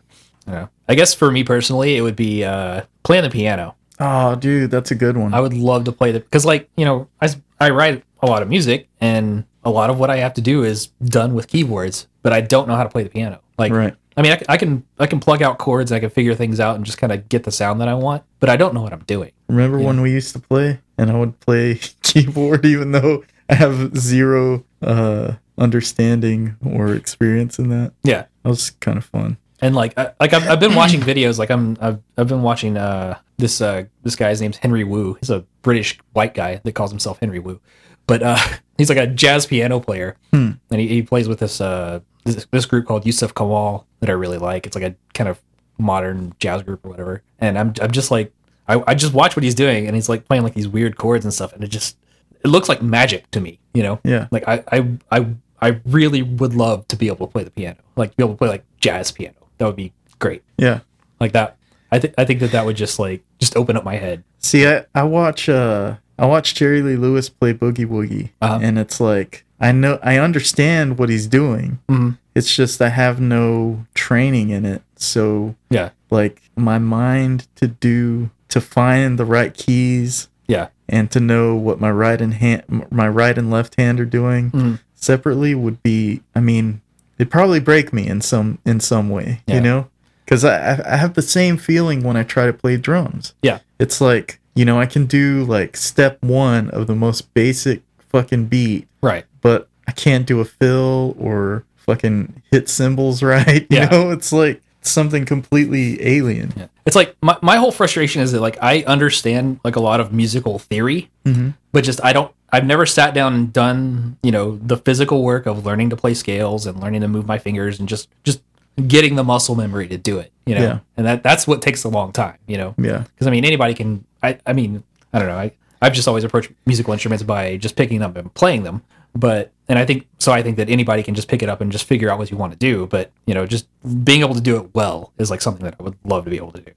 I, 0.47 0.51
know. 0.51 0.69
I 0.89 0.95
guess 0.97 1.15
for 1.15 1.31
me 1.31 1.45
personally, 1.45 1.97
it 1.97 2.03
would 2.03 2.17
be 2.17 2.45
uh, 2.45 2.83
playing 3.05 3.23
the 3.25 3.31
piano. 3.31 3.77
oh 4.01 4.35
dude 4.35 4.71
that's 4.71 4.91
a 4.91 4.95
good 4.97 5.17
one 5.17 5.33
I 5.35 5.41
would 5.41 5.55
love 5.55 5.85
to 5.85 5.93
play 5.93 6.11
the 6.13 6.21
because, 6.21 6.45
like, 6.45 6.69
you 6.77 6.85
know, 6.85 7.09
I 7.23 7.29
I 7.61 7.71
write 7.71 8.03
a 8.21 8.27
lot 8.27 8.43
of 8.43 8.49
music, 8.49 8.89
and 9.01 9.45
a 9.65 9.71
lot 9.71 9.91
of 9.91 9.99
what 9.99 10.11
I 10.11 10.17
have 10.17 10.35
to 10.35 10.41
do 10.41 10.65
is 10.65 10.87
done 11.05 11.35
with 11.35 11.49
keyboards, 11.49 12.07
but 12.23 12.33
I 12.33 12.41
don't 12.41 12.67
know 12.69 12.77
how 12.77 12.83
to 12.85 12.89
play 12.89 13.03
the 13.03 13.11
piano. 13.11 13.41
Like, 13.59 13.73
right 13.73 13.95
I 14.17 14.23
mean, 14.23 14.37
I 14.49 14.57
can 14.57 14.85
I 14.99 15.07
can 15.07 15.21
plug 15.21 15.41
out 15.41 15.59
chords, 15.59 15.93
I 15.93 16.01
can 16.01 16.11
figure 16.11 16.35
things 16.35 16.61
out, 16.61 16.77
and 16.77 16.85
just 16.85 16.99
kind 16.99 17.13
of 17.13 17.29
get 17.29 17.45
the 17.45 17.53
sound 17.53 17.81
that 17.81 17.89
I 17.89 17.95
want, 17.95 18.23
but 18.39 18.51
I 18.51 18.57
don't 18.57 18.75
know 18.75 18.83
what 18.83 18.93
I'm 18.93 19.05
doing. 19.05 19.33
Remember 19.49 19.79
when 19.79 20.01
we 20.03 20.11
used 20.13 20.33
to 20.35 20.41
play 20.41 20.81
and 20.99 21.11
I 21.11 21.19
would 21.19 21.39
play 21.41 21.77
keyboard 22.03 22.67
even 22.67 22.93
though 22.93 23.25
I 23.49 23.55
have 23.55 23.97
zero 23.97 24.65
uh 24.83 25.35
understanding 25.57 26.57
or 26.65 26.95
experience 26.95 27.59
in 27.59 27.69
that? 27.71 27.93
Yeah, 28.03 28.27
That 28.43 28.49
was 28.51 28.71
kind 28.71 28.99
of 28.99 29.05
fun. 29.05 29.37
and 29.63 29.75
like 29.75 29.97
I, 29.99 30.13
like 30.21 30.33
I've, 30.35 30.49
I've 30.49 30.61
been 30.61 30.75
watching 30.75 31.01
videos. 31.01 31.39
Like 31.39 31.51
I'm 31.51 31.77
I've, 31.81 32.01
I've 32.19 32.29
been 32.29 32.43
watching 32.43 32.77
uh 32.77 33.19
this 33.39 33.61
uh 33.61 33.85
this 34.03 34.17
guy's 34.17 34.41
name's 34.41 34.57
Henry 34.59 34.85
Wu. 34.85 35.15
He's 35.21 35.31
a 35.31 35.45
British 35.63 35.99
white 36.13 36.35
guy 36.35 36.61
that 36.65 36.73
calls 36.73 36.91
himself 36.91 37.19
Henry 37.21 37.39
Wu, 37.39 37.61
but 38.07 38.23
uh 38.23 38.39
he's 38.81 38.89
like 38.89 38.99
a 38.99 39.07
jazz 39.07 39.47
piano 39.47 39.79
player, 39.81 40.17
Hmm. 40.33 40.53
and 40.71 40.81
he, 40.81 40.89
he 40.89 41.03
plays 41.03 41.29
with 41.29 41.39
this 41.39 41.61
uh 41.61 42.01
this, 42.25 42.47
this 42.51 42.67
group 42.67 42.87
called 42.87 43.05
Yussef 43.05 43.33
Kamaal 43.33 43.85
that 44.01 44.11
I 44.11 44.13
really 44.13 44.39
like. 44.39 44.67
It's 44.67 44.75
like 44.77 44.85
a 44.85 44.95
kind 45.15 45.29
of 45.29 45.41
modern 45.79 46.35
jazz 46.39 46.63
group 46.63 46.85
or 46.85 46.91
whatever. 46.91 47.23
And 47.39 47.59
I'm 47.59 47.73
I'm 47.81 47.91
just 47.91 48.11
like 48.11 48.33
I, 48.69 48.83
I 48.87 48.95
just 48.95 49.13
watch 49.15 49.37
what 49.37 49.43
he's 49.43 49.55
doing, 49.55 49.87
and 49.87 49.95
he's 49.97 50.09
like 50.09 50.27
playing 50.27 50.43
like 50.43 50.55
these 50.55 50.69
weird 50.69 50.97
chords 50.97 51.25
and 51.25 51.33
stuff, 51.35 51.53
and 51.53 51.63
it 51.65 51.69
just 51.69 51.97
it 52.45 52.49
looks 52.49 52.69
like 52.69 52.83
magic 52.83 53.31
to 53.33 53.41
me, 53.41 53.59
you 53.75 53.83
know. 53.83 54.01
Yeah. 54.05 54.29
Like 54.31 54.45
I 54.49 54.63
I 54.71 54.89
I 55.11 55.27
I 55.63 55.81
really 55.85 56.23
would 56.23 56.55
love 56.55 56.87
to 56.89 56.97
be 56.97 57.09
able 57.09 57.27
to 57.27 57.33
play 57.33 57.45
the 57.45 57.51
piano, 57.51 57.79
like 57.97 58.17
be 58.17 58.23
able 58.25 58.35
to 58.35 58.39
play 58.39 58.49
like 58.49 58.65
jazz 58.81 59.11
piano. 59.13 59.35
That 59.59 59.67
would 59.67 59.77
be 59.77 59.93
great. 60.19 60.43
Yeah. 60.57 60.81
Like 61.21 61.33
that. 61.33 61.57
I 61.93 61.99
think 61.99 62.15
I 62.17 62.25
think 62.25 62.41
that 62.41 62.53
that 62.53 62.65
would 62.65 62.77
just 62.77 62.99
like 62.99 63.23
just 63.41 63.57
open 63.57 63.77
up 63.77 63.85
my 63.85 63.97
head. 63.97 64.23
See, 64.39 64.67
I, 64.67 64.85
I 64.95 65.03
watch 65.03 65.49
uh 65.49 65.97
I 66.21 66.27
watch 66.27 66.55
Jerry 66.55 66.83
Lee 66.83 66.97
Lewis 66.97 67.29
play 67.29 67.53
Boogie 67.55 67.87
Woogie 67.87 68.31
Uh-huh. 68.41 68.59
and 68.63 68.79
it's 68.79 69.01
like 69.01 69.45
I 69.59 69.73
know 69.73 69.99
I 70.03 70.17
understand 70.19 70.99
what 70.99 71.09
he's 71.09 71.27
doing. 71.27 71.81
Mhm. 71.91 72.17
It's 72.35 72.55
just 72.55 72.81
I 72.81 72.89
have 72.91 73.21
no 73.21 73.85
training 73.95 74.51
in 74.51 74.65
it. 74.65 74.83
So 74.97 75.55
Yeah. 75.71 75.91
like 76.11 76.43
my 76.57 76.79
mind 76.79 77.47
to 77.57 77.67
do 77.69 78.31
to 78.49 78.61
find 78.61 79.19
the 79.19 79.25
right 79.25 79.53
keys 79.55 80.29
Yeah. 80.49 80.69
and 80.89 81.11
to 81.13 81.21
know 81.21 81.55
what 81.55 81.81
my 81.81 81.91
right 81.91 82.21
and 82.21 82.35
hand 82.35 82.63
my 82.91 83.09
right 83.09 83.37
and 83.39 83.51
left 83.51 83.77
hand 83.79 84.01
are 84.01 84.05
doing 84.05 84.51
Mhm. 84.51 84.79
separately 84.95 85.55
would 85.55 85.83
be 85.83 86.21
i 86.35 86.41
mean 86.41 86.81
it'd 87.19 87.31
probably 87.31 87.61
break 87.61 87.93
me 87.93 88.07
in 88.09 88.21
some 88.21 88.59
in 88.67 88.81
some 88.81 89.09
way 89.09 89.41
Yeah. 89.47 89.55
you 89.55 89.61
know 89.61 89.87
because 90.25 90.45
I 90.45 90.83
I 90.85 90.97
have 90.97 91.15
the 91.15 91.23
same 91.23 91.57
feeling 91.57 92.03
when 92.03 92.17
i 92.17 92.23
try 92.25 92.45
to 92.47 92.53
play 92.53 92.77
drums 92.77 93.35
Yeah. 93.43 93.59
it's 93.79 94.01
like 94.01 94.41
you 94.61 94.67
know 94.67 94.79
i 94.79 94.87
can 94.87 95.07
do 95.07 95.45
like 95.45 95.77
step 95.77 96.23
one 96.23 96.69
of 96.71 96.87
the 96.87 96.95
most 96.95 97.33
basic 97.35 97.83
fucking 98.11 98.45
beat 98.47 98.87
Right. 99.03 99.25
but 99.41 99.69
i 99.89 99.93
can't 99.93 100.27
do 100.27 100.41
a 100.41 100.45
fill 100.45 101.17
or 101.19 101.65
fucking 101.77 102.43
hit 102.53 102.69
cymbals 102.69 103.23
right 103.35 103.63
you 103.71 103.79
Yeah. 103.79 103.87
know 103.87 104.11
it's 104.11 104.33
like 104.33 104.61
something 104.83 105.27
completely 105.27 106.03
alien. 106.03 106.53
Yeah. 106.57 106.67
It's 106.87 106.97
like 106.97 107.15
my, 107.23 107.37
my 107.43 107.57
whole 107.57 107.71
frustration 107.71 108.23
is 108.23 108.33
that 108.33 108.41
like 108.41 108.57
I 108.63 108.83
understand 108.85 109.61
like 109.63 109.77
a 109.77 109.81
lot 109.81 110.01
of 110.01 110.11
musical 110.13 110.59
theory, 110.59 111.11
mm-hmm. 111.27 111.51
but 111.73 111.85
just 111.85 112.03
I 112.03 112.15
don't 112.15 112.33
I've 112.51 112.65
never 112.65 112.87
sat 112.87 113.13
down 113.15 113.35
and 113.35 113.53
done, 113.53 114.17
you 114.23 114.33
know, 114.33 114.57
the 114.63 114.79
physical 114.79 115.23
work 115.23 115.45
of 115.47 115.67
learning 115.67 115.91
to 115.91 115.97
play 115.97 116.15
scales 116.15 116.67
and 116.67 116.81
learning 116.81 117.03
to 117.03 117.09
move 117.09 117.27
my 117.27 117.39
fingers 117.39 117.79
and 117.79 117.89
just 117.89 118.09
just 118.25 118.41
getting 118.87 119.17
the 119.17 119.23
muscle 119.25 119.55
memory 119.55 119.87
to 119.89 119.99
do 119.99 120.19
it, 120.19 120.33
you 120.47 120.55
know. 120.55 120.63
Yeah. 120.63 120.79
And 120.97 121.07
that 121.07 121.23
that's 121.23 121.47
what 121.47 121.61
takes 121.61 121.85
a 121.85 121.89
long 121.91 122.11
time, 122.13 122.39
you 122.47 122.57
know. 122.57 122.75
Yeah. 122.79 123.05
Because 123.15 123.27
I 123.27 123.31
mean 123.31 123.45
anybody 123.45 123.75
can 123.75 124.05
I 124.23 124.39
I 124.47 124.53
mean, 124.53 124.83
I 125.13 125.19
don't 125.19 125.29
know. 125.29 125.37
I 125.37 125.53
I've 125.83 125.93
just 125.93 126.09
always 126.09 126.25
approached 126.25 126.51
musical 126.67 126.93
instruments 126.93 127.23
by 127.23 127.57
just 127.57 127.77
picking 127.77 128.01
them 128.01 128.11
up 128.11 128.17
and 128.17 128.33
playing 128.35 128.65
them. 128.65 128.83
But 129.15 129.53
and 129.69 129.79
I 129.79 129.85
think 129.85 130.07
so 130.19 130.33
I 130.33 130.43
think 130.43 130.57
that 130.57 130.69
anybody 130.69 131.03
can 131.03 131.15
just 131.15 131.29
pick 131.29 131.43
it 131.43 131.49
up 131.49 131.61
and 131.61 131.73
just 131.73 131.85
figure 131.85 132.11
out 132.11 132.19
what 132.19 132.31
you 132.31 132.37
want 132.37 132.53
to 132.53 132.59
do, 132.59 132.87
but 132.87 133.11
you 133.27 133.35
know, 133.35 133.47
just 133.47 133.67
being 134.05 134.21
able 134.21 134.35
to 134.35 134.41
do 134.41 134.57
it 134.57 134.75
well 134.75 135.13
is 135.19 135.31
like 135.31 135.41
something 135.41 135.65
that 135.65 135.75
I 135.81 135.83
would 135.83 135.97
love 136.05 136.25
to 136.25 136.31
be 136.31 136.37
able 136.37 136.53
to 136.53 136.61
do. 136.61 136.73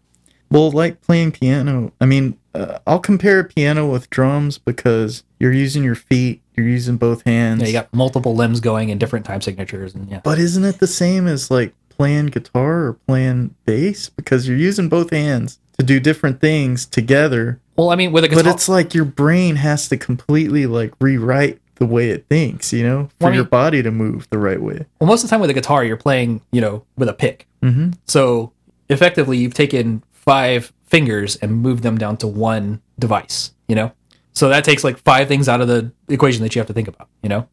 Well, 0.49 0.71
like 0.71 1.01
playing 1.01 1.31
piano, 1.31 1.91
I 1.99 2.05
mean, 2.05 2.37
uh, 2.53 2.79
I'll 2.85 2.99
compare 2.99 3.43
piano 3.43 3.89
with 3.89 4.09
drums 4.11 4.59
because 4.59 5.23
you're 5.39 5.51
using 5.51 5.83
your 5.83 5.95
feet, 5.95 6.41
you're 6.55 6.67
using 6.67 6.97
both 6.97 7.23
hands. 7.23 7.61
Yeah, 7.61 7.67
you 7.67 7.73
got 7.73 7.93
multiple 7.93 8.35
limbs 8.35 8.59
going 8.59 8.89
in 8.89 8.99
different 8.99 9.25
time 9.25 9.41
signatures, 9.41 9.95
and 9.95 10.09
yeah, 10.09 10.21
but 10.23 10.37
isn't 10.39 10.63
it 10.63 10.79
the 10.79 10.87
same 10.87 11.27
as 11.27 11.49
like 11.49 11.73
playing 11.89 12.27
guitar 12.27 12.85
or 12.85 12.93
playing 13.07 13.55
bass? 13.65 14.09
Because 14.09 14.47
you're 14.47 14.57
using 14.57 14.89
both 14.89 15.09
hands 15.09 15.59
to 15.79 15.85
do 15.85 15.99
different 15.99 16.39
things 16.41 16.85
together. 16.85 17.59
well, 17.77 17.89
I 17.89 17.95
mean, 17.95 18.11
with 18.11 18.23
a 18.23 18.27
guitar, 18.27 18.43
But 18.43 18.53
it's 18.55 18.69
like 18.69 18.93
your 18.93 19.05
brain 19.05 19.55
has 19.57 19.89
to 19.89 19.97
completely 19.97 20.65
like 20.67 20.93
rewrite 20.99 21.59
the 21.75 21.85
way 21.87 22.09
it 22.11 22.25
thinks, 22.29 22.71
you 22.71 22.83
know, 22.83 23.05
for 23.05 23.11
Well, 23.21 23.27
I 23.27 23.31
mean- 23.31 23.35
your 23.37 23.45
body 23.45 23.81
to 23.83 23.91
move 23.91 24.27
the 24.29 24.37
right 24.37 24.61
way. 24.61 24.85
well, 24.99 25.07
most 25.07 25.23
of 25.23 25.29
the 25.29 25.33
time 25.33 25.41
with 25.41 25.49
a 25.49 25.53
guitar, 25.53 25.83
you're 25.83 25.97
playing, 25.97 26.41
you 26.51 26.61
know, 26.61 26.83
with 26.97 27.09
a 27.09 27.13
pick. 27.13 27.47
Mm-hmm. 27.63 27.91
So 28.05 28.51
effectively, 28.89 29.37
you've 29.37 29.53
taken 29.55 30.03
five 30.11 30.71
fingers 30.85 31.35
and 31.37 31.51
moved 31.61 31.81
them 31.83 31.97
down 31.97 32.17
to 32.17 32.27
one 32.27 32.81
device. 32.99 33.51
You 33.67 33.75
know, 33.75 33.91
so 34.33 34.49
that 34.49 34.63
takes 34.63 34.83
like 34.83 34.97
five 34.99 35.27
things 35.27 35.49
out 35.49 35.61
of 35.61 35.67
the 35.67 35.91
equation 36.09 36.43
that 36.43 36.53
you 36.53 36.59
have 36.59 36.67
to 36.67 36.73
think 36.73 36.87
about. 36.87 37.07
You 37.23 37.29
know, 37.29 37.47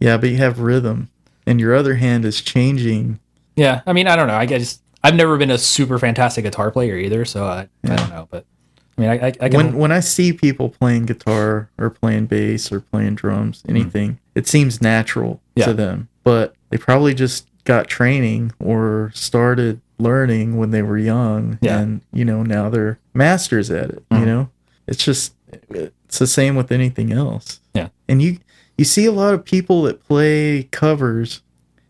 Yeah, 0.00 0.16
but 0.16 0.30
you 0.30 0.36
have 0.38 0.60
rhythm, 0.60 1.10
and 1.46 1.60
your 1.60 1.74
other 1.74 1.96
hand 1.96 2.24
is 2.24 2.40
changing. 2.40 3.18
yeah. 3.56 3.82
I 3.86 3.92
mean, 3.92 4.06
I 4.08 4.16
don't 4.16 4.28
know. 4.28 4.34
I 4.36 4.46
guess 4.46 4.80
I've 5.06 5.14
never 5.14 5.36
been 5.38 5.50
a 5.50 5.58
super 5.58 5.98
fantastic 5.98 6.44
guitar 6.44 6.70
player 6.70 6.96
either, 6.96 7.24
so 7.24 7.44
I, 7.44 7.68
I 7.84 7.96
don't 7.96 8.10
know. 8.10 8.28
But 8.30 8.44
I 8.96 9.00
mean, 9.00 9.10
I, 9.10 9.14
I, 9.14 9.32
I 9.40 9.48
can. 9.48 9.52
When 9.56 9.76
when 9.78 9.92
I 9.92 10.00
see 10.00 10.32
people 10.32 10.68
playing 10.70 11.06
guitar 11.06 11.70
or 11.78 11.90
playing 11.90 12.26
bass 12.26 12.72
or 12.72 12.80
playing 12.80 13.14
drums, 13.14 13.62
anything, 13.68 14.18
it 14.34 14.46
seems 14.46 14.80
natural 14.82 15.34
Mm-hmm. 15.56 15.60
Yeah. 15.60 15.66
to 15.66 15.74
them. 15.74 16.08
But 16.24 16.54
they 16.70 16.76
probably 16.76 17.14
just 17.14 17.46
got 17.64 17.88
training 17.88 18.52
or 18.58 19.10
started 19.14 19.80
learning 19.98 20.56
when 20.58 20.70
they 20.70 20.82
were 20.82 20.98
young, 20.98 21.58
Yeah. 21.62 21.78
and 21.78 22.00
you 22.12 22.24
know 22.24 22.42
now 22.42 22.68
they're 22.68 22.98
masters 23.14 23.70
at 23.70 23.90
it. 23.90 24.04
You 24.10 24.18
Mhm. 24.18 24.26
know, 24.26 24.48
it's 24.86 25.02
just 25.04 25.32
it's 25.70 26.18
the 26.18 26.26
same 26.26 26.56
with 26.56 26.70
anything 26.72 27.12
else. 27.12 27.60
Yeah. 27.74 27.88
and 28.08 28.20
you 28.22 28.38
you 28.78 28.84
see 28.84 29.06
a 29.06 29.12
lot 29.12 29.32
of 29.34 29.44
people 29.44 29.82
that 29.84 30.02
play 30.06 30.64
covers 30.64 31.40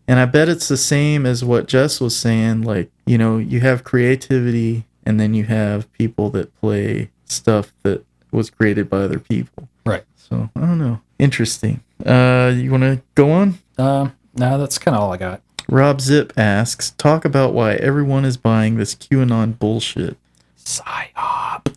and 0.09 0.19
I 0.21 0.25
bet 0.27 0.49
it's 0.49 0.69
the 0.69 0.77
same 0.77 1.27
as 1.27 1.45
what 1.45 1.67
Jess 1.69 2.01
was 2.01 2.17
saying. 2.17 2.63
Like, 2.63 2.91
you 3.07 3.19
know, 3.19 3.39
you 3.39 3.61
have 3.61 3.85
creativity 3.85 4.85
and 5.05 5.19
then 5.21 5.35
you 5.35 5.45
have 5.45 5.91
people 5.93 6.31
that 6.31 6.55
play 6.61 7.11
stuff 7.25 7.73
that 7.83 8.05
was 8.33 8.51
created 8.51 8.89
by 8.91 8.99
other 8.99 9.19
people. 9.19 9.69
right. 9.85 10.05
So 10.17 10.51
I 10.57 10.61
don't 10.61 10.79
know. 10.79 11.01
Interesting. 11.19 11.83
Uh 12.05 12.53
you 12.57 12.71
wanna 12.71 13.01
go 13.15 13.31
on? 13.31 13.59
Um, 13.79 14.13
no, 14.35 14.59
that's 14.59 14.79
kind 14.79 14.97
of 14.97 15.03
all 15.03 15.13
I 15.13 15.17
got. 15.17 15.41
Rob 15.69 16.01
Zip 16.01 16.33
asks, 16.37 16.91
talk 16.93 17.25
about 17.25 17.53
why 17.55 17.75
everyone 17.75 18.25
is 18.25 18.37
buying 18.37 18.77
this 18.77 18.95
QAnon 18.95 19.59
bullshit. 19.59 20.17
Psyop. 20.59 21.73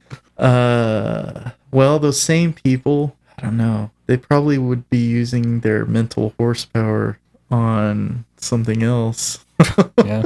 Uh, 0.40 1.50
well, 1.70 1.98
those 1.98 2.18
same 2.20 2.54
people, 2.54 3.14
I 3.40 3.46
don't 3.46 3.56
know. 3.56 3.90
They 4.06 4.16
probably 4.16 4.58
would 4.58 4.88
be 4.90 4.98
using 4.98 5.60
their 5.60 5.86
mental 5.86 6.34
horsepower 6.38 7.18
on 7.50 8.24
something 8.36 8.82
else. 8.82 9.44
Yeah. 10.04 10.24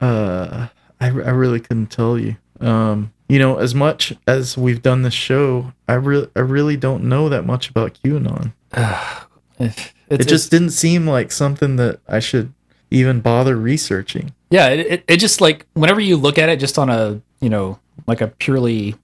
Uh, 0.00 0.68
I, 1.00 1.06
I 1.06 1.08
really 1.10 1.60
couldn't 1.60 1.86
tell 1.88 2.18
you. 2.18 2.36
Um, 2.60 3.12
you 3.28 3.38
know, 3.38 3.56
as 3.58 3.74
much 3.74 4.12
as 4.26 4.56
we've 4.56 4.82
done 4.82 5.02
this 5.02 5.14
show, 5.14 5.72
I 5.88 5.94
really 5.94 6.28
I 6.36 6.40
really 6.40 6.76
don't 6.76 7.04
know 7.04 7.28
that 7.28 7.44
much 7.46 7.70
about 7.70 7.98
QAnon. 8.02 8.52
It's, 9.58 9.92
It 10.10 10.28
just 10.28 10.50
didn't 10.50 10.70
seem 10.70 11.06
like 11.06 11.32
something 11.32 11.76
that 11.76 12.00
I 12.06 12.18
should 12.20 12.52
even 12.90 13.20
bother 13.20 13.56
researching. 13.56 14.32
yeah 14.50 14.68
it, 14.68 14.80
it, 14.86 15.04
it 15.08 15.16
just 15.16 15.40
like 15.40 15.64
whenever 15.72 15.98
you 16.00 16.16
look 16.16 16.36
at 16.38 16.48
it 16.50 16.60
just 16.60 16.78
on 16.78 16.88
a 16.90 17.20
you 17.40 17.48
know 17.48 17.78
like 18.06 18.20
a 18.20 18.28
purely 18.28 18.94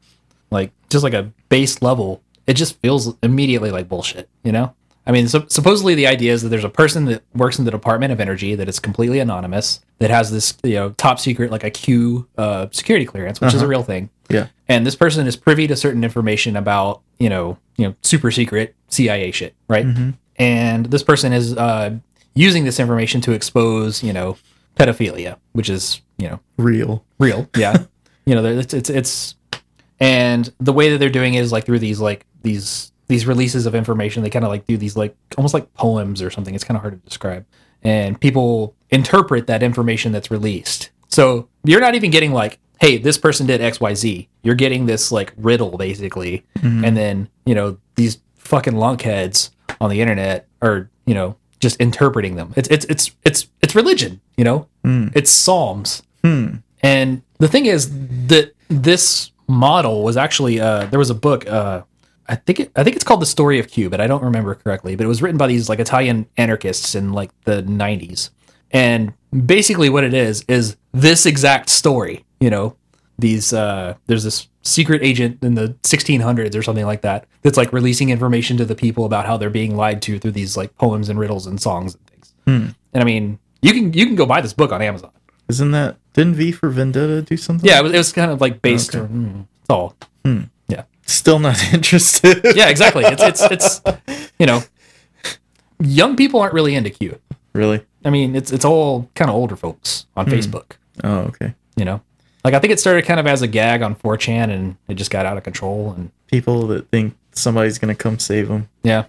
like 0.50 0.70
just 0.90 1.02
like 1.02 1.14
a 1.14 1.32
base 1.48 1.80
level 1.82 2.20
it 2.52 2.56
just 2.56 2.78
feels 2.80 3.16
immediately 3.22 3.70
like 3.70 3.88
bullshit 3.88 4.28
you 4.44 4.52
know? 4.52 4.74
I 5.06 5.10
mean 5.10 5.26
so, 5.26 5.44
supposedly 5.48 5.94
the 5.94 6.06
idea 6.06 6.32
is 6.32 6.42
that 6.42 6.50
there's 6.50 6.64
a 6.64 6.68
person 6.82 7.06
that 7.06 7.22
works 7.34 7.58
in 7.58 7.64
the 7.64 7.70
department 7.70 8.12
of 8.12 8.20
energy 8.20 8.54
that 8.54 8.68
is 8.68 8.78
completely 8.78 9.18
anonymous 9.18 9.80
that 9.98 10.10
has 10.10 10.30
this 10.30 10.56
you 10.62 10.74
know 10.74 10.90
top 10.90 11.18
secret 11.18 11.50
like 11.50 11.64
a 11.64 11.70
q 11.70 12.28
uh, 12.38 12.66
security 12.70 13.06
clearance 13.06 13.40
which 13.40 13.54
is 13.54 13.62
a 13.62 13.66
real 13.66 13.82
thing. 13.82 14.10
Yeah. 14.28 14.46
and 14.68 14.86
this 14.86 14.94
person 14.94 15.26
is 15.26 15.36
privy 15.36 15.66
to 15.66 15.76
certain 15.76 16.04
information 16.04 16.56
about 16.56 17.02
you 17.18 17.28
know 17.28 17.58
you 17.76 17.88
know 17.88 17.94
super 18.02 18.30
secret 18.30 18.74
cia 18.88 19.30
shit 19.32 19.54
right? 19.68 19.86
And 20.36 20.86
this 20.86 21.02
person 21.02 21.32
is 21.32 21.56
uh, 21.56 21.96
using 22.34 22.64
this 22.64 22.78
information 22.80 23.20
to 23.22 23.32
expose 23.32 24.02
you 24.02 24.12
know 24.12 24.36
pedophilia 24.76 25.36
which 25.52 25.68
is 25.68 26.00
you 26.18 26.28
know 26.28 26.38
Real. 26.56 27.04
real 27.18 27.48
yeah. 27.56 27.76
You 28.24 28.36
know 28.36 28.44
it's, 28.44 28.72
it's 28.72 28.88
it's 28.88 29.34
and 29.98 30.52
the 30.58 30.72
way 30.72 30.90
that 30.90 30.98
they're 30.98 31.08
doing 31.20 31.34
it 31.34 31.40
is 31.40 31.52
like 31.52 31.64
through 31.66 31.78
these 31.80 32.00
like 32.00 32.24
these 32.42 32.92
these 33.08 33.26
releases 33.26 33.66
of 33.66 33.74
information 33.74 34.22
they 34.22 34.30
kind 34.30 34.44
of 34.44 34.50
like 34.50 34.66
do 34.66 34.76
these 34.76 34.96
like 34.96 35.14
almost 35.36 35.54
like 35.54 35.72
poems 35.74 36.22
or 36.22 36.30
something. 36.30 36.54
It's 36.54 36.64
kind 36.64 36.76
of 36.76 36.82
hard 36.82 36.94
to 36.94 37.08
describe. 37.08 37.44
And 37.82 38.20
people 38.20 38.74
interpret 38.90 39.46
that 39.48 39.62
information 39.62 40.12
that's 40.12 40.30
released. 40.30 40.90
So 41.08 41.48
you're 41.64 41.80
not 41.80 41.94
even 41.94 42.10
getting 42.10 42.32
like 42.32 42.58
hey 42.80 42.98
this 42.98 43.16
person 43.16 43.46
did 43.46 43.60
xyz 43.60 44.26
you're 44.42 44.56
getting 44.56 44.86
this 44.86 45.12
like 45.12 45.32
riddle 45.36 45.76
basically. 45.76 46.44
And 46.84 46.96
then 46.96 47.28
you 47.46 47.54
know 47.54 47.78
these 47.96 48.18
fucking 48.36 48.74
lunkheads 48.74 49.50
on 49.80 49.90
the 49.90 50.00
internet 50.00 50.48
are 50.60 50.90
you 51.06 51.14
know 51.14 51.36
just 51.60 51.80
interpreting 51.80 52.34
them. 52.36 52.52
It's 52.56 52.68
it's 52.68 52.84
it's 52.86 53.10
it's 53.24 53.46
it's 53.62 53.74
religion 53.74 54.20
you 54.36 54.44
know? 54.44 54.68
It's 55.14 55.30
psalms. 55.30 56.02
Hmm. 56.24 56.56
and 56.82 57.22
the 57.38 57.48
thing 57.48 57.66
is 57.66 57.90
that 58.28 58.52
this 58.68 59.32
model 59.48 60.04
was 60.04 60.16
actually 60.16 60.60
uh, 60.60 60.86
there 60.86 61.00
was 61.00 61.10
a 61.10 61.14
book 61.14 61.48
uh, 61.48 61.82
I 62.32 62.36
think 62.36 62.60
it, 62.60 62.72
I 62.74 62.82
think 62.82 62.96
it's 62.96 63.04
called 63.04 63.20
The 63.20 63.26
Story 63.26 63.58
of 63.58 63.68
Q, 63.68 63.90
but 63.90 64.00
I 64.00 64.06
don't 64.06 64.22
remember 64.22 64.54
correctly. 64.54 64.96
But 64.96 65.04
it 65.04 65.08
was 65.08 65.20
written 65.20 65.36
by 65.36 65.46
these 65.48 65.68
like 65.68 65.78
Italian 65.78 66.26
anarchists 66.38 66.94
in 66.94 67.12
like 67.12 67.30
the 67.44 67.62
90s. 67.62 68.30
And 68.70 69.12
basically 69.44 69.90
what 69.90 70.02
it 70.02 70.14
is 70.14 70.42
is 70.48 70.76
this 70.92 71.26
exact 71.26 71.68
story, 71.68 72.24
you 72.40 72.48
know, 72.48 72.74
these 73.18 73.52
uh 73.52 73.94
there's 74.06 74.24
this 74.24 74.48
secret 74.62 75.02
agent 75.02 75.44
in 75.44 75.54
the 75.54 75.68
1600s 75.82 76.56
or 76.56 76.62
something 76.62 76.86
like 76.86 77.02
that 77.02 77.26
that's 77.42 77.58
like 77.58 77.70
releasing 77.72 78.08
information 78.08 78.56
to 78.56 78.64
the 78.64 78.74
people 78.74 79.04
about 79.04 79.26
how 79.26 79.36
they're 79.36 79.50
being 79.50 79.76
lied 79.76 80.00
to 80.02 80.18
through 80.18 80.32
these 80.32 80.56
like 80.56 80.74
poems 80.76 81.10
and 81.10 81.18
riddles 81.18 81.46
and 81.46 81.60
songs 81.60 81.94
and 81.94 82.06
things. 82.06 82.34
Hmm. 82.46 82.66
And 82.94 83.02
I 83.02 83.04
mean, 83.04 83.38
you 83.60 83.74
can 83.74 83.92
you 83.92 84.06
can 84.06 84.14
go 84.16 84.24
buy 84.24 84.40
this 84.40 84.54
book 84.54 84.72
on 84.72 84.80
Amazon. 84.80 85.10
Isn't 85.50 85.72
that 85.72 85.98
didn't 86.14 86.36
V 86.36 86.50
for 86.52 86.70
Vendetta 86.70 87.20
do 87.20 87.36
something? 87.36 87.68
Yeah, 87.68 87.80
it 87.80 87.82
was, 87.82 87.92
it 87.92 87.98
was 87.98 88.12
kind 88.12 88.30
of 88.30 88.40
like 88.40 88.62
based 88.62 88.96
Okay. 88.96 89.04
on 89.04 89.08
hmm, 89.10 89.40
it's 89.60 89.70
all. 89.70 89.94
Yeah. 90.24 90.44
Still 91.12 91.38
not 91.38 91.62
interested. 91.74 92.40
Yeah, 92.56 92.68
exactly. 92.68 93.04
It's 93.04 93.22
it's 93.22 93.42
it's 93.42 93.80
you 94.38 94.46
know, 94.46 94.62
young 95.78 96.16
people 96.16 96.40
aren't 96.40 96.54
really 96.54 96.74
into 96.74 96.90
Q. 96.90 97.18
Really? 97.52 97.84
I 98.04 98.10
mean, 98.10 98.34
it's 98.34 98.50
it's 98.50 98.64
all 98.64 99.10
kind 99.14 99.30
of 99.30 99.36
older 99.36 99.56
folks 99.56 100.06
on 100.16 100.26
hmm. 100.26 100.32
Facebook. 100.32 100.72
Oh, 101.04 101.18
okay. 101.20 101.54
You 101.76 101.84
know, 101.84 102.00
like 102.44 102.54
I 102.54 102.58
think 102.58 102.72
it 102.72 102.80
started 102.80 103.04
kind 103.04 103.20
of 103.20 103.26
as 103.26 103.42
a 103.42 103.46
gag 103.46 103.82
on 103.82 103.94
4chan, 103.94 104.50
and 104.50 104.76
it 104.88 104.94
just 104.94 105.10
got 105.10 105.26
out 105.26 105.36
of 105.36 105.44
control. 105.44 105.92
And 105.92 106.10
People 106.28 106.66
that 106.68 106.88
think 106.88 107.14
somebody's 107.32 107.78
gonna 107.78 107.94
come 107.94 108.18
save 108.18 108.48
them, 108.48 108.68
yeah, 108.82 109.04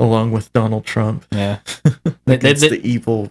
along 0.00 0.32
with 0.32 0.52
Donald 0.52 0.84
Trump. 0.84 1.24
yeah, 1.30 1.60
they- 2.24 2.36
the 2.36 2.80
evil 2.82 3.30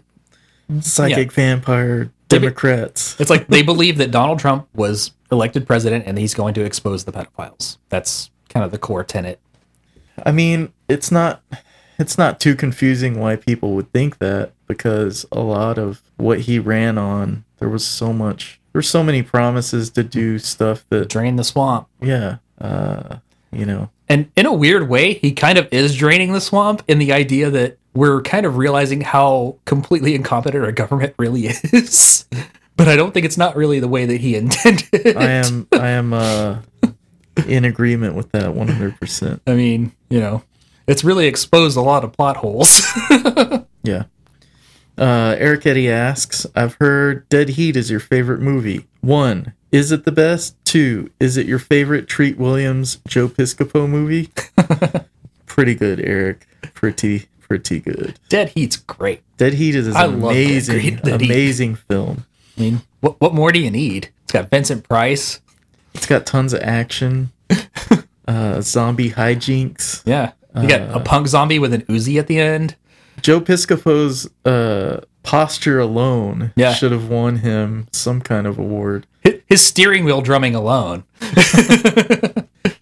psychic 0.79 1.33
vampire 1.33 2.09
Democrats. 2.29 3.19
it's 3.19 3.29
like 3.29 3.47
they 3.47 3.61
believe 3.61 3.97
that 3.97 4.11
Donald 4.11 4.39
Trump 4.39 4.67
was 4.73 5.11
elected 5.31 5.65
president, 5.65 6.05
and 6.05 6.17
he's 6.17 6.33
going 6.33 6.53
to 6.55 6.63
expose 6.63 7.05
the 7.05 7.11
pedophiles. 7.11 7.77
That's 7.89 8.31
kind 8.49 8.65
of 8.65 8.71
the 8.71 8.77
core 8.77 9.03
tenet. 9.03 9.39
I 10.25 10.31
mean, 10.31 10.73
it's 10.89 11.11
not 11.11 11.41
it's 11.97 12.17
not 12.17 12.39
too 12.39 12.55
confusing 12.55 13.19
why 13.19 13.35
people 13.35 13.73
would 13.73 13.91
think 13.93 14.17
that 14.19 14.51
because 14.67 15.25
a 15.31 15.41
lot 15.41 15.77
of 15.77 16.01
what 16.17 16.41
he 16.41 16.59
ran 16.59 16.97
on, 16.97 17.45
there 17.59 17.69
was 17.69 17.85
so 17.85 18.11
much 18.11 18.59
there's 18.73 18.89
so 18.89 19.03
many 19.03 19.21
promises 19.21 19.89
to 19.91 20.03
do 20.03 20.39
stuff 20.39 20.85
that 20.89 21.09
Drain 21.09 21.35
the 21.35 21.43
swamp. 21.43 21.87
yeah, 22.01 22.37
uh, 22.59 23.17
you 23.51 23.65
know, 23.65 23.89
And 24.07 24.31
in 24.35 24.45
a 24.45 24.53
weird 24.53 24.89
way, 24.89 25.13
he 25.13 25.33
kind 25.33 25.57
of 25.57 25.67
is 25.71 25.95
draining 25.95 26.33
the 26.33 26.41
swamp 26.41 26.83
in 26.87 26.99
the 26.99 27.11
idea 27.11 27.49
that 27.49 27.77
we're 27.93 28.21
kind 28.21 28.45
of 28.45 28.55
realizing 28.55 29.01
how 29.01 29.57
completely 29.65 30.15
incompetent 30.15 30.63
our 30.63 30.71
government 30.71 31.13
really 31.17 31.47
is. 31.73 32.25
But 32.77 32.87
I 32.87 32.95
don't 32.95 33.13
think 33.13 33.25
it's 33.25 33.37
not 33.37 33.55
really 33.55 33.79
the 33.79 33.87
way 33.87 34.05
that 34.05 34.19
he 34.21 34.35
intended. 34.35 35.15
I 35.17 35.29
am 35.29 35.67
I 35.71 35.89
am 35.89 36.13
uh 36.13 36.59
in 37.47 37.65
agreement 37.65 38.15
with 38.15 38.31
that 38.33 38.43
100%. 38.53 39.39
I 39.47 39.53
mean, 39.53 39.93
you 40.09 40.19
know, 40.19 40.43
it's 40.87 41.03
really 41.03 41.27
exposed 41.27 41.77
a 41.77 41.81
lot 41.81 42.03
of 42.03 42.11
plot 42.13 42.37
holes. 42.37 42.81
Yeah. 43.83 44.03
Uh, 44.95 45.35
Eric 45.39 45.65
Eddy 45.65 45.89
asks, 45.89 46.45
I've 46.55 46.75
heard 46.75 47.27
Dead 47.29 47.49
Heat 47.49 47.75
is 47.75 47.89
your 47.89 47.99
favorite 47.99 48.41
movie. 48.41 48.85
One, 48.99 49.53
is 49.71 49.91
it 49.91 50.05
the 50.05 50.11
best? 50.11 50.55
Two, 50.65 51.09
is 51.19 51.35
it 51.37 51.47
your 51.47 51.57
favorite 51.57 52.07
Treat 52.07 52.37
Williams 52.37 52.99
Joe 53.07 53.27
Piscopo 53.27 53.89
movie? 53.89 54.29
pretty 55.47 55.73
good, 55.73 55.99
Eric. 55.99 56.45
Pretty, 56.75 57.27
pretty 57.39 57.79
good. 57.79 58.19
Dead 58.29 58.49
Heat's 58.49 58.75
great. 58.77 59.23
Dead 59.37 59.53
Heat 59.55 59.73
is 59.73 59.87
an 59.87 59.95
I 59.95 60.05
Dead 60.05 60.13
amazing, 60.13 60.79
Heat- 60.79 61.07
amazing 61.07 61.75
film. 61.75 62.25
I 62.61 62.63
mean, 62.63 62.81
what 62.99 63.19
what 63.19 63.33
more 63.33 63.51
do 63.51 63.59
you 63.59 63.71
need? 63.71 64.09
It's 64.23 64.33
got 64.33 64.49
Vincent 64.51 64.87
Price. 64.87 65.41
It's 65.95 66.05
got 66.05 66.25
tons 66.27 66.53
of 66.53 66.61
action, 66.61 67.31
uh, 68.27 68.61
zombie 68.61 69.09
hijinks. 69.11 70.03
Yeah. 70.05 70.33
You 70.55 70.67
got 70.67 70.95
a 70.95 70.99
punk 70.99 71.27
zombie 71.27 71.57
with 71.59 71.73
an 71.73 71.81
Uzi 71.83 72.19
at 72.19 72.27
the 72.27 72.37
end. 72.39 72.75
Joe 73.21 73.41
Piscopo's 73.41 74.29
uh, 74.45 75.01
posture 75.23 75.79
alone 75.79 76.51
Yeah. 76.55 76.73
should 76.73 76.91
have 76.91 77.09
won 77.09 77.37
him 77.37 77.87
some 77.93 78.21
kind 78.21 78.45
of 78.45 78.59
award. 78.59 79.07
Hi- 79.25 79.41
His 79.47 79.65
steering 79.65 80.03
wheel 80.05 80.21
drumming 80.21 80.53
alone. 80.55 81.03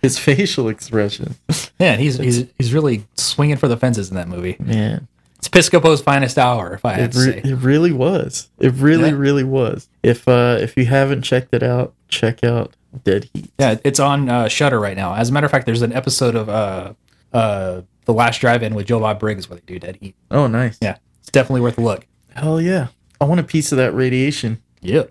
His 0.02 0.18
facial 0.20 0.68
expression. 0.70 1.36
Yeah, 1.80 1.96
he's 1.96 2.18
he's 2.18 2.46
he's 2.58 2.74
really 2.74 3.06
swinging 3.16 3.58
for 3.58 3.68
the 3.68 3.78
fences 3.78 4.10
in 4.10 4.16
that 4.16 4.28
movie. 4.28 4.56
Man, 4.60 5.08
It's 5.40 5.48
Piscopo's 5.50 6.02
finest 6.02 6.38
hour, 6.38 6.74
if 6.74 6.84
I 6.86 6.94
had 6.94 7.10
it, 7.10 7.12
to 7.14 7.20
re- 7.20 7.26
say. 7.42 7.42
it 7.50 7.56
really 7.56 7.92
was. 7.94 8.50
It 8.60 8.74
really, 8.74 9.10
Yeah. 9.10 9.16
really 9.16 9.44
was. 9.46 9.88
If 10.04 10.28
uh, 10.28 10.58
if 10.60 10.76
you 10.78 10.86
haven't 10.86 11.22
checked 11.24 11.54
it 11.54 11.64
out, 11.64 11.94
check 12.10 12.44
out 12.44 12.76
Dead 13.06 13.30
Heat. 13.34 13.50
Yeah, 13.58 13.78
it's 13.86 14.00
on 14.02 14.28
uh, 14.30 14.48
Shudder 14.50 14.80
right 14.80 14.98
now. 14.98 15.14
As 15.16 15.30
a 15.30 15.32
matter 15.32 15.46
of 15.46 15.52
fact, 15.52 15.66
there's 15.66 15.82
an 15.82 15.94
episode 15.94 16.36
of 16.36 16.50
uh, 16.50 16.94
uh, 17.32 17.82
The 18.06 18.14
Last 18.14 18.42
Drive-In 18.42 18.76
with 18.76 18.88
Joe 18.88 19.00
Bob 19.00 19.20
Briggs 19.20 19.50
where 19.50 19.58
they 19.60 19.64
do 19.74 19.80
Dead 19.80 19.98
Heat. 20.02 20.16
Oh, 20.30 20.48
nice. 20.48 20.78
Yeah, 20.82 20.98
it's 21.22 21.30
definitely 21.32 21.62
worth 21.62 21.78
a 21.78 21.82
look. 21.82 22.06
Hell 22.36 22.60
yeah. 22.60 22.88
I 23.22 23.26
want 23.26 23.40
a 23.40 23.44
piece 23.44 23.72
of 23.72 23.78
that 23.78 23.94
radiation. 23.94 24.62
Yeah. 24.82 25.04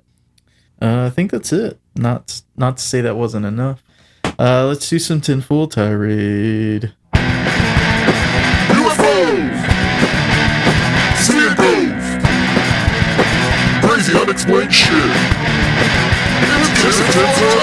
Uh, 0.81 1.07
I 1.07 1.11
think 1.11 1.31
that's 1.31 1.53
it. 1.53 1.79
Not 1.97 2.43
not 2.57 2.77
to 2.77 2.83
say 2.83 3.01
that 3.01 3.17
wasn't 3.17 3.47
enough. 3.47 3.83
Uh, 4.39 4.67
let's 4.67 4.89
do 4.89 4.99
some 4.99 5.21
tinfoil 5.21 5.67
tirade. 5.69 6.93
Crazy 14.39 14.53
unexplained 14.53 14.73
shit! 14.73 14.95
It's 16.61 16.83
just 16.83 17.01
a 17.01 17.05
tinfoil 17.13 17.59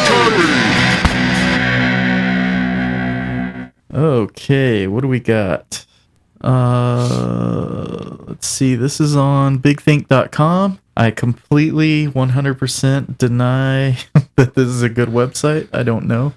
tirade! 3.55 3.71
Okay, 3.93 4.87
what 4.87 5.01
do 5.01 5.07
we 5.07 5.21
got? 5.21 5.85
Uh, 6.41 8.17
let's 8.27 8.45
see. 8.45 8.75
This 8.75 8.99
is 8.99 9.15
on 9.15 9.59
bigthink.com. 9.59 10.79
I 10.97 11.11
completely 11.11 12.07
100% 12.07 13.17
deny 13.17 13.91
that 14.35 14.55
this 14.55 14.67
is 14.67 14.81
a 14.81 14.89
good 14.89 15.09
website. 15.09 15.69
I 15.73 15.83
don't 15.83 16.05
know. 16.05 16.33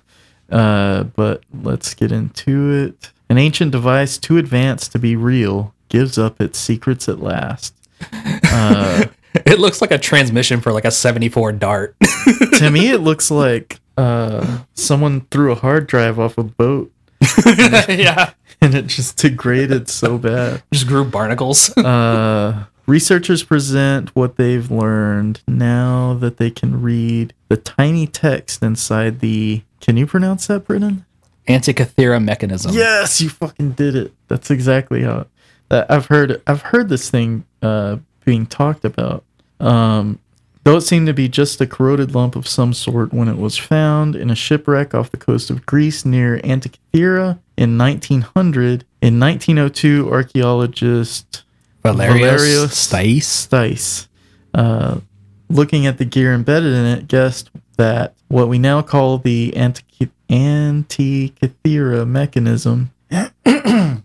Uh, 0.50 1.02
but 1.04 1.42
let's 1.62 1.94
get 1.94 2.12
into 2.12 2.70
it. 2.72 3.10
An 3.28 3.38
ancient 3.38 3.72
device 3.72 4.18
too 4.18 4.38
advanced 4.38 4.92
to 4.92 5.00
be 5.00 5.16
real 5.16 5.74
gives 5.88 6.16
up 6.16 6.40
its 6.40 6.58
secrets 6.58 7.08
at 7.08 7.18
last. 7.18 7.74
Uh, 8.12 9.06
It 9.46 9.58
looks 9.58 9.80
like 9.80 9.90
a 9.90 9.98
transmission 9.98 10.60
for 10.60 10.72
like 10.72 10.84
a 10.84 10.90
74 10.90 11.52
Dart. 11.52 11.96
to 12.58 12.70
me, 12.70 12.90
it 12.90 12.98
looks 12.98 13.30
like 13.30 13.78
uh, 13.96 14.60
someone 14.74 15.22
threw 15.30 15.52
a 15.52 15.54
hard 15.54 15.86
drive 15.86 16.18
off 16.18 16.38
a 16.38 16.44
boat 16.44 16.92
yeah. 17.88 18.32
and 18.60 18.74
it 18.74 18.86
just 18.86 19.16
degraded 19.16 19.88
so 19.88 20.18
bad. 20.18 20.62
Just 20.72 20.86
grew 20.86 21.04
barnacles. 21.04 21.76
Uh, 21.76 22.64
researchers 22.86 23.42
present 23.42 24.14
what 24.14 24.36
they've 24.36 24.70
learned 24.70 25.40
now 25.46 26.14
that 26.14 26.38
they 26.38 26.50
can 26.50 26.80
read 26.82 27.32
the 27.48 27.56
tiny 27.56 28.06
text 28.06 28.62
inside 28.62 29.20
the. 29.20 29.62
Can 29.80 29.96
you 29.96 30.06
pronounce 30.06 30.46
that, 30.48 30.66
Brennan? 30.66 31.04
Antikythera 31.46 32.22
mechanism. 32.22 32.74
Yes, 32.74 33.20
you 33.20 33.28
fucking 33.28 33.72
did 33.72 33.94
it. 33.94 34.12
That's 34.28 34.50
exactly 34.50 35.02
how. 35.02 35.26
That 35.68 35.90
I've 35.90 36.06
heard. 36.06 36.42
I've 36.46 36.62
heard 36.62 36.88
this 36.88 37.10
thing 37.10 37.44
uh, 37.62 37.98
being 38.28 38.44
talked 38.44 38.84
about. 38.84 39.24
Um, 39.58 40.18
though 40.62 40.76
it 40.76 40.82
seemed 40.82 41.06
to 41.06 41.14
be 41.14 41.30
just 41.30 41.62
a 41.62 41.66
corroded 41.66 42.14
lump 42.14 42.36
of 42.36 42.46
some 42.46 42.74
sort 42.74 43.10
when 43.10 43.26
it 43.26 43.38
was 43.38 43.56
found 43.56 44.14
in 44.14 44.28
a 44.28 44.34
shipwreck 44.34 44.94
off 44.94 45.10
the 45.10 45.16
coast 45.16 45.48
of 45.48 45.64
Greece 45.64 46.04
near 46.04 46.38
Antikythera 46.40 47.38
in 47.56 47.78
1900. 47.78 48.84
In 49.00 49.18
1902, 49.18 50.12
archaeologist 50.12 51.42
Valerius, 51.82 52.20
Valerius 52.20 52.74
Stais. 52.74 53.22
Stais, 53.22 54.08
uh, 54.52 55.00
looking 55.48 55.86
at 55.86 55.96
the 55.96 56.04
gear 56.04 56.34
embedded 56.34 56.74
in 56.74 56.84
it, 56.84 57.08
guessed 57.08 57.48
that 57.78 58.12
what 58.28 58.48
we 58.48 58.58
now 58.58 58.82
call 58.82 59.16
the 59.16 59.54
Antiky- 59.56 60.10
Antikythera 60.28 62.06
mechanism 62.06 62.90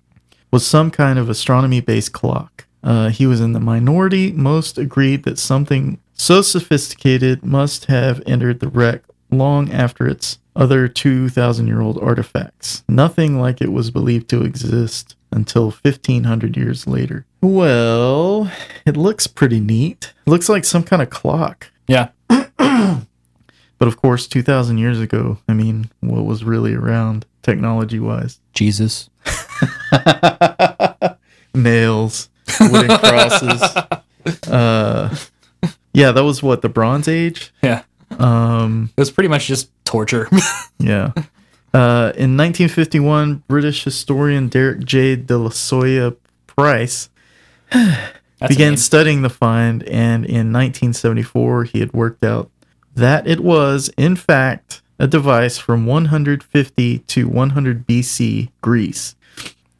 was 0.50 0.66
some 0.66 0.92
kind 0.92 1.20
of 1.20 1.30
astronomy 1.30 1.82
based 1.82 2.14
clock. 2.14 2.63
Uh, 2.84 3.10
he 3.10 3.26
was 3.26 3.40
in 3.40 3.54
the 3.54 3.60
minority. 3.60 4.32
Most 4.32 4.78
agreed 4.78 5.24
that 5.24 5.40
something 5.40 6.00
so 6.14 6.42
sophisticated 6.42 7.44
must 7.44 7.86
have 7.86 8.22
entered 8.26 8.60
the 8.60 8.68
wreck 8.68 9.04
long 9.32 9.72
after 9.72 10.08
its 10.08 10.40
other 10.56 10.88
2,000 10.88 11.68
year 11.68 11.82
old 11.82 12.02
artifacts. 12.02 12.84
Nothing 12.88 13.40
like 13.40 13.62
it 13.62 13.72
was 13.72 13.92
believed 13.92 14.30
to 14.30 14.44
exist 14.44 15.16
until 15.32 15.72
1,500 15.72 16.56
years 16.56 16.86
later. 16.86 17.26
Well, 17.42 18.52
it 18.86 18.96
looks 18.96 19.28
pretty 19.28 19.60
neat. 19.60 20.14
It 20.28 20.30
looks 20.30 20.50
like 20.50 20.66
some 20.66 20.84
kind 20.84 21.02
of 21.02 21.10
clock. 21.10 21.72
Yeah. 21.88 22.10
But 23.84 23.90
of 23.90 23.98
course, 23.98 24.28
2,000 24.28 24.78
years 24.78 25.02
ago, 25.02 25.40
I 25.50 25.54
mean, 25.54 25.90
what 26.00 26.24
was 26.24 26.46
really 26.46 26.74
around 26.74 27.26
technology 27.42 28.00
wise? 28.00 28.40
Jesus. 28.54 29.10
Nails, 31.54 32.30
wooden 32.60 32.98
crosses. 32.98 33.62
Uh, 34.48 35.14
yeah, 35.94 36.14
that 36.14 36.24
was 36.24 36.42
what, 36.42 36.62
the 36.62 36.70
Bronze 36.70 37.10
Age? 37.10 37.54
Yeah. 37.62 37.84
Um, 38.20 38.90
It 38.96 39.02
was 39.02 39.12
pretty 39.12 39.28
much 39.28 39.48
just 39.48 39.70
torture. 39.84 40.30
yeah. 40.80 41.12
Uh, 41.74 42.14
in 42.16 42.38
1951, 42.38 43.44
British 43.48 43.84
historian 43.84 44.48
Derek 44.48 44.86
J. 44.86 45.18
de 45.18 45.38
la 45.38 45.50
Solla 45.50 46.16
Price 46.48 47.10
began 48.48 48.78
studying 48.78 49.24
the 49.24 49.30
find, 49.30 49.84
and 49.84 50.24
in 50.24 50.54
1974, 50.54 51.66
he 51.66 51.80
had 51.80 51.92
worked 51.94 52.24
out 52.24 52.50
that 52.96 53.28
it 53.28 53.40
was, 53.40 53.90
in 53.98 54.16
fact, 54.16 54.82
a 55.00 55.08
device 55.08 55.58
from 55.58 55.86
150 55.86 57.00
to 57.00 57.28
100 57.28 57.88
BC 57.88 58.50
Greece. 58.62 59.16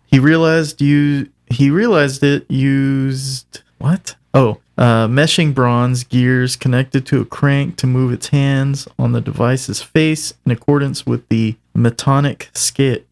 He 0.06 0.20
realized 0.20 0.82
you 0.82 1.30
he 1.54 1.70
realized 1.70 2.24
it 2.24 2.50
used 2.50 3.62
what? 3.78 4.16
Oh, 4.34 4.60
uh, 4.78 5.08
meshing 5.08 5.54
bronze 5.54 6.04
gears 6.04 6.56
connected 6.56 7.06
to 7.08 7.22
a 7.22 7.26
crank 7.26 7.76
to 7.78 7.88
move 7.88 8.12
its 8.12 8.30
hands 8.30 8.88
on 8.98 9.12
the 9.12 9.22
device's 9.22 9.82
face 9.82 10.34
in 10.46 10.52
accordance 10.52 11.06
with 11.06 11.28
the 11.30 11.56
metonic 11.76 12.48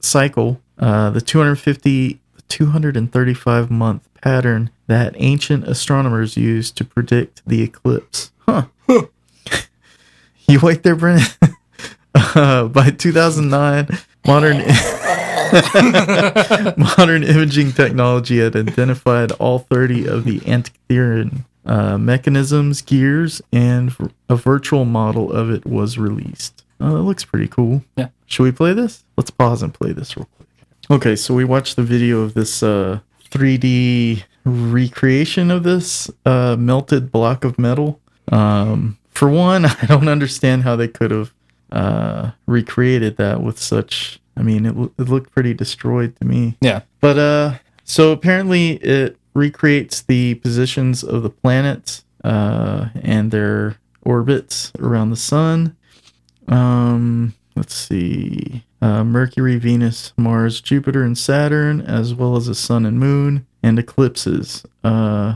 cycle. 0.04 0.62
Uh, 0.80 1.12
the 1.12 1.22
250 1.22 2.20
235 2.52 3.72
month 3.72 4.10
pattern 4.22 4.70
that 4.88 5.16
ancient 5.18 5.68
astronomers 5.68 6.36
used 6.36 6.76
to 6.78 6.84
predict 6.84 7.42
the 7.48 7.62
eclipse. 7.62 8.32
Huh. 8.40 8.66
you 10.48 10.60
wait 10.62 10.84
there, 10.84 10.96
Brennan. 10.96 11.28
uh, 12.16 12.68
by 12.68 12.90
2009, 12.90 13.88
modern 14.26 14.58
modern 16.98 17.24
imaging 17.24 17.72
technology 17.74 18.40
had 18.40 18.56
identified 18.56 19.32
all 19.34 19.60
30 19.60 20.08
of 20.08 20.24
the 20.24 20.40
Antikythera 20.42 21.44
uh, 21.66 21.98
mechanisms, 21.98 22.82
gears, 22.82 23.42
and 23.52 23.96
a 24.30 24.36
virtual 24.36 24.86
model 24.86 25.32
of 25.32 25.50
it 25.50 25.66
was 25.66 25.98
released. 25.98 26.64
Uh, 26.82 26.96
it 26.96 27.02
looks 27.02 27.24
pretty 27.24 27.48
cool. 27.48 27.84
Yeah. 27.96 28.08
Should 28.26 28.44
we 28.44 28.52
play 28.52 28.74
this? 28.74 29.04
Let's 29.18 29.30
pause 29.30 29.62
and 29.62 29.74
play 29.74 29.92
this 29.92 30.18
real 30.18 30.28
quick. 30.38 30.48
Okay, 30.90 31.16
so 31.16 31.34
we 31.34 31.46
watched 31.46 31.76
the 31.76 31.84
video 31.84 32.22
of 32.22 32.34
this 32.34 32.64
uh, 32.64 33.00
3D 33.30 34.24
recreation 34.46 35.52
of 35.52 35.64
this 35.64 36.10
uh, 36.26 36.56
melted 36.58 37.12
block 37.12 37.44
of 37.44 37.60
metal. 37.60 38.00
Um, 38.32 38.98
for 39.10 39.30
one, 39.30 39.66
I 39.82 39.86
don't 39.88 40.08
understand 40.08 40.64
how 40.64 40.76
they 40.76 40.88
could 40.88 41.12
have 41.12 41.34
uh, 41.72 42.32
recreated 42.48 43.18
that 43.18 43.42
with 43.42 43.60
such. 43.60 44.20
I 44.38 44.44
mean, 44.44 44.66
it, 44.66 44.76
it 44.98 45.10
looked 45.10 45.32
pretty 45.32 45.54
destroyed 45.54 46.16
to 46.20 46.26
me. 46.26 46.58
Yeah. 46.62 46.82
But 47.00 47.18
uh, 47.18 47.54
So 47.84 48.12
apparently, 48.12 48.74
it 48.78 49.18
recreates 49.34 50.02
the 50.02 50.36
positions 50.36 51.04
of 51.04 51.24
the 51.24 51.30
planets 51.30 52.06
uh, 52.24 52.90
and 53.02 53.32
their 53.32 53.78
orbits 54.04 54.72
around 54.80 55.10
the 55.10 55.16
sun. 55.16 55.76
Um, 56.48 57.34
let's 57.56 57.74
see. 57.76 58.64
Uh, 58.82 59.04
Mercury, 59.04 59.58
Venus, 59.58 60.14
Mars, 60.18 60.60
Jupiter, 60.62 61.04
and 61.04 61.18
Saturn, 61.18 61.82
as 61.82 62.16
well 62.16 62.36
as 62.36 62.48
the 62.48 62.56
sun 62.56 62.86
and 62.86 63.00
moon, 63.00 63.46
and 63.62 63.78
eclipses. 63.78 64.66
Uh, 64.84 65.36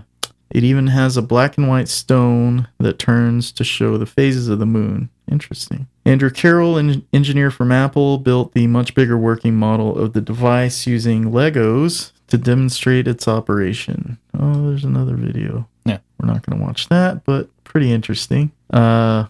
it 0.50 0.64
even 0.64 0.88
has 0.88 1.18
a 1.18 1.22
black 1.22 1.58
and 1.58 1.68
white 1.68 1.90
stone 1.90 2.68
that 2.80 2.98
turns 2.98 3.52
to 3.52 3.64
show 3.64 3.98
the 3.98 4.06
phases 4.06 4.48
of 4.48 4.60
the 4.60 4.66
moon. 4.66 5.10
Interesting. 5.30 5.88
Andrew 6.06 6.30
Carol, 6.30 6.78
an 6.78 7.06
engineer 7.12 7.50
from 7.50 7.72
Apple, 7.72 8.20
built 8.20 8.54
the 8.54 8.68
much 8.68 8.94
bigger 8.94 9.18
working 9.18 9.56
model 9.56 9.98
of 9.98 10.14
the 10.14 10.22
device 10.22 10.86
using 10.86 11.32
Legos 11.32 12.12
to 12.28 12.38
demonstrate 12.38 13.08
its 13.08 13.28
operation. 13.28 14.18
Oh, 14.38 14.70
there's 14.70 14.84
another 14.84 15.16
video. 15.16 15.68
Yeah. 15.84 16.00
We're 16.20 16.32
not 16.32 16.46
going 16.46 16.60
to 16.60 16.66
watch 16.66 16.90
that, 16.90 17.24
but 17.26 17.50
pretty 17.64 17.92
interesting. 17.92 18.52
Uh, 18.72 19.26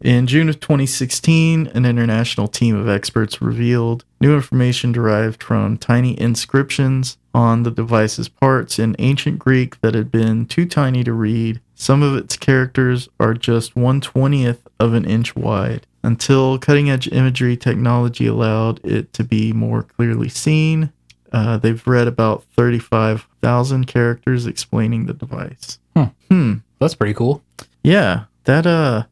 in 0.00 0.26
June 0.26 0.48
of 0.48 0.60
2016, 0.60 1.68
an 1.68 1.86
international 1.86 2.48
team 2.48 2.76
of 2.76 2.88
experts 2.88 3.40
revealed 3.40 4.04
new 4.20 4.34
information 4.34 4.92
derived 4.92 5.42
from 5.42 5.78
tiny 5.78 6.18
inscriptions 6.20 7.16
on 7.32 7.62
the 7.62 7.70
device's 7.70 8.28
parts 8.28 8.78
in 8.78 8.96
ancient 8.98 9.38
Greek 9.38 9.80
that 9.80 9.94
had 9.94 10.10
been 10.10 10.46
too 10.46 10.66
tiny 10.66 11.04
to 11.04 11.12
read. 11.12 11.60
Some 11.74 12.02
of 12.02 12.16
its 12.16 12.36
characters 12.36 13.08
are 13.18 13.34
just 13.34 13.74
120th 13.74 14.60
of 14.78 14.92
an 14.92 15.04
inch 15.04 15.34
wide. 15.34 15.86
Until 16.04 16.58
cutting 16.58 16.90
edge 16.90 17.08
imagery 17.08 17.56
technology 17.56 18.26
allowed 18.26 18.78
it 18.84 19.12
to 19.14 19.24
be 19.24 19.52
more 19.54 19.82
clearly 19.84 20.28
seen, 20.28 20.92
uh, 21.32 21.56
they've 21.56 21.84
read 21.86 22.06
about 22.06 22.44
35,000 22.56 23.86
characters 23.86 24.46
explaining 24.46 25.06
the 25.06 25.14
device. 25.14 25.78
Hmm. 25.96 26.04
Hmm. 26.30 26.52
That's 26.78 26.94
pretty 26.94 27.14
cool. 27.14 27.42
Yeah, 27.82 28.24
that 28.44 28.66
uh 28.66 29.04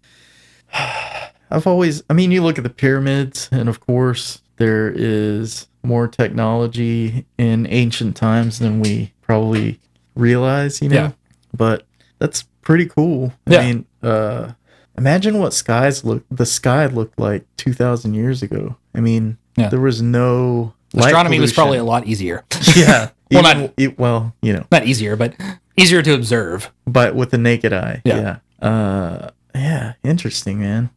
I've 1.50 1.66
always 1.66 2.02
I 2.08 2.12
mean 2.14 2.30
you 2.30 2.42
look 2.42 2.58
at 2.58 2.64
the 2.64 2.70
pyramids 2.70 3.48
and 3.52 3.68
of 3.68 3.80
course 3.80 4.40
there 4.56 4.90
is 4.94 5.66
more 5.82 6.06
technology 6.08 7.24
in 7.38 7.66
ancient 7.68 8.16
times 8.16 8.58
than 8.58 8.80
we 8.80 9.12
probably 9.22 9.80
realize, 10.14 10.80
you 10.82 10.88
know. 10.88 10.94
Yeah. 10.96 11.12
But 11.56 11.86
that's 12.18 12.42
pretty 12.60 12.86
cool. 12.86 13.32
I 13.46 13.52
Yeah. 13.54 13.60
mean, 13.62 13.86
uh 14.02 14.52
imagine 14.98 15.38
what 15.38 15.52
skies 15.52 16.04
look 16.04 16.24
the 16.30 16.46
sky 16.46 16.86
looked 16.86 17.18
like 17.18 17.44
2000 17.56 18.14
years 18.14 18.42
ago. 18.42 18.76
I 18.94 19.00
mean, 19.00 19.38
Yeah. 19.56 19.68
there 19.68 19.80
was 19.80 20.00
no 20.02 20.74
light 20.94 21.06
Astronomy 21.06 21.40
was 21.40 21.52
probably 21.52 21.78
a 21.78 21.84
lot 21.84 22.06
easier. 22.06 22.44
yeah. 22.76 23.10
Well, 23.30 23.46
Even- 23.46 23.60
not- 23.62 23.72
e- 23.78 23.94
well, 23.96 24.34
you 24.42 24.52
know, 24.52 24.64
Not 24.70 24.86
easier, 24.86 25.16
but 25.16 25.34
easier 25.76 26.02
to 26.02 26.12
observe. 26.14 26.70
but 26.86 27.14
with 27.14 27.30
the 27.30 27.38
naked 27.38 27.72
eye. 27.72 28.02
Yeah. 28.04 28.38
Yeah. 28.62 28.66
Uh 28.68 29.30
yeah, 29.54 29.92
interesting, 30.02 30.60
man. 30.60 30.90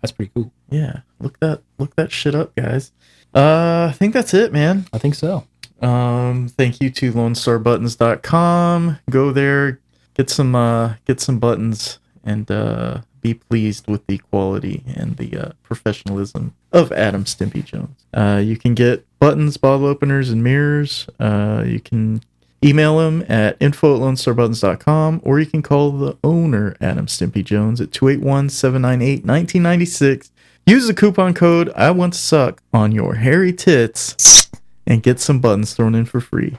That's 0.00 0.12
pretty 0.12 0.30
cool. 0.34 0.50
Yeah, 0.70 1.00
look 1.20 1.38
that 1.40 1.60
look 1.78 1.94
that 1.96 2.10
shit 2.10 2.34
up, 2.34 2.54
guys. 2.56 2.90
Uh, 3.34 3.88
I 3.90 3.92
think 3.92 4.12
that's 4.14 4.32
it, 4.34 4.52
man. 4.52 4.86
I 4.92 4.98
think 4.98 5.14
so. 5.14 5.46
Um, 5.80 6.48
thank 6.48 6.80
you 6.80 6.90
to 6.90 7.12
LoneStarButtons.com. 7.12 8.98
Go 9.10 9.30
there, 9.32 9.80
get 10.14 10.30
some 10.30 10.54
uh, 10.54 10.94
get 11.06 11.20
some 11.20 11.38
buttons, 11.38 11.98
and 12.24 12.50
uh, 12.50 13.00
be 13.22 13.34
pleased 13.34 13.88
with 13.88 14.06
the 14.06 14.18
quality 14.18 14.82
and 14.94 15.16
the 15.16 15.36
uh, 15.36 15.52
professionalism 15.62 16.54
of 16.72 16.92
Adam 16.92 17.24
Stimpy 17.24 17.64
Jones. 17.64 18.04
Uh, 18.12 18.40
you 18.44 18.56
can 18.56 18.74
get 18.74 19.06
buttons, 19.18 19.56
bottle 19.56 19.86
openers, 19.86 20.30
and 20.30 20.44
mirrors. 20.44 21.08
Uh, 21.18 21.64
you 21.66 21.80
can 21.80 22.20
email 22.64 23.00
him 23.00 23.24
at 23.28 23.56
info 23.60 23.96
at 23.96 24.00
lonestarbuttons.com 24.00 25.20
or 25.24 25.40
you 25.40 25.46
can 25.46 25.62
call 25.62 25.90
the 25.90 26.16
owner 26.22 26.76
adam 26.80 27.06
stimpy 27.06 27.44
jones 27.44 27.80
at 27.80 27.90
281-798-1996 27.90 30.30
use 30.66 30.86
the 30.86 30.94
coupon 30.94 31.34
code 31.34 31.72
i 31.74 31.90
want 31.90 32.12
to 32.12 32.18
suck 32.18 32.62
on 32.72 32.92
your 32.92 33.16
hairy 33.16 33.52
tits 33.52 34.48
and 34.86 35.02
get 35.02 35.18
some 35.18 35.40
buttons 35.40 35.74
thrown 35.74 35.96
in 35.96 36.04
for 36.04 36.20
free 36.20 36.56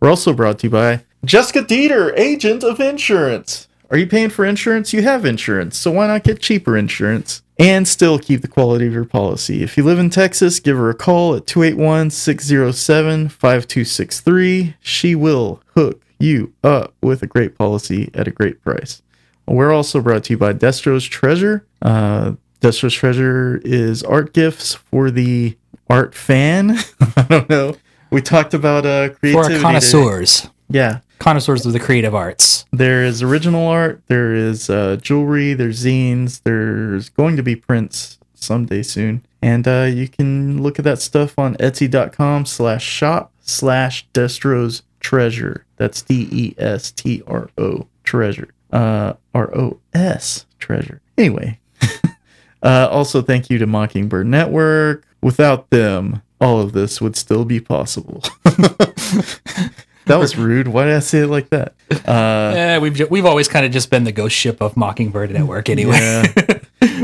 we're 0.00 0.10
also 0.10 0.32
brought 0.32 0.58
to 0.58 0.66
you 0.66 0.70
by 0.70 1.04
jessica 1.24 1.62
dieter 1.62 2.12
agent 2.18 2.64
of 2.64 2.80
insurance 2.80 3.68
are 3.94 3.98
you 3.98 4.06
paying 4.06 4.28
for 4.28 4.44
insurance 4.44 4.92
you 4.92 5.02
have 5.02 5.24
insurance 5.24 5.78
so 5.78 5.90
why 5.92 6.06
not 6.08 6.24
get 6.24 6.40
cheaper 6.40 6.76
insurance 6.76 7.42
and 7.58 7.86
still 7.86 8.18
keep 8.18 8.42
the 8.42 8.48
quality 8.48 8.84
of 8.88 8.92
your 8.92 9.04
policy. 9.04 9.62
If 9.62 9.76
you 9.76 9.84
live 9.84 10.00
in 10.00 10.10
Texas, 10.10 10.58
give 10.58 10.76
her 10.76 10.90
a 10.90 10.94
call 10.94 11.36
at 11.36 11.46
281 11.46 12.10
607 12.10 13.28
5263. 13.28 14.74
She 14.80 15.14
will 15.14 15.62
hook 15.76 16.02
you 16.18 16.52
up 16.64 16.94
with 17.00 17.22
a 17.22 17.28
great 17.28 17.56
policy 17.56 18.10
at 18.12 18.26
a 18.26 18.32
great 18.32 18.60
price. 18.62 19.02
We're 19.46 19.72
also 19.72 20.00
brought 20.00 20.24
to 20.24 20.32
you 20.32 20.36
by 20.38 20.52
Destro's 20.52 21.04
Treasure. 21.04 21.64
Uh, 21.80 22.32
Destro's 22.60 22.94
Treasure 22.94 23.60
is 23.64 24.02
art 24.02 24.32
gifts 24.32 24.74
for 24.74 25.12
the 25.12 25.56
art 25.88 26.14
fan. 26.16 26.78
I 27.16 27.22
don't 27.22 27.48
know. 27.48 27.76
We 28.10 28.20
talked 28.20 28.54
about 28.54 28.84
uh, 28.84 29.10
For 29.10 29.14
creativity. 29.16 29.36
our 29.38 29.48
today. 29.48 29.60
connoisseurs, 29.62 30.48
Yeah. 30.68 31.00
Connoisseurs 31.24 31.64
of 31.64 31.72
the 31.72 31.80
creative 31.80 32.14
arts. 32.14 32.66
There 32.70 33.02
is 33.02 33.22
original 33.22 33.66
art, 33.66 34.02
there 34.08 34.34
is 34.34 34.68
uh, 34.68 34.98
jewelry, 35.00 35.54
there's 35.54 35.82
zines, 35.82 36.42
there's 36.42 37.08
going 37.08 37.38
to 37.38 37.42
be 37.42 37.56
prints 37.56 38.18
someday 38.34 38.82
soon. 38.82 39.24
And 39.40 39.66
uh, 39.66 39.88
you 39.90 40.06
can 40.06 40.62
look 40.62 40.78
at 40.78 40.84
that 40.84 41.00
stuff 41.00 41.38
on 41.38 41.56
etsy.com 41.56 42.44
slash 42.44 42.84
shop 42.84 43.32
slash 43.40 44.06
Destro's 44.12 44.82
Treasure. 45.00 45.64
That's 45.76 46.02
D 46.02 46.28
E 46.30 46.54
S 46.58 46.90
T 46.90 47.22
R 47.26 47.48
O 47.56 47.86
Treasure. 48.02 48.50
Uh, 48.70 49.14
R 49.34 49.56
O 49.56 49.80
S 49.94 50.44
Treasure. 50.58 51.00
Anyway, 51.16 51.58
uh, 52.62 52.88
also 52.90 53.22
thank 53.22 53.48
you 53.48 53.56
to 53.56 53.66
Mockingbird 53.66 54.26
Network. 54.26 55.06
Without 55.22 55.70
them, 55.70 56.20
all 56.38 56.60
of 56.60 56.72
this 56.72 57.00
would 57.00 57.16
still 57.16 57.46
be 57.46 57.60
possible. 57.60 58.22
that 60.06 60.16
was 60.18 60.36
rude. 60.36 60.68
Why 60.68 60.84
did 60.84 60.94
I 60.94 61.00
say 61.00 61.20
it 61.20 61.28
like 61.28 61.50
that? 61.50 61.74
Uh, 62.06 62.52
Eh, 62.56 62.78
we've 62.78 63.10
we've 63.10 63.26
always 63.26 63.48
kind 63.48 63.64
of 63.66 63.72
just 63.72 63.90
been 63.90 64.04
the 64.04 64.12
ghost 64.12 64.36
ship 64.36 64.60
of 64.60 64.76
Mockingbird 64.76 65.30
Network 65.30 65.68
anyway. 65.68 65.98
Yeah. 65.98 66.58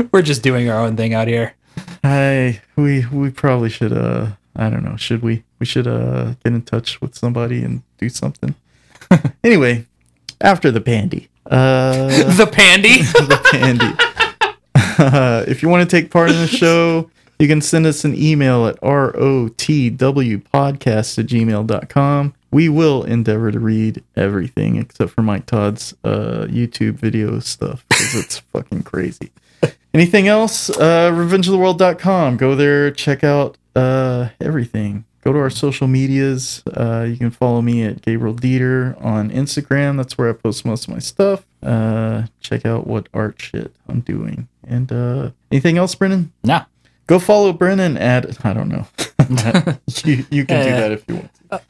We're 0.11 0.21
just 0.21 0.43
doing 0.43 0.69
our 0.69 0.79
own 0.79 0.95
thing 0.97 1.13
out 1.13 1.27
here. 1.27 1.53
I 2.03 2.61
we 2.75 3.05
we 3.07 3.29
probably 3.29 3.69
should 3.69 3.93
uh 3.93 4.27
I 4.55 4.69
don't 4.69 4.83
know 4.83 4.95
should 4.97 5.21
we 5.21 5.43
we 5.59 5.65
should 5.65 5.87
uh 5.87 6.33
get 6.43 6.53
in 6.53 6.61
touch 6.63 6.99
with 7.01 7.15
somebody 7.15 7.63
and 7.63 7.81
do 7.97 8.09
something. 8.09 8.55
anyway, 9.43 9.85
after 10.39 10.71
the 10.71 10.81
pandy, 10.81 11.29
uh, 11.49 12.07
the 12.35 12.47
pandy. 12.51 13.01
the 13.01 13.39
pandy. 13.51 13.93
Uh, 14.97 15.43
if 15.47 15.63
you 15.63 15.69
want 15.69 15.87
to 15.87 16.01
take 16.01 16.11
part 16.11 16.29
in 16.29 16.37
the 16.37 16.47
show, 16.47 17.09
you 17.41 17.47
can 17.47 17.59
send 17.59 17.87
us 17.87 18.05
an 18.05 18.15
email 18.15 18.67
at 18.67 18.79
rotwpodcast 18.81 19.49
at 21.17 21.25
gmail.com. 21.25 22.33
We 22.51 22.69
will 22.69 23.03
endeavor 23.03 23.51
to 23.51 23.59
read 23.59 24.03
everything 24.15 24.75
except 24.75 25.11
for 25.11 25.23
Mike 25.23 25.47
Todd's 25.47 25.95
uh, 26.03 26.45
YouTube 26.47 26.93
video 26.93 27.39
stuff 27.39 27.83
because 27.89 28.13
it's 28.15 28.37
fucking 28.53 28.83
crazy. 28.83 29.31
Anything 29.91 30.27
else? 30.27 30.69
Uh, 30.69 31.09
RevengeOfTheWorld.com. 31.11 32.37
Go 32.37 32.53
there, 32.55 32.91
check 32.91 33.23
out 33.23 33.57
uh, 33.75 34.29
everything. 34.39 35.05
Go 35.23 35.33
to 35.33 35.39
our 35.39 35.49
social 35.49 35.87
medias. 35.87 36.61
Uh, 36.67 37.07
you 37.09 37.17
can 37.17 37.31
follow 37.31 37.63
me 37.63 37.83
at 37.83 38.03
Gabriel 38.03 38.35
Dieter 38.35 39.03
on 39.03 39.31
Instagram. 39.31 39.97
That's 39.97 40.15
where 40.15 40.29
I 40.29 40.33
post 40.33 40.63
most 40.63 40.87
of 40.87 40.93
my 40.93 40.99
stuff. 40.99 41.43
Uh, 41.63 42.27
check 42.39 42.67
out 42.67 42.85
what 42.85 43.09
art 43.15 43.41
shit 43.41 43.73
I'm 43.87 44.01
doing. 44.01 44.47
And 44.67 44.91
uh, 44.91 45.31
anything 45.51 45.79
else, 45.79 45.95
Brennan? 45.95 46.31
nah. 46.43 46.65
Go 47.11 47.19
follow 47.19 47.51
Brennan 47.51 47.97
at 47.97 48.45
I 48.45 48.53
don't 48.53 48.69
know. 48.69 48.87
you 50.05 50.25
you 50.31 50.45
can 50.45 50.63
do 50.65 50.71
that 50.71 50.91
if 50.93 51.03
you 51.09 51.15
want. 51.15 51.29
to. 51.51 51.61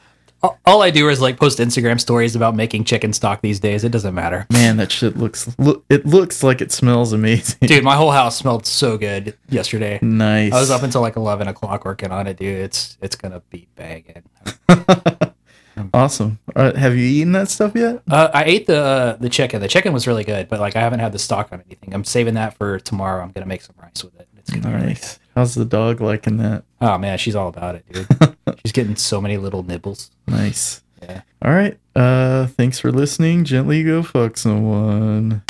All- 0.44 0.60
All 0.68 0.84
I 0.84 0.92
do 0.92 1.10
is 1.10 1.20
like 1.20 1.40
post 1.40 1.58
Instagram 1.58 2.00
stories 2.00 2.36
about 2.36 2.56
making 2.56 2.84
chicken 2.84 3.12
stock 3.12 3.42
these 3.42 3.60
days. 3.60 3.84
It 3.84 3.92
doesn't 3.92 4.14
matter. 4.14 4.46
Man, 4.52 4.78
that 4.78 4.92
shit 4.92 5.18
looks 5.18 5.50
look. 5.58 5.84
It 5.90 6.06
looks 6.06 6.44
like 6.44 6.62
it 6.62 6.72
smells 6.72 7.12
amazing. 7.12 7.58
Dude, 7.62 7.84
my 7.84 7.96
whole 7.96 8.12
house 8.12 8.38
smelled 8.38 8.68
so 8.68 9.00
good 9.00 9.36
yesterday. 9.50 9.98
nice. 10.04 10.54
I 10.54 10.60
was 10.60 10.70
up 10.70 10.84
until 10.84 11.02
like 11.02 11.16
eleven 11.16 11.48
o'clock 11.48 11.86
working 11.86 12.12
on 12.12 12.28
it, 12.28 12.38
dude. 12.38 12.60
It's 12.60 13.00
it's 13.02 13.16
gonna 13.16 13.42
be 13.50 13.68
banging. 13.76 14.22
awesome. 15.92 16.38
Uh, 16.56 16.76
have 16.76 16.96
you 16.96 17.04
eaten 17.06 17.32
that 17.32 17.50
stuff 17.50 17.72
yet? 17.74 18.04
Uh, 18.08 18.30
I 18.32 18.44
ate 18.44 18.68
the 18.68 18.78
uh, 18.80 19.16
the 19.16 19.30
chicken. 19.30 19.60
The 19.60 19.68
chicken 19.68 19.92
was 19.92 20.06
really 20.06 20.24
good, 20.24 20.50
but 20.50 20.60
like 20.60 20.76
I 20.76 20.82
haven't 20.82 21.00
had 21.00 21.14
the 21.14 21.20
stock 21.20 21.50
on 21.52 21.64
anything. 21.66 21.96
I'm 21.96 22.04
saving 22.04 22.36
that 22.36 22.56
for 22.60 22.80
tomorrow. 22.80 23.24
I'm 23.24 23.32
gonna 23.32 23.48
make 23.48 23.64
some 23.64 23.76
rice 23.82 24.04
with 24.04 24.20
it. 24.20 24.28
It's 24.38 24.52
gonna 24.52 24.78
be 24.80 24.86
Nice. 24.86 25.18
How's 25.42 25.56
the 25.56 25.66
dog 25.66 26.02
liking 26.02 26.38
that? 26.38 26.66
Oh 26.82 27.00
man, 27.00 27.18
she's 27.18 27.36
all 27.36 27.48
about 27.48 27.74
it, 27.74 27.84
dude. 27.92 28.08
she's 28.64 28.72
getting 28.72 28.96
so 28.96 29.20
many 29.20 29.38
little 29.38 29.64
nibbles. 29.64 30.12
Nice. 30.28 30.84
Yeah. 31.02 31.22
All 31.42 31.52
right. 31.52 31.80
Uh, 31.96 32.46
thanks 32.46 32.78
for 32.78 32.92
listening. 32.92 33.44
Gently 33.44 33.84
go 33.84 34.04
fuck 34.04 34.38
someone. 34.38 35.42